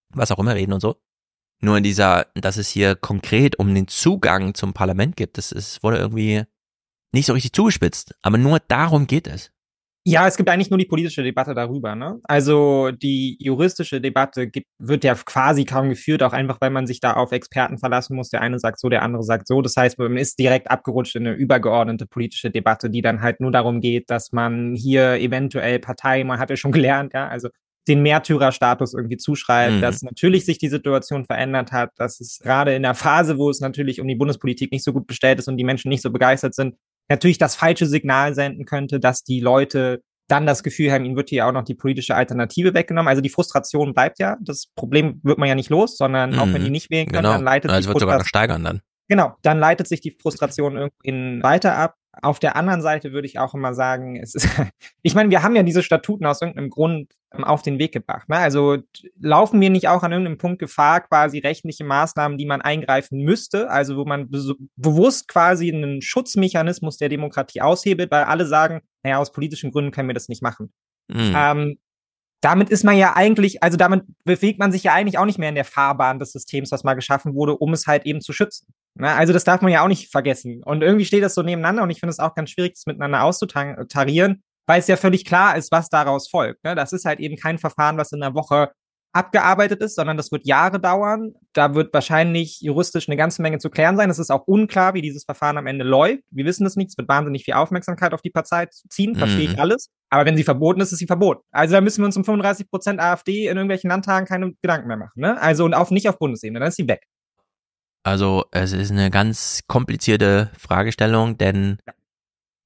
[0.10, 1.02] was auch immer reden und so.
[1.64, 5.82] Nur in dieser, dass es hier konkret um den Zugang zum Parlament gibt, das ist,
[5.82, 6.44] wurde irgendwie
[7.14, 8.16] nicht so richtig zugespitzt.
[8.22, 9.50] Aber nur darum geht es.
[10.06, 11.96] Ja, es gibt eigentlich nur die politische Debatte darüber.
[11.96, 12.20] Ne?
[12.26, 17.00] Also die juristische Debatte gibt, wird ja quasi kaum geführt, auch einfach, weil man sich
[17.00, 18.28] da auf Experten verlassen muss.
[18.28, 19.62] Der eine sagt so, der andere sagt so.
[19.62, 23.52] Das heißt, man ist direkt abgerutscht in eine übergeordnete politische Debatte, die dann halt nur
[23.52, 27.48] darum geht, dass man hier eventuell Partei, man hat ja schon gelernt, ja, also
[27.88, 29.82] den Märtyrerstatus irgendwie zuschreibt, mhm.
[29.82, 33.60] dass natürlich sich die Situation verändert hat, dass es gerade in der Phase, wo es
[33.60, 36.56] natürlich um die Bundespolitik nicht so gut bestellt ist und die Menschen nicht so begeistert
[36.56, 36.76] sind,
[37.10, 41.30] natürlich das falsche Signal senden könnte, dass die Leute dann das Gefühl haben, ihnen wird
[41.30, 43.10] hier auch noch die politische Alternative weggenommen.
[43.10, 44.38] Also die Frustration bleibt ja.
[44.42, 46.40] Das Problem wird man ja nicht los, sondern mhm.
[46.40, 46.72] auch wenn die mhm.
[46.72, 47.34] nicht wählen können, genau.
[47.34, 48.82] dann leitet also sich wird sogar noch steigern dann.
[49.10, 51.96] Genau, dann leitet sich die Frustration irgendwie weiter ab.
[52.22, 54.48] Auf der anderen Seite würde ich auch immer sagen, es ist,
[55.02, 58.30] ich meine, wir haben ja diese Statuten aus irgendeinem Grund ähm, auf den Weg gebracht.
[58.30, 58.38] Ne?
[58.38, 58.78] Also
[59.20, 63.70] laufen wir nicht auch an irgendeinem Punkt Gefahr, quasi rechtliche Maßnahmen, die man eingreifen müsste,
[63.70, 69.18] also wo man be bewusst quasi einen Schutzmechanismus der Demokratie aushebelt, weil alle sagen, naja,
[69.18, 70.72] aus politischen Gründen können wir das nicht machen.
[71.08, 71.34] Mhm.
[71.36, 71.78] Ähm,
[72.44, 75.48] damit ist man ja eigentlich, also damit bewegt man sich ja eigentlich auch nicht mehr
[75.48, 78.68] in der Fahrbahn des Systems, was mal geschaffen wurde, um es halt eben zu schützen.
[78.96, 80.62] Na, also das darf man ja auch nicht vergessen.
[80.62, 83.24] Und irgendwie steht das so nebeneinander und ich finde es auch ganz schwierig, das miteinander
[83.24, 86.66] auszutarieren, weil es ja völlig klar ist, was daraus folgt.
[86.66, 86.76] Ne?
[86.76, 88.72] Das ist halt eben kein Verfahren, was in einer Woche
[89.14, 91.34] abgearbeitet ist, sondern das wird Jahre dauern.
[91.54, 94.10] Da wird wahrscheinlich juristisch eine ganze Menge zu klären sein.
[94.10, 96.24] Es ist auch unklar, wie dieses Verfahren am Ende läuft.
[96.32, 96.90] Wir wissen es nicht.
[96.90, 99.54] Es wird wahnsinnig viel Aufmerksamkeit auf die Partei ziehen, verstehe mhm.
[99.54, 99.90] ich alles.
[100.10, 101.42] Aber wenn sie verboten ist, ist sie verboten.
[101.52, 104.98] Also da müssen wir uns um 35 Prozent AfD in irgendwelchen Landtagen keine Gedanken mehr
[104.98, 105.22] machen.
[105.22, 105.40] Ne?
[105.40, 107.04] Also und auch nicht auf Bundesebene, dann ist sie weg.
[108.04, 111.94] Also es ist eine ganz komplizierte Fragestellung, denn ja.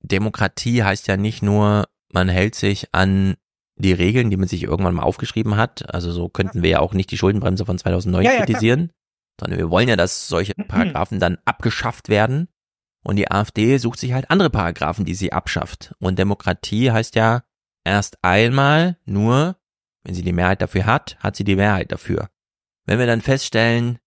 [0.01, 3.35] Demokratie heißt ja nicht nur, man hält sich an
[3.77, 5.93] die Regeln, die man sich irgendwann mal aufgeschrieben hat.
[5.93, 8.93] Also so könnten wir ja auch nicht die Schuldenbremse von 2009 ja, kritisieren, ja,
[9.39, 10.67] sondern wir wollen ja, dass solche mhm.
[10.67, 12.47] Paragraphen dann abgeschafft werden.
[13.03, 15.93] Und die AfD sucht sich halt andere Paragraphen, die sie abschafft.
[15.99, 17.43] Und Demokratie heißt ja
[17.85, 19.55] erst einmal nur,
[20.03, 22.29] wenn sie die Mehrheit dafür hat, hat sie die Mehrheit dafür.
[22.85, 23.99] Wenn wir dann feststellen,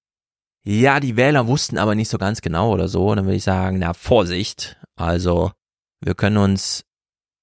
[0.65, 3.79] ja, die Wähler wussten aber nicht so ganz genau oder so, dann würde ich sagen,
[3.79, 4.79] na Vorsicht.
[4.97, 5.53] Also
[6.01, 6.85] wir können uns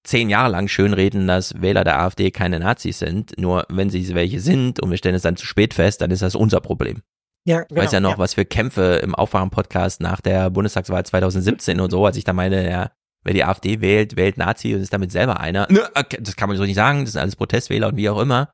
[0.08, 3.38] zehn Jahre lang schönreden, dass Wähler der AfD keine Nazis sind.
[3.38, 6.22] Nur wenn sie welche sind und wir stellen es dann zu spät fest, dann ist
[6.22, 7.02] das unser Problem.
[7.46, 8.18] Ja, genau, ich weiß ja noch, ja.
[8.18, 12.70] was für Kämpfe im Aufwachen-Podcast nach der Bundestagswahl 2017 und so, als ich da meine,
[12.70, 12.92] ja,
[13.24, 15.68] wer die AfD wählt, wählt Nazi und ist damit selber einer.
[15.96, 18.52] Okay, das kann man so nicht sagen, das sind alles Protestwähler und wie auch immer.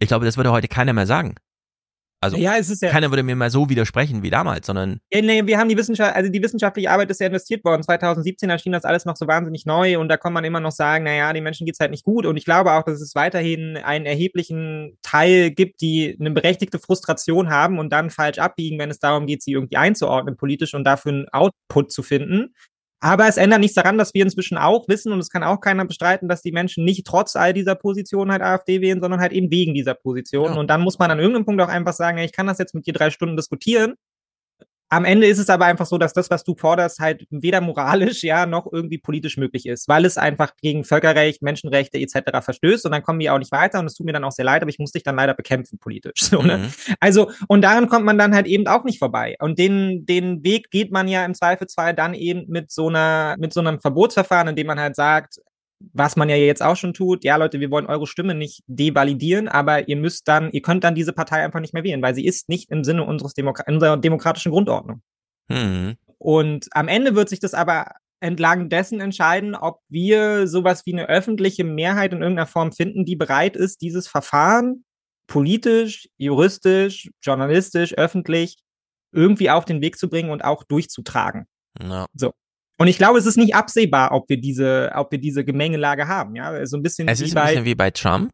[0.00, 1.34] Ich glaube, das würde heute keiner mehr sagen.
[2.22, 5.00] Also ja, es ist ja, keiner würde mir mal so widersprechen wie damals, sondern.
[5.10, 7.82] Ja, nee, wir haben die Wissenschaft, also die wissenschaftliche Arbeit ist ja investiert worden.
[7.82, 11.04] 2017 erschien das alles noch so wahnsinnig neu und da kann man immer noch sagen,
[11.04, 12.26] naja, den Menschen geht's halt nicht gut.
[12.26, 17.48] Und ich glaube auch, dass es weiterhin einen erheblichen Teil gibt, die eine berechtigte Frustration
[17.48, 21.12] haben und dann falsch abbiegen, wenn es darum geht, sie irgendwie einzuordnen politisch und dafür
[21.12, 22.54] einen Output zu finden.
[23.00, 25.86] Aber es ändert nichts daran, dass wir inzwischen auch wissen, und es kann auch keiner
[25.86, 29.50] bestreiten, dass die Menschen nicht trotz all dieser Positionen halt AfD wählen, sondern halt eben
[29.50, 30.52] wegen dieser Position.
[30.52, 30.58] Ja.
[30.58, 32.86] Und dann muss man an irgendeinem Punkt auch einfach sagen, ich kann das jetzt mit
[32.86, 33.94] dir drei Stunden diskutieren,
[34.90, 38.24] am Ende ist es aber einfach so, dass das, was du forderst, halt weder moralisch,
[38.24, 42.42] ja, noch irgendwie politisch möglich ist, weil es einfach gegen Völkerrecht, Menschenrechte etc.
[42.42, 44.44] verstößt und dann kommen wir auch nicht weiter und es tut mir dann auch sehr
[44.44, 46.20] leid, aber ich muss dich dann leider bekämpfen politisch.
[46.30, 46.58] So, ne?
[46.58, 46.94] Mhm.
[47.00, 49.34] Also, und daran kommt man dann halt eben auch nicht vorbei.
[49.40, 53.52] Und den, den Weg geht man ja im Zweifelsfall dann eben mit so einer, mit
[53.52, 55.40] so einem Verbotsverfahren, in dem man halt sagt,
[55.92, 59.48] was man ja jetzt auch schon tut, ja Leute, wir wollen eure Stimme nicht devalidieren,
[59.48, 62.26] aber ihr müsst dann, ihr könnt dann diese Partei einfach nicht mehr wählen, weil sie
[62.26, 65.02] ist nicht im Sinne unseres Demo unserer demokratischen Grundordnung.
[65.50, 65.96] Hm.
[66.18, 67.86] Und am Ende wird sich das aber
[68.20, 73.16] entlang dessen entscheiden, ob wir sowas wie eine öffentliche Mehrheit in irgendeiner Form finden, die
[73.16, 74.84] bereit ist, dieses Verfahren
[75.26, 78.58] politisch, juristisch, journalistisch, öffentlich
[79.12, 81.46] irgendwie auf den Weg zu bringen und auch durchzutragen.
[81.80, 82.06] Ja.
[82.14, 82.32] So.
[82.80, 86.34] Und ich glaube, es ist nicht absehbar, ob wir diese, ob wir diese Gemengelage haben.
[86.34, 87.08] Ja, so ein bisschen.
[87.08, 88.32] Es ist ein bisschen wie bei Trump.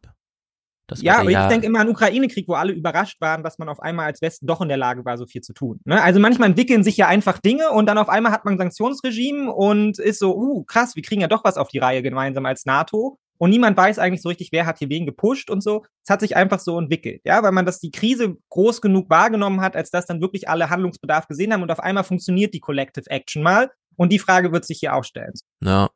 [0.89, 3.81] Das ja, aber ich denke immer an Ukraine-Krieg, wo alle überrascht waren, dass man auf
[3.81, 5.81] einmal als Westen doch in der Lage war, so viel zu tun.
[5.83, 6.01] Ne?
[6.01, 9.51] Also manchmal entwickeln sich ja einfach Dinge und dann auf einmal hat man ein Sanktionsregime
[9.51, 12.65] und ist so, uh, krass, wir kriegen ja doch was auf die Reihe gemeinsam als
[12.65, 13.19] NATO.
[13.37, 15.83] Und niemand weiß eigentlich so richtig, wer hat hier wen gepusht und so.
[16.05, 19.59] Es hat sich einfach so entwickelt, ja, weil man das die Krise groß genug wahrgenommen
[19.59, 23.09] hat, als dass dann wirklich alle Handlungsbedarf gesehen haben und auf einmal funktioniert die Collective
[23.09, 23.69] Action mal.
[23.97, 25.33] Und die Frage wird sich hier auch stellen.
[25.61, 25.89] Ja,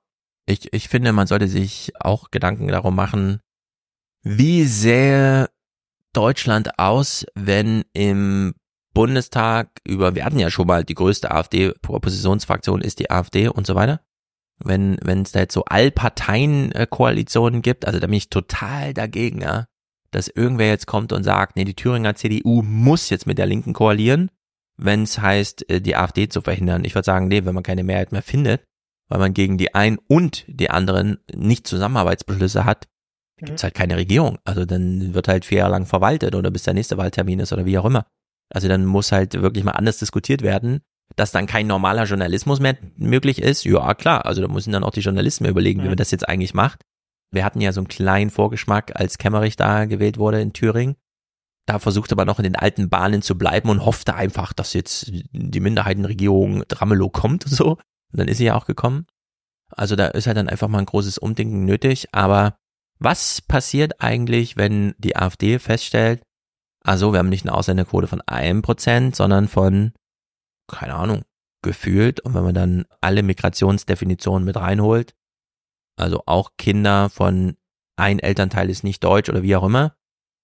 [0.46, 3.40] ich, ich finde, man sollte sich auch Gedanken darum machen,
[4.24, 5.50] wie sähe
[6.14, 8.54] Deutschland aus, wenn im
[8.94, 13.76] Bundestag über, wir hatten ja schon mal die größte AfD-Oppositionsfraktion ist die AfD und so
[13.76, 14.02] weiter.
[14.64, 19.68] Wenn, wenn es da jetzt so Allparteien-Koalitionen gibt, also da bin ich total dagegen, ja,
[20.12, 23.74] dass irgendwer jetzt kommt und sagt, nee, die Thüringer CDU muss jetzt mit der Linken
[23.74, 24.30] koalieren,
[24.84, 26.84] wenn es heißt, äh, die AfD zu verhindern.
[26.86, 28.64] Ich würde sagen, nee, wenn man keine Mehrheit mehr findet,
[29.10, 32.88] weil man gegen die einen und die anderen nicht Zusammenarbeitsbeschlüsse hat,
[33.40, 33.46] Mhm.
[33.48, 34.38] gibt's halt keine Regierung.
[34.46, 37.66] Also dann wird halt vier Jahre lang verwaltet oder bis der nächste Wahltermin ist oder
[37.66, 38.06] wie auch immer.
[38.54, 40.82] Also dann muss halt wirklich mal anders diskutiert werden,
[41.16, 43.64] dass dann kein normaler Journalismus mehr möglich ist.
[43.66, 44.26] Ja, klar.
[44.26, 46.82] Also da müssen dann auch die Journalisten mehr überlegen, wie man das jetzt eigentlich macht.
[47.34, 50.96] Wir hatten ja so einen kleinen Vorgeschmack, als Kemmerich da gewählt wurde in Thüringen.
[51.68, 55.12] Da versuchte man noch in den alten Bahnen zu bleiben und hoffte einfach, dass jetzt
[55.32, 57.72] die Minderheitenregierung Dramelow kommt und so.
[57.72, 59.06] Und dann ist sie ja auch gekommen.
[59.70, 62.08] Also da ist halt dann einfach mal ein großes Umdenken nötig.
[62.14, 62.58] Aber
[63.00, 66.24] was passiert eigentlich, wenn die AfD feststellt,
[66.84, 69.94] also wir haben nicht eine Ausländerquote von einem Prozent, sondern von,
[70.68, 71.24] keine Ahnung,
[71.62, 72.20] gefühlt.
[72.20, 75.14] Und wenn man dann alle Migrationsdefinitionen mit reinholt,
[75.96, 77.56] also auch Kinder von
[77.96, 79.96] ein Elternteil ist nicht deutsch oder wie auch immer,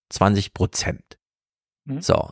[0.09, 1.17] 20 Prozent.
[1.85, 2.01] Mhm.
[2.01, 2.29] So.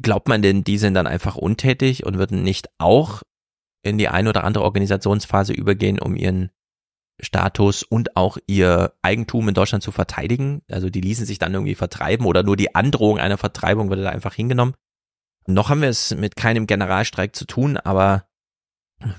[0.00, 3.22] Glaubt man denn, die sind dann einfach untätig und würden nicht auch
[3.82, 6.50] in die eine oder andere Organisationsphase übergehen, um ihren
[7.20, 10.62] Status und auch ihr Eigentum in Deutschland zu verteidigen?
[10.70, 14.10] Also die ließen sich dann irgendwie vertreiben oder nur die Androhung einer Vertreibung wurde da
[14.10, 14.74] einfach hingenommen.
[15.46, 18.26] Noch haben wir es mit keinem Generalstreik zu tun, aber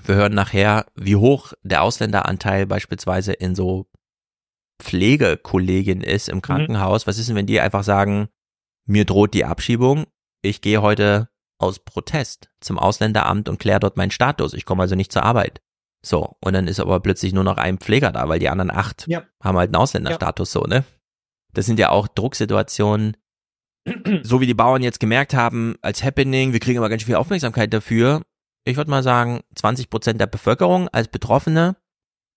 [0.04, 3.86] wir hören nachher, wie hoch der Ausländeranteil beispielsweise in so
[4.80, 7.06] Pflegekollegin ist im Krankenhaus.
[7.06, 8.28] Was ist denn, wenn die einfach sagen,
[8.86, 10.06] mir droht die Abschiebung,
[10.42, 14.54] ich gehe heute aus Protest zum Ausländeramt und kläre dort meinen Status.
[14.54, 15.60] Ich komme also nicht zur Arbeit.
[16.04, 19.06] So, und dann ist aber plötzlich nur noch ein Pfleger da, weil die anderen acht
[19.08, 19.24] Ja.
[19.42, 20.84] haben halt einen Ausländerstatus so, ne?
[21.54, 23.16] Das sind ja auch Drucksituationen,
[24.22, 27.16] so wie die Bauern jetzt gemerkt haben, als Happening, wir kriegen aber ganz schön viel
[27.16, 28.22] Aufmerksamkeit dafür.
[28.64, 31.76] Ich würde mal sagen, 20 Prozent der Bevölkerung als Betroffene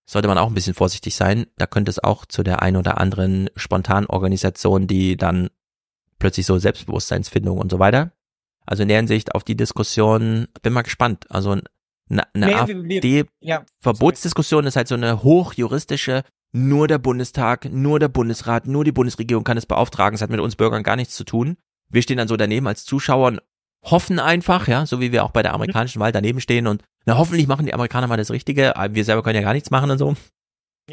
[0.04, 1.46] sollte man auch ein bisschen vorsichtig sein.
[1.56, 5.50] Da könnte es auch zu der ein oder anderen Spontanorganisation, die dann
[6.18, 8.12] plötzlich so Selbstbewusstseinsfindung und so weiter.
[8.66, 11.26] Also in der Hinsicht auf die Diskussion, bin mal gespannt.
[11.30, 11.62] Also eine,
[12.34, 16.22] eine Nee, wir- ja, AfD-Verbotsdiskussion ist halt so eine hochjuristische,
[16.52, 20.14] nur der Bundestag, nur der Bundesrat, nur die Bundesregierung kann es beauftragen.
[20.14, 21.56] Es hat mit uns Bürgern gar nichts zu tun.
[21.88, 23.40] Wir stehen dann so daneben als Zuschauer und
[23.84, 27.18] hoffen einfach, ja, so wie wir auch bei der amerikanischen Wahl daneben stehen und na
[27.18, 29.90] hoffentlich machen die Amerikaner mal das Richtige, aber wir selber können ja gar nichts machen
[29.90, 30.14] und so.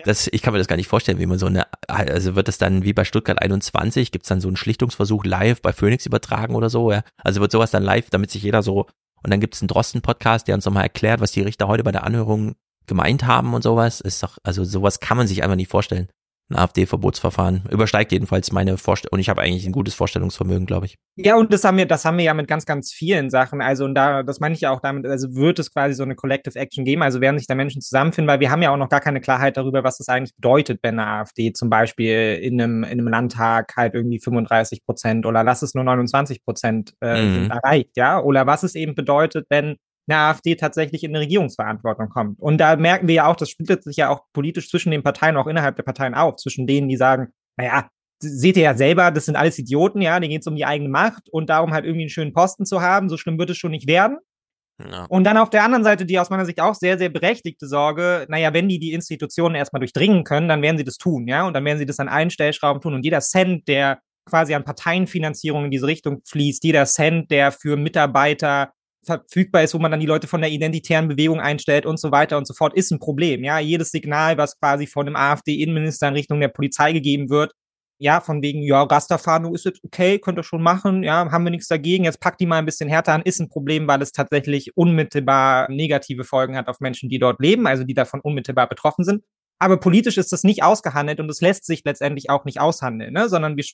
[0.05, 2.57] Das, ich kann mir das gar nicht vorstellen, wie man so eine, also wird das
[2.57, 6.69] dann wie bei Stuttgart 21, gibt's dann so einen Schlichtungsversuch live bei Phoenix übertragen oder
[6.69, 7.03] so, ja.
[7.17, 8.87] Also wird sowas dann live, damit sich jeder so,
[9.23, 12.03] und dann gibt's einen Drosten-Podcast, der uns nochmal erklärt, was die Richter heute bei der
[12.03, 12.55] Anhörung
[12.87, 13.99] gemeint haben und sowas.
[14.01, 16.07] Ist doch, also sowas kann man sich einfach nicht vorstellen.
[16.49, 17.63] Ein AfD-Verbotsverfahren.
[17.69, 19.13] Übersteigt jedenfalls meine Vorstellung.
[19.13, 20.95] Und ich habe eigentlich ein gutes Vorstellungsvermögen, glaube ich.
[21.15, 23.61] Ja, und das haben wir, das haben wir ja mit ganz, ganz vielen Sachen.
[23.61, 26.15] Also, und da, das meine ich ja auch damit, also wird es quasi so eine
[26.15, 27.03] Collective Action geben.
[27.03, 29.57] Also werden sich da Menschen zusammenfinden, weil wir haben ja auch noch gar keine Klarheit
[29.57, 33.73] darüber, was das eigentlich bedeutet, wenn eine AfD zum Beispiel in einem, in einem Landtag
[33.77, 37.51] halt irgendwie 35 Prozent oder lass es nur 29 Prozent äh, Mhm.
[37.51, 38.19] erreicht, ja.
[38.19, 39.75] Oder was es eben bedeutet, wenn
[40.09, 42.39] eine AfD tatsächlich in eine Regierungsverantwortung kommt.
[42.39, 45.37] Und da merken wir ja auch, das splittet sich ja auch politisch zwischen den Parteien,
[45.37, 47.89] auch innerhalb der Parteien auf, zwischen denen, die sagen, naja,
[48.21, 50.89] seht ihr ja selber, das sind alles Idioten, ja, denen geht es um die eigene
[50.89, 53.71] Macht und darum halt irgendwie einen schönen Posten zu haben, so schlimm wird es schon
[53.71, 54.17] nicht werden.
[54.81, 55.05] Ja.
[55.05, 58.25] Und dann auf der anderen Seite die aus meiner Sicht auch sehr, sehr berechtigte Sorge,
[58.29, 61.53] naja, wenn die die Institutionen erstmal durchdringen können, dann werden sie das tun, ja, und
[61.53, 65.65] dann werden sie das an allen Stellschrauben tun und jeder Cent, der quasi an Parteienfinanzierung
[65.65, 68.71] in diese Richtung fließt, jeder Cent, der für Mitarbeiter
[69.05, 72.37] verfügbar ist, wo man dann die Leute von der identitären Bewegung einstellt und so weiter
[72.37, 73.43] und so fort, ist ein Problem.
[73.43, 77.53] Ja, jedes Signal, was quasi von einem AfD-Innenminister in Richtung der Polizei gegeben wird,
[78.01, 81.51] ja, von wegen, ja, Rasterfahndung ist jetzt okay, könnt ihr schon machen, ja, haben wir
[81.51, 84.13] nichts dagegen, jetzt packt die mal ein bisschen härter an, ist ein Problem, weil es
[84.13, 89.03] tatsächlich unmittelbar negative Folgen hat auf Menschen, die dort leben, also die davon unmittelbar betroffen
[89.03, 89.23] sind.
[89.61, 93.27] Aber politisch ist das nicht ausgehandelt und es lässt sich letztendlich auch nicht aushandeln, ne?
[93.27, 93.65] sondern wir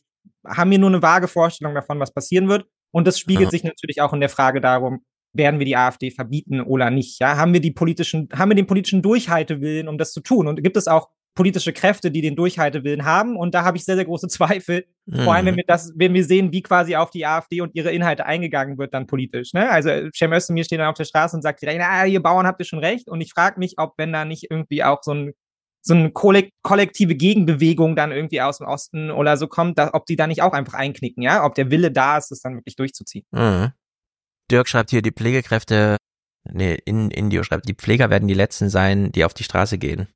[0.47, 2.65] haben hier nur eine vage Vorstellung davon, was passieren wird.
[2.91, 3.51] Und das spiegelt ja.
[3.51, 5.03] sich natürlich auch in der Frage darum,
[5.35, 7.19] werden wir die AfD verbieten oder nicht?
[7.19, 10.47] Ja, haben wir die politischen, haben wir den politischen Durchhaltewillen, um das zu tun?
[10.47, 13.35] Und gibt es auch politische Kräfte, die den Durchhaltewillen haben.
[13.35, 14.85] Und da habe ich sehr, sehr große Zweifel.
[15.05, 15.23] Mhm.
[15.23, 15.57] Vor allem, wenn mhm.
[15.57, 18.93] wir das, wenn wir sehen, wie quasi auf die AfD und ihre Inhalte eingegangen wird,
[18.93, 19.53] dann politisch.
[19.53, 19.69] Ne?
[19.69, 22.61] Also Cem Özdemir steht dann auf der Straße und sagt direkt, na, ihr Bauern habt
[22.61, 23.09] ihr schon recht.
[23.09, 25.33] Und ich frage mich, ob wenn da nicht irgendwie auch so ein
[25.87, 30.15] so eine kollektive Gegenbewegung dann irgendwie aus dem Osten oder so kommt, dass, ob die
[30.15, 31.45] da nicht auch einfach einknicken, ja?
[31.45, 33.23] Ob der Wille da ist, das dann wirklich durchzuziehen.
[33.29, 33.71] Mhm.
[34.51, 35.97] Dirk schreibt hier, die Pflegekräfte,
[36.49, 40.07] nee, in Indio schreibt, die Pfleger werden die Letzten sein, die auf die Straße gehen.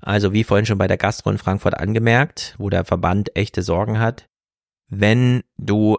[0.00, 3.98] Also wie vorhin schon bei der Gastro in Frankfurt angemerkt, wo der Verband echte Sorgen
[3.98, 4.26] hat,
[4.88, 5.98] wenn du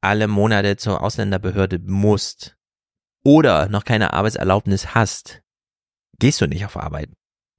[0.00, 2.56] alle Monate zur Ausländerbehörde musst
[3.24, 5.42] oder noch keine Arbeitserlaubnis hast,
[6.18, 7.10] gehst du nicht auf Arbeit.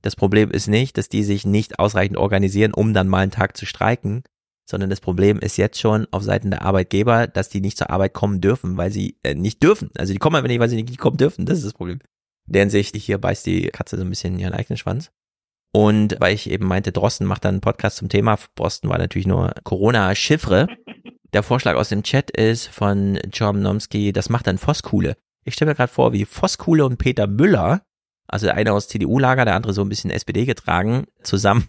[0.02, 3.58] Das Problem ist nicht, dass die sich nicht ausreichend organisieren, um dann mal einen Tag
[3.58, 4.24] zu streiken,
[4.70, 8.14] sondern das Problem ist jetzt schon auf Seiten der Arbeitgeber, dass die nicht zur Arbeit
[8.14, 9.90] kommen dürfen, weil sie äh, nicht dürfen.
[9.98, 11.46] Also die kommen einfach nicht, weil sie nicht kommen dürfen.
[11.46, 12.00] Das ist das Problem.
[12.48, 15.12] In der Hinsicht, hier beißt die Katze so ein bisschen ihren eigenen Schwanz.
[15.74, 18.38] Und weil ich eben meinte, Drosten macht dann einen Podcast zum Thema.
[18.56, 20.68] Drosten war natürlich nur Corona-Chiffre.
[21.34, 25.16] Der Vorschlag aus dem Chat ist von John Nomsky, das macht dann Voskuhle.
[25.44, 27.82] Ich stelle mir gerade vor, wie Voskuhle und Peter Müller,
[28.28, 31.68] also der eine aus CDU-Lager, der andere so ein bisschen SPD getragen, zusammen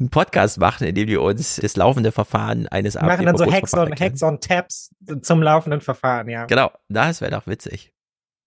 [0.00, 3.50] einen Podcast machen, in dem die uns das laufende Verfahren eines Wir machen dann so
[3.50, 4.90] Hacks on, Hacks on Tabs
[5.22, 6.46] zum laufenden Verfahren, ja.
[6.46, 7.92] Genau, das wäre doch witzig.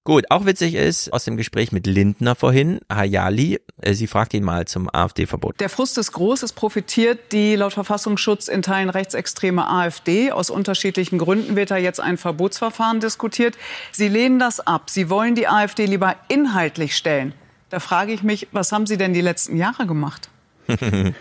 [0.06, 4.44] Gut, auch witzig ist aus dem Gespräch mit Lindner vorhin, Hayali, äh, sie fragt ihn
[4.44, 5.62] mal zum AfD-Verbot.
[5.62, 10.34] Der Frust ist groß, es profitiert die laut Verfassungsschutz in Teilen rechtsextreme AfD.
[10.34, 13.58] Aus unterschiedlichen Gründen wird da jetzt ein Verbotsverfahren diskutiert.
[13.94, 14.90] Sie lehnen das ab.
[14.90, 17.34] Sie wollen die AfD lieber inhaltlich stellen.
[17.70, 20.30] Da frage ich mich, was haben Sie denn die letzten Jahre gemacht?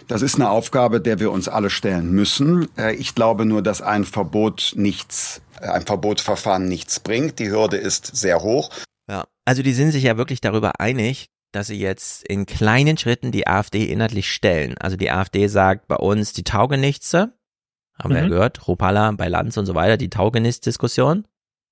[0.08, 2.68] Das ist eine Aufgabe, der wir uns alle stellen müssen.
[2.76, 7.38] Äh, ich glaube nur, dass ein Verbot nichts ein Verbotsverfahren nichts bringt.
[7.38, 8.70] Die Hürde ist sehr hoch.
[9.08, 13.32] Ja, also die sind sich ja wirklich darüber einig, dass sie jetzt in kleinen Schritten
[13.32, 14.76] die AfD inhaltlich stellen.
[14.78, 17.32] Also die AfD sagt bei uns die Taugenichtse,
[18.02, 18.14] haben mhm.
[18.14, 21.26] wir ja gehört, Rupala bei Lanz und so weiter, die Taugenist-Diskussion.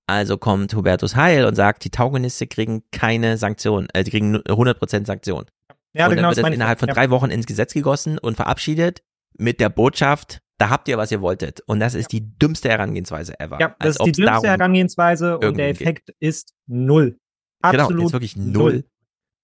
[0.07, 5.07] Also kommt Hubertus Heil und sagt, die Taugeniste kriegen keine Sanktionen, äh, die kriegen 100%
[5.07, 5.47] Sanktionen.
[5.93, 6.94] Ja, und dann genau, wird das innerhalb von ja.
[6.94, 9.02] drei Wochen ins Gesetz gegossen und verabschiedet
[9.36, 11.60] mit der Botschaft, da habt ihr, was ihr wolltet.
[11.67, 13.59] Und das ist die dümmste Herangehensweise ever.
[13.60, 16.17] Ja, das ist die dümmste Herangehensweise und der Effekt geht.
[16.20, 17.19] ist null.
[17.62, 18.73] Absolut genau, ist wirklich null.
[18.73, 18.85] null.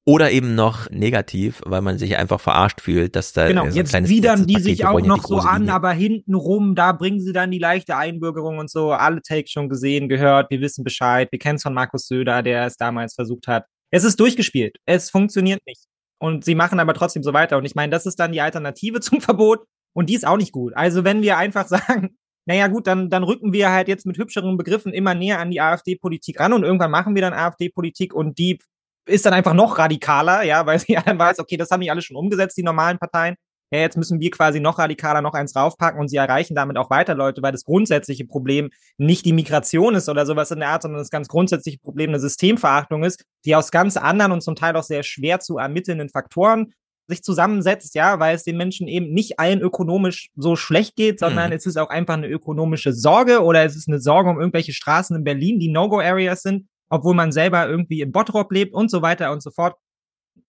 [0.09, 3.93] Oder eben noch negativ, weil man sich einfach verarscht fühlt, dass da genau, so jetzt
[4.09, 5.75] widern die sich auch noch so an, Linie.
[5.75, 8.93] aber hintenrum, da bringen sie dann die leichte Einbürgerung und so.
[8.93, 11.27] Alle Takes schon gesehen, gehört, wir wissen Bescheid.
[11.33, 13.67] Wir kennen es von Markus Söder, der es damals versucht hat.
[13.91, 14.77] Es ist durchgespielt.
[14.85, 15.83] Es funktioniert nicht.
[16.19, 17.59] Und sie machen aber trotzdem so weiter.
[17.59, 19.67] Und ich meine, das ist dann die Alternative zum Verbot.
[19.95, 20.75] Und die ist auch nicht gut.
[20.77, 24.57] Also wenn wir einfach sagen, naja gut, dann, dann rücken wir halt jetzt mit hübscheren
[24.57, 28.59] Begriffen immer näher an die AfD-Politik ran und irgendwann machen wir dann AfD-Politik und die
[29.07, 32.03] ist dann einfach noch radikaler, ja, weil sie dann weiß, okay, das haben die alle
[32.03, 33.37] schon umgesetzt, die normalen Parteien.
[33.71, 36.89] Ja, jetzt müssen wir quasi noch radikaler noch eins raufpacken und sie erreichen damit auch
[36.89, 40.83] weiter Leute, weil das grundsätzliche Problem nicht die Migration ist oder sowas in der Art,
[40.83, 44.77] sondern das ganz grundsätzliche Problem eine Systemverachtung ist, die aus ganz anderen und zum Teil
[44.77, 46.73] auch sehr schwer zu ermittelnden Faktoren
[47.09, 51.51] sich zusammensetzt, ja, weil es den Menschen eben nicht allen ökonomisch so schlecht geht, sondern
[51.51, 51.57] mhm.
[51.57, 55.17] es ist auch einfach eine ökonomische Sorge oder es ist eine Sorge um irgendwelche Straßen
[55.17, 59.33] in Berlin, die No-Go-Areas sind, obwohl man selber irgendwie in Bottrop lebt und so weiter
[59.33, 59.77] und so fort.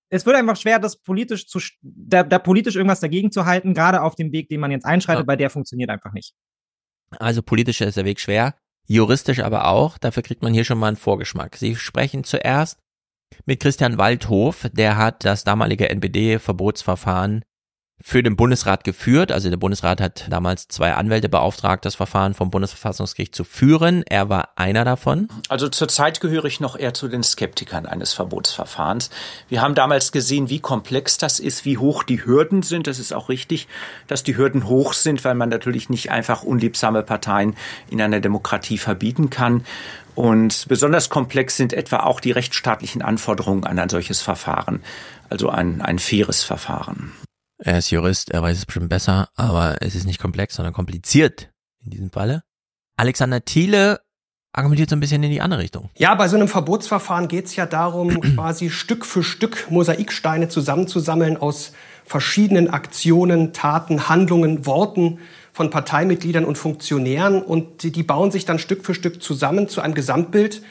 [0.10, 4.02] Es wird einfach schwer, das politisch zu, da, da politisch irgendwas dagegen zu halten, gerade
[4.02, 5.28] auf dem Weg, den man jetzt einschreitet, ja.
[5.28, 6.34] weil der funktioniert einfach nicht.
[7.12, 8.56] Also politisch ist der Weg schwer,
[8.86, 9.98] juristisch aber auch.
[9.98, 11.56] Dafür kriegt man hier schon mal einen Vorgeschmack.
[11.56, 12.80] Sie sprechen zuerst
[13.46, 17.44] mit Christian Waldhof, der hat das damalige NPD-Verbotsverfahren
[18.02, 19.32] für den Bundesrat geführt.
[19.32, 24.04] Also der Bundesrat hat damals zwei Anwälte beauftragt, das Verfahren vom Bundesverfassungsgericht zu führen.
[24.08, 25.30] Er war einer davon.
[25.50, 29.10] Also zurzeit gehöre ich noch eher zu den Skeptikern eines Verbotsverfahrens.
[29.50, 32.88] Wir haben damals gesehen, wie komplex das ist, wie hoch die Hürden sind.
[32.88, 33.68] Das ist auch richtig,
[34.06, 37.56] dass die Hürden hoch sind, weil man natürlich nicht einfach unliebsame Parteien
[37.90, 39.66] in einer Demokratie verbieten kann.
[40.14, 44.82] Und besonders komplex sind etwa auch die rechtsstaatlichen Anforderungen an ein solches Verfahren,
[45.30, 47.12] also ein, ein faires Verfahren.
[47.60, 51.50] Er ist Jurist, er weiß es bestimmt besser, aber es ist nicht komplex, sondern kompliziert
[51.84, 52.44] in diesem Falle.
[52.98, 54.02] Alexander Thiele
[54.54, 55.90] argumentiert so ein bisschen in die andere Richtung.
[55.98, 61.38] Ja, bei so einem Verbotsverfahren geht es ja darum, quasi Stück für Stück Mosaiksteine zusammenzusammeln
[61.38, 61.74] aus
[62.06, 65.20] verschiedenen Aktionen, Taten, Handlungen, Worten
[65.52, 67.42] von Parteimitgliedern und Funktionären.
[67.42, 70.62] Und die, die bauen sich dann Stück für Stück zusammen zu einem Gesamtbild.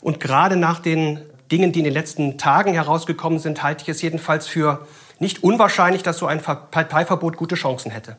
[0.00, 4.02] Und gerade nach den Dingen, die in den letzten Tagen herausgekommen sind, halte ich es
[4.02, 4.86] jedenfalls für
[5.22, 8.18] nicht unwahrscheinlich, dass so ein Parteiverbot gute Chancen hätte.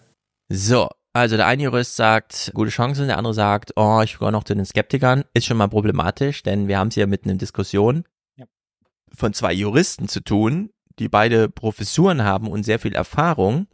[0.49, 4.45] So, also der eine Jurist sagt, gute Chancen, der andere sagt, oh, ich gehöre noch
[4.45, 5.25] zu den Skeptikern.
[5.33, 8.05] Ist schon mal problematisch, denn wir haben es hier mit einer Diskussion
[8.37, 8.45] ja.
[9.13, 13.67] von zwei Juristen zu tun, die beide Professuren haben und sehr viel Erfahrung,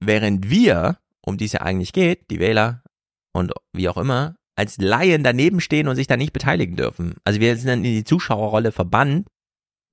[0.00, 2.82] während wir, um die es ja eigentlich geht, die Wähler
[3.32, 7.14] und wie auch immer, als Laien daneben stehen und sich da nicht beteiligen dürfen.
[7.24, 9.28] Also wir sind dann in die Zuschauerrolle verbannt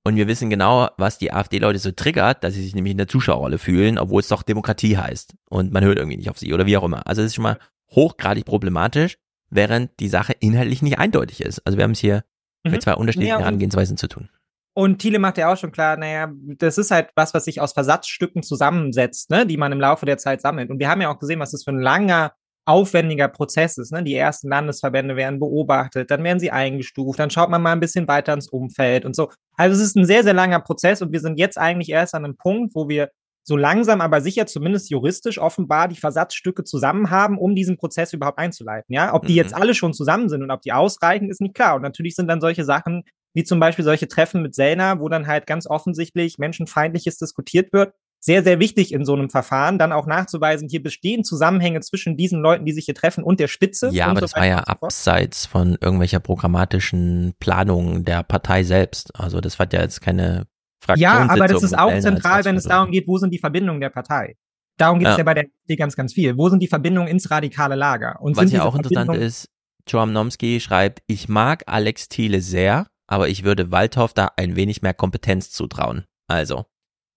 [0.04, 3.08] und wir wissen genau, was die AfD-Leute so triggert, dass sie sich nämlich in der
[3.08, 5.34] Zuschauerrolle fühlen, obwohl es doch Demokratie heißt.
[5.48, 7.06] Und man hört irgendwie nicht auf sie oder wie auch immer.
[7.06, 7.58] Also das ist schon mal
[7.90, 9.18] hochgradig problematisch,
[9.50, 11.60] während die Sache inhaltlich nicht eindeutig ist.
[11.66, 12.24] Also wir haben es hier
[12.64, 12.72] mhm.
[12.72, 14.30] mit zwei unterschiedlichen ja, Herangehensweisen zu tun.
[14.72, 17.72] Und Thiele macht ja auch schon klar, naja, das ist halt was, was sich aus
[17.72, 20.70] Versatzstücken zusammensetzt, ne, die man im Laufe der Zeit sammelt.
[20.70, 22.32] Und wir haben ja auch gesehen, was das für ein langer
[22.70, 23.92] aufwendiger Prozess ist.
[23.92, 24.02] Ne?
[24.02, 28.08] Die ersten Landesverbände werden beobachtet, dann werden sie eingestuft, dann schaut man mal ein bisschen
[28.08, 29.30] weiter ins Umfeld und so.
[29.56, 32.24] Also es ist ein sehr, sehr langer Prozess und wir sind jetzt eigentlich erst an
[32.24, 33.10] einem Punkt, wo wir
[33.42, 38.38] so langsam, aber sicher, zumindest juristisch offenbar die Versatzstücke zusammen haben, um diesen Prozess überhaupt
[38.38, 38.94] einzuleiten.
[38.94, 39.38] Ja, ob die mhm.
[39.38, 41.76] jetzt alle schon zusammen sind und ob die ausreichen, ist nicht klar.
[41.76, 45.26] Und natürlich sind dann solche Sachen wie zum Beispiel solche Treffen mit Sellner, wo dann
[45.26, 50.06] halt ganz offensichtlich menschenfeindliches diskutiert wird, sehr, sehr wichtig in so einem Verfahren, dann auch
[50.06, 53.88] nachzuweisen, hier bestehen Zusammenhänge zwischen diesen Leuten, die sich hier treffen und der Spitze.
[53.92, 59.18] Ja, aber so das war ja abseits von irgendwelcher programmatischen Planungen der Partei selbst.
[59.18, 60.46] Also das war ja jetzt keine
[60.84, 61.02] Fraktion.
[61.02, 63.90] Ja, aber das ist auch zentral, wenn es darum geht, wo sind die Verbindungen der
[63.90, 64.36] Partei.
[64.76, 65.18] Darum geht es ja.
[65.18, 66.36] ja bei der FDP ganz, ganz viel.
[66.38, 68.20] Wo sind die Verbindungen ins radikale Lager?
[68.20, 69.48] Und Was ja auch interessant ist,
[69.86, 74.82] Joam Nomsky schreibt, ich mag Alex Thiele sehr, aber ich würde Waldhoff da ein wenig
[74.82, 76.04] mehr Kompetenz zutrauen.
[76.28, 76.64] Also,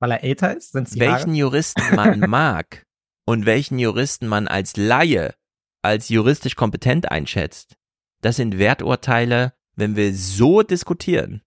[0.04, 0.74] weil er älter ist?
[0.74, 1.38] Sind's die welchen Haare?
[1.38, 2.86] Juristen man mag
[3.26, 5.34] und welchen Juristen man als Laie,
[5.82, 7.78] als juristisch kompetent einschätzt,
[8.22, 11.42] das sind Werturteile, wenn wir so diskutieren.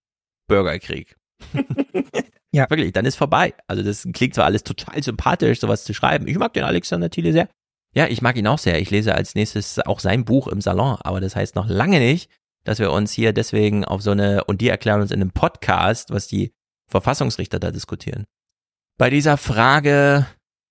[0.47, 1.17] Bürgerkrieg.
[2.51, 2.67] ja.
[2.67, 3.53] Wirklich, dann ist vorbei.
[3.67, 6.27] Also das klingt zwar alles total sympathisch, sowas zu schreiben.
[6.27, 7.49] Ich mag den Alexander Thiele sehr.
[7.93, 8.81] Ja, ich mag ihn auch sehr.
[8.81, 12.31] Ich lese als nächstes auch sein Buch im Salon, aber das heißt noch lange nicht,
[12.63, 16.09] dass wir uns hier deswegen auf so eine, und die erklären uns in einem Podcast,
[16.09, 16.53] was die
[16.87, 18.25] Verfassungsrichter da diskutieren.
[18.97, 20.25] Bei dieser Frage,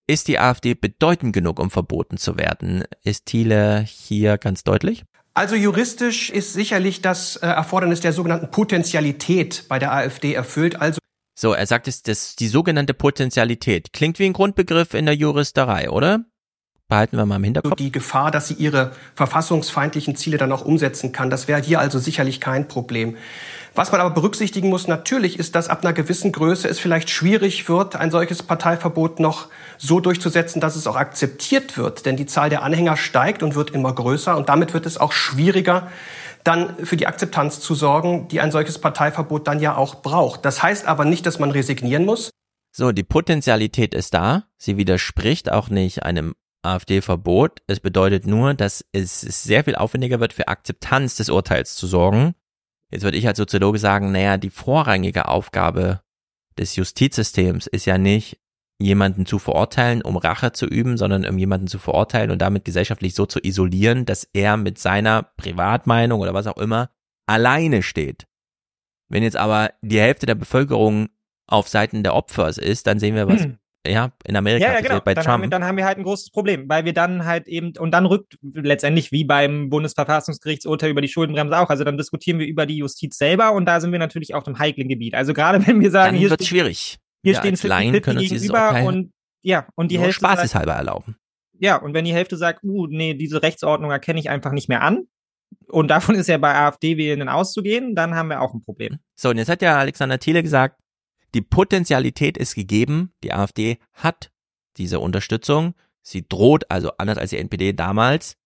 [0.08, 5.04] ist die AfD bedeutend genug, um verboten zu werden, ist Thiele hier ganz deutlich?
[5.34, 10.80] Also juristisch ist sicherlich das äh, Erfordernis der sogenannten Potentialität bei der AfD erfüllt.
[10.80, 10.98] Also
[11.38, 15.90] so, er sagt es, das die sogenannte Potentialität klingt wie ein Grundbegriff in der Juristerei,
[15.90, 16.24] oder?
[16.88, 17.74] Behalten wir mal im Hinterkopf.
[17.76, 21.98] Die Gefahr, dass sie ihre verfassungsfeindlichen Ziele dann auch umsetzen kann, das wäre hier also
[21.98, 23.16] sicherlich kein Problem.
[23.74, 27.68] Was man aber berücksichtigen muss, natürlich ist, dass ab einer gewissen Größe es vielleicht schwierig
[27.68, 29.48] wird, ein solches Parteiverbot noch
[29.78, 32.06] so durchzusetzen, dass es auch akzeptiert wird.
[32.06, 35.12] Denn die Zahl der Anhänger steigt und wird immer größer und damit wird es auch
[35.12, 35.90] schwieriger,
[36.44, 40.44] dann für die Akzeptanz zu sorgen, die ein solches Parteiverbot dann ja auch braucht.
[40.44, 42.30] Das heißt aber nicht, dass man resignieren muss.
[42.70, 44.44] So, die Potenzialität ist da.
[44.56, 46.34] Sie widerspricht auch nicht einem
[46.66, 47.62] AfD-Verbot.
[47.66, 52.34] Es bedeutet nur, dass es sehr viel aufwendiger wird, für Akzeptanz des Urteils zu sorgen
[52.90, 56.00] Jetzt würde ich als Soziologe sagen, naja, die vorrangige Aufgabe
[56.56, 58.40] des Justizsystems ist ja nicht,
[58.78, 63.14] jemanden zu verurteilen, um Rache zu üben, sondern um jemanden zu verurteilen und damit gesellschaftlich
[63.14, 66.90] so zu isolieren, dass er mit seiner Privatmeinung oder was auch immer
[67.26, 68.26] alleine steht.
[69.08, 71.08] Wenn jetzt aber die Hälfte der Bevölkerung
[71.46, 73.58] auf Seiten der Opfers ist, dann sehen wir, was hm
[73.90, 75.00] ja, in Amerika ja, ja, genau.
[75.00, 75.32] bei dann Trump.
[75.32, 77.92] Haben wir, dann haben wir halt ein großes Problem, weil wir dann halt eben, und
[77.92, 82.66] dann rückt letztendlich wie beim Bundesverfassungsgerichtsurteil über die Schuldenbremse auch, also dann diskutieren wir über
[82.66, 85.14] die Justiz selber und da sind wir natürlich auf dem heiklen Gebiet.
[85.14, 86.98] Also gerade wenn wir sagen, dann hier wird schwierig.
[87.22, 91.16] Hier ja, stehen Laien können gegenüber und ja, und die Hälfte spaßeshalber erlauben.
[91.58, 94.82] Ja, und wenn die Hälfte sagt, uh, nee, diese Rechtsordnung erkenne ich einfach nicht mehr
[94.82, 95.06] an,
[95.68, 98.98] und davon ist ja bei AfD-Wählenden auszugehen, dann haben wir auch ein Problem.
[99.14, 100.80] So, und jetzt hat ja Alexander Thiele gesagt,
[101.36, 104.30] die Potenzialität ist gegeben, die AfD hat
[104.78, 105.74] diese Unterstützung.
[106.00, 108.38] Sie droht, also anders als die NPD damals,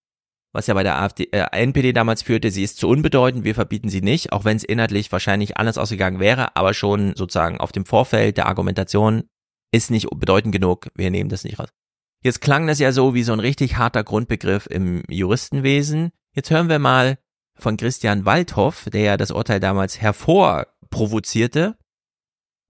[0.52, 3.90] was ja bei der AfD, äh, NPD damals führte, sie ist zu unbedeutend, wir verbieten
[3.90, 7.84] sie nicht, auch wenn es inhaltlich wahrscheinlich anders ausgegangen wäre, aber schon sozusagen auf dem
[7.84, 9.28] Vorfeld der Argumentation
[9.70, 11.68] ist nicht bedeutend genug, wir nehmen das nicht raus.
[12.24, 16.10] Jetzt klang das ja so wie so ein richtig harter Grundbegriff im Juristenwesen.
[16.34, 17.18] Jetzt hören wir mal
[17.54, 21.76] von Christian Waldhoff, der ja das Urteil damals hervorprovozierte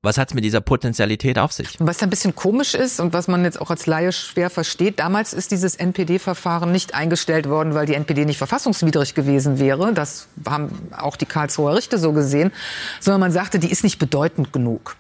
[0.02, 1.76] Was hat's mit dieser Potenzialität auf sich?
[1.78, 5.34] Was ein bisschen komisch ist und was man jetzt auch als Laie schwer versteht, damals
[5.34, 9.92] ist dieses NPD-Verfahren nicht eingestellt worden, weil die NPD nicht verfassungswidrig gewesen wäre.
[9.92, 12.50] Das haben auch die Karlsruher Richter so gesehen,
[12.98, 14.96] sondern man sagte, die ist nicht bedeutend genug.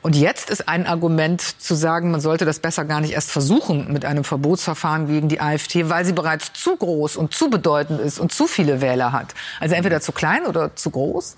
[0.00, 3.92] Und jetzt ist ein Argument zu sagen, man sollte das besser gar nicht erst versuchen
[3.92, 8.18] mit einem Verbotsverfahren gegen die AfD, weil sie bereits zu groß und zu bedeutend ist
[8.18, 9.34] und zu viele Wähler hat.
[9.60, 11.36] Also entweder zu klein oder zu groß.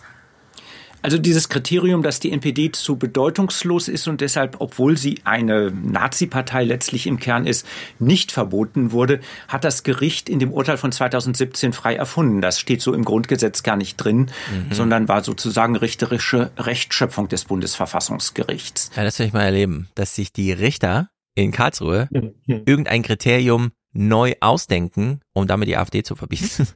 [1.03, 6.65] Also dieses Kriterium, dass die NPD zu bedeutungslos ist und deshalb, obwohl sie eine Nazi-Partei
[6.65, 7.67] letztlich im Kern ist,
[7.99, 12.41] nicht verboten wurde, hat das Gericht in dem Urteil von 2017 frei erfunden.
[12.41, 14.73] Das steht so im Grundgesetz gar nicht drin, mhm.
[14.73, 18.91] sondern war sozusagen richterische Rechtsschöpfung des Bundesverfassungsgerichts.
[18.97, 22.09] Ja, das will ich mal erleben, dass sich die Richter in Karlsruhe
[22.47, 26.69] irgendein Kriterium neu ausdenken, um damit die AfD zu verbieten.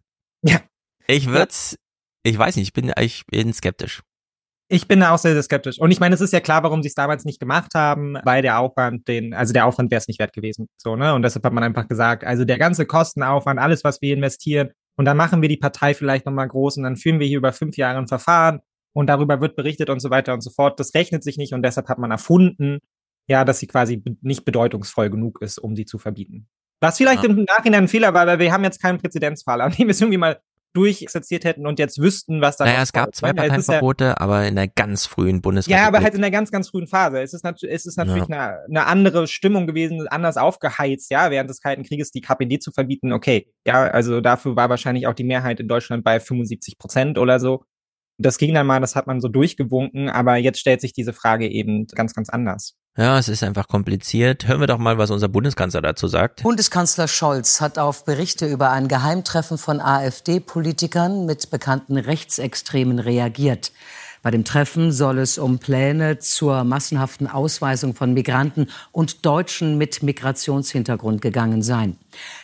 [0.43, 0.61] Ja.
[1.09, 1.53] Ich würde
[2.27, 4.03] ich weiß nicht, ich bin, ich bin skeptisch.
[4.69, 5.79] Ich bin da auch sehr, sehr skeptisch.
[5.79, 8.43] Und ich meine, es ist ja klar, warum sie es damals nicht gemacht haben, weil
[8.43, 10.69] der Aufwand, den, also der Aufwand wäre es nicht wert gewesen.
[10.77, 11.15] So, ne?
[11.15, 15.05] Und deshalb hat man einfach gesagt, also der ganze Kostenaufwand, alles, was wir investieren, und
[15.05, 17.77] dann machen wir die Partei vielleicht nochmal groß und dann führen wir hier über fünf
[17.77, 18.61] Jahre ein Verfahren
[18.95, 20.81] und darüber wird berichtet und so weiter und so fort.
[20.81, 22.79] Das rechnet sich nicht und deshalb hat man erfunden,
[23.29, 26.49] ja, dass sie quasi nicht bedeutungsvoll genug ist, um sie zu verbieten.
[26.81, 27.31] Was vielleicht ja.
[27.31, 30.19] im Nachhinein ein Fehler war, weil wir haben jetzt keinen Präzedenzfall, an dem es irgendwie
[30.19, 30.41] mal
[30.77, 34.55] durchexerziert hätten und jetzt wüssten, was da Naja, es gab zwei Parteiverbote, ja, aber in
[34.55, 35.81] der ganz frühen Bundesrepublik.
[35.81, 37.23] Ja, aber halt in der ganz, ganz frühen Phase.
[37.23, 38.49] Es ist, nat es ist natürlich ja.
[38.49, 42.71] eine, eine andere Stimmung gewesen, anders aufgeheizt, ja, während des Kalten Krieges die KPD zu
[42.71, 43.51] verbieten, okay.
[43.67, 47.65] Ja, also dafür war wahrscheinlich auch die Mehrheit in Deutschland bei 75 Prozent oder so.
[48.19, 51.49] Das ging dann mal, das hat man so durchgewunken, aber jetzt stellt sich diese Frage
[51.49, 52.77] eben ganz, ganz anders.
[52.99, 54.49] Ja, es ist einfach kompliziert.
[54.49, 56.43] Hören wir doch mal, was unser Bundeskanzler dazu sagt.
[56.43, 63.73] Bundeskanzler Scholz hat auf Berichte über ein Geheimtreffen von AfD-Politikern mit bekannten Rechtsextremen reagiert.
[64.27, 70.03] Bei dem Treffen soll es um Pläne zur massenhaften Ausweisung von Migranten und Deutschen mit
[70.03, 71.97] Migrationshintergrund gegangen sein.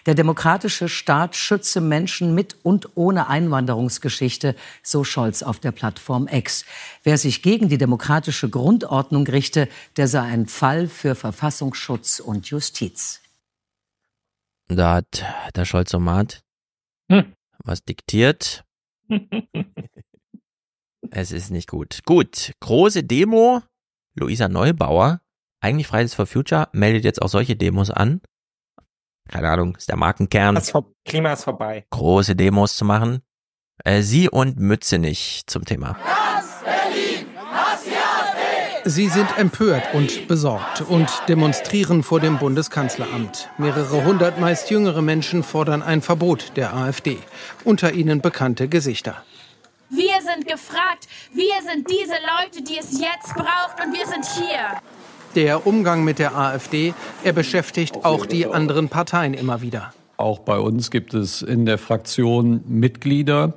[0.07, 4.55] Der demokratische Staat schütze Menschen mit und ohne Einwanderungsgeschichte,
[4.85, 6.65] so Scholz auf der Plattform X.
[7.03, 13.23] Wer sich gegen die demokratische Grundordnung richte, der sei ein Fall für Verfassungsschutz und Justiz.
[14.69, 15.25] Da hat
[15.57, 16.45] der Scholz-Omat
[17.11, 17.33] hm.
[17.65, 18.63] was diktiert.
[21.11, 22.01] Es ist nicht gut.
[22.05, 23.63] Gut, große Demo.
[24.15, 25.21] Luisa Neubauer,
[25.61, 28.21] eigentlich Fridays for Future, meldet jetzt auch solche Demos an.
[29.29, 30.55] Keine Ahnung, ist der Markenkern.
[30.55, 30.73] Das
[31.05, 31.87] Klima ist vorbei.
[31.91, 33.23] Große Demos zu machen.
[33.85, 35.97] Äh, sie und Mütze nicht zum Thema.
[38.85, 43.49] Sie sind empört und besorgt und demonstrieren vor dem Bundeskanzleramt.
[43.57, 47.19] Mehrere hundert meist jüngere Menschen fordern ein Verbot der AfD.
[47.63, 49.23] Unter ihnen bekannte Gesichter.
[49.95, 51.07] Wir sind gefragt.
[51.35, 54.81] Wir sind diese Leute, die es jetzt braucht und wir sind hier.
[55.35, 59.93] Der Umgang mit der AfD, er beschäftigt auch die anderen Parteien immer wieder.
[60.17, 63.53] Auch bei uns gibt es in der Fraktion Mitglieder,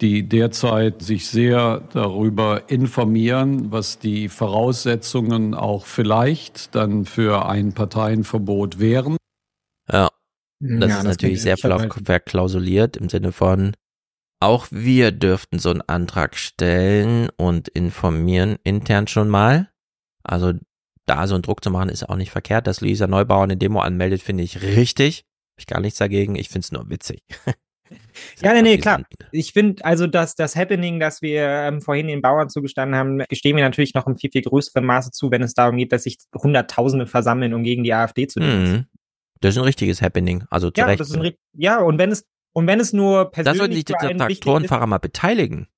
[0.00, 8.78] die derzeit sich sehr darüber informieren, was die Voraussetzungen auch vielleicht dann für ein Parteienverbot
[8.78, 9.16] wären.
[9.90, 10.08] Ja,
[10.60, 13.74] das ja, ist das natürlich sehr verklausuliert im Sinne von,
[14.44, 19.70] auch wir dürften so einen Antrag stellen und informieren intern schon mal.
[20.22, 20.52] Also
[21.06, 22.66] da so einen Druck zu machen, ist auch nicht verkehrt.
[22.66, 25.24] Dass Luisa Neubauer eine Demo anmeldet, finde ich richtig.
[25.54, 26.36] Hab ich gar nichts dagegen.
[26.36, 27.22] Ich finde es nur witzig.
[28.42, 29.02] ja, nee, nee, klar.
[29.32, 33.56] Ich finde also, dass das Happening, das wir ähm, vorhin den Bauern zugestanden haben, gestehen
[33.56, 36.18] wir natürlich noch im viel, viel größeren Maße zu, wenn es darum geht, dass sich
[36.34, 38.76] Hunderttausende versammeln, um gegen die AfD zu demonstrieren.
[38.76, 38.86] Mhm.
[39.40, 40.44] Das ist ein richtiges Happening.
[40.50, 41.00] Also zu ja, Recht.
[41.00, 43.58] Das ist ein, ja, und wenn es und wenn es nur persönlich.
[43.58, 45.68] Da sollten sich die Traktorenfahrer mal beteiligen.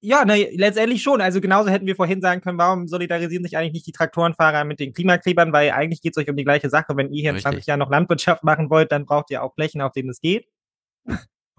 [0.00, 1.20] Ja, na, letztendlich schon.
[1.20, 4.80] Also genauso hätten wir vorhin sagen können, warum solidarisieren sich eigentlich nicht die Traktorenfahrer mit
[4.80, 6.96] den Klimaklebern, weil eigentlich geht es euch um die gleiche Sache.
[6.96, 9.80] Wenn ihr hier in 20 Jahren noch Landwirtschaft machen wollt, dann braucht ihr auch Flächen,
[9.80, 10.46] auf denen es geht.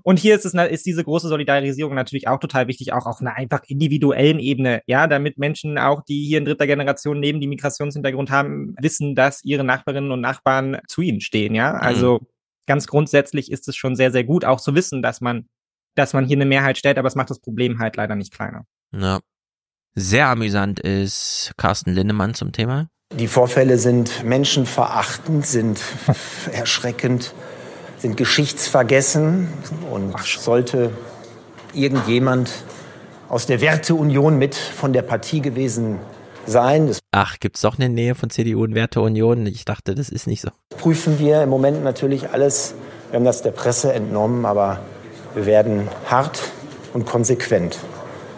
[0.03, 3.35] Und hier ist es ist diese große Solidarisierung natürlich auch total wichtig, auch auf einer
[3.35, 8.29] einfach individuellen Ebene, ja, damit Menschen auch, die hier in dritter Generation neben die Migrationshintergrund
[8.29, 11.73] haben, wissen, dass ihre Nachbarinnen und Nachbarn zu ihnen stehen, ja.
[11.73, 12.27] Also mhm
[12.65, 15.47] ganz grundsätzlich ist es schon sehr, sehr gut, auch zu wissen, dass man,
[15.95, 18.65] dass man hier eine Mehrheit stellt, aber es macht das Problem halt leider nicht kleiner.
[18.93, 19.19] Ja.
[19.97, 22.89] Sehr amüsant ist Carsten Lindemann zum Thema.
[23.13, 25.79] Die Vorfälle sind menschenverachtend, sind
[26.51, 27.33] erschreckend,
[27.97, 29.47] sind geschichtsvergessen
[29.89, 30.91] und sollte
[31.73, 32.51] irgendjemand
[33.29, 35.99] aus der Werteunion mit von der Partie gewesen
[36.45, 36.87] sein.
[36.87, 39.45] Das Ach, gibt's doch eine Nähe von CDU und Werteunion?
[39.45, 40.49] Ich dachte, das ist nicht so.
[40.69, 42.75] Prüfen wir im Moment natürlich alles.
[43.09, 44.79] Wir haben das der Presse entnommen, aber
[45.33, 46.41] wir werden hart
[46.93, 47.79] und konsequent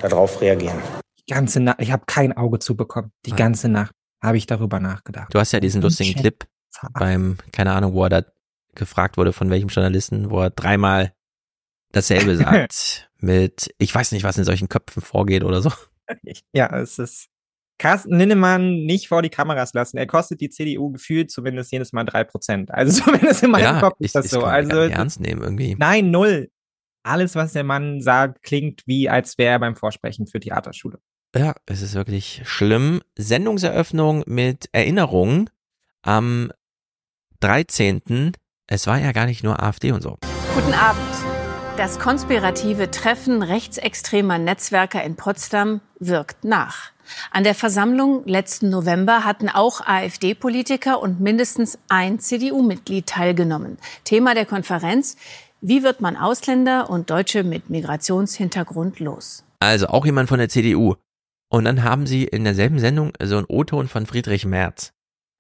[0.02, 0.82] darauf reagieren.
[1.30, 3.12] ganze Nacht, ich habe kein Auge zubekommen.
[3.26, 3.38] Die Nein.
[3.38, 5.34] ganze Nacht habe ich darüber nachgedacht.
[5.34, 6.22] Du hast ja diesen lustigen Shit.
[6.22, 6.48] Clip
[6.94, 8.22] beim, keine Ahnung, wo er da
[8.76, 11.14] gefragt wurde von welchem Journalisten, wo er dreimal
[11.92, 15.72] dasselbe sagt mit, ich weiß nicht, was in solchen Köpfen vorgeht oder so.
[16.54, 17.28] Ja, es ist
[17.78, 19.98] Carsten Linnemann nicht vor die Kameras lassen.
[19.98, 22.72] Er kostet die CDU gefühlt zumindest jedes Mal drei Prozent.
[22.78, 24.42] Also zumindest in meinem ja, Kopf ich, ist das ich so.
[24.42, 25.76] kann Also nicht ernst nehmen irgendwie.
[25.78, 26.50] nein, null.
[27.04, 31.00] Alles, was der Mann sagt, klingt wie, als wäre er beim Vorsprechen für Theaterschule.
[31.36, 33.02] Ja, es ist wirklich schlimm.
[33.18, 35.50] Sendungseröffnung mit Erinnerung
[36.02, 36.52] am
[37.40, 38.34] 13.
[38.68, 40.18] Es war ja gar nicht nur AfD und so.
[40.56, 41.00] Guten Abend.
[41.78, 46.92] Das konspirative Treffen rechtsextremer Netzwerker in Potsdam wirkt nach.
[47.32, 53.78] An der Versammlung letzten November hatten auch AfD-Politiker und mindestens ein CDU-Mitglied teilgenommen.
[54.04, 55.18] Thema der Konferenz,
[55.62, 59.44] wie wird man Ausländer und Deutsche mit Migrationshintergrund los?
[59.60, 60.96] Also auch jemand von der CDU.
[61.50, 64.92] Und dann haben sie in derselben Sendung so einen O-Ton von Friedrich Merz.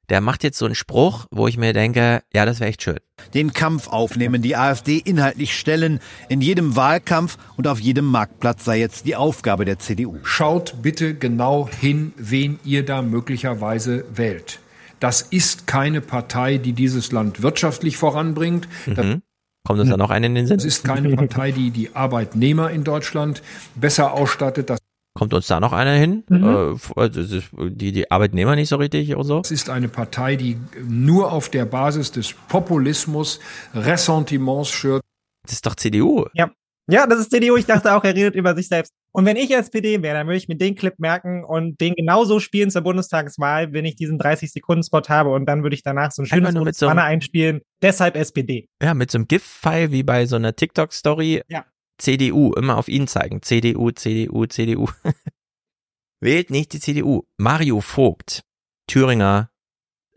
[0.09, 2.99] Der macht jetzt so einen Spruch, wo ich mir denke, ja, das wäre echt schön.
[3.33, 5.99] Den Kampf aufnehmen, die AfD inhaltlich stellen.
[6.29, 10.17] In jedem Wahlkampf und auf jedem Marktplatz sei jetzt die Aufgabe der CDU.
[10.23, 14.59] Schaut bitte genau hin, wen ihr da möglicherweise wählt.
[15.01, 18.67] Das ist keine Partei, die dieses Land wirtschaftlich voranbringt.
[18.85, 19.21] Mhm.
[19.65, 20.57] Kommt uns da noch eine in den Sinn?
[20.57, 23.43] das ist keine Partei, die die Arbeitnehmer in Deutschland
[23.75, 24.69] besser ausstattet.
[24.69, 24.79] Das
[25.17, 26.23] Kommt uns da noch einer hin?
[26.29, 29.41] Äh, f- also die, die Arbeitnehmer nicht so richtig und so?
[29.41, 33.39] ist eine Partei, die nur auf der Basis des Populismus
[33.73, 35.01] Ressentiments schürt.
[35.43, 36.25] Das ist doch CDU.
[36.33, 36.51] Ja.
[36.89, 37.57] Ja, das ist CDU.
[37.57, 38.93] Ich dachte auch, er redet über sich selbst.
[39.11, 42.39] Und wenn ich SPD wäre, dann würde ich mir den Clip merken und den genauso
[42.39, 46.27] spielen zur Bundestagswahl, wenn ich diesen 30-Sekunden-Spot habe und dann würde ich danach so ein
[46.27, 47.59] schönes mit so Banner einspielen.
[47.81, 48.69] Deshalb SPD.
[48.81, 51.41] Ja, mit so einem GIF-File wie bei so einer TikTok-Story.
[51.49, 51.65] Ja.
[51.97, 53.41] CDU, immer auf ihn zeigen.
[53.41, 54.87] CDU, CDU, CDU.
[56.19, 57.23] Wählt nicht die CDU.
[57.37, 58.43] Mario Vogt,
[58.87, 59.51] Thüringer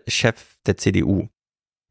[0.07, 1.29] Chef der CDU,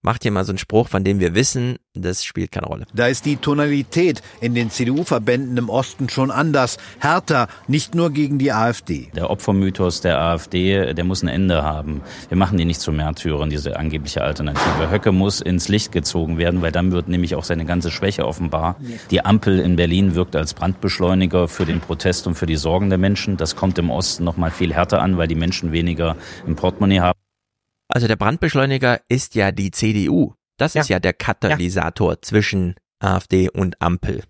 [0.01, 2.85] macht hier mal so einen Spruch, von dem wir wissen, das spielt keine Rolle.
[2.93, 8.39] Da ist die Tonalität in den CDU-Verbänden im Osten schon anders, härter, nicht nur gegen
[8.39, 9.09] die AfD.
[9.15, 12.01] Der Opfermythos der AfD, der muss ein Ende haben.
[12.29, 14.89] Wir machen die nicht zu Märtyrern, diese angebliche Alternative.
[14.89, 18.77] Höcke muss ins Licht gezogen werden, weil dann wird nämlich auch seine ganze Schwäche offenbar.
[19.11, 22.97] Die Ampel in Berlin wirkt als Brandbeschleuniger für den Protest und für die Sorgen der
[22.97, 23.35] Menschen.
[23.35, 26.15] Das kommt im Osten noch mal viel härter an, weil die Menschen weniger
[26.47, 27.19] im Portemonnaie haben.
[27.89, 30.33] Also der Brandbeschleuniger ist ja die CDU.
[30.57, 34.23] Das ist ja der Katalysator zwischen AfD und Ampel.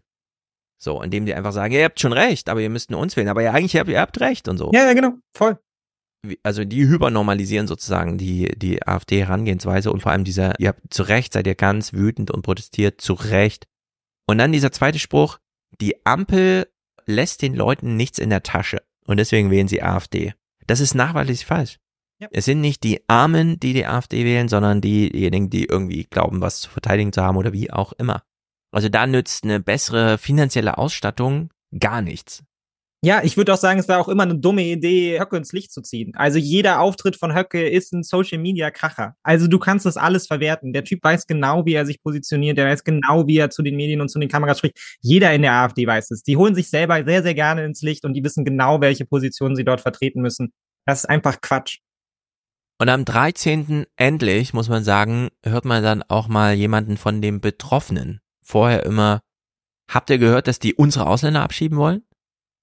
[0.81, 3.27] So, indem die einfach sagen, ihr habt schon recht, aber ihr müsst nur uns wählen.
[3.27, 4.71] Aber ja, eigentlich habt ihr habt recht und so.
[4.73, 5.13] Ja, ja, genau.
[5.35, 5.59] Voll.
[6.43, 11.33] Also die hypernormalisieren sozusagen die, die AfD-Herangehensweise und vor allem dieser, ihr habt zu Recht,
[11.33, 13.67] seid ihr ganz wütend und protestiert, zu Recht.
[14.25, 15.39] Und dann dieser zweite Spruch,
[15.81, 16.67] die Ampel
[17.05, 20.33] lässt den Leuten nichts in der Tasche und deswegen wählen sie AfD.
[20.67, 21.79] Das ist nachweislich falsch.
[22.31, 26.59] Es sind nicht die Armen, die die AfD wählen, sondern diejenigen, die irgendwie glauben, was
[26.61, 28.23] zu verteidigen zu haben oder wie auch immer.
[28.71, 32.43] Also da nützt eine bessere finanzielle Ausstattung gar nichts.
[33.01, 35.71] Ja, ich würde auch sagen, es war auch immer eine dumme Idee, Höcke ins Licht
[35.71, 36.11] zu ziehen.
[36.15, 39.15] Also jeder Auftritt von Höcke ist ein Social Media Kracher.
[39.23, 40.73] Also du kannst das alles verwerten.
[40.73, 43.77] Der Typ weiß genau, wie er sich positioniert, der weiß genau, wie er zu den
[43.77, 44.97] Medien und zu den Kameras spricht.
[44.99, 46.23] Jeder in der AfD weiß es.
[46.23, 49.55] Die holen sich selber sehr, sehr gerne ins Licht und die wissen genau, welche Positionen
[49.55, 50.51] sie dort vertreten müssen.
[50.85, 51.79] Das ist einfach Quatsch.
[52.81, 53.85] Und am 13.
[53.97, 58.21] endlich, muss man sagen, hört man dann auch mal jemanden von dem Betroffenen.
[58.41, 59.19] Vorher immer,
[59.91, 62.03] habt ihr gehört, dass die unsere Ausländer abschieben wollen?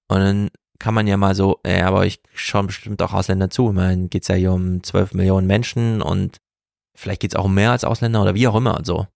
[0.09, 3.69] Und dann kann man ja mal so, ja, aber ich schaue bestimmt auch Ausländer zu.
[3.69, 6.37] Ich meine, geht's ja hier um 12 Millionen Menschen und
[6.95, 9.07] vielleicht geht's auch um mehr als Ausländer oder wie auch immer und so.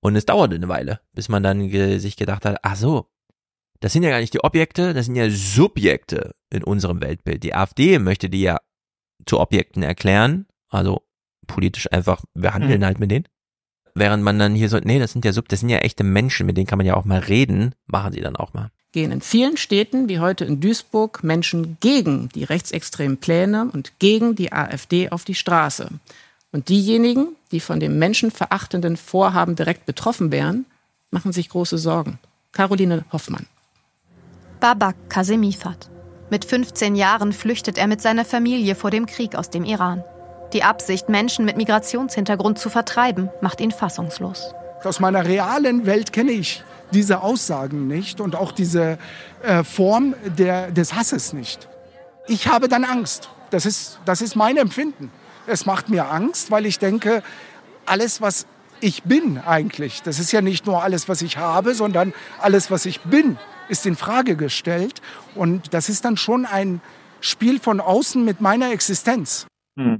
[0.00, 3.10] Und es dauerte eine Weile, bis man dann ge sich gedacht hat, ach so,
[3.80, 7.42] das sind ja gar nicht die Objekte, das sind ja Subjekte in unserem Weltbild.
[7.42, 8.58] Die AfD möchte die ja
[9.28, 11.02] zu Objekten erklären, also
[11.46, 12.84] politisch einfach, wir handeln Mhm.
[12.84, 13.26] halt mit denen.
[13.94, 16.46] Während man dann hier so, nee, das sind ja Sub, das sind ja echte Menschen,
[16.46, 18.70] mit denen kann man ja auch mal reden, machen sie dann auch mal.
[18.92, 24.34] gehen in vielen Städten, wie heute in Duisburg, Menschen gegen die rechtsextremen Pläne und gegen
[24.34, 25.88] die AfD auf die Straße.
[26.52, 30.64] Und diejenigen, die von dem menschenverachtenden Vorhaben direkt betroffen wären,
[31.10, 32.18] machen sich große Sorgen.
[32.52, 33.46] Caroline Hoffmann.
[34.58, 35.90] Babak Kasemifat.
[36.30, 40.04] Mit 15 Jahren flüchtet er mit seiner Familie vor dem Krieg aus dem Iran.
[40.52, 44.54] Die Absicht, Menschen mit Migrationshintergrund zu vertreiben, macht ihn fassungslos.
[44.84, 48.98] Aus meiner realen Welt kenne ich diese Aussagen nicht und auch diese
[49.42, 51.68] äh, Form der, des Hasses nicht.
[52.26, 53.30] Ich habe dann Angst.
[53.50, 55.10] Das ist, das ist mein Empfinden.
[55.46, 57.22] Es macht mir Angst, weil ich denke,
[57.86, 58.46] alles, was
[58.80, 62.84] ich bin eigentlich, das ist ja nicht nur alles, was ich habe, sondern alles, was
[62.86, 65.00] ich bin, ist in Frage gestellt.
[65.34, 66.80] Und das ist dann schon ein,
[67.20, 69.46] spielt von außen mit meiner Existenz.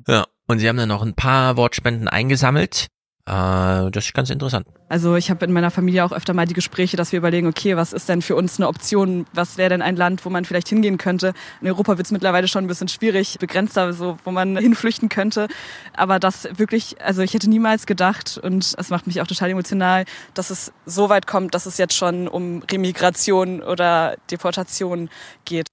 [0.07, 2.89] Ja, und sie haben dann noch ein paar Wortspenden eingesammelt.
[3.29, 4.67] Äh, das ist ganz interessant.
[4.89, 7.77] Also ich habe in meiner Familie auch öfter mal die Gespräche, dass wir überlegen, okay,
[7.77, 9.27] was ist denn für uns eine Option?
[9.35, 11.35] Was wäre denn ein Land, wo man vielleicht hingehen könnte?
[11.61, 15.49] In Europa wird es mittlerweile schon ein bisschen schwierig, begrenzter, so, wo man hinflüchten könnte.
[15.93, 20.07] Aber das wirklich, also ich hätte niemals gedacht und es macht mich auch total emotional,
[20.33, 25.11] dass es so weit kommt, dass es jetzt schon um Remigration oder Deportation
[25.45, 25.67] geht.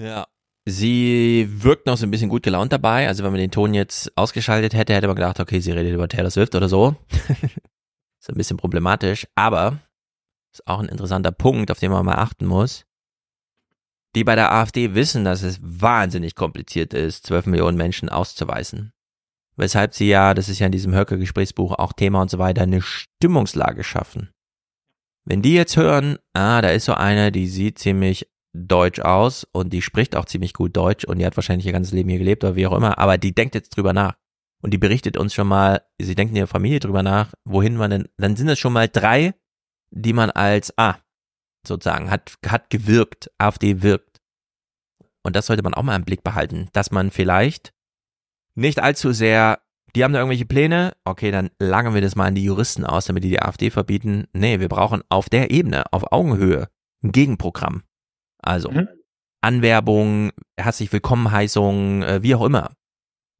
[0.00, 0.24] Ja.
[0.66, 3.06] Sie wirkt noch so ein bisschen gut gelaunt dabei.
[3.06, 6.08] Also wenn man den Ton jetzt ausgeschaltet hätte, hätte man gedacht, okay, sie redet über
[6.08, 6.96] Taylor Swift oder so.
[8.20, 9.80] ist ein bisschen problematisch, aber
[10.52, 12.86] ist auch ein interessanter Punkt, auf den man mal achten muss.
[14.14, 18.92] Die bei der AfD wissen, dass es wahnsinnig kompliziert ist, 12 Millionen Menschen auszuweisen.
[19.56, 22.80] Weshalb sie ja, das ist ja in diesem Höcke-Gesprächsbuch auch Thema und so weiter, eine
[22.80, 24.30] Stimmungslage schaffen.
[25.24, 29.72] Wenn die jetzt hören, ah, da ist so eine, die sieht ziemlich deutsch aus und
[29.72, 32.44] die spricht auch ziemlich gut Deutsch und die hat wahrscheinlich ihr ganzes Leben hier gelebt
[32.44, 34.14] oder wie auch immer, aber die denkt jetzt drüber nach.
[34.62, 37.90] Und die berichtet uns schon mal, sie denkt in ihrer Familie drüber nach, wohin man
[37.90, 39.34] denn, dann sind es schon mal drei,
[39.90, 40.96] die man als, ah,
[41.66, 44.20] sozusagen, hat, hat gewirkt, AfD wirkt.
[45.22, 47.74] Und das sollte man auch mal im Blick behalten, dass man vielleicht
[48.54, 49.60] nicht allzu sehr,
[49.94, 53.06] die haben da irgendwelche Pläne, okay, dann langen wir das mal an die Juristen aus,
[53.06, 54.28] damit die die AfD verbieten.
[54.32, 56.68] Nee, wir brauchen auf der Ebene, auf Augenhöhe,
[57.02, 57.82] ein Gegenprogramm.
[58.44, 58.88] Also mhm.
[59.40, 62.72] Anwerbung, herzlich Willkommenheißung, äh, wie auch immer.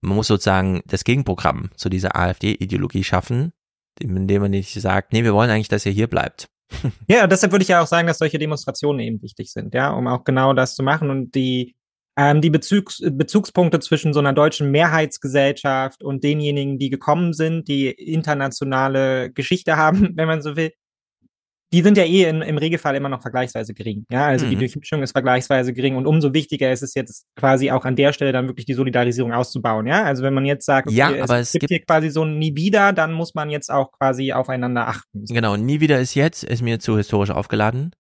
[0.03, 3.53] Man muss sozusagen das Gegenprogramm zu dieser AfD-Ideologie schaffen,
[3.99, 6.49] indem man nicht sagt, nee, wir wollen eigentlich, dass ihr hier bleibt.
[7.09, 10.07] Ja, deshalb würde ich ja auch sagen, dass solche Demonstrationen eben wichtig sind, ja, um
[10.07, 11.75] auch genau das zu machen und die
[12.17, 17.91] ähm, die Bezugs Bezugspunkte zwischen so einer deutschen Mehrheitsgesellschaft und denjenigen, die gekommen sind, die
[17.91, 20.73] internationale Geschichte haben, wenn man so will,
[21.75, 24.07] die sind ja eh in, im Regelfall immer noch vergleichsweise gering.
[24.09, 24.51] Ja, also mhm.
[24.51, 28.13] die Durchmischung ist vergleichsweise gering und umso wichtiger ist es jetzt quasi auch an der
[28.13, 29.89] Stelle dann wirklich die Solidarisierung auszubauen.
[29.89, 32.11] Ja, also wenn man jetzt sagt, okay, ja, aber es, es gibt, gibt hier quasi
[32.11, 35.25] so ein Nie wieder, dann muss man jetzt auch quasi aufeinander achten.
[35.25, 37.91] Genau, Nie wieder ist jetzt, ist mir zu historisch aufgeladen.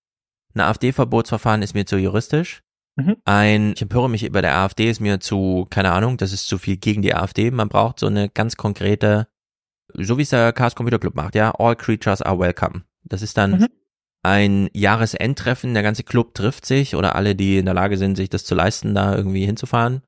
[0.54, 2.62] Ein AfD-Verbotsverfahren ist mir zu juristisch.
[2.94, 3.16] Mhm.
[3.24, 6.58] Ein, ich empöre mich über der AfD, ist mir zu, keine Ahnung, das ist zu
[6.58, 7.50] viel gegen die AfD.
[7.50, 9.26] Man braucht so eine ganz konkrete,
[9.94, 12.84] so wie es der Chaos Computer Club macht, ja, all creatures are welcome.
[13.04, 13.68] Das ist dann mhm.
[14.22, 18.30] ein Jahresendtreffen, der ganze Club trifft sich oder alle, die in der Lage sind, sich
[18.30, 20.02] das zu leisten, da irgendwie hinzufahren.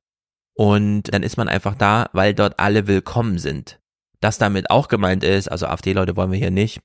[0.55, 3.79] Und dann ist man einfach da, weil dort alle willkommen sind.
[4.19, 6.81] Das damit auch gemeint ist, also AfD-Leute wollen wir hier nicht.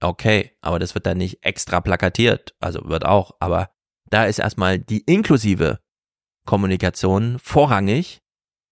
[0.00, 3.70] Okay, aber das wird dann nicht extra plakatiert, also wird auch, aber
[4.08, 5.80] da ist erstmal die inklusive
[6.46, 8.22] Kommunikation vorrangig,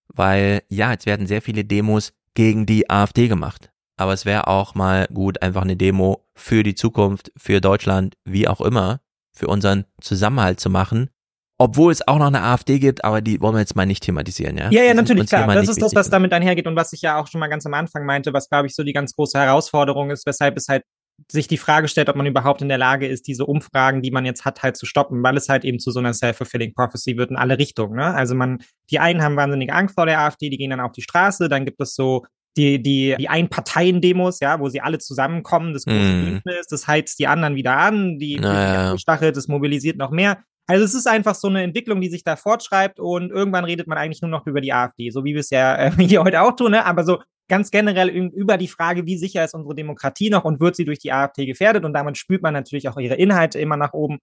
[0.09, 4.75] weil ja, jetzt werden sehr viele Demos gegen die AfD gemacht aber es wäre auch
[4.75, 9.01] mal gut, einfach eine Demo für die Zukunft, für Deutschland, wie auch immer,
[9.37, 11.11] für unseren Zusammenhalt zu machen.
[11.61, 14.57] Obwohl es auch noch eine AfD gibt, aber die wollen wir jetzt mal nicht thematisieren,
[14.57, 14.71] ja?
[14.71, 15.53] Ja, ja, natürlich, klar.
[15.53, 17.75] Das ist das, was damit einhergeht und was ich ja auch schon mal ganz am
[17.75, 20.85] Anfang meinte, was, glaube ich, so die ganz große Herausforderung ist, weshalb es halt
[21.31, 24.25] sich die Frage stellt, ob man überhaupt in der Lage ist, diese Umfragen, die man
[24.25, 27.31] jetzt hat, halt zu stoppen, weil es halt eben zu so einer self-fulfilling prophecy wird
[27.31, 27.97] in alle Richtungen.
[27.97, 28.15] Ne?
[28.15, 31.03] Also man, die einen haben wahnsinnige Angst vor der AfD, die gehen dann auf die
[31.03, 32.25] Straße, dann gibt es so
[32.59, 36.25] die, die, die Einparteien-Demos, ja, wo sie alle zusammenkommen, das große mm.
[36.25, 38.93] Bündnis, das heizt die anderen wieder an, die, naja.
[38.93, 40.39] die Stachel, das mobilisiert noch mehr.
[40.67, 43.97] Also es ist einfach so eine Entwicklung, die sich da fortschreibt und irgendwann redet man
[43.97, 46.55] eigentlich nur noch über die AfD, so wie wir es ja äh, hier heute auch
[46.57, 46.85] tun, ne?
[46.85, 50.77] aber so ganz generell über die Frage, wie sicher ist unsere Demokratie noch und wird
[50.77, 53.95] sie durch die AfD gefährdet und damit spürt man natürlich auch ihre Inhalte immer nach
[53.95, 54.19] oben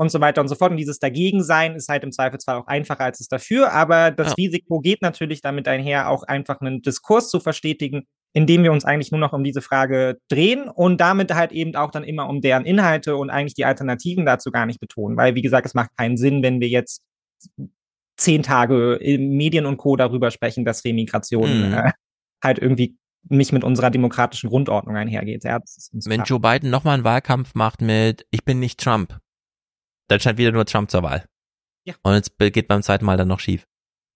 [0.00, 0.70] und so weiter und so fort.
[0.70, 3.70] Und dieses Dagegensein ist halt im Zweifelsfall auch einfacher als es dafür.
[3.74, 4.34] Aber das ja.
[4.38, 9.10] Risiko geht natürlich damit einher, auch einfach einen Diskurs zu verstetigen, indem wir uns eigentlich
[9.10, 12.64] nur noch um diese Frage drehen und damit halt eben auch dann immer um deren
[12.64, 15.18] Inhalte und eigentlich die Alternativen dazu gar nicht betonen.
[15.18, 17.02] Weil, wie gesagt, es macht keinen Sinn, wenn wir jetzt
[18.16, 19.96] zehn Tage in Medien und Co.
[19.96, 21.74] darüber sprechen, dass Remigration mhm.
[21.74, 21.92] äh,
[22.42, 22.96] halt irgendwie
[23.28, 25.44] nicht mit unserer demokratischen Grundordnung einhergeht.
[25.44, 25.60] Ja,
[25.92, 29.20] Wenn Joe Biden nochmal einen Wahlkampf macht mit Ich bin nicht Trump,
[30.10, 31.24] dann scheint wieder nur Trump zur Wahl.
[31.84, 31.94] Ja.
[32.02, 33.66] Und es geht beim zweiten Mal dann noch schief.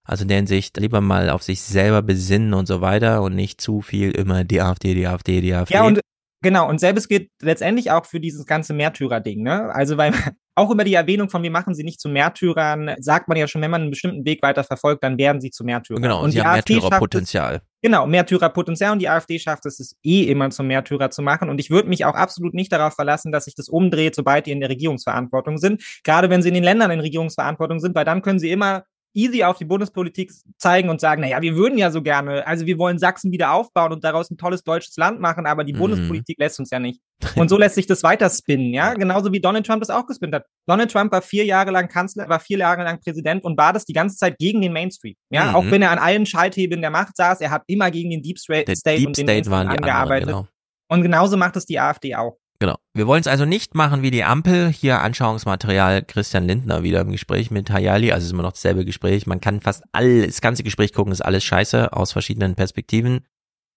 [0.07, 3.61] Also in der Hinsicht lieber mal auf sich selber besinnen und so weiter und nicht
[3.61, 5.75] zu viel immer die AfD, die AfD, die AfD.
[5.75, 6.01] Ja, und
[6.45, 9.75] genau, und selbes gilt letztendlich auch für dieses ganze Märtyrer-Ding, ne?
[9.75, 10.13] Also weil
[10.55, 13.61] auch über die Erwähnung von wir machen sie nicht zu Märtyrern, sagt man ja schon,
[13.63, 16.03] wenn man einen bestimmten Weg weiter verfolgt, dann werden sie zu Märtyrern.
[16.03, 17.63] Genau, und sie haben Märtyrerpotenzial.
[17.83, 21.51] Genau, Märtyrerpotenzial und die AfD schafft es, es eh immer zum Märtyrer zu machen.
[21.51, 24.53] Und ich würde mich auch absolut nicht darauf verlassen, dass sich das umdreht, sobald die
[24.53, 25.83] in der Regierungsverantwortung sind.
[26.05, 29.45] Gerade wenn sie in den Ländern in Regierungsverantwortung sind, weil dann können sie immer easy
[29.45, 32.99] auf die Bundespolitik zeigen und sagen, naja, wir würden ja so gerne, also wir wollen
[32.99, 35.79] Sachsen wieder aufbauen und daraus ein tolles deutsches Land machen, aber die mhm.
[35.79, 37.01] Bundespolitik lässt uns ja nicht.
[37.37, 40.35] Und so lässt sich das weiter spinnen, ja, genauso wie Donald Trump das auch gespinnt
[40.35, 40.45] hat.
[40.67, 43.85] Donald Trump war vier Jahre lang Kanzler, war vier Jahre lang Präsident und war das
[43.85, 45.15] die ganze Zeit gegen den Mainstream.
[45.31, 45.55] Ja, mhm.
[45.55, 48.39] auch wenn er an allen Schalthebeln der Macht saß, er hat immer gegen den Deep
[48.39, 50.29] State, Deep und den State angearbeitet.
[50.29, 50.49] Anderen, genau.
[50.89, 52.37] Und genauso macht es die AfD auch.
[52.65, 52.79] Genau.
[52.95, 54.69] Wir wollen es also nicht machen wie die Ampel.
[54.69, 58.11] Hier Anschauungsmaterial Christian Lindner wieder im Gespräch mit Hayali.
[58.11, 59.27] Also ist immer noch dasselbe Gespräch.
[59.27, 63.21] Man kann fast alles, das ganze Gespräch gucken, ist alles scheiße aus verschiedenen Perspektiven.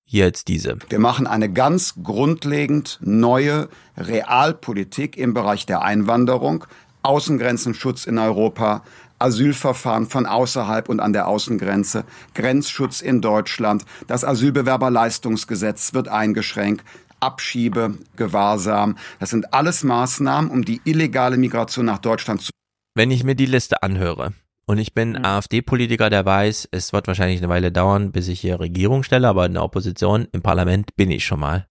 [0.06, 0.78] Hier jetzt diese.
[0.88, 3.68] Wir machen eine ganz grundlegend neue
[3.98, 6.64] Realpolitik im Bereich der Einwanderung,
[7.04, 8.84] Außengrenzenschutz in Europa,
[9.20, 16.86] Asylverfahren von außerhalb und an der Außengrenze, Grenzschutz in Deutschland, das Asylbewerberleistungsgesetz wird eingeschränkt,
[17.20, 18.98] Abschiebe, Gewahrsam.
[19.20, 22.52] Das sind alles Maßnahmen, um die illegale Migration nach Deutschland zu.
[22.96, 24.34] Wenn ich mir die Liste anhöre
[24.66, 25.26] und ich bin mhm.
[25.26, 29.46] AfD-Politiker, der weiß, es wird wahrscheinlich eine Weile dauern, bis ich hier Regierung stelle, aber
[29.46, 31.68] in der Opposition, im Parlament bin ich schon mal.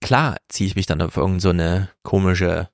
[0.00, 2.68] Klar ziehe ich mich dann auf irgendeine so komische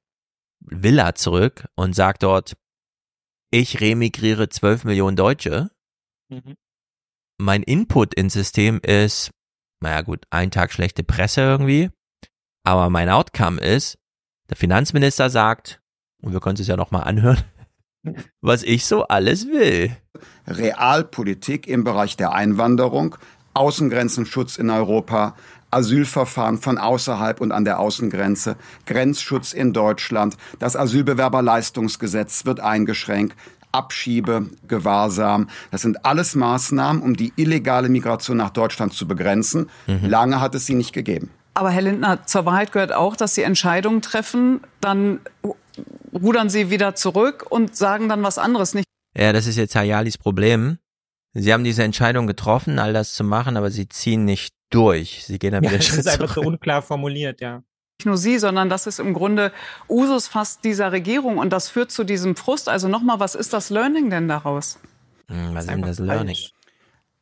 [0.60, 2.54] Villa zurück und sag dort,
[3.50, 5.70] ich remigriere 12 Millionen Deutsche.
[6.28, 6.54] Mhm.
[7.38, 9.30] Mein Input ins System ist,
[9.84, 11.90] naja gut, ein Tag schlechte Presse irgendwie.
[12.64, 13.98] Aber mein Outcome ist,
[14.48, 15.80] der Finanzminister sagt,
[16.22, 17.42] und wir können es ja nochmal anhören,
[18.40, 19.94] was ich so alles will.
[20.46, 23.16] Realpolitik im Bereich der Einwanderung,
[23.52, 25.36] Außengrenzenschutz in Europa,
[25.70, 28.56] Asylverfahren von außerhalb und an der Außengrenze,
[28.86, 33.36] Grenzschutz in Deutschland, das Asylbewerberleistungsgesetz wird eingeschränkt,
[33.74, 35.48] Abschiebe, Gewahrsam.
[35.70, 39.68] Das sind alles Maßnahmen, um die illegale Migration nach Deutschland zu begrenzen.
[39.86, 40.06] Mhm.
[40.08, 41.30] Lange hat es sie nicht gegeben.
[41.54, 45.20] Aber Herr Lindner, zur Wahrheit gehört auch, dass Sie Entscheidungen treffen, dann
[46.12, 48.86] rudern Sie wieder zurück und sagen dann was anderes nicht.
[49.16, 50.78] Ja, das ist jetzt Hayalis Problem.
[51.32, 55.24] Sie haben diese Entscheidung getroffen, all das zu machen, aber sie ziehen nicht durch.
[55.26, 57.62] Sie gehen dann wieder ja, Das ist einfach so unklar formuliert, ja
[57.98, 59.52] nicht nur Sie, sondern das ist im Grunde
[59.88, 62.68] Usus fast dieser Regierung und das führt zu diesem Frust.
[62.68, 64.78] Also nochmal, was ist das Learning denn daraus?
[65.28, 66.36] Hm, was ist denn das Learning?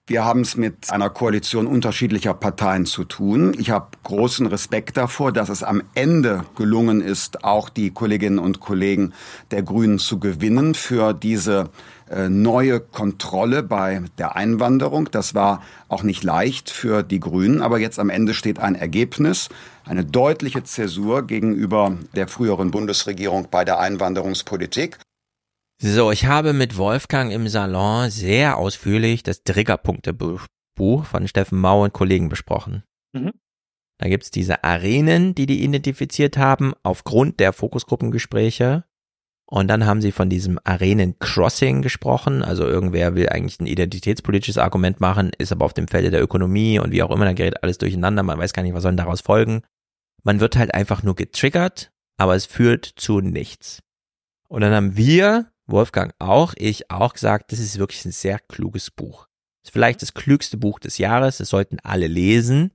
[0.06, 3.54] Wir haben es mit einer Koalition unterschiedlicher Parteien zu tun.
[3.58, 8.58] Ich habe großen Respekt davor, dass es am Ende gelungen ist, auch die Kolleginnen und
[8.58, 9.12] Kollegen
[9.52, 11.68] der Grünen zu gewinnen für diese äh,
[12.28, 15.08] neue Kontrolle bei der Einwanderung.
[15.10, 19.48] Das war auch nicht leicht für die Grünen, aber jetzt am Ende steht ein Ergebnis,
[19.84, 24.98] eine deutliche Zäsur gegenüber der früheren Bundesregierung bei der Einwanderungspolitik.
[25.80, 31.92] So, ich habe mit Wolfgang im Salon sehr ausführlich das Triggerpunkte-Buch von Steffen Mau und
[31.92, 32.84] Kollegen besprochen.
[33.12, 33.32] Mhm.
[33.98, 38.84] Da gibt's diese Arenen, die die identifiziert haben, aufgrund der Fokusgruppengespräche.
[39.52, 42.42] Und dann haben sie von diesem Arenen-Crossing gesprochen.
[42.42, 46.78] Also irgendwer will eigentlich ein identitätspolitisches Argument machen, ist aber auf dem Felde der Ökonomie
[46.78, 48.22] und wie auch immer, dann gerät alles durcheinander.
[48.22, 49.60] Man weiß gar nicht, was soll daraus folgen.
[50.22, 53.82] Man wird halt einfach nur getriggert, aber es führt zu nichts.
[54.48, 58.90] Und dann haben wir, Wolfgang auch, ich auch gesagt, das ist wirklich ein sehr kluges
[58.90, 59.26] Buch.
[59.60, 62.70] Das ist vielleicht das klügste Buch des Jahres, das sollten alle lesen.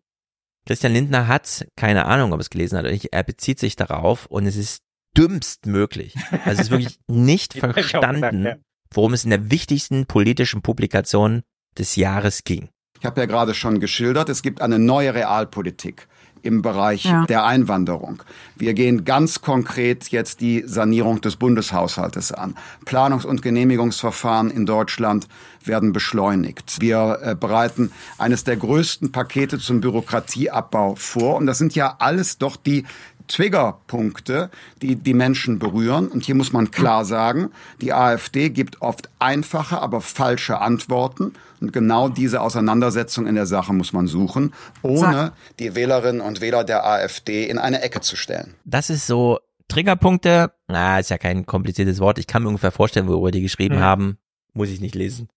[0.68, 4.28] Christian Lindner hat, keine Ahnung, ob es gelesen hat oder nicht, er bezieht sich darauf
[4.28, 4.84] und es ist
[5.18, 6.16] dümmst möglich.
[6.46, 8.64] Also es ist wirklich nicht verstanden,
[8.94, 11.44] worum es in der wichtigsten politischen Publikation
[11.78, 12.70] des Jahres ging.
[13.00, 16.08] Ich habe ja gerade schon geschildert, es gibt eine neue Realpolitik
[16.42, 17.26] im Bereich ja.
[17.26, 18.24] der Einwanderung.
[18.56, 22.56] Wir gehen ganz konkret jetzt die Sanierung des Bundeshaushaltes an.
[22.86, 25.28] Planungs- und Genehmigungsverfahren in Deutschland
[25.64, 26.80] werden beschleunigt.
[26.80, 31.36] Wir äh, bereiten eines der größten Pakete zum Bürokratieabbau vor.
[31.36, 32.86] Und das sind ja alles doch die
[33.28, 34.50] Triggerpunkte,
[34.82, 36.08] die die Menschen berühren.
[36.08, 41.34] Und hier muss man klar sagen, die AfD gibt oft einfache, aber falsche Antworten.
[41.60, 46.64] Und genau diese Auseinandersetzung in der Sache muss man suchen, ohne die Wählerinnen und Wähler
[46.64, 48.56] der AfD in eine Ecke zu stellen.
[48.64, 50.54] Das ist so Triggerpunkte.
[50.68, 52.20] Na, ist ja kein kompliziertes Wort.
[52.20, 53.82] Ich kann mir ungefähr vorstellen, worüber die geschrieben mhm.
[53.82, 54.18] haben.
[54.54, 55.30] Muss ich nicht lesen.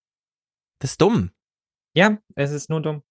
[0.79, 1.31] Das ist dumm.
[1.95, 3.03] Ja, es ist nur dumm.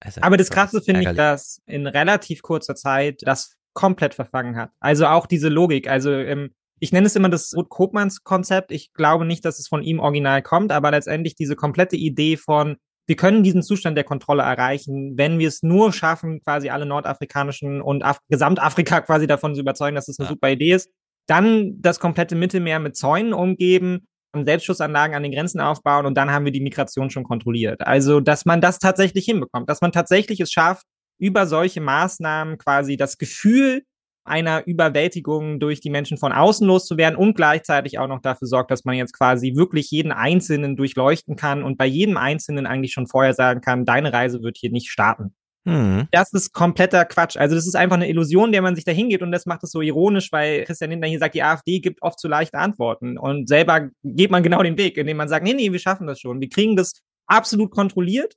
[0.00, 4.72] Also, Aber das Krasse finde ich, dass in relativ kurzer Zeit das komplett verfangen hat.
[4.80, 5.88] Also auch diese Logik.
[5.88, 6.50] Also ähm,
[6.80, 8.72] ich nenne es immer das Ruth Kopmanns Konzept.
[8.72, 12.76] Ich glaube nicht, dass es von ihm original kommt, aber letztendlich diese komplette Idee von,
[13.06, 17.80] wir können diesen Zustand der Kontrolle erreichen, wenn wir es nur schaffen, quasi alle nordafrikanischen
[17.80, 20.34] und Af Gesamtafrika quasi davon zu überzeugen, dass es das eine ja.
[20.34, 20.90] super Idee ist.
[21.28, 26.44] Dann das komplette Mittelmeer mit Zäunen umgeben, Selbstschussanlagen an den Grenzen aufbauen und dann haben
[26.44, 27.80] wir die Migration schon kontrolliert.
[27.86, 30.84] Also, dass man das tatsächlich hinbekommt, dass man tatsächlich es schafft,
[31.18, 33.82] über solche Maßnahmen quasi das Gefühl
[34.28, 38.84] einer Überwältigung durch die Menschen von außen loszuwerden und gleichzeitig auch noch dafür sorgt, dass
[38.84, 43.34] man jetzt quasi wirklich jeden Einzelnen durchleuchten kann und bei jedem Einzelnen eigentlich schon vorher
[43.34, 45.34] sagen kann, deine Reise wird hier nicht starten.
[45.66, 46.08] Hm.
[46.12, 47.36] Das ist kompletter Quatsch.
[47.36, 49.70] Also das ist einfach eine Illusion, der man sich da hingeht und das macht es
[49.70, 53.48] so ironisch, weil Christian Lindner hier sagt, die AfD gibt oft zu leichte Antworten und
[53.48, 56.40] selber geht man genau den Weg, indem man sagt, nee, nee, wir schaffen das schon.
[56.40, 56.92] Wir kriegen das
[57.26, 58.34] absolut kontrolliert.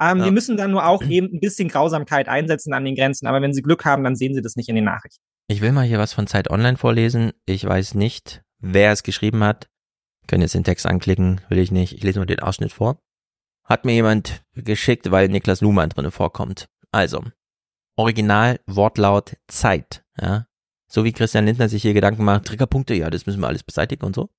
[0.00, 0.24] Ähm, Ja.
[0.26, 3.52] Wir müssen dann nur auch eben ein bisschen Grausamkeit einsetzen an den Grenzen, aber wenn
[3.52, 5.22] Sie Glück haben, dann sehen Sie das nicht in den Nachrichten.
[5.48, 7.32] Ich will mal hier was von Zeit Online vorlesen.
[7.44, 9.68] Ich weiß nicht, wer es geschrieben hat.
[10.26, 11.92] Können jetzt den Text anklicken, will ich nicht.
[11.92, 13.00] Ich lese mal den Ausschnitt vor.
[13.64, 16.68] Hat mir jemand geschickt, weil Niklas Luhmann drinne vorkommt.
[16.92, 17.24] Also,
[17.96, 20.04] Original, Wortlaut, Zeit.
[20.20, 20.46] Ja?
[20.88, 24.04] So wie Christian Lindner sich hier Gedanken macht, Triggerpunkte, ja, das müssen wir alles beseitigen
[24.06, 24.30] und so.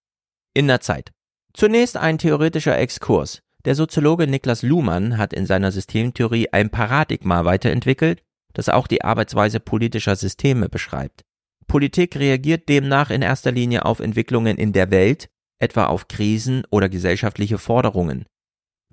[0.54, 1.12] In der Zeit.
[1.54, 3.42] Zunächst ein theoretischer Exkurs.
[3.66, 8.24] Der Soziologe Niklas Luhmann hat in seiner Systemtheorie ein Paradigma weiterentwickelt,
[8.54, 11.22] das auch die Arbeitsweise politischer Systeme beschreibt.
[11.68, 16.90] Politik reagiert demnach in erster Linie auf Entwicklungen in der Welt, etwa auf Krisen oder
[16.90, 18.26] gesellschaftliche Forderungen.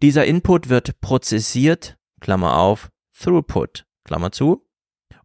[0.00, 4.66] Dieser Input wird prozessiert, Klammer auf, Throughput, Klammer zu,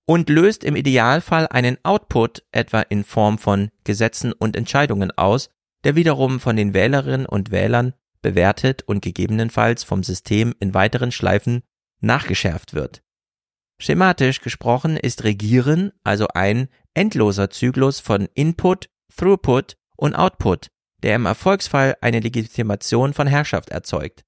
[0.06, 5.50] und löst im Idealfall einen Output, etwa in Form von Gesetzen und Entscheidungen aus,
[5.84, 11.62] der wiederum von den Wählerinnen und Wählern bewertet und gegebenenfalls vom System in weiteren Schleifen
[12.02, 13.04] nachgeschärft wird.
[13.80, 20.70] Schematisch gesprochen ist Regieren also ein endloser Zyklus von Input, Throughput und Output,
[21.04, 24.24] der im Erfolgsfall eine Legitimation von Herrschaft erzeugt.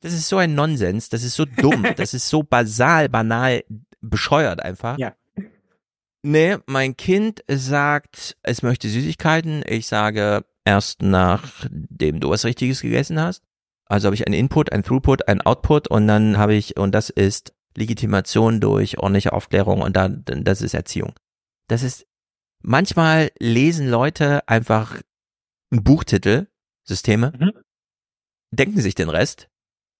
[0.00, 3.64] Das ist so ein Nonsens, das ist so dumm, das ist so basal, banal,
[4.00, 4.96] bescheuert einfach.
[4.98, 5.14] Ja.
[6.22, 9.62] Nee, mein Kind sagt, es möchte Süßigkeiten.
[9.66, 13.42] Ich sage, erst nachdem du was Richtiges gegessen hast.
[13.86, 17.08] Also habe ich einen Input, ein Throughput, ein Output und dann habe ich, und das
[17.08, 21.14] ist Legitimation durch ordentliche Aufklärung und dann, das ist Erziehung.
[21.68, 22.06] Das ist,
[22.60, 25.00] manchmal lesen Leute einfach
[25.70, 26.48] einen Buchtitel,
[26.84, 27.52] Systeme, Mhm.
[28.50, 29.48] denken sich den Rest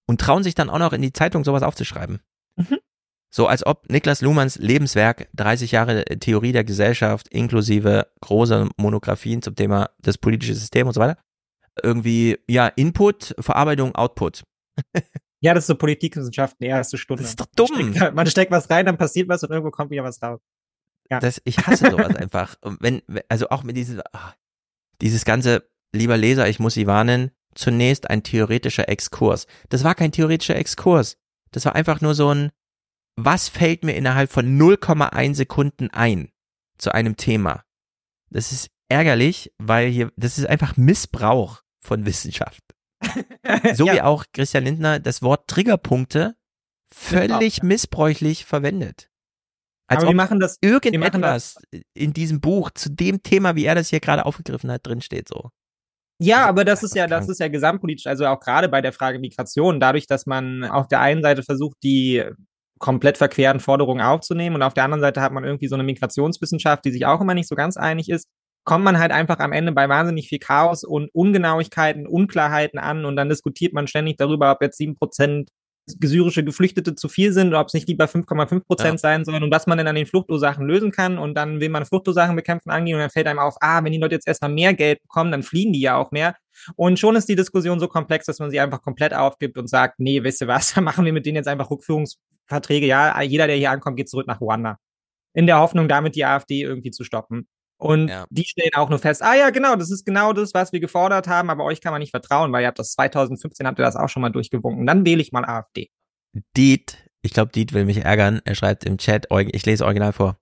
[0.07, 2.19] und trauen sich dann auch noch in die Zeitung sowas aufzuschreiben.
[3.31, 9.55] So als ob Niklas Luhmanns Lebenswerk 30 Jahre Theorie der Gesellschaft inklusive große Monographien zum
[9.55, 11.17] Thema das politische System und so weiter
[11.83, 14.43] irgendwie ja Input, Verarbeitung, Output.
[15.41, 17.23] Ja, das ist so Politikwissenschaften, erste Stunde.
[17.23, 17.69] Das ist doch dumm.
[17.71, 20.41] Man steckt, man steckt was rein, dann passiert was und irgendwo kommt wieder was raus.
[21.09, 21.21] Ja.
[21.21, 22.55] Das, ich hasse sowas einfach.
[22.61, 24.33] Wenn, also auch mit diesem, ah,
[25.01, 29.47] dieses ganze, lieber Leser, ich muss Sie warnen, zunächst ein theoretischer Exkurs.
[29.69, 31.15] Das war kein theoretischer Exkurs.
[31.51, 32.51] Das war einfach nur so ein,
[33.25, 36.31] was fällt mir innerhalb von 0,1 Sekunden ein
[36.77, 37.63] zu einem Thema?
[38.29, 42.61] Das ist ärgerlich, weil hier, das ist einfach Missbrauch von Wissenschaft.
[43.73, 43.93] So Ja.
[43.93, 46.35] wie auch Christian Lindner das Wort Triggerpunkte
[46.93, 49.09] völlig missbräuchlich verwendet.
[49.87, 51.57] Als Aber wir ob machen das, wir machen irgendetwas
[51.95, 55.49] in diesem Buch zu dem Thema, wie er das hier gerade aufgegriffen hat, drinsteht so.
[56.21, 59.17] Ja, aber das ist ja, das ist ja gesamtpolitisch, also auch gerade bei der Frage
[59.19, 62.23] Migration, dadurch, dass man auf der einen Seite versucht, die
[62.79, 64.55] komplett verqueren Forderungen aufzunehmen.
[64.55, 67.33] Und auf der anderen Seite hat man irgendwie so eine Migrationswissenschaft, die sich auch immer
[67.33, 68.27] nicht so ganz einig ist,
[68.63, 73.15] kommt man halt einfach am Ende bei wahnsinnig viel Chaos und Ungenauigkeiten, Unklarheiten an und
[73.15, 75.49] dann diskutiert man ständig darüber, ob jetzt sieben Prozent
[76.01, 78.97] syrische Geflüchtete zu viel sind oder ob es nicht lieber 5,5 Prozent Ja.
[78.97, 81.85] sein sollen und was man denn an den Fluchtursachen lösen kann und dann will man
[81.85, 84.73] Fluchtursachen bekämpfen angehen und dann fällt einem auf, ah, wenn die Leute jetzt erstmal mehr
[84.73, 86.35] Geld bekommen, dann fliehen die ja auch mehr
[86.75, 89.99] und schon ist die Diskussion so komplex, dass man sie einfach komplett aufgibt und sagt,
[89.99, 93.55] nee, wisst ihr was, dann machen wir mit denen jetzt einfach Rückführungsverträge, ja, jeder, der
[93.55, 94.77] hier ankommt, geht zurück nach Ruanda.
[95.33, 97.47] In der Hoffnung, damit die AfD irgendwie zu stoppen.
[97.81, 98.25] Und Ja.
[98.29, 101.27] die stellen auch nur fest, ah ja, genau, das ist genau das, was wir gefordert
[101.29, 103.95] haben, aber euch kann man nicht vertrauen, weil ihr habt das 2015, habt ihr das
[103.95, 104.85] auch schon mal durchgewunken.
[104.85, 105.89] Dann wähle ich mal AfD.
[106.57, 108.41] Diet, ich glaube, Diet will mich ärgern.
[108.43, 110.37] Er schreibt im Chat, ich lese original vor.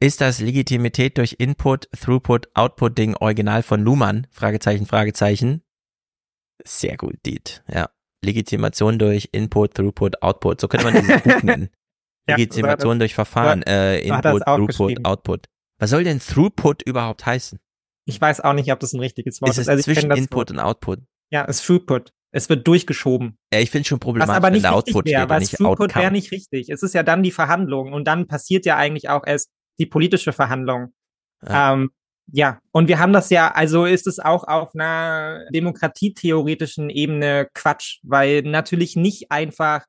[0.00, 4.26] Ist das Legitimität durch Input, Throughput, Output Ding original von Luhmann?
[4.32, 5.62] Fragezeichen, Fragezeichen.
[6.64, 7.62] Sehr gut, Diet.
[7.72, 7.90] Ja.
[8.24, 10.60] Legitimation durch Input, Throughput, Output.
[10.60, 11.70] So könnte man dieses Buch nennen.
[12.28, 15.04] Ja, Legitimation so hat durch Verfahren, so- äh, Input, Throughput.
[15.04, 15.46] Output.
[15.82, 17.58] Was soll denn Throughput überhaupt heißen?
[18.04, 19.62] Ich weiß auch nicht, ob das ein richtiges Wort Ist ist.
[19.62, 20.50] es Also ich kenn zwischen Input Wort.
[20.52, 21.00] und Output?
[21.30, 22.12] Ja, ist Throughput.
[22.30, 23.36] Es wird durchgeschoben.
[23.52, 25.40] Ja, ich finde schon Was problematisch, aber wenn nicht da richtig Output wäre, steht weil
[25.40, 26.68] nicht Throughput wäre nicht richtig.
[26.68, 30.32] Es ist ja dann die Verhandlung und dann passiert ja eigentlich auch erst die politische
[30.32, 30.94] Verhandlung.
[31.44, 31.72] Ja.
[31.72, 31.90] Ähm,
[32.28, 37.98] ja, und wir haben das ja, also ist es auch auf einer demokratietheoretischen Ebene Quatsch,
[38.04, 39.84] weil natürlich nicht einfach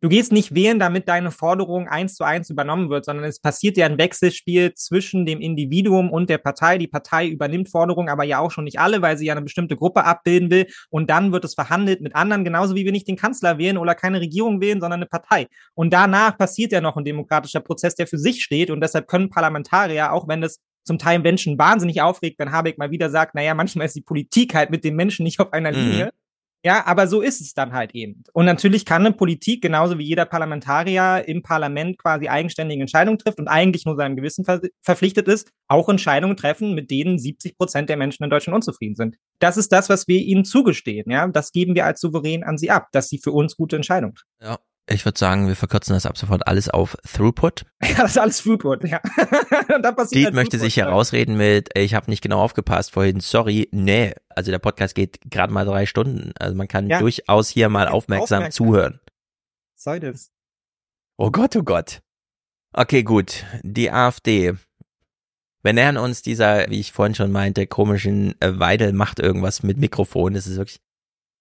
[0.00, 3.76] du gehst nicht wählen, damit deine Forderung eins zu eins übernommen wird, sondern es passiert
[3.76, 6.78] ja ein Wechselspiel zwischen dem Individuum und der Partei.
[6.78, 9.76] Die Partei übernimmt Forderungen, aber ja auch schon nicht alle, weil sie ja eine bestimmte
[9.76, 10.66] Gruppe abbilden will.
[10.90, 13.94] Und dann wird es verhandelt mit anderen, genauso wie wir nicht den Kanzler wählen oder
[13.94, 15.46] keine Regierung wählen, sondern eine Partei.
[15.74, 18.70] Und danach passiert ja noch ein demokratischer Prozess, der für sich steht.
[18.70, 22.90] Und deshalb können Parlamentarier, auch wenn das zum Teil Menschen wahnsinnig aufregt, wenn Habeck mal
[22.90, 26.10] wieder sagt, naja, manchmal ist die Politik halt mit den Menschen nicht auf einer Mhm.
[26.66, 28.24] Ja, aber so ist es dann halt eben.
[28.32, 33.38] Und natürlich kann eine Politik, genauso wie jeder Parlamentarier im Parlament quasi eigenständige Entscheidungen trifft
[33.38, 37.88] und eigentlich nur seinem Gewissen ver verpflichtet ist, auch Entscheidungen treffen, mit denen 70 Prozent
[37.88, 39.14] der Menschen in Deutschland unzufrieden sind.
[39.38, 41.08] Das ist das, was wir ihnen zugestehen.
[41.08, 44.16] Ja, das geben wir als souverän an sie ab, dass sie für uns gute Entscheidungen
[44.16, 44.28] treffen.
[44.40, 44.58] Ja.
[44.88, 47.64] Ich würde sagen, wir verkürzen das ab sofort alles auf Throughput.
[47.84, 49.00] Ja, das ist alles Throughput, ja.
[49.68, 53.68] Dann passiert Diet halt möchte sich herausreden mit, ich habe nicht genau aufgepasst vorhin, sorry,
[53.72, 54.14] nee.
[54.28, 56.32] Also der Podcast geht gerade mal drei Stunden.
[56.38, 57.00] Also man kann Ja.
[57.00, 58.66] durchaus hier mal aufmerksam, aufmerksam.
[58.66, 59.00] zuhören.
[59.74, 60.30] Soll das?
[61.16, 62.00] Oh Gott, oh Gott.
[62.72, 63.44] Okay, gut.
[63.62, 64.54] Die AfD.
[65.62, 69.78] Wir nähern uns dieser, wie ich vorhin schon meinte, komischen äh, Weidel macht irgendwas mit
[69.78, 70.36] Mikrofon.
[70.36, 70.78] Es ist wirklich,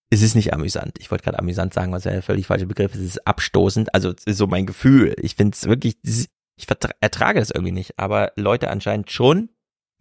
[0.09, 0.97] es ist nicht amüsant.
[0.99, 3.01] Ich wollte gerade amüsant sagen, was ja der völlig falsche Begriff ist.
[3.01, 3.93] Es ist abstoßend.
[3.93, 5.15] Also es ist so mein Gefühl.
[5.21, 6.67] Ich finde es wirklich, ich
[7.01, 7.97] ertrage das irgendwie nicht.
[7.97, 9.49] Aber Leute anscheinend schon.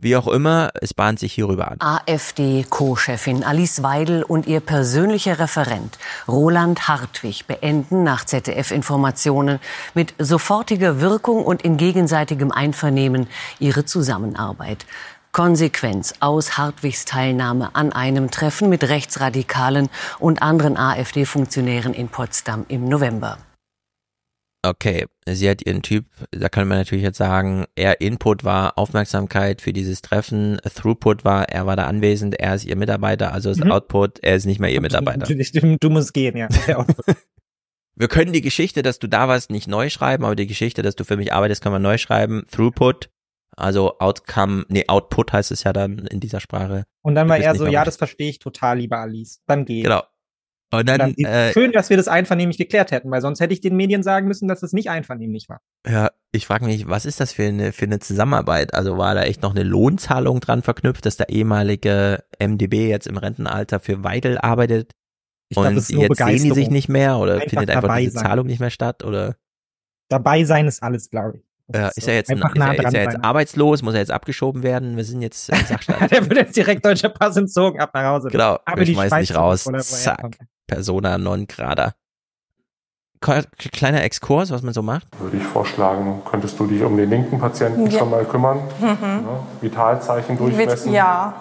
[0.00, 1.78] Wie auch immer, es bahnt sich hierüber an.
[1.81, 9.60] AfD-Co-Chefin Alice Weidel und ihr persönlicher Referent Roland Hartwig beenden nach ZDF-Informationen
[9.94, 13.28] mit sofortiger Wirkung und in gegenseitigem Einvernehmen
[13.60, 14.84] ihre Zusammenarbeit.
[15.34, 19.88] Konsequenz aus Hartwigs Teilnahme an einem Treffen mit Rechtsradikalen
[20.20, 23.38] und anderen AfD-Funktionären in Potsdam im November.
[24.64, 29.60] Okay, sie hat ihren Typ, da kann man natürlich jetzt sagen, er Input war Aufmerksamkeit
[29.60, 33.62] für dieses Treffen, Throughput war, er war da anwesend, er ist ihr Mitarbeiter, also ist
[33.62, 33.72] Mhm.
[33.72, 35.18] Output, er ist nicht mehr ihr Mitarbeiter.
[35.18, 36.46] Natürlich, du, du musst gehen, ja.
[36.68, 36.86] Ja.
[37.96, 40.94] Wir können die Geschichte, dass du da warst, nicht neu schreiben, aber die Geschichte, dass
[40.94, 42.44] du für mich arbeitest, können wir neu schreiben.
[42.50, 43.08] Throughput,
[43.57, 46.84] also Outcome, nee, Output heißt es ja dann in dieser Sprache.
[47.02, 49.41] Und dann war er so, ja, das verstehe ich total, lieber Alice.
[49.47, 49.83] Dann geh.
[49.83, 50.02] Genau.
[50.73, 53.60] Und dann, Dann, äh, schön, dass wir das einvernehmlich geklärt hätten, weil sonst hätte ich
[53.60, 55.60] den Medien sagen müssen, dass es nicht einvernehmlich war.
[55.89, 58.74] Ja, ich frage mich, was ist das für eine, für eine Zusammenarbeit?
[58.74, 63.16] Also war da echt noch eine Lohnzahlung dran verknüpft, dass der ehemalige MDB jetzt im
[63.16, 64.92] Rentenalter für Weidel arbeitet?
[65.49, 67.70] Ich glaub, und das ist nur jetzt sehen die sich nicht mehr oder Einfach findet
[67.70, 68.24] einfach diese sein.
[68.24, 69.05] Zahlung nicht mehr statt?
[69.05, 69.36] Oder
[70.08, 71.44] Dabei sein ist alles, glaube ich.
[71.73, 72.10] Ja, ist so.
[72.10, 73.83] er jetzt, ein, Einfach ist nah er, ist er jetzt arbeitslos?
[73.83, 74.97] Muss er jetzt abgeschoben werden?
[74.97, 76.10] Wir sind jetzt im Sachstand.
[76.10, 78.28] Der wird jetzt direkt deutscher Pass entzogen, ab nach Hause.
[78.28, 79.65] genau, Aber wir schmeißen dich raus.
[79.78, 80.36] Zack.
[80.67, 81.93] Persona non grata.
[83.20, 83.41] Ko-
[83.73, 85.07] Kleiner Exkurs, was man so macht.
[85.18, 87.99] Würde ich vorschlagen, könntest du dich um den linken Patienten Ja.
[88.01, 88.59] schon mal kümmern?
[88.81, 88.99] Mhm.
[89.01, 90.93] Ja, Vitalzeichen durchmessen.
[90.93, 91.34] ja.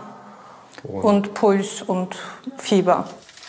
[0.84, 2.18] Und Puls und
[2.58, 3.06] Fieber.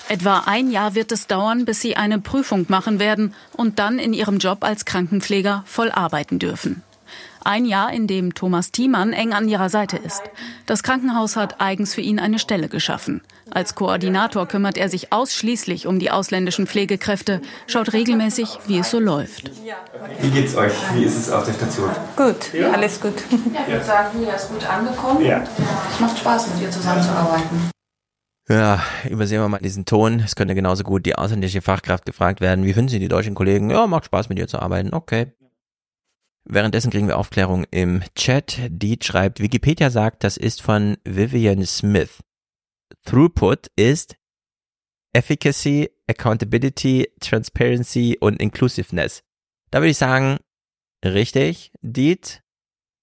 [0.08, 4.12] Etwa ein Jahr wird es dauern, bis sie eine Prüfung machen werden und dann in
[4.12, 6.82] ihrem Job als Krankenpfleger voll arbeiten dürfen.
[7.42, 10.22] Ein Jahr, in dem Thomas Thiemann eng an ihrer Seite ist.
[10.64, 13.20] Das Krankenhaus hat eigens für ihn eine Stelle geschaffen.
[13.50, 18.98] Als Koordinator kümmert er sich ausschließlich um die ausländischen Pflegekräfte, schaut regelmäßig, wie es so
[18.98, 19.50] läuft.
[20.20, 20.72] Wie geht's euch?
[20.94, 21.90] Wie ist es auf der Station?
[22.16, 23.14] Gut, alles gut.
[23.52, 25.24] Ja, ich würde sagen, Mia ist gut angekommen.
[25.24, 25.44] Ja.
[25.92, 27.70] Es macht Spaß, mit ihr zusammenzuarbeiten.
[28.48, 30.20] Ja, übersehen wir mal diesen Ton.
[30.20, 32.64] Es könnte genauso gut die ausländische Fachkraft gefragt werden.
[32.64, 33.70] Wie finden Sie die deutschen Kollegen?
[33.70, 34.92] Ja, macht Spaß mit ihr zu arbeiten.
[34.92, 35.32] Okay.
[36.44, 38.60] Währenddessen kriegen wir Aufklärung im Chat.
[38.68, 42.22] Die schreibt, Wikipedia sagt, das ist von Vivian Smith.
[43.04, 44.16] Throughput ist
[45.14, 49.22] Efficacy, Accountability, Transparency und Inclusiveness.
[49.70, 50.36] Da würde ich sagen,
[51.02, 52.42] richtig, Diet,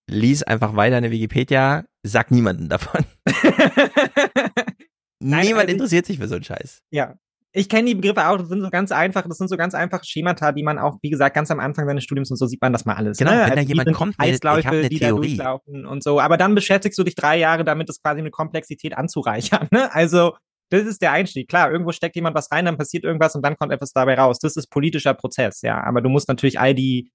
[0.08, 3.06] lies einfach weiter in der Wikipedia, sag niemanden davon.
[5.22, 6.82] Niemand also interessiert sich für so einen Scheiß.
[6.90, 7.16] Ja.
[7.54, 10.06] Ich kenne die Begriffe auch, das sind so ganz einfach, das sind so ganz einfache
[10.06, 12.72] Schemata, die man auch, wie gesagt, ganz am Anfang seines Studiums und so sieht man
[12.72, 13.18] das mal alles.
[13.18, 13.40] Genau, ne?
[13.40, 15.28] wenn da Also, wie jemand kommt mit, ich Eisläufe, hab eine die da Theorie.
[15.36, 16.22] durchlaufen und so.
[16.22, 19.68] Aber dann beschäftigst du dich drei Jahre damit, das quasi eine Komplexität anzureichern.
[19.72, 19.94] Ne?
[19.94, 20.32] Also,
[20.70, 21.50] das ist der Einstieg.
[21.50, 24.40] Klar, irgendwo steckt jemand was rein, dann passiert irgendwas und dann kommt etwas dabei raus.
[24.40, 25.84] Das ist politischer Prozess, ja.
[25.84, 27.12] Aber du musst natürlich all die,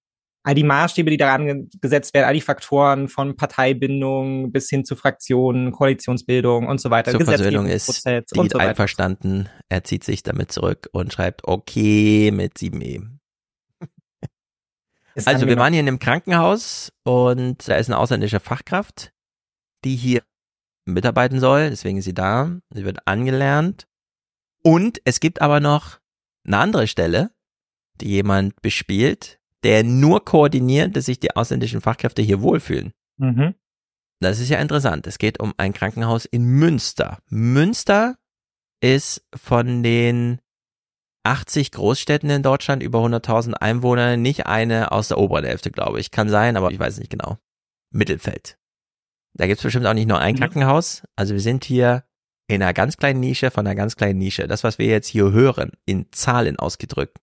[0.46, 4.84] all die Maßstäbe, die daran ge- gesetzt werden, all die Faktoren von Parteibindung bis hin
[4.84, 7.10] zu Fraktionen, Koalitionsbildung und so weiter.
[7.10, 9.48] Zur Versöhnung ist und Diet so einverstanden.
[9.68, 13.18] Er zieht sich damit zurück und schreibt okay mit 7e.
[15.16, 19.12] Ist Also wir waren hier in einem Krankenhaus und da ist eine ausländische Fachkraft,
[19.84, 20.22] die hier
[20.84, 22.56] mitarbeiten soll, deswegen ist sie da.
[22.70, 23.88] Sie wird angelernt.
[24.62, 25.98] Und es gibt aber noch
[26.46, 27.30] eine andere Stelle,
[28.00, 32.92] die jemand bespielt, der nur koordiniert, dass sich die ausländischen Fachkräfte hier wohlfühlen.
[33.18, 33.54] Mhm.
[34.20, 35.06] Das ist ja interessant.
[35.06, 37.18] Es geht um ein Krankenhaus in Münster.
[37.28, 38.16] Münster
[38.80, 40.40] ist von den
[41.24, 46.10] 80 Großstädten in Deutschland, über 100.000 Einwohner, nicht eine aus der oberen Hälfte, glaube ich.
[46.10, 47.38] Kann sein, aber ich weiß nicht genau.
[47.90, 48.56] Mittelfeld.
[49.34, 50.38] Da gibt's bestimmt auch nicht nur ein Mhm.
[50.38, 51.02] Krankenhaus.
[51.16, 52.04] Also wir sind hier
[52.48, 54.46] in einer ganz kleinen Nische von einer ganz kleinen Nische.
[54.46, 57.18] Das, was wir jetzt hier hören, in Zahlen ausgedrückt,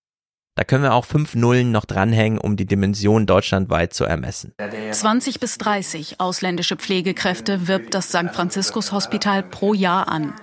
[0.56, 4.54] da können wir auch fünf Nullen noch dranhängen, um die Dimension deutschlandweit zu ermessen.
[4.92, 8.30] 20 bis 30 ausländische Pflegekräfte wirbt das St.
[8.32, 10.34] Franziskus Hospital pro Jahr an.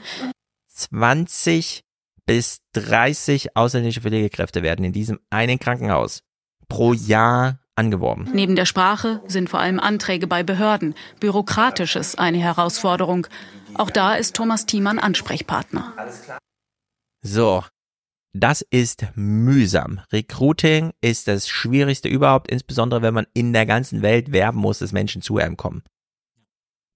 [0.68, 1.84] 20
[2.26, 6.22] bis 30 ausländische Pflegekräfte werden in diesem einen Krankenhaus
[6.68, 8.28] pro Jahr angeworben.
[8.32, 13.26] Neben der Sprache sind vor allem Anträge bei Behörden, Bürokratisches eine Herausforderung.
[13.74, 15.92] Auch da ist Thomas Thiemann Ansprechpartner.
[17.22, 17.64] So,
[18.32, 20.00] das ist mühsam.
[20.12, 24.92] Recruiting ist das Schwierigste überhaupt, insbesondere wenn man in der ganzen Welt werben muss, dass
[24.92, 25.82] Menschen zu einem kommen.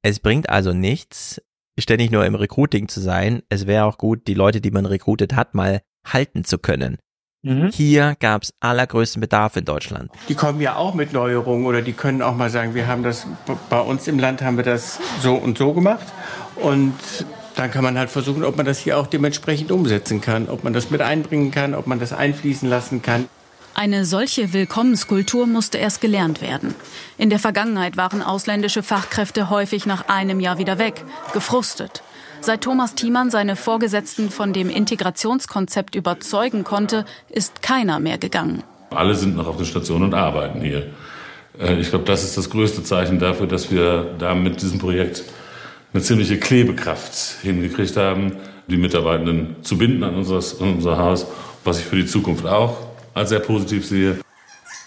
[0.03, 1.41] Es bringt also nichts,
[1.79, 3.43] ständig nur im Recruiting zu sein.
[3.49, 6.99] Es wäre auch gut, die Leute, die man recruitet hat, mal halten zu können.
[7.73, 10.11] Hier gab es allergrößten Bedarf in Deutschland.
[10.31, 13.27] Die kommen ja auch mit Neuerungen oder die können auch mal sagen, wir haben das
[13.69, 16.07] bei uns im Land haben wir das so und so gemacht
[16.57, 16.95] und
[17.55, 20.73] dann kann man halt versuchen, ob man das hier auch dementsprechend umsetzen kann, ob man
[20.73, 23.26] das mit einbringen kann, ob man das einfließen lassen kann.
[23.76, 26.76] Eine solche Willkommenskultur musste erst gelernt werden.
[27.18, 32.02] In der Vergangenheit waren ausländische Fachkräfte häufig nach einem Jahr wieder weg, gefrustet.
[32.41, 38.62] Seit Thomas Thiemann seine Vorgesetzten von dem Integrationskonzept überzeugen konnte, ist keiner mehr gegangen.
[38.91, 40.92] Alle sind noch auf der Station und arbeiten hier.
[41.58, 45.24] Äh, Ich glaube, das ist das größte Zeichen dafür, dass wir da mit diesem Projekt
[45.95, 51.27] eine ziemliche Klebekraft hingekriegt haben, die Mitarbeitenden zu binden an, unseres, an unser Haus,
[51.63, 52.77] was ich für die Zukunft auch
[53.15, 54.21] als sehr positiv sehe.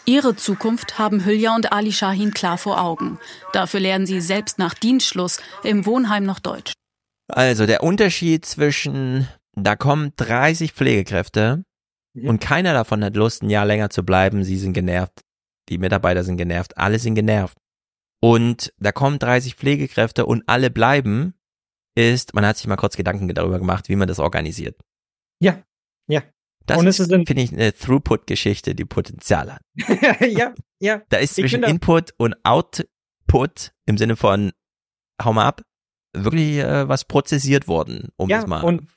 [0.05, 3.19] Ihre Zukunft haben Hülya und Ali Shahin klar vor Augen.
[3.53, 6.73] Dafür lernen sie selbst nach Dienstschluss im Wohnheim noch Deutsch.
[7.29, 11.63] Also der Unterschied zwischen, da kommen 30 Pflegekräfte
[12.15, 14.43] und keiner davon hat Lust, ein Jahr länger zu bleiben.
[14.43, 15.21] Sie sind genervt.
[15.69, 16.77] Die Mitarbeiter sind genervt.
[16.77, 17.57] Alle sind genervt.
[18.19, 21.33] Und da kommen 30 Pflegekräfte und alle bleiben,
[21.95, 24.79] ist, man hat sich mal kurz Gedanken darüber gemacht, wie man das organisiert.
[25.39, 25.63] Ja,
[26.07, 26.23] ja.
[26.65, 29.61] Das Und ist, es ist ein- finde ich, eine Throughput-Geschichte, die Potenzial hat.
[30.21, 31.01] ja, ja.
[31.09, 34.51] Da ist zwischen Input und Output im Sinne von
[35.23, 35.61] hau mal ab,
[36.13, 38.63] wirklich äh, was prozessiert worden, um ja, es mal.
[38.63, 38.87] Und,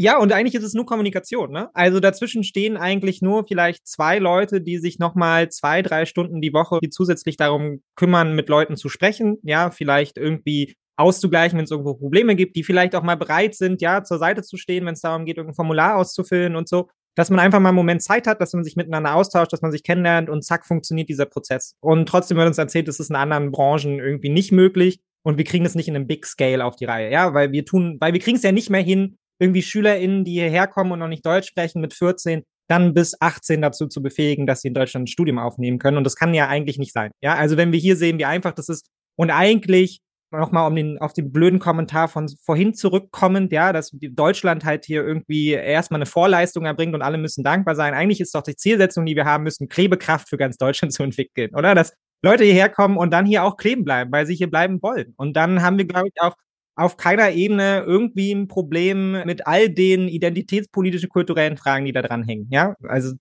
[0.00, 1.70] ja, und eigentlich ist es nur Kommunikation, ne?
[1.74, 6.52] Also dazwischen stehen eigentlich nur vielleicht zwei Leute, die sich nochmal zwei, drei Stunden die
[6.52, 11.72] Woche die zusätzlich darum kümmern, mit Leuten zu sprechen, ja, vielleicht irgendwie auszugleichen, wenn es
[11.72, 14.94] irgendwo Probleme gibt, die vielleicht auch mal bereit sind, ja, zur Seite zu stehen, wenn
[14.94, 16.88] es darum geht, irgendein Formular auszufüllen und so.
[17.16, 19.72] Dass man einfach mal einen Moment Zeit hat, dass man sich miteinander austauscht, dass man
[19.72, 21.74] sich kennenlernt und zack, funktioniert dieser Prozess.
[21.80, 25.44] Und trotzdem wird uns erzählt, das ist in anderen Branchen irgendwie nicht möglich und wir
[25.44, 28.12] kriegen es nicht in einem Big Scale auf die Reihe, ja, weil wir tun, weil
[28.12, 31.24] wir kriegen es ja nicht mehr hin, irgendwie SchülerInnen, die hierher kommen und noch nicht
[31.24, 35.08] Deutsch sprechen mit 14, dann bis 18 dazu zu befähigen, dass sie in Deutschland ein
[35.08, 35.96] Studium aufnehmen können.
[35.96, 37.10] Und das kann ja eigentlich nicht sein.
[37.22, 40.00] Ja, also wenn wir hier sehen, wie einfach das ist und eigentlich
[40.30, 45.02] nochmal um den, auf den blöden Kommentar von vorhin zurückkommend, ja, dass Deutschland halt hier
[45.02, 47.94] irgendwie erstmal eine Vorleistung erbringt und alle müssen dankbar sein.
[47.94, 51.54] Eigentlich ist doch die Zielsetzung, die wir haben müssen, Klebekraft für ganz Deutschland zu entwickeln,
[51.54, 51.74] oder?
[51.74, 55.14] Dass Leute hierher kommen und dann hier auch kleben bleiben, weil sie hier bleiben wollen.
[55.16, 56.34] Und dann haben wir, glaube ich, auch
[56.78, 62.22] auf keiner Ebene irgendwie ein Problem mit all den identitätspolitischen, kulturellen Fragen, die da dran
[62.24, 62.46] hängen.
[62.50, 63.14] Ja, also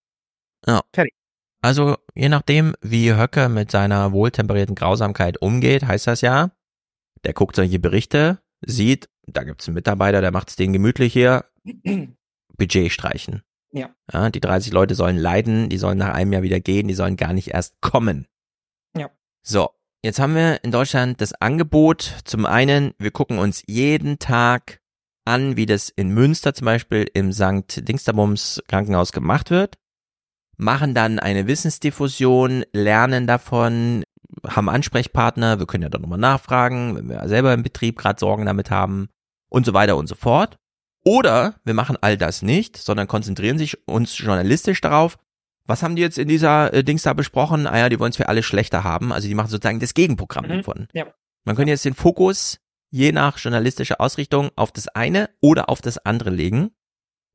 [0.66, 0.82] Ja.
[0.94, 1.14] fertig.
[1.62, 6.52] Also je nachdem, wie Höcke mit seiner wohltemperierten Grausamkeit umgeht, heißt das ja,
[7.24, 11.46] der guckt solche Berichte, sieht, da gibt's einen Mitarbeiter, der macht es denen gemütlich hier,
[12.58, 13.42] Budget streichen.
[13.72, 13.90] Ja.
[14.14, 17.18] Ja, die 30 Leute sollen leiden, die sollen nach einem Jahr wieder gehen, die sollen
[17.18, 18.28] gar nicht erst kommen.
[18.96, 19.10] Ja.
[19.42, 19.70] So,
[20.04, 22.16] jetzt haben wir in Deutschland das Angebot.
[22.26, 24.80] Zum einen, wir gucken uns jeden Tag
[25.26, 27.88] an, wie das in Münster zum Beispiel im St.
[27.88, 29.76] Dingsterbums Krankenhaus gemacht wird,
[30.56, 34.04] machen dann eine Wissensdiffusion, lernen davon,
[34.46, 38.46] haben Ansprechpartner, wir können ja dann nochmal nachfragen, wenn wir selber im Betrieb gerade Sorgen
[38.46, 39.10] damit haben
[39.50, 40.58] und so weiter und so fort.
[41.04, 45.18] Oder wir machen all das nicht, sondern konzentrieren sich uns journalistisch darauf,
[45.68, 47.68] was haben die jetzt in dieser äh, Dings da besprochen?
[47.68, 49.12] Ah ja, die wollen es für alle schlechter haben.
[49.14, 50.58] Also die machen sozusagen das Gegenprogramm Mhm.
[50.58, 50.88] davon.
[50.94, 51.06] Ja.
[51.46, 55.98] Man könnte jetzt den Fokus je nach journalistischer Ausrichtung auf das eine oder auf das
[55.98, 56.72] andere legen.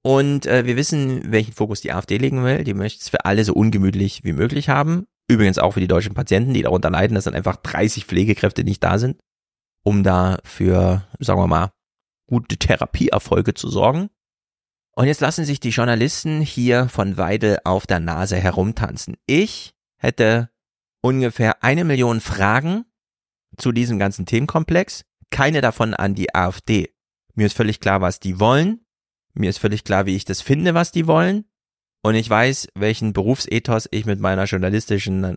[0.02, 2.64] Und äh, wir wissen, welchen Fokus die AfD legen will.
[2.64, 5.06] Die möchte es für alle so ungemütlich wie möglich haben.
[5.28, 8.82] Übrigens auch für die deutschen Patienten, die darunter leiden, dass dann einfach 30 Pflegekräfte nicht
[8.82, 9.20] da sind,
[9.84, 11.70] um da für, sagen wir mal,
[12.26, 14.08] gute Therapieerfolge zu sorgen.
[14.94, 19.16] Und jetzt lassen sich die Journalisten hier von Weidel auf der Nase herumtanzen.
[19.26, 20.50] Ich hätte
[21.00, 22.84] ungefähr eine Million Fragen
[23.56, 26.94] zu diesem ganzen Themenkomplex, keine davon an die AfD.
[27.34, 28.84] Mir ist völlig klar, was die wollen.
[29.34, 31.46] Mir ist völlig klar, wie ich das finde, was die wollen.
[32.02, 35.36] Und ich weiß, welchen Berufsethos ich mit meiner journalistischen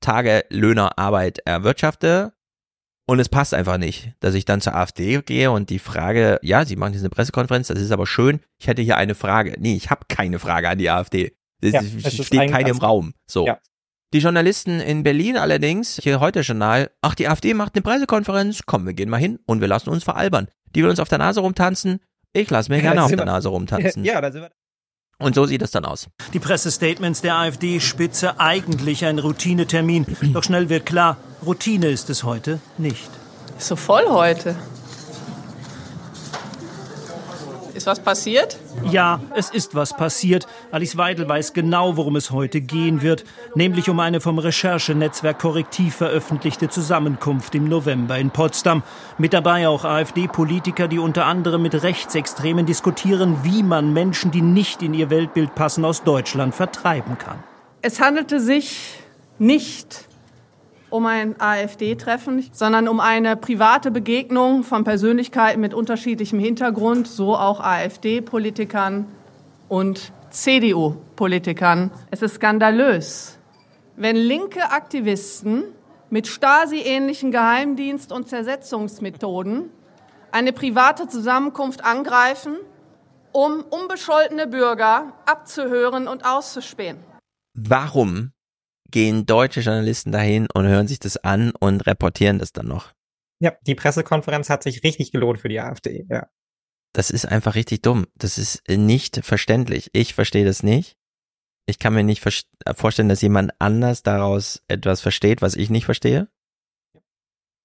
[0.00, 2.32] Tagelöhnerarbeit erwirtschafte.
[3.08, 6.64] Und es passt einfach nicht, dass ich dann zur AfD gehe und die Frage, ja,
[6.64, 9.54] sie machen jetzt eine Pressekonferenz, das ist aber schön, ich hätte hier eine Frage.
[9.58, 11.36] Nee, ich habe keine Frage an die AfD.
[11.62, 12.78] Ja, es ist steht keine im.
[12.78, 13.14] Raum.
[13.30, 13.46] So.
[13.46, 13.58] Ja.
[14.12, 18.86] Die Journalisten in Berlin allerdings, hier heute Journal, ach, die AfD macht eine Pressekonferenz, komm,
[18.86, 20.48] wir gehen mal hin und wir lassen uns veralbern.
[20.74, 22.00] Die will uns auf der Nase rumtanzen,
[22.32, 24.04] ich lasse mir gerne Da auf der Nase rumtanzen.
[24.04, 24.50] Ja, da sind wir.
[25.18, 26.08] Und so sieht es dann aus.
[26.34, 30.06] Die Pressestatements der AfD-Spitze eigentlich ein Routinetermin.
[30.34, 33.08] Doch schnell wird klar, Routine ist es heute nicht.
[33.56, 34.56] Ist so voll heute.
[37.86, 38.56] Ist was passiert?
[38.90, 40.48] Ja, es ist was passiert.
[40.72, 43.24] Alice Weidel weiß genau, worum es heute gehen wird.
[43.54, 48.82] Nämlich um eine vom Recherchenetzwerk Korrektiv veröffentlichte Zusammenkunft im November in Potsdam.
[49.18, 54.82] Mit dabei auch AfD-Politiker, die unter anderem mit Rechtsextremen diskutieren, wie man Menschen, die nicht
[54.82, 57.38] in ihr Weltbild passen, aus Deutschland vertreiben kann.
[57.82, 58.98] Es handelte sich
[59.38, 60.05] nicht
[60.90, 67.60] um ein AfD-Treffen, sondern um eine private Begegnung von Persönlichkeiten mit unterschiedlichem Hintergrund, so auch
[67.60, 69.06] AfD-Politikern
[69.68, 71.90] und CDU-Politikern.
[72.10, 73.38] Es ist skandalös,
[73.96, 75.64] wenn linke Aktivisten
[76.10, 79.70] mit Stasi-ähnlichen Geheimdienst- und Zersetzungsmethoden
[80.30, 82.56] eine private Zusammenkunft angreifen,
[83.32, 86.98] um unbescholtene Bürger abzuhören und auszuspähen.
[87.54, 88.32] Warum
[88.90, 92.92] gehen deutsche Journalisten dahin und hören sich das an und reportieren das dann noch?
[93.40, 96.28] Ja, die Pressekonferenz hat sich richtig gelohnt für die AfD, ja.
[96.92, 98.06] Das ist einfach richtig dumm.
[98.14, 99.90] Das ist nicht verständlich.
[99.92, 100.96] Ich verstehe das nicht.
[101.66, 105.84] Ich kann mir nicht vers- vorstellen, dass jemand anders daraus etwas versteht, was ich nicht
[105.84, 106.28] verstehe.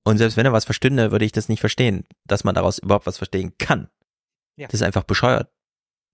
[0.03, 3.05] Und selbst wenn er was verstünde, würde ich das nicht verstehen, dass man daraus überhaupt
[3.05, 3.89] was verstehen kann.
[4.57, 4.67] Ja.
[4.67, 5.53] Das ist einfach bescheuert.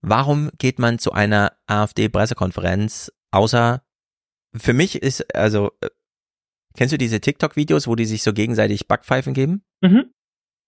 [0.00, 3.82] Warum geht man zu einer AfD-Pressekonferenz, außer
[4.54, 5.88] für mich ist, also, äh,
[6.76, 9.62] kennst du diese TikTok-Videos, wo die sich so gegenseitig Backpfeifen geben?
[9.80, 10.12] Mhm.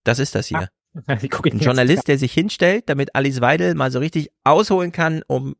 [0.04, 0.68] Das ist das hier.
[1.22, 5.54] Ich Ein Journalist, der sich hinstellt, damit Alice Weidel mal so richtig ausholen kann, um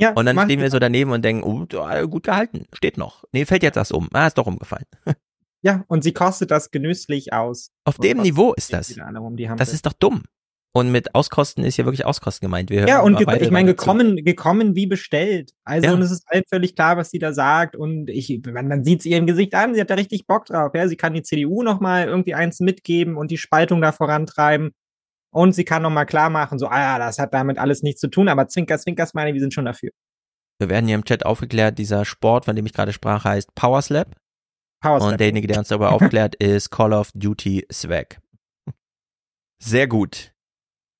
[0.00, 1.64] Ja, und dann stehen wir so daneben und denken, oh,
[2.08, 3.22] gut gehalten, steht noch.
[3.30, 4.08] Nee, fällt jetzt das um.
[4.12, 4.86] Ah, ist doch umgefallen.
[5.62, 7.70] Ja, und sie kostet das genüsslich aus.
[7.84, 8.94] Auf dem Niveau ist das.
[9.56, 10.24] Das ist doch dumm.
[10.76, 12.68] Und mit Auskosten ist ja wirklich Auskosten gemeint.
[12.68, 13.76] Wir Ja, hören und ge Weidel ich meine, zu.
[13.76, 15.52] gekommen, gekommen wie bestellt.
[15.64, 15.94] Also, Ja.
[15.94, 17.76] und es ist allen völlig klar, was sie da sagt.
[17.76, 20.72] Und ich, man, man sieht es ihrem Gesicht an, sie hat da richtig Bock drauf.
[20.74, 24.72] Ja, sie kann die CDU nochmal irgendwie eins mitgeben und die Spaltung da vorantreiben.
[25.32, 28.08] Und sie kann nochmal klar machen, so, ah ja, das hat damit alles nichts zu
[28.08, 29.90] tun, aber Zwinker, Zwinker, Smiley, wir sind schon dafür.
[30.60, 33.80] Wir werden hier im Chat aufgeklärt, dieser Sport, von dem ich gerade sprach, heißt Power
[33.82, 34.16] Slap.
[34.80, 35.12] Power Slap.
[35.12, 38.18] Und derjenige, der uns darüber aufklärt, ist Call of Duty Swag.
[39.62, 40.33] Sehr gut.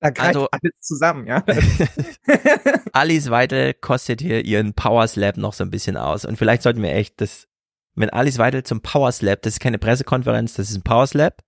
[0.05, 1.43] Da greift Also- alles zusammen, ja.
[2.93, 6.25] Alice Weidel kostet hier ihren Power Slap noch so ein bisschen aus.
[6.25, 7.47] Und vielleicht sollten wir echt das,
[7.95, 11.41] wenn Alice Weidel zum Power Slap, das ist keine Pressekonferenz, das ist ein Power Slap.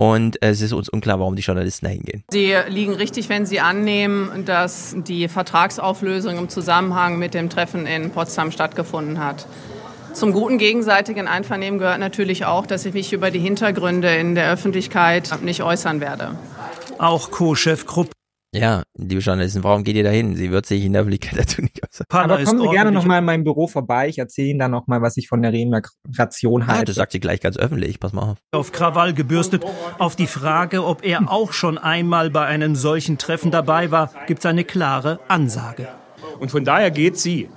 [0.00, 2.22] Und es ist uns unklar, warum die Journalisten da hingehen.
[2.30, 8.12] Sie liegen richtig, wenn Sie annehmen, dass die Vertragsauflösung im Zusammenhang mit dem Treffen in
[8.12, 9.48] Potsdam stattgefunden hat.
[10.12, 14.52] Zum guten gegenseitigen Einvernehmen gehört natürlich auch, dass ich mich über die Hintergründe in der
[14.52, 16.36] Öffentlichkeit nicht äußern werde.
[16.98, 18.10] Auch Co-Chef Krupp
[18.52, 20.34] Ja, liebe Journalisten, warum geht ihr da hin?
[20.34, 22.06] Sie wird sich in der Öffentlichkeit dazu nicht äußern.
[22.10, 24.08] Aber kommen Sie gerne nochmal in meinem Büro vorbei.
[24.08, 26.86] Ich erzähle Ihnen dann nochmal, was ich von der Remigration halte.
[26.86, 28.38] das sagt sie gleich ganz öffentlich, pass mal auf.
[28.52, 29.64] auf Krawall gebürstet.
[29.98, 34.40] Auf die Frage, ob er auch schon einmal bei einem solchen Treffen dabei war, gibt
[34.40, 35.88] es eine klare Ansage.
[36.40, 37.48] Und von daher geht sie,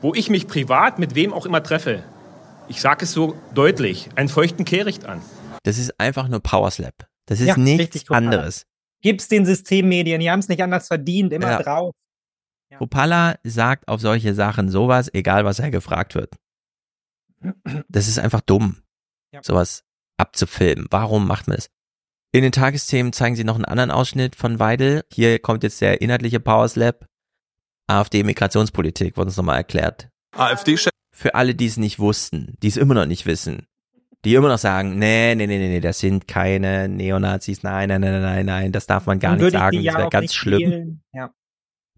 [0.00, 2.04] wo ich mich privat mit wem auch immer treffe,
[2.68, 5.20] ich sage es so deutlich, einen feuchten Kehricht an.
[5.64, 6.94] Das ist einfach nur Power Slap.
[7.26, 8.66] Das ist Ja, nichts anderes.
[9.02, 11.62] Gib's den Systemmedien, die haben es nicht anders verdient, immer Ja.
[11.62, 11.94] drauf.
[12.78, 16.34] Popala sagt auf solche Sachen sowas, egal was er gefragt wird.
[17.88, 18.82] Das ist einfach dumm,
[19.42, 19.84] sowas
[20.16, 20.86] abzufilmen.
[20.90, 21.68] Warum macht man das?
[22.34, 25.04] In den Tagesthemen zeigen sie noch einen anderen Ausschnitt von Weidel.
[25.12, 27.06] Hier kommt jetzt der inhaltliche Power Slap.
[27.88, 30.08] AfD-Migrationspolitik, wurde uns nochmal erklärt.
[30.34, 33.66] AfD-Chef Für alle, die es nicht wussten, die es immer noch nicht wissen,
[34.24, 38.00] die immer noch sagen, nee, nee, nee, nee, nee, das sind keine Neonazis, nein, nein,
[38.00, 41.00] nein, nein, nein, das darf man gar nicht sagen, das ja wäre ganz schlimm.
[41.12, 41.30] Ja.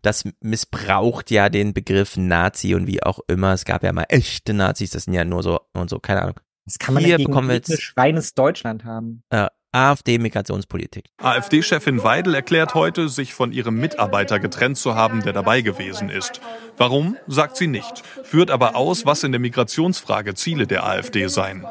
[0.03, 3.55] Das missbraucht ja den Begriff Nazi und wie auch immer.
[3.55, 6.41] Es gab ja mal echte Nazis, das sind ja nur so und so, keine Ahnung.
[6.67, 9.23] Das kann man Hier ja bekommen wir jetzt reines Deutschland haben.
[9.31, 11.07] äh, AfD-Migrationspolitik.
[11.19, 16.41] AfD-Chefin Weidel erklärt heute, sich von ihrem Mitarbeiter getrennt zu haben, der dabei gewesen ist.
[16.77, 21.67] Warum, sagt sie nicht, führt aber aus, was in der Migrationsfrage Ziele der AfD seien.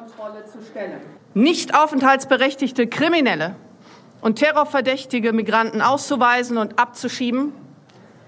[1.33, 3.55] Nicht aufenthaltsberechtigte Kriminelle
[4.21, 7.53] und terrorverdächtige Migranten auszuweisen und abzuschieben,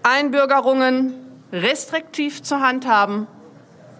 [0.04, 1.14] Einbürgerungen
[1.52, 3.28] restriktiv zu handhaben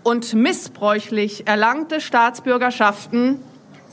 [0.04, 3.40] und missbräuchlich erlangte Staatsbürgerschaften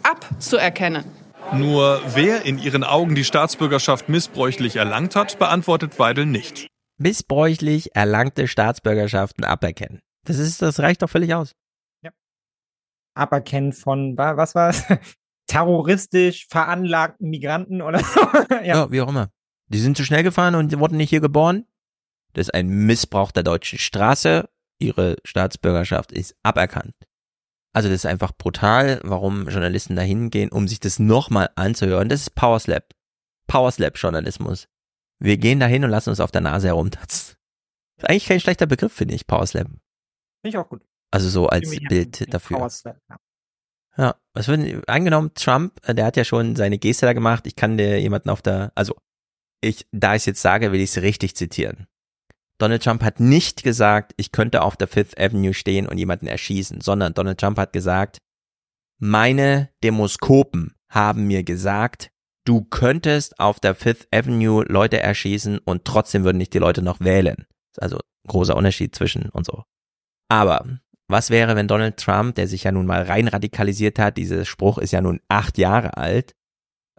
[0.03, 1.05] abzuerkennen.
[1.53, 6.67] Nur wer in ihren Augen die Staatsbürgerschaft missbräuchlich erlangt hat, beantwortet Weidel nicht.
[6.99, 10.01] Missbräuchlich erlangte Staatsbürgerschaften aberkennen.
[10.25, 11.53] Das ist, das reicht doch völlig aus.
[13.15, 14.85] Aberkennen von, wa- was war es?
[15.47, 18.21] Terroristisch veranlagten Migranten oder so.
[18.51, 18.63] Ja.
[18.63, 18.91] ja.
[18.91, 19.31] wie auch immer.
[19.69, 21.67] Die sind zu schnell gefahren und wurden nicht hier geboren.
[22.35, 24.49] Das ist ein Missbrauch der deutschen Straße.
[24.79, 26.95] Ihre Staatsbürgerschaft ist aberkannt.
[27.75, 32.09] Also das ist einfach brutal, warum Journalisten da hingehen, um sich das nochmal anzuhören.
[32.09, 32.91] Das ist Powerslap.
[33.47, 34.69] Powerslap-Journalismus.
[35.19, 37.37] Wir gehen da hin und lassen uns auf der Nase herumtatzen.
[37.99, 39.67] Ist eigentlich kein schlechter Begriff, finde ich, Powerslap.
[39.67, 39.81] Finde
[40.45, 40.83] ich auch gut.
[41.13, 41.71] Also so als.
[41.89, 42.69] Bild dafür.
[43.97, 44.17] Ja.
[44.33, 47.77] Was würden, angenommen, Trump, äh, der hat ja schon seine Geste da gemacht, ich kann
[47.77, 48.97] dir jemanden auf der, also,
[49.61, 51.87] ich, da ich es jetzt sage, will ich es richtig zitieren.
[52.59, 56.81] Donald Trump hat nicht gesagt, ich könnte auf der Fifth Avenue stehen und jemanden erschießen,
[56.81, 58.19] sondern Donald Trump hat gesagt,
[58.99, 62.11] meine Demoskopen haben mir gesagt,
[62.45, 67.01] du könntest auf der Fifth Avenue Leute erschießen und trotzdem würden nicht die Leute noch
[67.01, 67.47] wählen.
[67.79, 69.65] Also großer Unterschied zwischen und so.
[70.29, 70.65] Aber
[71.13, 74.79] was wäre, wenn Donald Trump, der sich ja nun mal rein radikalisiert hat, dieser Spruch
[74.79, 76.35] ist ja nun acht Jahre alt,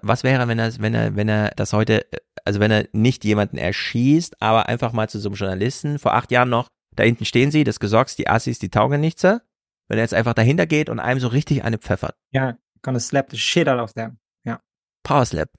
[0.01, 2.05] was wäre, wenn er, wenn er, wenn er das heute,
[2.45, 6.31] also wenn er nicht jemanden erschießt, aber einfach mal zu so einem Journalisten, vor acht
[6.31, 10.03] Jahren noch, da hinten stehen sie, das Gesocks, die Assis, die taugen nichts, wenn er
[10.03, 12.15] jetzt einfach dahinter geht und einem so richtig eine pfeffert.
[12.31, 14.17] Ja, gonna slap the shit out of them.
[14.43, 14.59] Ja.
[15.03, 15.49] Powerslap.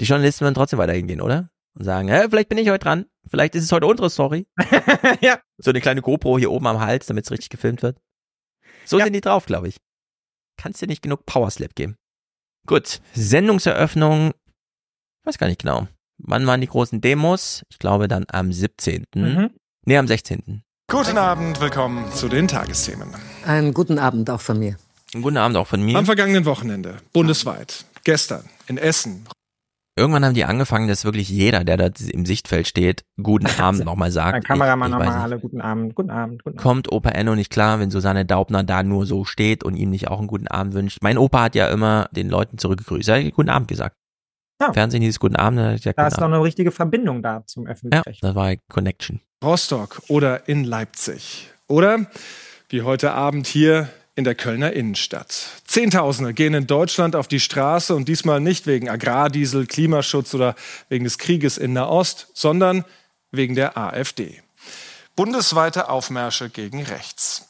[0.00, 1.50] Die Journalisten würden trotzdem weiter hingehen, oder?
[1.74, 4.46] Und sagen, hä, vielleicht bin ich heute dran, vielleicht ist es heute unsere Story.
[5.20, 5.40] ja.
[5.58, 7.98] So eine kleine GoPro hier oben am Hals, damit es richtig gefilmt wird.
[8.84, 9.76] So sind die drauf, glaube ich.
[10.56, 11.96] Kannst dir nicht genug Powerslap geben.
[12.66, 14.32] Gut, Sendungseröffnung,
[15.24, 15.88] weiß gar nicht genau.
[16.18, 17.62] Wann waren die großen Demos?
[17.70, 19.04] Ich glaube dann am 17.
[19.14, 19.50] Mhm.
[19.86, 20.62] Nee, am 16.
[20.90, 23.14] Guten Abend, willkommen zu den Tagesthemen.
[23.46, 24.76] Einen guten Abend auch von mir.
[25.14, 25.96] Einen guten Abend auch von mir.
[25.96, 29.24] Am vergangenen Wochenende, bundesweit, gestern in Essen,
[29.96, 34.10] Irgendwann haben die angefangen, dass wirklich jeder, der da im Sichtfeld steht, guten Abend nochmal
[34.10, 34.32] sagt.
[34.32, 36.62] Mein Kameramann nochmal alle guten Abend, guten Abend, guten Abend.
[36.62, 40.08] Kommt Opa Enno nicht klar, wenn Susanne Daubner da nur so steht und ihm nicht
[40.08, 40.98] auch einen guten Abend wünscht?
[41.02, 43.08] Mein Opa hat ja immer den Leuten zurückgegrüßt.
[43.08, 43.96] Er hat guten Abend gesagt.
[44.60, 44.72] Ja.
[44.72, 48.20] Fernsehen hieß guten Abend, Da guten ist noch eine richtige Verbindung da zum Ja, öffentlich
[48.20, 49.20] das war Connection.
[49.42, 51.50] Rostock oder in Leipzig.
[51.66, 52.06] Oder
[52.68, 53.88] wie heute Abend hier
[54.20, 55.62] in der Kölner Innenstadt.
[55.64, 60.54] Zehntausende gehen in Deutschland auf die Straße und diesmal nicht wegen Agrardiesel, Klimaschutz oder
[60.90, 62.84] wegen des Krieges in Nahost, sondern
[63.30, 64.42] wegen der AfD.
[65.16, 67.48] Bundesweite Aufmärsche gegen rechts.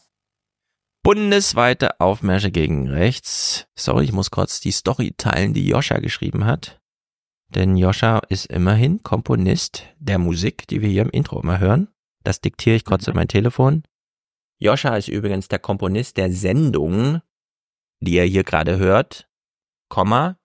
[1.02, 3.66] Bundesweite Aufmärsche gegen rechts.
[3.74, 6.80] Sorry, ich muss kurz die Story teilen, die Joscha geschrieben hat.
[7.48, 11.88] Denn Joscha ist immerhin Komponist der Musik, die wir hier im Intro immer hören.
[12.22, 13.82] Das diktiere ich kurz in mein Telefon.
[14.60, 17.22] Joscha ist übrigens der Komponist der Sendung,
[18.00, 19.28] die ihr hier gerade hört,
[19.88, 20.38] Komma,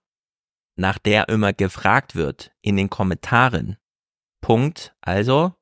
[0.78, 3.78] nach der immer gefragt wird in den Kommentaren.
[4.42, 4.96] Punkt.
[5.02, 5.54] Also,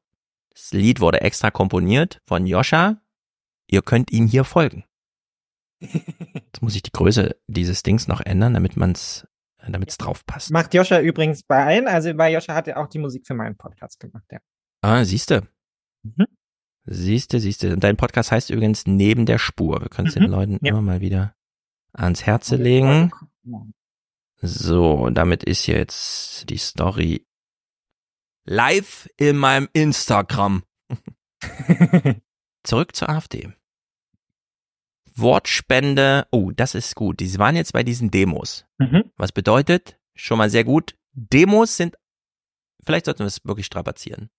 [0.51, 3.01] das Lied wurde extra komponiert von Joscha.
[3.67, 4.85] Ihr könnt ihm hier folgen.
[5.81, 9.27] Jetzt muss ich die Größe dieses Dings noch ändern, damit man's,
[9.67, 10.51] damit es drauf passt.
[10.51, 13.57] Macht Joscha übrigens bei allen, also bei Joscha hat er auch die Musik für meinen
[13.57, 14.39] Podcast gemacht, ja.
[14.81, 15.47] Ah, siehste.
[16.03, 16.27] Mhm.
[16.85, 17.73] Siehste, siehste.
[17.73, 19.81] Und dein Podcast heißt übrigens Neben der Spur.
[19.81, 20.71] Wir können es den Mhm, Leuten ja.
[20.71, 21.35] immer mal wieder
[21.93, 23.11] ans Herze legen.
[24.41, 27.25] So, damit ist jetzt die Story
[28.45, 30.63] live in meinem Instagram.
[32.63, 33.53] Zurück zur AfD.
[35.15, 37.19] Wortspende, oh, das ist gut.
[37.19, 38.65] Die waren jetzt bei diesen Demos.
[38.79, 39.11] Mhm.
[39.15, 41.97] Was bedeutet, schon mal sehr gut, Demos sind,
[42.83, 44.29] vielleicht sollten wir es wirklich strapazieren.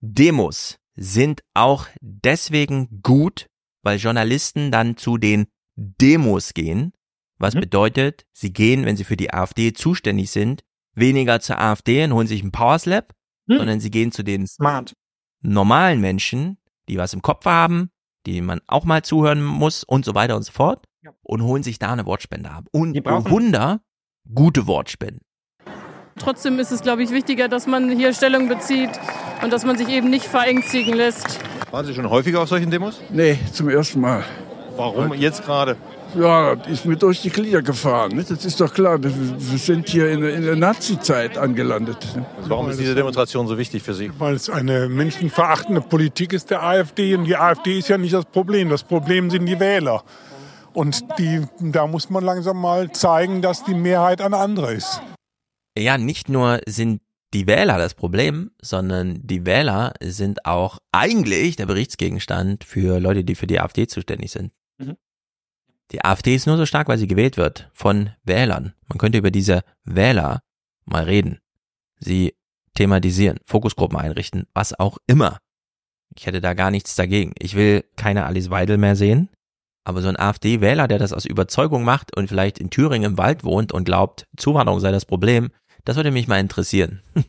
[0.00, 3.46] Demos sind auch deswegen gut,
[3.82, 5.46] weil Journalisten dann zu den
[5.76, 6.92] Demos gehen,
[7.38, 10.62] was bedeutet, sie gehen, wenn sie für die AfD zuständig sind,
[10.94, 13.14] weniger zur AfD und holen sich einen Powerslap,
[13.46, 14.94] sondern sie gehen zu den Smart.
[15.40, 17.90] normalen Menschen, die was im Kopf haben,
[18.26, 20.84] die man auch mal zuhören muss und so weiter und so fort
[21.22, 22.66] und holen sich da eine Wortspende ab.
[22.72, 22.94] Und
[23.30, 23.80] Wunder,
[24.34, 25.22] gute Wortspenden.
[26.22, 28.90] Trotzdem ist es, glaube ich, wichtiger, dass man hier Stellung bezieht
[29.42, 31.38] und dass man sich eben nicht verängstigen lässt.
[31.70, 33.00] Waren Sie schon häufiger auf solchen Demos?
[33.10, 34.24] Nee, zum ersten Mal.
[34.76, 35.76] Warum jetzt gerade?
[36.18, 38.16] Ja, das ist mir durch die Glieder gefahren.
[38.16, 38.24] ne?
[38.28, 39.00] Das ist doch klar.
[39.02, 41.98] Wir wir sind hier in der, in der Nazi-Zeit angelandet.
[42.16, 42.26] ne?
[42.48, 44.10] Warum ist diese Demonstration so wichtig für Sie?
[44.18, 47.14] Weil es eine menschenverachtende Politik ist der AfD.
[47.14, 48.68] Und die AfD ist ja nicht das Problem.
[48.70, 50.02] Das Problem sind die Wähler.
[50.72, 55.00] Und die, da muss man langsam mal zeigen, dass die Mehrheit eine andere ist.
[55.76, 57.00] Ja, nicht nur sind
[57.32, 63.36] die Wähler das Problem, sondern die Wähler sind auch eigentlich der Berichtsgegenstand für Leute, die
[63.36, 64.52] für die AfD zuständig sind.
[64.78, 64.96] Mhm.
[65.92, 68.74] Die AfD ist nur so stark, weil sie gewählt wird von Wählern.
[68.88, 70.42] Man könnte über diese Wähler
[70.84, 71.38] mal reden.
[71.98, 72.34] Sie
[72.74, 75.38] thematisieren, Fokusgruppen einrichten, was auch immer.
[76.16, 77.32] Ich hätte da gar nichts dagegen.
[77.38, 79.28] Ich will keine Alice Weidel mehr sehen.
[79.84, 83.44] Aber so ein AfD-Wähler, der das aus Überzeugung macht und vielleicht in Thüringen im Wald
[83.44, 85.50] wohnt und glaubt, Zuwanderung sei das Problem,
[85.84, 87.02] das würde mich mal interessieren.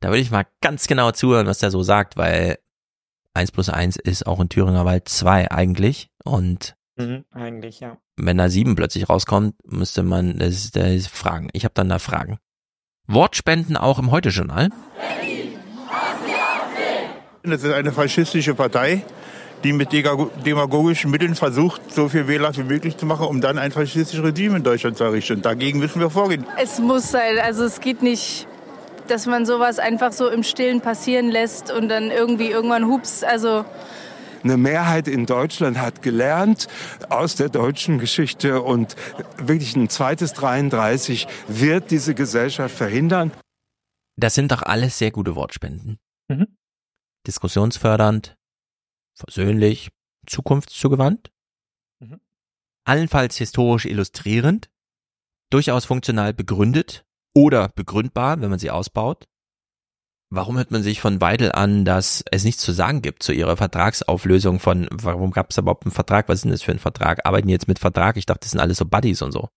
[0.00, 2.58] da würde ich mal ganz genau zuhören, was der so sagt, weil
[3.34, 6.10] eins plus eins ist auch in Thüringer Wald zwei eigentlich.
[6.24, 7.98] Und Mhm, eigentlich, ja.
[8.16, 11.50] wenn da sieben plötzlich rauskommt, müsste man das, das fragen.
[11.52, 12.38] Ich habe dann da Fragen.
[13.06, 14.70] Wortspenden auch im Heute-Journal.
[17.42, 19.04] Das ist eine faschistische Partei,
[19.64, 23.72] die mit demagogischen Mitteln versucht, so viel Wähler wie möglich zu machen, um dann ein
[23.72, 25.42] faschistisches Regime in Deutschland zu errichten.
[25.42, 26.46] Dagegen müssen wir vorgehen.
[26.60, 28.46] Es muss sein, also es geht nicht,
[29.08, 33.64] dass man sowas einfach so im Stillen passieren lässt und dann irgendwie irgendwann hups, also
[34.44, 36.68] Eine Mehrheit in Deutschland hat gelernt
[37.08, 38.94] aus der deutschen Geschichte und
[39.38, 43.32] wirklich ein zweites 33 wird diese Gesellschaft verhindern.
[44.16, 45.98] Das sind doch alles sehr gute Wortspenden.
[46.28, 46.46] Mhm.
[47.26, 48.35] Diskussionsfördernd,
[49.16, 49.90] versöhnlich,
[50.26, 51.30] zukunftszugewandt,
[52.00, 52.20] Mhm.
[52.84, 54.70] allenfalls historisch illustrierend,
[55.50, 57.04] durchaus funktional begründet
[57.34, 59.26] oder begründbar, wenn man sie ausbaut.
[60.28, 63.56] Warum hört man sich von Weidel an, dass es nichts zu sagen gibt zu ihrer
[63.56, 66.28] Vertragsauflösung von, warum gab es überhaupt einen Vertrag?
[66.28, 67.24] Was ist denn das für ein Vertrag?
[67.24, 68.16] Arbeiten die jetzt mit Vertrag?
[68.16, 69.48] Ich dachte, das sind alles so Buddies und so.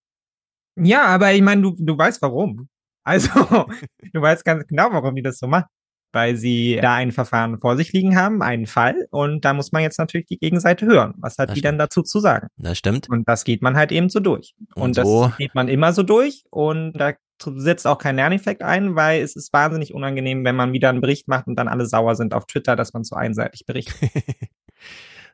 [0.78, 2.68] Ja, aber ich meine, du, du weißt warum.
[3.04, 3.28] Also,
[4.12, 5.66] du weißt ganz genau, warum die das so machen.
[6.12, 9.82] Weil sie da ein Verfahren vor sich liegen haben, einen Fall, und da muss man
[9.82, 11.14] jetzt natürlich die Gegenseite hören.
[11.18, 12.48] Was hat Das die denn dazu zu sagen?
[12.56, 13.08] Das stimmt.
[13.08, 14.54] Und das geht man halt eben so durch.
[14.74, 18.62] Und, Und das so- geht man immer so durch und da setzt auch kein Lerneffekt
[18.62, 21.86] ein, weil es ist wahnsinnig unangenehm, wenn man wieder einen Bericht macht und dann alle
[21.86, 23.96] sauer sind auf Twitter, dass man so einseitig berichtet.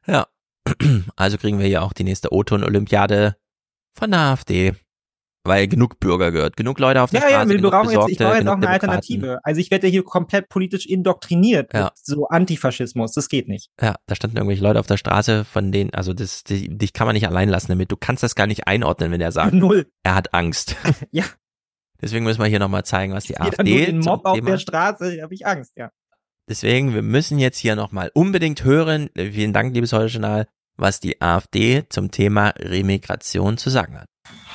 [0.07, 0.27] Ja.
[1.17, 3.37] Also kriegen wir hier auch die nächste O-Ton-Olympiade
[3.99, 4.75] von der AfD.
[5.47, 8.19] Weil genug Bürger gehört, genug Leute auf der Ja, ja, Straße, wir brauchen jetzt, ich
[8.19, 8.69] brauche jetzt auch eine Demokraten.
[8.91, 9.39] Alternative.
[9.43, 11.85] Also ich werde ja hier komplett politisch indoktriniert Ja.
[11.85, 13.13] mit so Antifaschismus.
[13.13, 13.71] Das geht nicht.
[13.81, 17.07] Ja, da standen irgendwelche Leute auf der Straße, von denen, also das, die, dich kann
[17.07, 17.91] man nicht allein lassen damit.
[17.93, 19.87] Du kannst das gar nicht einordnen, wenn er sagt, Null.
[20.03, 20.77] er hat Angst.
[21.13, 21.25] Ja.
[22.03, 24.59] Deswegen müssen wir hier nochmal zeigen, was die Jeder nur AfD den Mob auf der
[24.59, 25.91] Straße, habe ich Angst, ja.
[26.49, 30.47] Deswegen, wir müssen jetzt hier nochmal unbedingt hören, vielen Dank, liebes Heute-Journal,
[30.77, 34.07] was die AfD zum Thema Remigration zu sagen hat.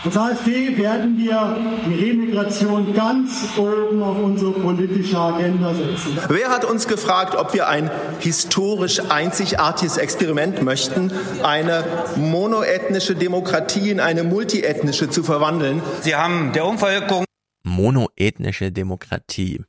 [0.03, 6.17] Als AfD werden wir die Remigration ganz oben auf unsere politische Agenda setzen.
[6.27, 11.11] Wer hat uns gefragt, ob wir ein historisch einzigartiges Experiment möchten,
[11.43, 11.83] eine
[12.15, 15.83] monoethnische Demokratie in eine multiethnische zu verwandeln?
[16.01, 17.23] Sie haben der Umvolkung
[17.63, 19.61] monoethnische Demokratie.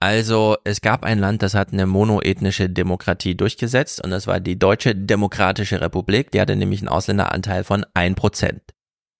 [0.00, 4.58] Also es gab ein Land, das hat eine monoethnische Demokratie durchgesetzt und das war die
[4.58, 6.30] Deutsche Demokratische Republik.
[6.30, 8.60] Die hatte nämlich einen Ausländeranteil von 1%.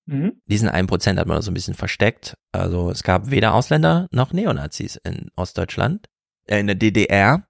[0.07, 0.41] Mhm.
[0.47, 2.37] Diesen 1% hat man so ein bisschen versteckt.
[2.53, 6.07] Also es gab weder Ausländer noch Neonazis in Ostdeutschland,
[6.47, 7.45] äh, in der DDR.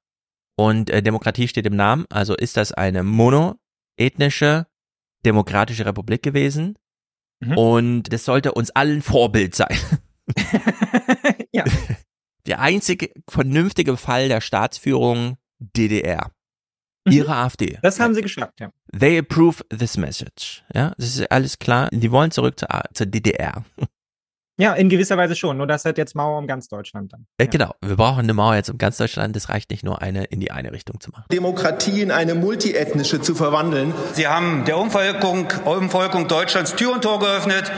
[0.56, 4.66] Und äh, Demokratie steht im Namen, also ist das eine monoethnische
[5.24, 6.78] demokratische Republik gewesen.
[7.56, 9.76] Und das sollte uns allen Vorbild sein.
[11.52, 11.64] ja.
[12.48, 16.30] Der einzige vernünftige Fall der Staatsführung DDR.
[17.06, 17.78] Ihre AfD.
[17.82, 18.70] Das haben sie geschafft, ja.
[18.98, 20.64] They approve this message.
[20.74, 21.88] Ja, das ist alles klar.
[21.92, 23.64] Die wollen zurück zur, zur DDR.
[24.60, 25.56] Ja, in gewisser Weise schon.
[25.56, 27.28] Nur das hat jetzt Mauer um ganz Deutschland dann.
[27.38, 27.76] Äh, Genau.
[27.80, 29.36] Wir brauchen eine Mauer jetzt um ganz Deutschland.
[29.36, 31.26] Das reicht nicht nur eine in die eine Richtung zu machen.
[31.30, 33.94] Demokratie in eine multiethnische zu verwandeln.
[34.14, 37.70] Sie haben der Umvolkung, Umvolkung Deutschlands Tür und Tor geöffnet.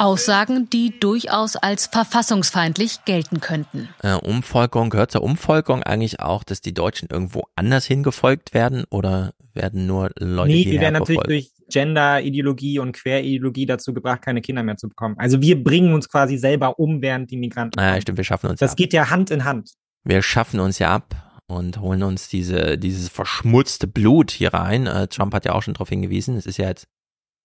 [0.00, 3.88] Aussagen, die durchaus als verfassungsfeindlich gelten könnten.
[4.02, 9.32] Äh, Umvolkung, gehört zur Umvolkung eigentlich auch, dass die Deutschen irgendwo anders hingefolgt werden oder
[9.52, 14.40] werden nur Leute, nee, die wir werden natürlich durch Gender-Ideologie und Quer-Ideologie dazu gebracht, keine
[14.40, 15.16] Kinder mehr zu bekommen.
[15.18, 18.60] Also wir bringen uns quasi selber um, während die Migranten Naja, stimmt, wir schaffen uns
[18.60, 18.76] Das ja ab.
[18.78, 19.72] geht ja Hand in Hand.
[20.04, 24.86] Wir schaffen uns ja ab und holen uns diese, dieses verschmutzte Blut hier rein.
[24.86, 26.36] Äh, Trump hat ja auch schon darauf hingewiesen.
[26.36, 26.86] Es ist ja jetzt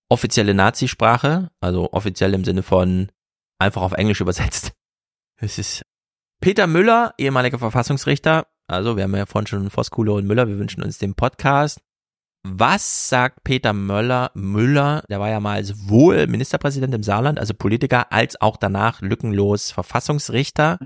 [0.10, 3.12] offizielle Nazisprache, also offiziell im Sinne von
[3.60, 4.74] einfach auf Englisch übersetzt.
[5.38, 5.84] Es ist
[6.42, 8.48] Peter Müller, ehemaliger Verfassungsrichter.
[8.68, 10.48] Also wir haben ja vorhin schon Voskuhle und Müller.
[10.48, 11.82] Wir wünschen uns den Podcast.
[12.48, 18.12] Was sagt Peter Möller, Müller, der war ja mal sowohl Ministerpräsident im Saarland, also Politiker,
[18.12, 20.78] als auch danach lückenlos Verfassungsrichter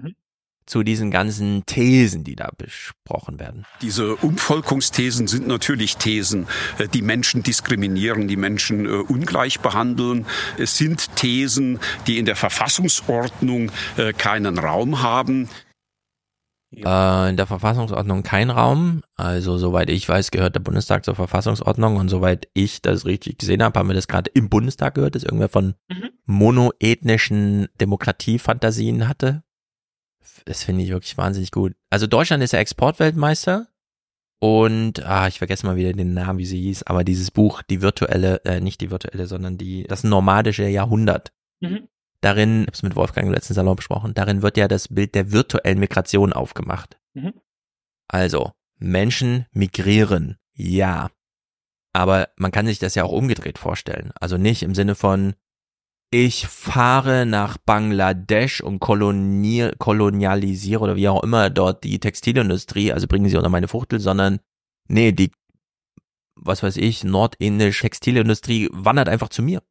[0.70, 3.66] zu diesen ganzen Thesen, die da besprochen werden?
[3.82, 10.26] Diese Umvolkungsthesen sind natürlich Thesen, äh, die Menschen diskriminieren, die Menschen äh, ungleich behandeln.
[10.58, 15.50] Es sind Thesen, die in der Verfassungsordnung äh, keinen Raum haben.
[16.72, 19.02] Äh, in der Verfassungsordnung kein Raum.
[19.16, 23.64] Also soweit ich weiß, gehört der Bundestag zur Verfassungsordnung und soweit ich das richtig gesehen
[23.64, 26.10] habe, haben wir das gerade im Bundestag gehört, dass irgendwer von Mhm.
[26.26, 29.42] monoethnischen Demokratiefantasien hatte.
[30.46, 31.76] Das finde ich wirklich wahnsinnig gut.
[31.90, 33.68] Also Deutschland ist ja Exportweltmeister
[34.40, 37.82] und ah, ich vergesse mal wieder den Namen, wie sie hieß, aber dieses Buch, die
[37.82, 41.34] virtuelle, äh, nicht die virtuelle, sondern die das nomadische Jahrhundert.
[41.60, 41.90] Mhm.
[42.22, 45.16] Darin, ich habe es mit Wolfgang im letzten Salon besprochen, darin wird ja das Bild
[45.16, 46.98] der virtuellen Migration aufgemacht.
[47.14, 47.34] Mhm.
[48.08, 51.10] Also, Menschen migrieren, ja.
[51.94, 54.12] Aber man kann sich das ja auch umgedreht vorstellen.
[54.20, 55.36] Also nicht im Sinne von,
[56.12, 63.08] ich fahre nach Bangladesch und kolonier, kolonialisiere oder wie auch immer dort die Textilindustrie, also
[63.08, 64.40] bringen sie unter meine Fuchtel, sondern
[64.88, 65.32] nee, die,
[66.36, 69.62] was weiß ich, nordindische Textilindustrie wandert einfach zu mir.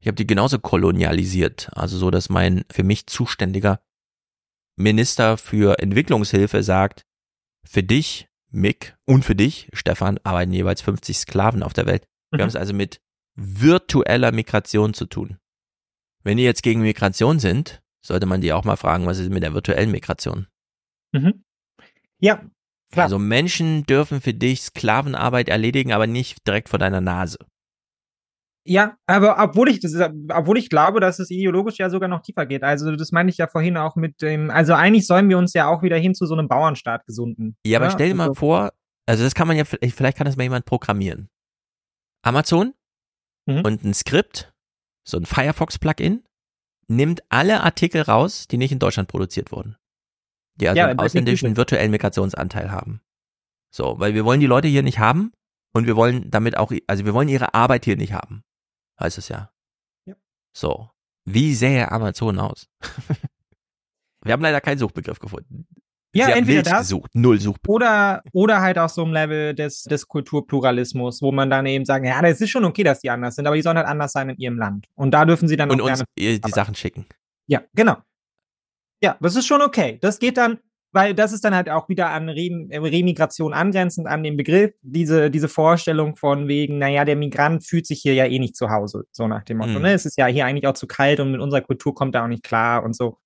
[0.00, 3.80] Ich habe die genauso kolonialisiert, also so, dass mein für mich zuständiger
[4.76, 7.02] Minister für Entwicklungshilfe sagt,
[7.66, 12.06] für dich, Mick, und für dich, Stefan, arbeiten jeweils 50 Sklaven auf der Welt.
[12.30, 12.42] Wir Mhm.
[12.42, 13.00] haben es also mit
[13.36, 15.38] virtueller Migration zu tun.
[16.22, 19.42] Wenn die jetzt gegen Migration sind, sollte man die auch mal fragen, was ist mit
[19.42, 20.46] der virtuellen Migration?
[21.12, 21.44] Mhm.
[22.20, 22.44] Ja,
[22.92, 23.04] klar.
[23.04, 27.38] Also Menschen dürfen für dich Sklavenarbeit erledigen, aber nicht direkt vor deiner Nase.
[28.66, 29.94] Ja, aber obwohl ich das,
[30.32, 32.62] obwohl ich glaube, dass es ideologisch ja sogar noch tiefer geht.
[32.62, 35.68] Also das meine ich ja vorhin auch mit dem, also eigentlich sollen wir uns ja
[35.68, 37.56] auch wieder hin zu so einem Bauernstaat gesunden.
[37.66, 37.92] Ja, aber ne?
[37.92, 38.72] stell dir mal Also- vor,
[39.06, 41.28] also das kann man ja, vielleicht kann das mal jemand programmieren.
[42.22, 42.72] Amazon
[43.46, 43.62] Mhm.
[43.64, 44.52] und ein Skript,
[45.06, 46.24] so ein Firefox-Plugin,
[46.88, 49.76] nimmt alle Artikel raus, die nicht in Deutschland produziert wurden.
[50.56, 53.00] Die also Ja, einen ausländischen virtuellen Migrationsanteil haben.
[53.70, 55.32] So, weil wir wollen die Leute hier nicht haben
[55.72, 58.44] und wir wollen damit auch, also wir wollen ihre Arbeit hier nicht haben.
[59.00, 59.50] Heißt es ja.
[60.06, 60.14] Ja.
[60.56, 60.90] So.
[61.24, 62.68] Wie sähe Amazon aus?
[64.22, 65.66] wir haben leider keinen Suchbegriff gefunden.
[66.14, 67.74] Ja, Sie entweder das gesucht, null Suchbegriff.
[67.74, 72.04] oder oder halt auf so einem Level des des Kulturpluralismus, wo man dann eben sagen,
[72.06, 74.28] ja, das ist schon okay, dass die anders sind, aber die sollen halt anders sein
[74.30, 74.86] in ihrem Land.
[74.94, 77.06] Und da dürfen sie dann Und auch uns gerne die Sachen schicken.
[77.46, 77.96] Ja, genau.
[79.02, 79.98] Ja, das ist schon okay.
[80.00, 80.58] Das geht dann,
[80.92, 85.30] weil das ist dann halt auch wieder an Re Remigration angrenzend an den Begriff, diese,
[85.30, 89.04] diese Vorstellung von wegen, naja, der Migrant fühlt sich hier ja eh nicht zu Hause,
[89.10, 89.72] so nach dem Motto.
[89.72, 89.82] Mhm.
[89.82, 89.92] Ne?
[89.92, 92.28] Es ist ja hier eigentlich auch zu kalt und mit unserer Kultur kommt er auch
[92.28, 93.18] nicht klar und so.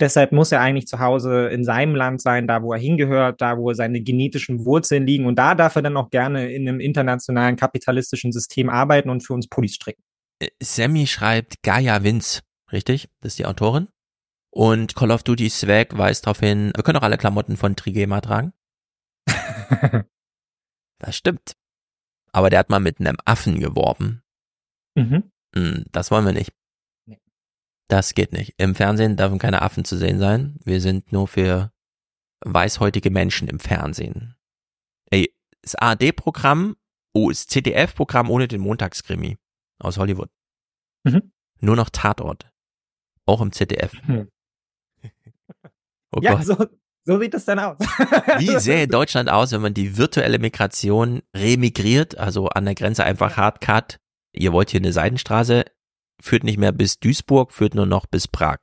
[0.00, 3.56] Deshalb muss er eigentlich zu Hause in seinem Land sein, da wo er hingehört, da
[3.56, 5.26] wo seine genetischen Wurzeln liegen.
[5.26, 9.32] Und da darf er dann auch gerne in einem internationalen kapitalistischen System arbeiten und für
[9.32, 10.02] uns Pullis stricken.
[10.38, 12.42] Äh, Sammy schreibt Gaia Vince,
[12.72, 13.08] richtig?
[13.20, 13.88] Das ist die Autorin.
[14.50, 18.20] Und Call of Duty Swag weist darauf hin, wir können auch alle Klamotten von Trigema
[18.20, 18.52] tragen.
[20.98, 21.52] das stimmt.
[22.32, 24.22] Aber der hat mal mit einem Affen geworben.
[24.94, 25.30] Mhm.
[25.54, 26.52] Hm, Das wollen wir nicht.
[27.88, 28.54] Das geht nicht.
[28.56, 30.58] Im Fernsehen dürfen keine Affen zu sehen sein.
[30.64, 31.72] Wir sind nur für
[32.44, 34.36] weißhäutige Menschen im Fernsehen.
[35.10, 35.32] Ey,
[35.62, 36.76] das ARD-Programm,
[37.12, 39.38] oh, das ZDF-Programm ohne den Montagskrimi
[39.78, 40.30] aus Hollywood.
[41.04, 41.32] Mhm.
[41.60, 42.50] Nur noch Tatort.
[43.24, 43.92] Auch im ZDF.
[44.06, 44.28] Hm.
[46.12, 46.44] Oh ja, Gott.
[46.44, 46.66] so,
[47.04, 47.76] so sieht es dann aus.
[48.38, 53.36] Wie sähe Deutschland aus, wenn man die virtuelle Migration remigriert, also an der Grenze einfach
[53.36, 53.98] hard cut,
[54.32, 55.64] ihr wollt hier eine Seidenstraße,
[56.20, 58.58] führt nicht mehr bis Duisburg, führt nur noch bis Prag.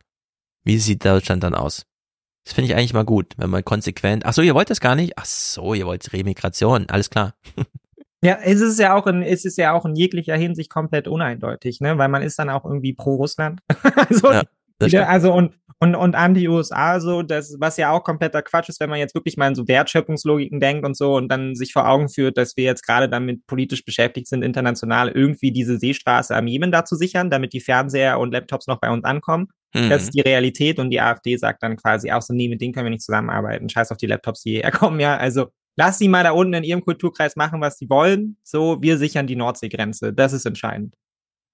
[0.63, 1.85] Wie sieht Deutschland dann aus?
[2.45, 4.95] Das finde ich eigentlich mal gut, wenn man konsequent, ach so, ihr wollt das gar
[4.95, 5.17] nicht?
[5.17, 7.35] Ach so, ihr wollt Remigration, alles klar.
[8.23, 11.81] Ja, es ist ja auch in, es ist ja auch in jeglicher Hinsicht komplett uneindeutig,
[11.81, 13.59] ne, weil man ist dann auch irgendwie pro Russland.
[14.07, 14.31] also,
[14.81, 18.89] Ja, also und und und anti-USA so, das was ja auch kompletter Quatsch ist, wenn
[18.89, 22.09] man jetzt wirklich mal in so Wertschöpfungslogiken denkt und so und dann sich vor Augen
[22.09, 26.71] führt, dass wir jetzt gerade damit politisch beschäftigt sind, international irgendwie diese Seestraße am Jemen
[26.71, 29.47] da zu sichern, damit die Fernseher und Laptops noch bei uns ankommen.
[29.73, 29.89] Mhm.
[29.89, 32.73] Das ist die Realität und die AfD sagt dann quasi auch so, nee, mit denen
[32.73, 33.69] können wir nicht zusammenarbeiten.
[33.69, 35.17] Scheiß auf die Laptops, die hierher kommen, ja.
[35.17, 38.37] Also lass sie mal da unten in ihrem Kulturkreis machen, was sie wollen.
[38.43, 40.13] So, wir sichern die Nordseegrenze.
[40.13, 40.95] Das ist entscheidend.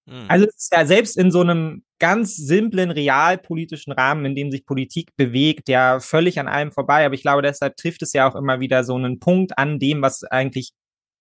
[0.09, 0.25] Mhm.
[0.27, 4.65] Also es ist ja selbst in so einem ganz simplen realpolitischen Rahmen, in dem sich
[4.65, 7.05] Politik bewegt, ja völlig an allem vorbei.
[7.05, 10.01] Aber ich glaube, deshalb trifft es ja auch immer wieder so einen Punkt an dem,
[10.01, 10.71] was eigentlich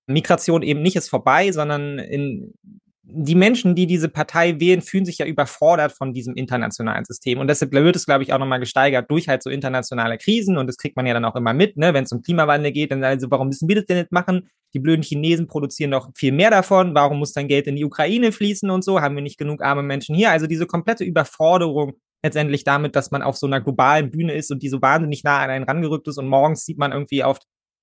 [0.06, 2.54] Migration eben nicht ist vorbei, sondern in
[3.10, 7.38] die Menschen, die diese Partei wählen, fühlen sich ja überfordert von diesem internationalen System.
[7.38, 10.58] Und deshalb wird es, glaube ich, auch nochmal gesteigert durch halt so internationale Krisen.
[10.58, 11.94] Und das kriegt man ja dann auch immer mit, ne?
[11.94, 12.92] wenn es um Klimawandel geht.
[12.92, 14.50] Dann also, warum müssen wir das denn nicht machen?
[14.74, 16.94] Die blöden Chinesen produzieren doch viel mehr davon.
[16.94, 19.00] Warum muss dann Geld in die Ukraine fließen und so?
[19.00, 20.30] Haben wir nicht genug arme Menschen hier?
[20.30, 24.62] Also diese komplette Überforderung letztendlich damit, dass man auf so einer globalen Bühne ist und
[24.62, 27.38] die so wahnsinnig nah an einen rangerückt ist und morgens sieht man irgendwie auf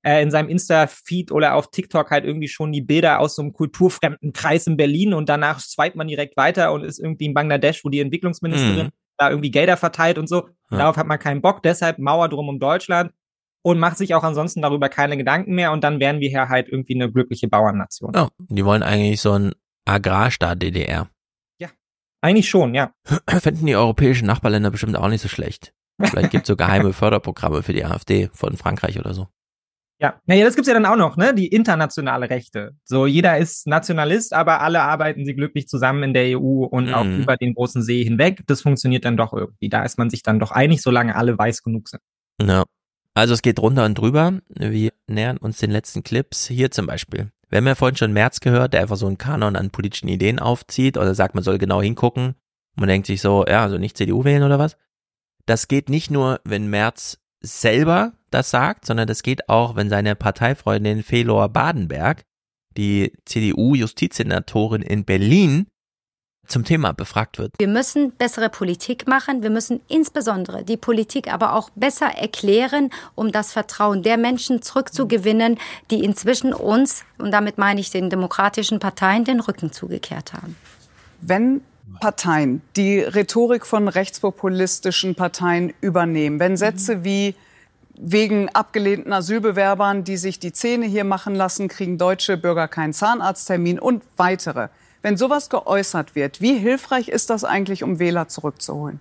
[0.05, 3.53] äh, in seinem Insta-Feed oder auf TikTok halt irgendwie schon die Bilder aus so einem
[3.53, 7.83] kulturfremden Kreis in Berlin und danach swipet man direkt weiter und ist irgendwie in Bangladesch,
[7.83, 8.91] wo die Entwicklungsministerin Mhm.
[9.17, 10.49] da irgendwie Gelder verteilt und so.
[10.69, 10.77] Ja.
[10.77, 13.11] Darauf hat man keinen Bock, deshalb Mauer drum um Deutschland
[13.63, 16.69] und macht sich auch ansonsten darüber keine Gedanken mehr und dann wären wir hier halt
[16.69, 18.11] irgendwie eine glückliche Bauernnation.
[18.13, 19.53] Ja, die wollen eigentlich so ein
[19.85, 21.09] Agrarstaat DDR.
[22.21, 22.91] Eigentlich schon, ja.
[23.29, 25.75] Fänden die europäischen Nachbarländer bestimmt auch nicht so schlecht.
[26.01, 29.27] Vielleicht gibt es so geheime Förderprogramme für die AfD von Frankreich oder so.
[29.99, 31.33] Ja, naja, das gibt's ja dann auch noch, ne?
[31.33, 32.75] Die internationale Rechte.
[32.83, 37.05] So, jeder ist Nationalist, aber alle arbeiten sie glücklich zusammen in der EU und auch
[37.05, 37.21] Mhm.
[37.21, 38.43] über den großen See hinweg.
[38.47, 39.69] Das funktioniert dann doch irgendwie.
[39.69, 42.01] Da ist man sich dann doch einig, solange alle weiß genug sind.
[42.41, 42.63] Ja.
[43.13, 44.39] Also es geht runter und drüber.
[44.49, 46.47] Wir nähern uns den letzten Clips.
[46.47, 47.31] Hier zum Beispiel.
[47.47, 50.39] Wir haben ja vorhin schon Merz gehört, der einfach so einen Kanon an politischen Ideen
[50.39, 52.35] aufzieht oder sagt, man soll genau hingucken.
[52.75, 54.75] Man denkt sich so, ja, also nicht CDU wählen oder was.
[55.45, 60.15] Das geht nicht nur, wenn Merz selber das sagt, sondern das geht auch, wenn seine
[60.15, 62.23] Parteifreundin Felor Badenberg,
[62.77, 65.67] die CDU-Justizsenatorin in Berlin,
[66.47, 67.53] zum Thema befragt wird.
[67.57, 69.41] Wir müssen bessere Politik machen.
[69.41, 75.57] Wir müssen insbesondere die Politik aber auch besser erklären, um das Vertrauen der Menschen zurückzugewinnen,
[75.89, 80.55] die inzwischen uns, und damit meine ich den demokratischen Parteien, den Rücken zugekehrt haben.
[81.21, 81.61] Wenn
[81.99, 87.35] Parteien die Rhetorik von rechtspopulistischen Parteien übernehmen, wenn Sätze wie
[87.99, 93.79] wegen abgelehnten Asylbewerbern, die sich die Zähne hier machen lassen, kriegen deutsche Bürger keinen Zahnarzttermin
[93.79, 94.69] und weitere.
[95.01, 98.99] Wenn sowas geäußert wird, wie hilfreich ist das eigentlich, um Wähler zurückzuholen?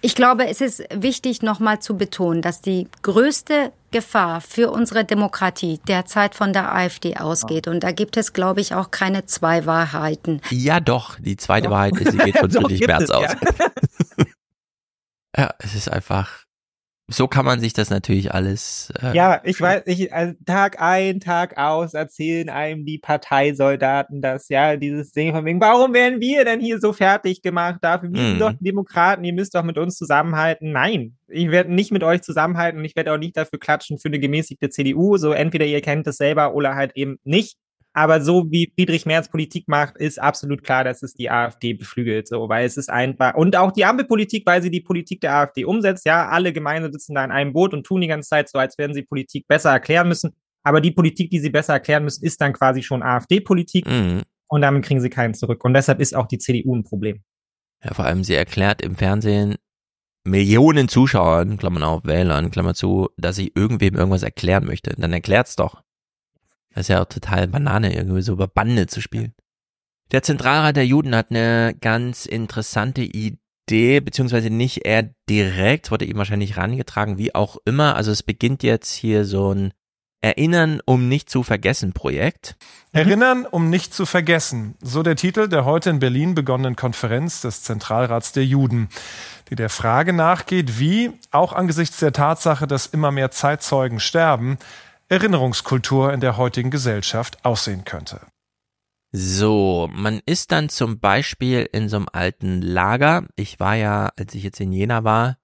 [0.00, 5.78] Ich glaube, es ist wichtig, nochmal zu betonen, dass die größte Gefahr für unsere Demokratie
[5.86, 7.68] derzeit von der AfD ausgeht.
[7.68, 10.40] Und da gibt es, glaube ich, auch keine zwei Wahrheiten.
[10.50, 11.18] Ja, doch.
[11.20, 13.24] Die zweite Wahrheit ist, sie geht von Friedrich Merz aus.
[13.24, 14.26] ja.
[15.36, 16.44] Ja, es ist einfach.
[17.12, 18.92] So kann man sich das natürlich alles.
[19.00, 24.48] Äh, Ja, ich weiß, ich, also Tag ein, Tag aus erzählen einem die Parteisoldaten das,
[24.48, 28.12] ja, dieses Ding von wegen, warum werden wir denn hier so fertig gemacht dafür?
[28.12, 28.28] Wir Mhm.
[28.28, 30.72] sind doch Demokraten, ihr müsst doch mit uns zusammenhalten.
[30.72, 34.08] Nein, ich werde nicht mit euch zusammenhalten und ich werde auch nicht dafür klatschen für
[34.08, 35.16] eine gemäßigte CDU.
[35.16, 37.56] So entweder ihr kennt es selber oder halt eben nicht.
[37.94, 42.26] Aber so wie Friedrich Merz Politik macht, ist absolut klar, dass es die AfD beflügelt,
[42.26, 45.64] so, weil es ist einfach, und auch die Ampelpolitik, weil sie die Politik der AfD
[45.64, 48.58] umsetzt, ja, alle Gemeinden sitzen da in einem Boot und tun die ganze Zeit so,
[48.58, 50.34] als werden sie Politik besser erklären müssen.
[50.62, 54.22] Aber die Politik, die sie besser erklären müssen, ist dann quasi schon AfD-Politik Mhm.
[54.48, 55.62] und damit kriegen sie keinen zurück.
[55.64, 57.22] Und deshalb ist auch die CDU ein Problem.
[57.84, 59.56] Ja, vor allem sie erklärt im Fernsehen
[60.24, 64.94] Millionen Zuschauern, Klammern auf, Wählern, Klammer zu, dass sie irgendwem irgendwas erklären möchte.
[64.96, 65.82] Dann erklärt's doch.
[66.74, 69.34] Das ist ja auch total Banane, irgendwie so über Bande zu spielen.
[70.10, 76.18] Der Zentralrat der Juden hat eine ganz interessante Idee, beziehungsweise nicht er direkt, wurde ihm
[76.18, 77.96] wahrscheinlich rangetragen, wie auch immer.
[77.96, 79.72] Also es beginnt jetzt hier so ein
[80.24, 82.56] Erinnern, um nicht zu vergessen Projekt.
[82.92, 84.76] Erinnern, um nicht zu vergessen.
[84.80, 88.88] So der Titel der heute in Berlin begonnenen Konferenz des Zentralrats der Juden,
[89.50, 94.58] die der Frage nachgeht, wie, auch angesichts der Tatsache, dass immer mehr Zeitzeugen sterben,
[95.08, 98.20] Erinnerungskultur in der heutigen Gesellschaft aussehen könnte.
[99.14, 103.26] So, man ist dann zum Beispiel in so einem alten Lager.
[103.36, 105.36] Ich war ja, als ich jetzt in Jena war,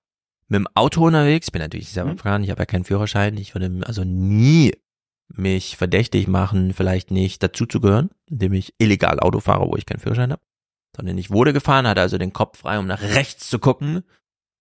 [0.48, 1.50] mit dem Auto unterwegs.
[1.50, 3.36] Bin natürlich selber gefahren, ich habe ja keinen Führerschein.
[3.36, 4.72] Ich würde also nie
[5.28, 10.32] mich verdächtig machen, vielleicht nicht dazuzugehören, indem ich illegal Auto fahre, wo ich keinen Führerschein
[10.32, 10.42] habe.
[10.96, 14.02] Sondern ich wurde gefahren, hatte also den Kopf frei, um nach rechts zu gucken,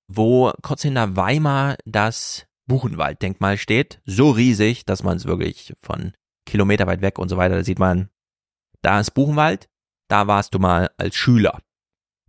[0.09, 4.01] wo kurz hinter Weimar das Buchenwalddenkmal steht.
[4.05, 6.13] So riesig, dass man es wirklich von
[6.45, 8.09] Kilometer weit weg und so weiter, da sieht man,
[8.81, 9.69] da ist Buchenwald,
[10.07, 11.61] da warst du mal als Schüler.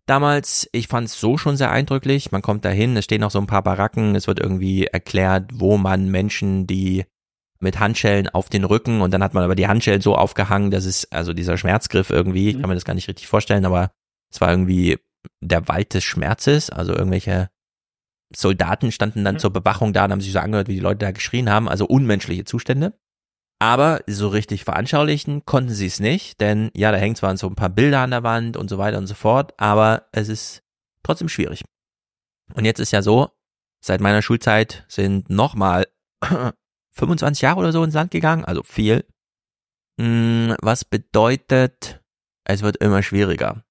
[0.07, 2.33] Damals, ich fand es so schon sehr eindrücklich.
[2.33, 5.77] Man kommt dahin, es stehen noch so ein paar Baracken, es wird irgendwie erklärt, wo
[5.77, 7.05] man Menschen, die
[7.61, 10.85] mit Handschellen auf den Rücken und dann hat man aber die Handschellen so aufgehangen, dass
[10.85, 13.91] es, also dieser Schmerzgriff irgendwie, ich kann mir das gar nicht richtig vorstellen, aber
[14.33, 14.99] es war irgendwie
[15.41, 17.51] der Wald des Schmerzes, also irgendwelche
[18.35, 21.13] Soldaten standen dann zur Bewachung da und haben sich so angehört, wie die Leute da
[21.13, 22.99] geschrien haben, also unmenschliche Zustände.
[23.61, 27.57] Aber so richtig veranschaulichen konnten sie es nicht, denn ja, da hängen zwar so ein
[27.57, 30.63] paar Bilder an der Wand und so weiter und so fort, aber es ist
[31.03, 31.65] trotzdem schwierig.
[32.55, 33.31] Und jetzt ist ja so,
[33.81, 35.87] seit meiner Schulzeit sind nochmal
[36.93, 39.05] 25 Jahre oder so ins Land gegangen, also viel.
[39.97, 42.01] Mm, Was bedeutet,
[42.45, 43.65] es wird immer schwieriger.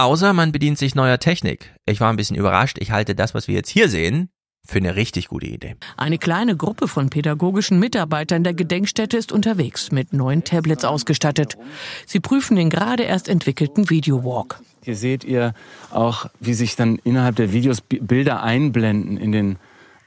[0.00, 1.74] Außer man bedient sich neuer Technik.
[1.84, 2.78] Ich war ein bisschen überrascht.
[2.78, 4.30] Ich halte das, was wir jetzt hier sehen,
[4.64, 5.74] für eine richtig gute Idee.
[5.96, 11.58] Eine kleine Gruppe von pädagogischen Mitarbeitern der Gedenkstätte ist unterwegs, mit neuen Tablets ausgestattet.
[12.06, 14.60] Sie prüfen den gerade erst entwickelten Videowalk.
[14.84, 15.52] Hier seht ihr
[15.90, 19.56] auch, wie sich dann innerhalb der Videos Bilder einblenden in den,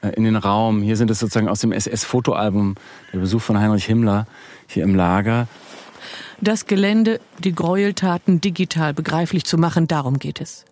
[0.02, 0.82] äh, in den Raum.
[0.82, 2.76] Hier sind es sozusagen aus dem SS-Fotoalbum,
[3.12, 4.26] der Besuch von Heinrich Himmler
[4.68, 5.50] hier im Lager.
[6.44, 10.66] Das Gelände, die Gräueltaten digital begreiflich zu machen, darum geht es.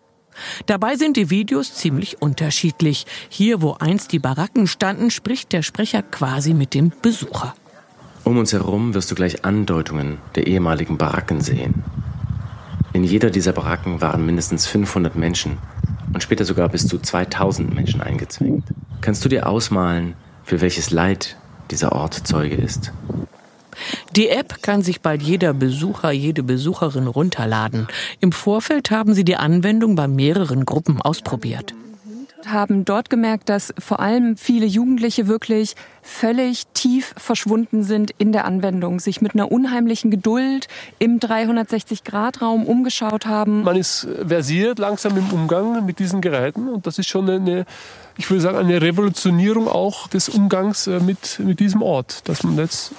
[0.66, 3.06] Dabei sind die Videos ziemlich unterschiedlich.
[3.28, 7.54] Hier, wo einst die Baracken standen, spricht der Sprecher quasi mit dem Besucher.
[8.24, 11.84] Um uns herum wirst du gleich Andeutungen der ehemaligen Baracken sehen.
[12.92, 15.58] In jeder dieser Baracken waren mindestens 500 Menschen
[16.12, 18.64] und später sogar bis zu 2000 Menschen eingezwängt.
[19.00, 21.36] Kannst du dir ausmalen, für welches Leid
[21.70, 22.92] dieser Ort Zeuge ist?
[24.16, 27.88] Die App kann sich bald jeder Besucher, jede Besucherin runterladen.
[28.20, 31.74] Im Vorfeld haben sie die Anwendung bei mehreren Gruppen ausprobiert
[32.46, 38.44] haben dort gemerkt, dass vor allem viele Jugendliche wirklich völlig tief verschwunden sind in der
[38.44, 40.68] Anwendung, sich mit einer unheimlichen Geduld
[40.98, 43.62] im 360-Grad-Raum umgeschaut haben.
[43.62, 47.66] Man ist versiert langsam im Umgang mit diesen Geräten und das ist schon eine,
[48.16, 52.56] ich würde sagen, eine Revolutionierung auch des Umgangs äh, mit, mit diesem Ort, dass man
[52.56, 52.92] jetzt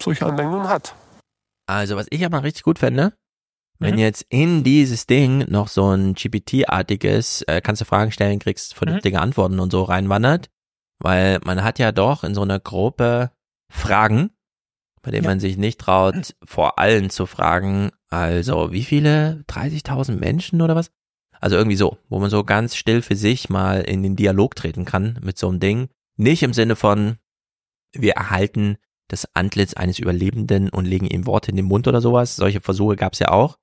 [0.00, 0.94] solche Anwendungen hat.
[1.66, 3.12] Also was ich aber richtig gut fände,
[3.78, 4.00] wenn Mhm.
[4.00, 9.20] jetzt in dieses Ding noch so ein GPT-artiges, äh, kannst du Fragen stellen, kriegst vernünftige
[9.20, 10.48] Antworten und so reinwandert,
[10.98, 13.32] weil man hat ja doch in so einer Gruppe
[13.70, 14.30] Fragen,
[15.02, 19.44] bei denen man sich nicht traut, vor allen zu fragen, also wie viele?
[19.48, 20.90] 30.000 Menschen oder was?
[21.38, 24.84] Also irgendwie so, wo man so ganz still für sich mal in den Dialog treten
[24.86, 25.88] kann mit so einem Ding.
[26.16, 27.18] Nicht im Sinne von,
[27.92, 28.78] wir erhalten
[29.08, 32.36] das Antlitz eines Überlebenden und legen ihm Worte in den Mund oder sowas.
[32.36, 33.56] Solche Versuche gab es ja auch,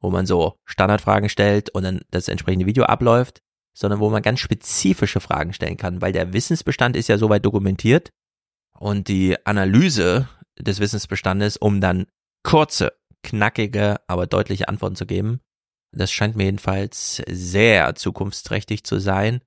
[0.00, 3.40] wo man so Standardfragen stellt und dann das entsprechende Video abläuft,
[3.76, 8.10] sondern wo man ganz spezifische Fragen stellen kann, weil der Wissensbestand ist ja soweit dokumentiert
[8.78, 10.28] und die Analyse
[10.58, 12.06] des Wissensbestandes, um dann
[12.42, 15.40] kurze, knackige, aber deutliche Antworten zu geben,
[15.92, 19.40] das scheint mir jedenfalls sehr zukunftsträchtig zu sein.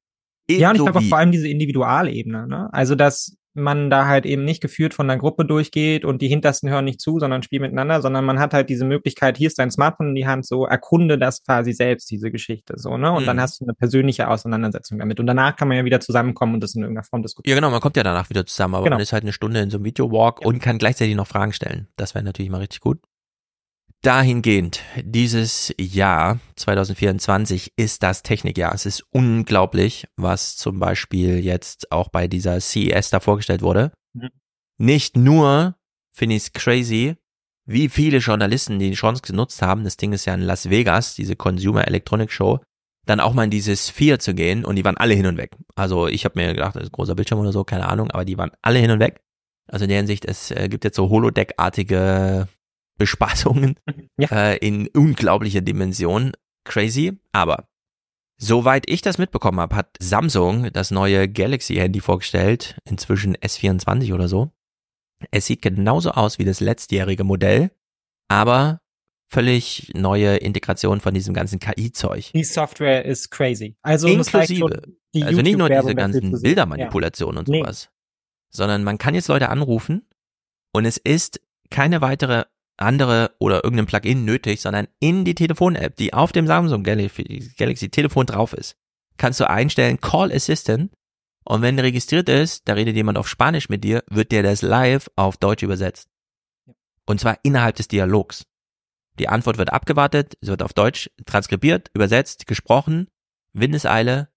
[0.49, 2.69] Ja, und ich glaube auch vor allem diese Individualebene, ne?
[2.73, 6.69] Also, dass man da halt eben nicht geführt von einer Gruppe durchgeht und die Hintersten
[6.69, 9.71] hören nicht zu, sondern spielen miteinander, sondern man hat halt diese Möglichkeit, hier ist dein
[9.71, 13.11] Smartphone in die Hand, so erkunde das quasi selbst, diese Geschichte, so, ne?
[13.11, 13.41] Und dann Mhm.
[13.41, 15.19] hast du eine persönliche Auseinandersetzung damit.
[15.19, 17.51] Und danach kann man ja wieder zusammenkommen und das in irgendeiner Form diskutieren.
[17.55, 18.95] Ja, genau, man kommt ja danach wieder zusammen, aber Genau.
[18.95, 21.87] man ist halt eine Stunde in so einem Videowalk und kann gleichzeitig noch Fragen stellen.
[21.97, 22.99] Das wäre natürlich mal richtig gut.
[24.03, 28.73] Dahingehend, dieses Jahr 2024 ist das Technikjahr.
[28.73, 33.91] Es ist unglaublich, was zum Beispiel jetzt auch bei dieser CES da vorgestellt wurde.
[34.13, 34.29] Mhm.
[34.79, 35.75] Nicht nur
[36.11, 37.15] finde ich es crazy,
[37.67, 41.35] wie viele Journalisten die Chance genutzt haben, das Ding ist ja in Las Vegas, diese
[41.35, 42.59] Consumer Electronic Show,
[43.05, 45.55] dann auch mal in diese Sphere zu gehen und die waren alle hin und weg.
[45.75, 48.25] Also ich habe mir gedacht, das ist ein großer Bildschirm oder so, keine Ahnung, aber
[48.25, 49.21] die waren alle hin und weg.
[49.67, 52.47] Also in der Hinsicht, es äh, gibt jetzt so Holodeck-artige
[53.01, 53.75] Bespaßungen
[54.21, 56.33] äh, in unglaublicher Dimension.
[56.63, 57.67] Crazy, aber
[58.37, 64.51] soweit ich das mitbekommen habe, hat Samsung das neue Galaxy-Handy vorgestellt, inzwischen S24 oder so.
[65.31, 67.71] Es sieht genauso aus wie das letztjährige Modell,
[68.27, 68.81] aber
[69.27, 72.31] völlig neue Integration von diesem ganzen KI-Zeug.
[72.33, 73.75] Die Software ist crazy.
[73.81, 74.83] Also, Inklusive.
[75.23, 76.39] also nicht nur diese ganzen.
[76.41, 77.61] Bildermanipulationen und Nee.
[77.61, 77.89] sowas,
[78.51, 80.07] sondern man kann jetzt Leute anrufen
[80.73, 82.43] und es ist keine weitere
[82.81, 87.89] andere oder irgendein Plugin nötig, sondern in die Telefon-App, die auf dem Samsung Galaxy, Galaxy
[87.89, 88.75] Telefon drauf ist,
[89.17, 90.91] kannst du einstellen Call Assistant
[91.43, 95.09] und wenn registriert ist, da redet jemand auf Spanisch mit dir, wird dir das live
[95.15, 96.07] auf Deutsch übersetzt.
[97.05, 98.45] Und zwar innerhalb des Dialogs.
[99.19, 103.07] Die Antwort wird abgewartet, es wird auf Deutsch transkribiert, übersetzt, gesprochen,
[103.53, 104.29] Windeseile,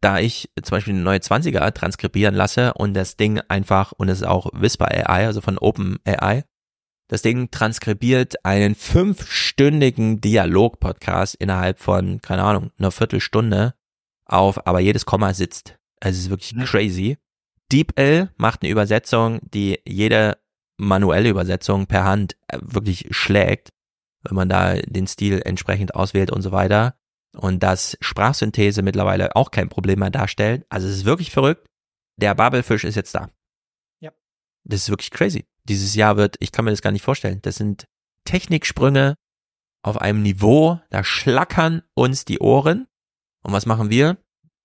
[0.00, 4.20] da ich zum Beispiel eine neue 20er transkribieren lasse und das Ding einfach, und es
[4.20, 6.44] ist auch Whisper AI, also von Open AI,
[7.10, 13.74] das Ding transkribiert einen fünfstündigen Dialog-Podcast innerhalb von, keine Ahnung, einer Viertelstunde
[14.26, 15.76] auf, aber jedes Komma sitzt.
[15.98, 17.18] Also es ist wirklich crazy.
[17.72, 20.38] DeepL macht eine Übersetzung, die jede
[20.76, 23.70] manuelle Übersetzung per Hand äh, wirklich schlägt,
[24.22, 26.94] wenn man da den Stil entsprechend auswählt und so weiter.
[27.36, 30.64] Und dass Sprachsynthese mittlerweile auch kein Problem mehr darstellt.
[30.68, 31.66] Also es ist wirklich verrückt.
[32.18, 33.30] Der Babelfisch ist jetzt da.
[33.98, 34.12] Ja.
[34.62, 35.48] Das ist wirklich crazy.
[35.70, 37.38] Dieses Jahr wird, ich kann mir das gar nicht vorstellen.
[37.42, 37.84] Das sind
[38.24, 39.14] Techniksprünge
[39.82, 42.88] auf einem Niveau, da schlackern uns die Ohren.
[43.44, 44.18] Und was machen wir?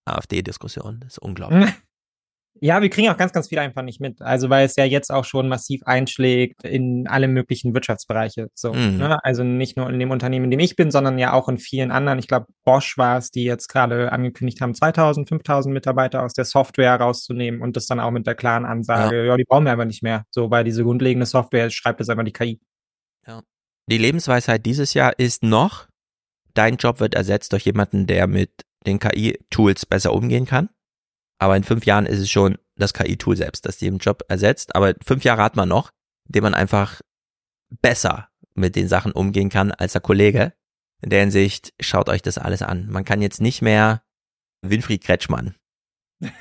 [0.05, 0.99] AfD-Diskussion.
[1.01, 1.71] Das ist unglaublich.
[2.61, 4.21] Ja, wir kriegen auch ganz, ganz viel einfach nicht mit.
[4.21, 8.47] Also weil es ja jetzt auch schon massiv einschlägt in alle möglichen Wirtschaftsbereiche.
[8.55, 8.97] So, Mhm.
[8.97, 9.23] ne?
[9.23, 11.91] Also nicht nur in dem Unternehmen, in dem ich bin, sondern ja auch in vielen
[11.91, 12.17] anderen.
[12.17, 16.45] Ich glaube, Bosch war es, die jetzt gerade angekündigt haben, 2000, 5000 Mitarbeiter aus der
[16.45, 19.85] Software rauszunehmen und das dann auch mit der klaren Ansage, ja, die brauchen wir aber
[19.85, 20.23] nicht mehr.
[20.31, 22.59] So, weil diese grundlegende Software schreibt es einfach die KI.
[23.87, 25.87] Die Lebensweisheit dieses Jahr ist noch,
[26.55, 28.49] dein Job wird ersetzt durch jemanden, der mit
[28.87, 30.69] den KI-Tools besser umgehen kann.
[31.37, 34.75] Aber in fünf Jahren ist es schon das KI-Tool selbst, das den Job ersetzt.
[34.75, 35.91] Aber fünf Jahre hat man noch,
[36.27, 37.01] in dem man einfach
[37.81, 40.53] besser mit den Sachen umgehen kann als der Kollege.
[41.01, 42.87] In der Hinsicht, schaut euch das alles an.
[42.89, 44.03] Man kann jetzt nicht mehr
[44.61, 45.55] Winfried Kretschmann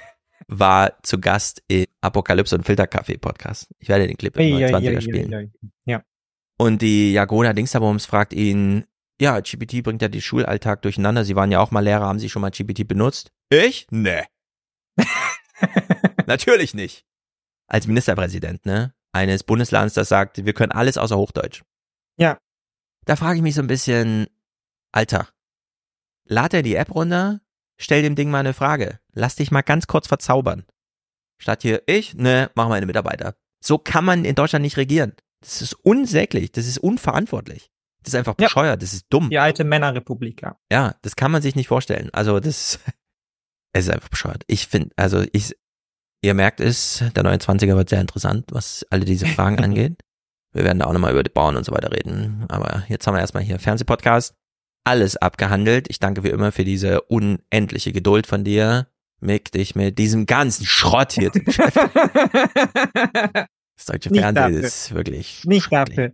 [0.46, 3.68] war zu Gast im Apokalypse und Filterkaffee Podcast.
[3.78, 5.52] Ich werde den Clip im 29er spielen.
[5.84, 6.02] Ja.
[6.56, 8.84] Und die Jagona Dingsabums fragt ihn,
[9.20, 11.24] ja, GPT bringt ja den Schulalltag durcheinander.
[11.24, 13.32] Sie waren ja auch mal Lehrer, haben Sie schon mal GPT benutzt?
[13.50, 13.86] Ich?
[13.90, 14.24] Nee.
[16.26, 17.04] Natürlich nicht.
[17.66, 18.94] Als Ministerpräsident, ne?
[19.12, 21.62] Eines Bundeslands, das sagt, wir können alles außer Hochdeutsch.
[22.16, 22.38] Ja.
[23.04, 24.26] Da frage ich mich so ein bisschen,
[24.92, 25.28] Alter,
[26.24, 27.40] lad er die App runter,
[27.78, 29.00] stell dem Ding mal eine Frage.
[29.12, 30.64] Lass dich mal ganz kurz verzaubern.
[31.38, 33.36] Statt hier, ich, ne, mach meine Mitarbeiter.
[33.62, 35.14] So kann man in Deutschland nicht regieren.
[35.40, 37.70] Das ist unsäglich, das ist unverantwortlich.
[38.02, 39.30] Das ist einfach bescheuert, das ist dumm.
[39.30, 40.58] Die alte Männerrepublik, ja.
[40.70, 42.10] Ja, das kann man sich nicht vorstellen.
[42.12, 42.78] Also das,
[43.74, 44.44] es ist einfach bescheuert.
[44.46, 45.54] Ich finde, also ich,
[46.22, 49.98] ihr merkt es, der 29er wird sehr interessant, was alle diese Fragen angeht.
[50.52, 52.44] Wir werden da auch nochmal über die Bauern und so weiter reden.
[52.48, 54.34] Aber jetzt haben wir erstmal hier Fernsehpodcast.
[54.84, 55.86] Alles abgehandelt.
[55.90, 58.86] Ich danke wie immer für diese unendliche Geduld von dir,
[59.20, 61.90] Mick, dich mit diesem ganzen Schrott hier zu beschäftigen.
[63.76, 66.12] Das deutsche Fernsehen ist wirklich Nicht dafür.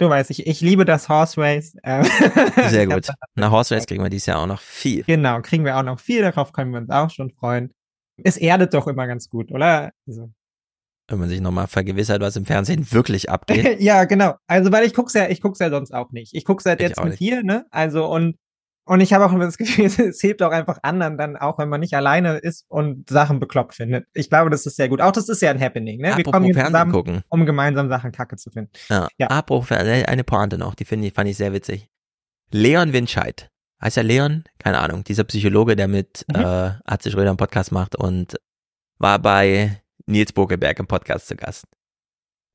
[0.00, 1.76] Du weißt, ich, ich liebe das Horse Race.
[1.84, 2.06] Ähm,
[2.70, 3.08] sehr gut.
[3.34, 5.04] Nach Horse Race kriegen wir dieses Jahr auch noch viel.
[5.04, 7.74] Genau, kriegen wir auch noch viel, darauf können wir uns auch schon freuen.
[8.24, 9.90] Es erdet doch immer ganz gut, oder?
[10.06, 10.30] Also.
[11.08, 13.78] Wenn man sich nochmal vergewissert, was im Fernsehen wirklich abgeht.
[13.82, 14.36] ja, genau.
[14.46, 16.34] Also, weil ich guck's ja, ich guck's ja sonst auch nicht.
[16.34, 17.66] Ich guck's halt Ich jetzt mit dir, ne?
[17.70, 18.36] Also, und,
[18.90, 21.68] und ich habe auch immer das Gefühl, es hilft auch einfach anderen dann auch, wenn
[21.68, 24.06] man nicht alleine ist und Sachen bekloppt findet.
[24.14, 25.00] Ich glaube, das ist sehr gut.
[25.00, 26.08] Auch das ist ja ein Happening, ne?
[26.08, 27.22] Wir Apropos kommen hier zusammen, gucken.
[27.28, 28.72] um gemeinsam Sachen kacke zu finden.
[28.88, 29.08] Ja.
[29.28, 31.88] Abbruch, für- eine Pointe noch, die finde ich, fand ich sehr witzig.
[32.50, 33.50] Leon Winscheid.
[33.82, 34.44] Heißt er Leon?
[34.58, 35.04] Keine Ahnung.
[35.04, 36.40] Dieser Psychologe, der mit Mhm.
[36.42, 38.36] äh, Atze Schröder einen Podcast macht und
[38.98, 41.64] war bei Nils Bokelberg im Podcast zu Gast.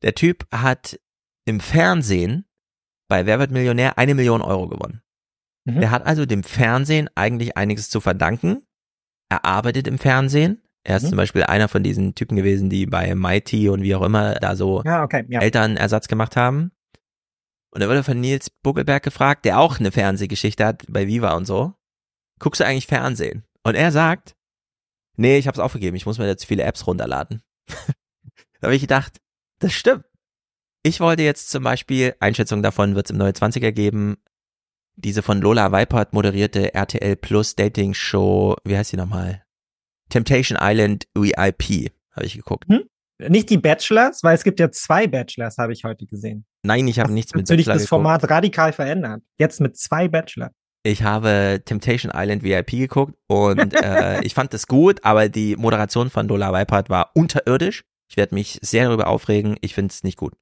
[0.03, 0.99] Der Typ hat
[1.45, 2.45] im Fernsehen
[3.07, 5.01] bei Wer wird Millionär eine Million Euro gewonnen.
[5.65, 5.81] Mhm.
[5.81, 8.63] Der hat also dem Fernsehen eigentlich einiges zu verdanken.
[9.29, 10.61] Er arbeitet im Fernsehen.
[10.83, 11.09] Er ist Mhm.
[11.09, 14.55] zum Beispiel einer von diesen Typen gewesen, die bei Mighty und wie auch immer da
[14.55, 15.41] so Ja, okay, ja.
[15.41, 16.71] Elternersatz gemacht haben.
[17.71, 21.45] Und da wurde von Nils Buckelberg gefragt, der auch eine Fernsehgeschichte hat bei Viva und
[21.45, 21.73] so.
[22.39, 23.43] Guckst du eigentlich Fernsehen?
[23.63, 24.35] Und er sagt,
[25.17, 27.41] nee, ich hab's aufgegeben, ich muss mir jetzt viele Apps runterladen.
[28.61, 29.19] da habe ich gedacht,
[29.59, 30.05] das stimmt.
[30.83, 34.17] Ich wollte jetzt zum Beispiel, Einschätzung davon wird es im 29er geben,
[34.95, 39.43] diese von Lola Weipert moderierte RTL Plus Dating Show, wie heißt die nochmal?
[40.09, 42.67] Temptation Island VIP, habe ich geguckt.
[42.69, 42.83] Hm?
[43.29, 46.45] Nicht die Bachelors, weil es gibt ja zwei Bachelors, habe ich heute gesehen.
[46.63, 47.89] Nein, ich habe nichts mit Natürlich Bachelor das geguckt.
[47.89, 49.23] Format radikal verändert.
[49.37, 50.51] Jetzt mit zwei Bachelor.
[50.83, 56.09] Ich habe Temptation Island VIP geguckt und äh, ich fand das gut, aber die Moderation
[56.09, 57.85] von Lola Weipert war unterirdisch.
[58.09, 59.57] Ich werde mich sehr darüber aufregen.
[59.61, 60.33] Ich finde es nicht gut.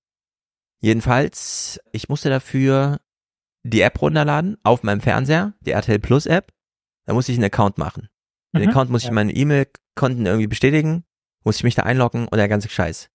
[0.82, 3.00] Jedenfalls, ich musste dafür
[3.64, 6.52] die App runterladen auf meinem Fernseher, die RTL Plus App.
[7.06, 8.10] Da musste ich einen Account machen.
[8.54, 8.70] Den Mhm.
[8.70, 9.16] Account musste ich Ja.
[9.16, 11.04] meine E-Mail-Konten irgendwie bestätigen,
[11.44, 13.10] musste ich mich da einloggen und der ganze Scheiß.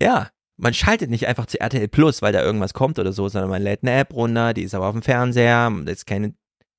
[0.00, 3.50] Ja, man schaltet nicht einfach zu RTL Plus, weil da irgendwas kommt oder so, sondern
[3.50, 6.34] man lädt eine App runter, die ist aber auf dem Fernseher, da ist keine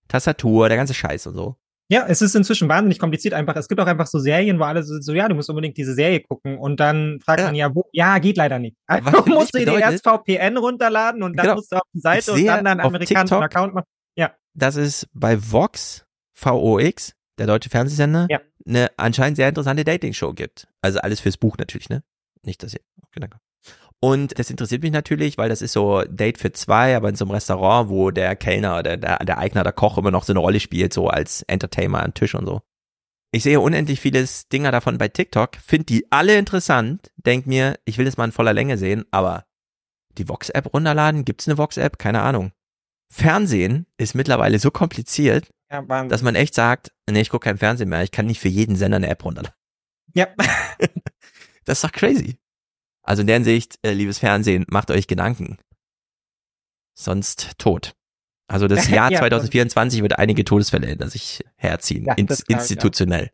[0.07, 1.55] Tastatur, der ganze Scheiß und so.
[1.89, 3.55] Ja, es ist inzwischen wahnsinnig kompliziert einfach.
[3.55, 5.93] Es gibt auch einfach so Serien, wo alle so, so ja, du musst unbedingt diese
[5.93, 8.77] Serie gucken und dann fragt man ja, wo, ja, geht leider nicht.
[8.87, 11.55] Also Was musst du dir erst VPN runterladen und dann Genau.
[11.55, 13.85] musst du auf die Seite und dann deinen amerikanischen TikTok- Account machen.
[14.15, 14.31] Ja.
[14.53, 18.39] dass es bei Vox, VOX, der deutsche Fernsehsender, Ja.
[18.65, 20.67] eine anscheinend sehr interessante Dating-Show gibt.
[20.81, 22.03] Also alles fürs Buch natürlich, ne?
[22.43, 22.81] Nicht, dass ihr.
[23.07, 23.37] Okay, danke.
[24.03, 27.23] Und das interessiert mich natürlich, weil das ist so Date für zwei, aber in so
[27.23, 30.41] einem Restaurant, wo der Kellner oder der, der Eigner, der Koch immer noch so eine
[30.41, 32.59] Rolle spielt, so als Entertainer am Tisch und so.
[33.31, 37.97] Ich sehe unendlich vieles Dinger davon bei TikTok, finde die alle interessant, denk mir, ich
[37.97, 39.45] will das mal in voller Länge sehen, aber
[40.17, 41.97] die Vox-App runterladen, gibt's eine Vox-App?
[41.97, 42.51] Keine Ahnung.
[43.09, 47.87] Fernsehen ist mittlerweile so kompliziert, Ja, dass man echt sagt, nee, ich gucke kein Fernsehen
[47.87, 49.55] mehr, ich kann nicht für jeden Sender eine App runterladen.
[50.13, 50.27] Ja.
[51.65, 52.37] Das ist doch crazy.
[53.03, 55.57] Also in der Hinsicht, äh, liebes Fernsehen, macht euch Gedanken.
[56.95, 57.93] Sonst tot.
[58.47, 63.29] Also das Jahr Ja, 2024 wird einige Todesfälle hinter sich herziehen, Ja, ins, das institutionell.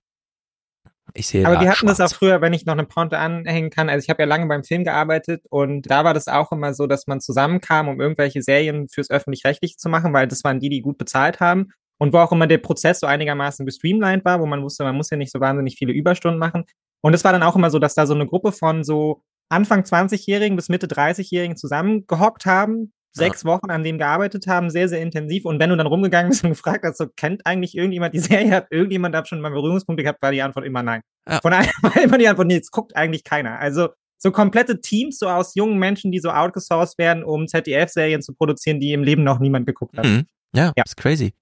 [1.14, 2.14] Ich sehe Aber wir hatten das schwarz.
[2.14, 3.90] auch früher, wenn ich noch eine Pointe anhängen kann.
[3.90, 6.86] Also ich habe ja lange beim Film gearbeitet und da war das auch immer so,
[6.86, 10.82] dass man zusammenkam, um irgendwelche Serien fürs öffentlich-rechtliche zu machen, weil das waren die, die
[10.82, 11.72] gut bezahlt haben.
[12.02, 15.10] Und wo auch immer der Prozess so einigermaßen gestreamlined war, wo man wusste, man muss
[15.10, 16.64] ja nicht so wahnsinnig viele Überstunden machen.
[17.02, 19.82] Und es war dann auch immer so, dass da so eine Gruppe von so Anfang
[19.82, 25.46] 20-Jährigen bis Mitte 30-Jährigen zusammengehockt haben, sechs Wochen an dem gearbeitet haben, sehr, sehr intensiv.
[25.46, 28.52] Und wenn du dann rumgegangen bist und gefragt hast, so, kennt eigentlich irgendjemand die Serie,
[28.52, 31.02] hat irgendjemand da schon mal Berührungspunkte gehabt, war die Antwort immer nein.
[31.42, 33.60] Von daher war immer die Antwort, nee, jetzt guckt eigentlich keiner.
[33.60, 33.90] Also
[34.22, 38.80] so komplette Teams so aus jungen Menschen, die so outgesourced werden, um ZDF-Serien zu produzieren,
[38.80, 40.06] die im Leben noch niemand geguckt hat.
[40.06, 40.26] Mhm.
[40.54, 41.34] Ja, ist crazy.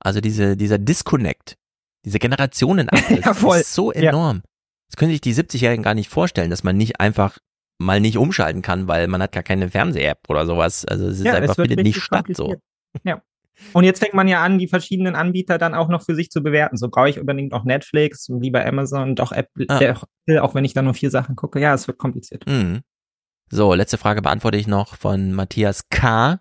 [0.00, 1.56] Also diese, dieser Disconnect,
[2.04, 2.88] diese Generationen
[3.24, 4.10] Ja, ist so Ja.
[4.10, 4.42] enorm.
[4.90, 7.38] Das können sich die 70-Jährigen gar nicht vorstellen, dass man nicht einfach
[7.78, 10.84] mal nicht umschalten kann, weil man hat gar keine Fernseh-App oder sowas.
[10.84, 12.54] Also es ist einfach findet nicht statt so.
[13.04, 13.22] Ja.
[13.72, 16.42] Und jetzt fängt man ja an, die verschiedenen Anbieter dann auch noch für sich zu
[16.42, 16.76] bewerten.
[16.76, 19.80] So brauche ich unbedingt auch Netflix, lieber Amazon, doch Apple, Ah.
[20.26, 21.60] äh, auch wenn ich da nur vier Sachen gucke.
[21.60, 22.46] Ja, es wird kompliziert.
[22.46, 22.80] Mhm.
[23.50, 26.40] So, letzte Frage beantworte ich noch von Matthias K.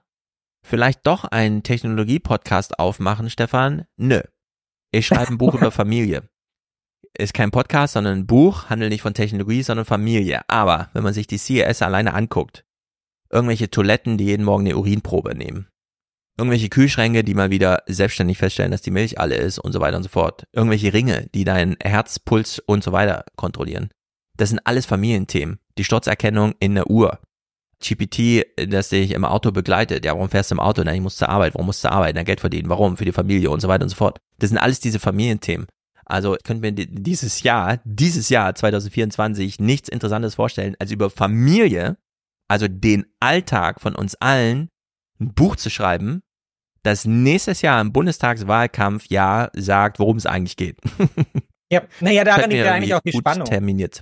[0.66, 3.86] Vielleicht doch einen Technologie-Podcast aufmachen, Stefan?
[3.98, 4.22] Nö.
[4.92, 6.28] Ich schreibe ein Buch über Familie.
[7.18, 10.42] Ist kein Podcast, sondern ein Buch, handelt nicht von Technologie, sondern Familie.
[10.50, 12.66] Aber wenn man sich die CES alleine anguckt,
[13.30, 15.68] irgendwelche Toiletten, die jeden Morgen eine Urinprobe nehmen,
[16.38, 19.98] irgendwelche Kühlschränke, die mal wieder selbstständig feststellen, dass die Milch alle ist und so weiter
[19.98, 23.90] und so fort, irgendwelche Ringe, die deinen Herz, Puls und so weiter kontrollieren.
[24.38, 25.60] Das sind alles Familienthemen.
[25.77, 27.19] Die Sturzerkennung in der Uhr.
[27.82, 30.06] GPT, das dich im Auto begleitet.
[30.06, 30.82] Ja, warum fährst du im Auto?
[30.84, 31.53] Na, ich muss zur Arbeit.
[31.53, 32.16] Warum musst du zur Arbeit?
[32.16, 32.69] Na, Geld verdienen.
[32.69, 32.98] Warum?
[32.98, 34.18] Für die Familie und so weiter und so fort.
[34.40, 35.68] Das sind alles diese Familienthemen.
[36.06, 41.98] Also könnte mir di- dieses Jahr, dieses Jahr 2024 nichts Interessantes vorstellen, als über Familie,
[42.48, 44.69] also den Alltag von uns allen,
[45.19, 46.22] ein Buch zu schreiben,
[46.84, 50.77] das nächstes Jahr im Bundestagswahlkampf ja sagt, worum es eigentlich geht.
[51.72, 53.45] Ja, naja, daran liegt ja eigentlich auch die Spannung.
[53.48, 54.01] terminiert.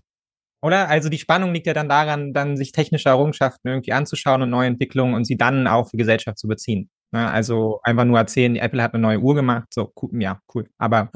[0.61, 0.89] Oder?
[0.89, 4.67] Also die Spannung liegt ja dann daran, dann sich technische Errungenschaften irgendwie anzuschauen und neue
[4.67, 6.89] Entwicklungen und sie dann auch für Gesellschaft zu beziehen.
[7.13, 7.31] Ne?
[7.31, 10.69] Also einfach nur erzählen, Apple hat eine neue Uhr gemacht, so ja, cool.
[10.77, 11.09] Aber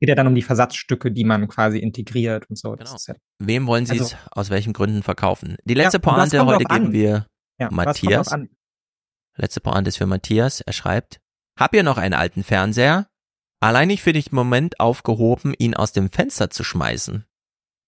[0.00, 2.74] geht ja dann um die Versatzstücke, die man quasi integriert und so.
[2.74, 5.56] Ist ja, Wem wollen Sie es Also- aus welchen Gründen verkaufen?
[5.64, 6.82] Die letzte Ja, Pointe heute drauf an?
[6.82, 7.26] geben wir
[7.58, 8.34] Ja, Matthias.
[9.36, 10.60] Letzte Pointe ist für Matthias.
[10.62, 11.20] Er schreibt,
[11.58, 13.06] hab ihr noch einen alten Fernseher?
[13.62, 17.26] Allein nicht für den Moment aufgehoben, ihn aus dem Fenster zu schmeißen.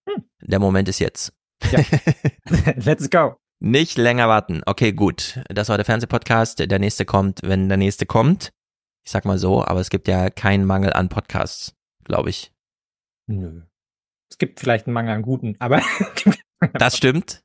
[0.08, 0.24] Hm.
[0.42, 1.32] Der Moment ist jetzt.
[2.76, 3.36] Let's go.
[3.60, 4.62] Nicht länger warten.
[4.66, 5.40] Okay, gut.
[5.48, 6.58] Das war der Fernsehpodcast.
[6.70, 8.50] Der nächste kommt, wenn der nächste kommt.
[9.04, 11.74] Ich sag mal so, aber es gibt ja keinen Mangel an Podcasts,
[12.04, 12.52] glaube ich.
[13.28, 13.62] Nö.
[14.30, 15.80] Es gibt vielleicht einen Mangel an guten, aber
[16.74, 17.42] Das stimmt.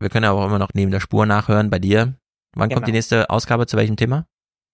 [0.00, 2.18] Wir können aber auch immer noch neben der Spur nachhören bei dir.
[2.54, 2.86] Wann kommt Genau.
[2.86, 4.26] die nächste Ausgabe zu welchem Thema?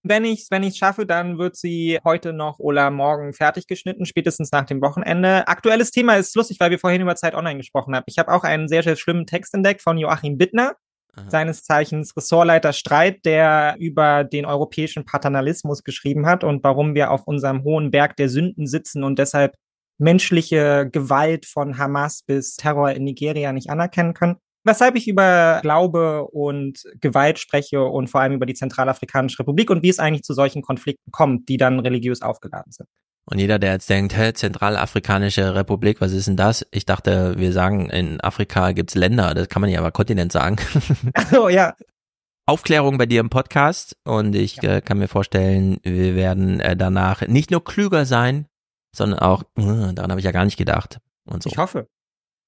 [0.06, 4.52] wenn ich wenn ich schaffe, dann wird sie heute noch oder morgen fertig geschnitten, spätestens
[4.52, 5.48] nach dem Wochenende.
[5.48, 8.04] Aktuelles Thema ist lustig, weil wir vorhin über Zeit Online gesprochen haben.
[8.06, 10.76] Ich habe auch einen sehr sehr schlimmen Text entdeckt von Joachim Bittner,
[11.28, 17.26] seines Zeichens Ressortleiter Streit, der über den europäischen Paternalismus geschrieben hat und warum wir auf
[17.26, 19.54] unserem hohen Berg der Sünden sitzen und deshalb
[19.98, 24.36] menschliche Gewalt von Hamas bis Terror in Nigeria nicht anerkennen können.
[24.64, 29.82] Weshalb ich über Glaube und Gewalt spreche und vor allem über die Zentralafrikanische Republik und
[29.82, 32.88] wie es eigentlich zu solchen Konflikten kommt, die dann religiös aufgeladen sind.
[33.26, 36.66] Und jeder, der jetzt denkt, hä, Zentralafrikanische Republik, was ist denn das?
[36.70, 40.56] Ich dachte, wir sagen, in Afrika gibt's Länder, das kann man nicht aber Kontinent sagen.
[41.38, 41.74] Oh ja.
[42.46, 47.26] Aufklärung bei dir im Podcast und ich äh, kann mir vorstellen, wir werden äh, danach
[47.26, 48.46] nicht nur klüger sein,
[48.94, 50.98] sondern auch, äh, daran habe ich ja gar nicht gedacht.
[51.24, 51.48] Und so.
[51.48, 51.88] Ich hoffe.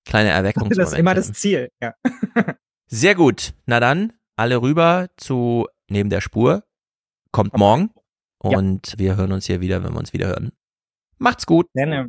[0.04, 0.82] Kleine Das Erweckungsmomente.
[0.82, 1.70] ist immer das Ziel.
[1.82, 1.94] Ja.
[2.86, 3.54] Sehr gut.
[3.64, 6.64] Na dann, alle rüber zu neben der Spur.
[7.32, 7.90] Kommt morgen.
[8.38, 10.52] Und wir hören uns hier wieder, wenn wir uns wieder hören.
[11.18, 11.66] Macht's gut.
[11.74, 12.08] Gerne.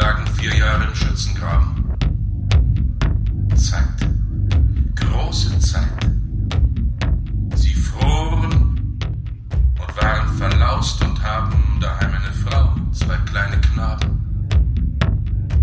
[0.00, 1.84] lagen vier Jahre im Schützengraben.
[3.54, 3.99] Zeit.
[5.30, 5.84] Große Zeit.
[7.54, 8.98] Sie froren
[9.78, 14.10] und waren verlaust und haben daheim eine Frau, zwei kleine Knaben.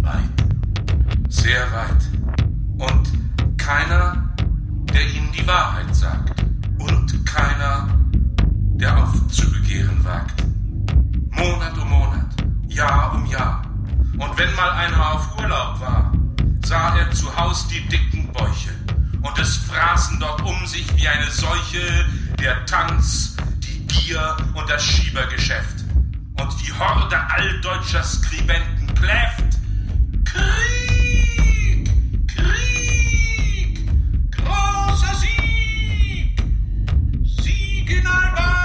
[0.04, 1.28] Weit.
[1.28, 2.02] Sehr weit.
[2.78, 3.12] Und
[3.58, 4.34] keiner,
[4.94, 6.46] der ihnen die Wahrheit sagt.
[6.80, 7.90] Und keiner,
[8.80, 10.46] der aufzubegehren wagt.
[11.30, 12.36] Monat um Monat,
[12.70, 13.64] Jahr um Jahr.
[14.18, 16.14] Und wenn mal einer auf Urlaub war,
[16.64, 18.72] sah er zu Haus die dicken Bäuche
[19.28, 22.06] und es fraßen dort um sich wie eine Seuche
[22.40, 25.84] der Tanz, die Gier und das Schiebergeschäft.
[26.40, 29.58] Und die Horde altdeutscher Skribenten kläfft
[30.24, 31.90] Krieg,
[32.28, 33.88] Krieg,
[34.32, 36.44] großer Sieg,
[37.24, 38.57] Sieg in Albanien.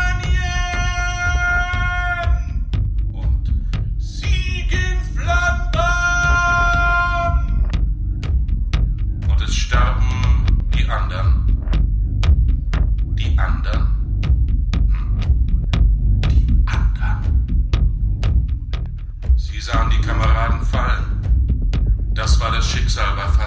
[22.93, 23.42] サーバー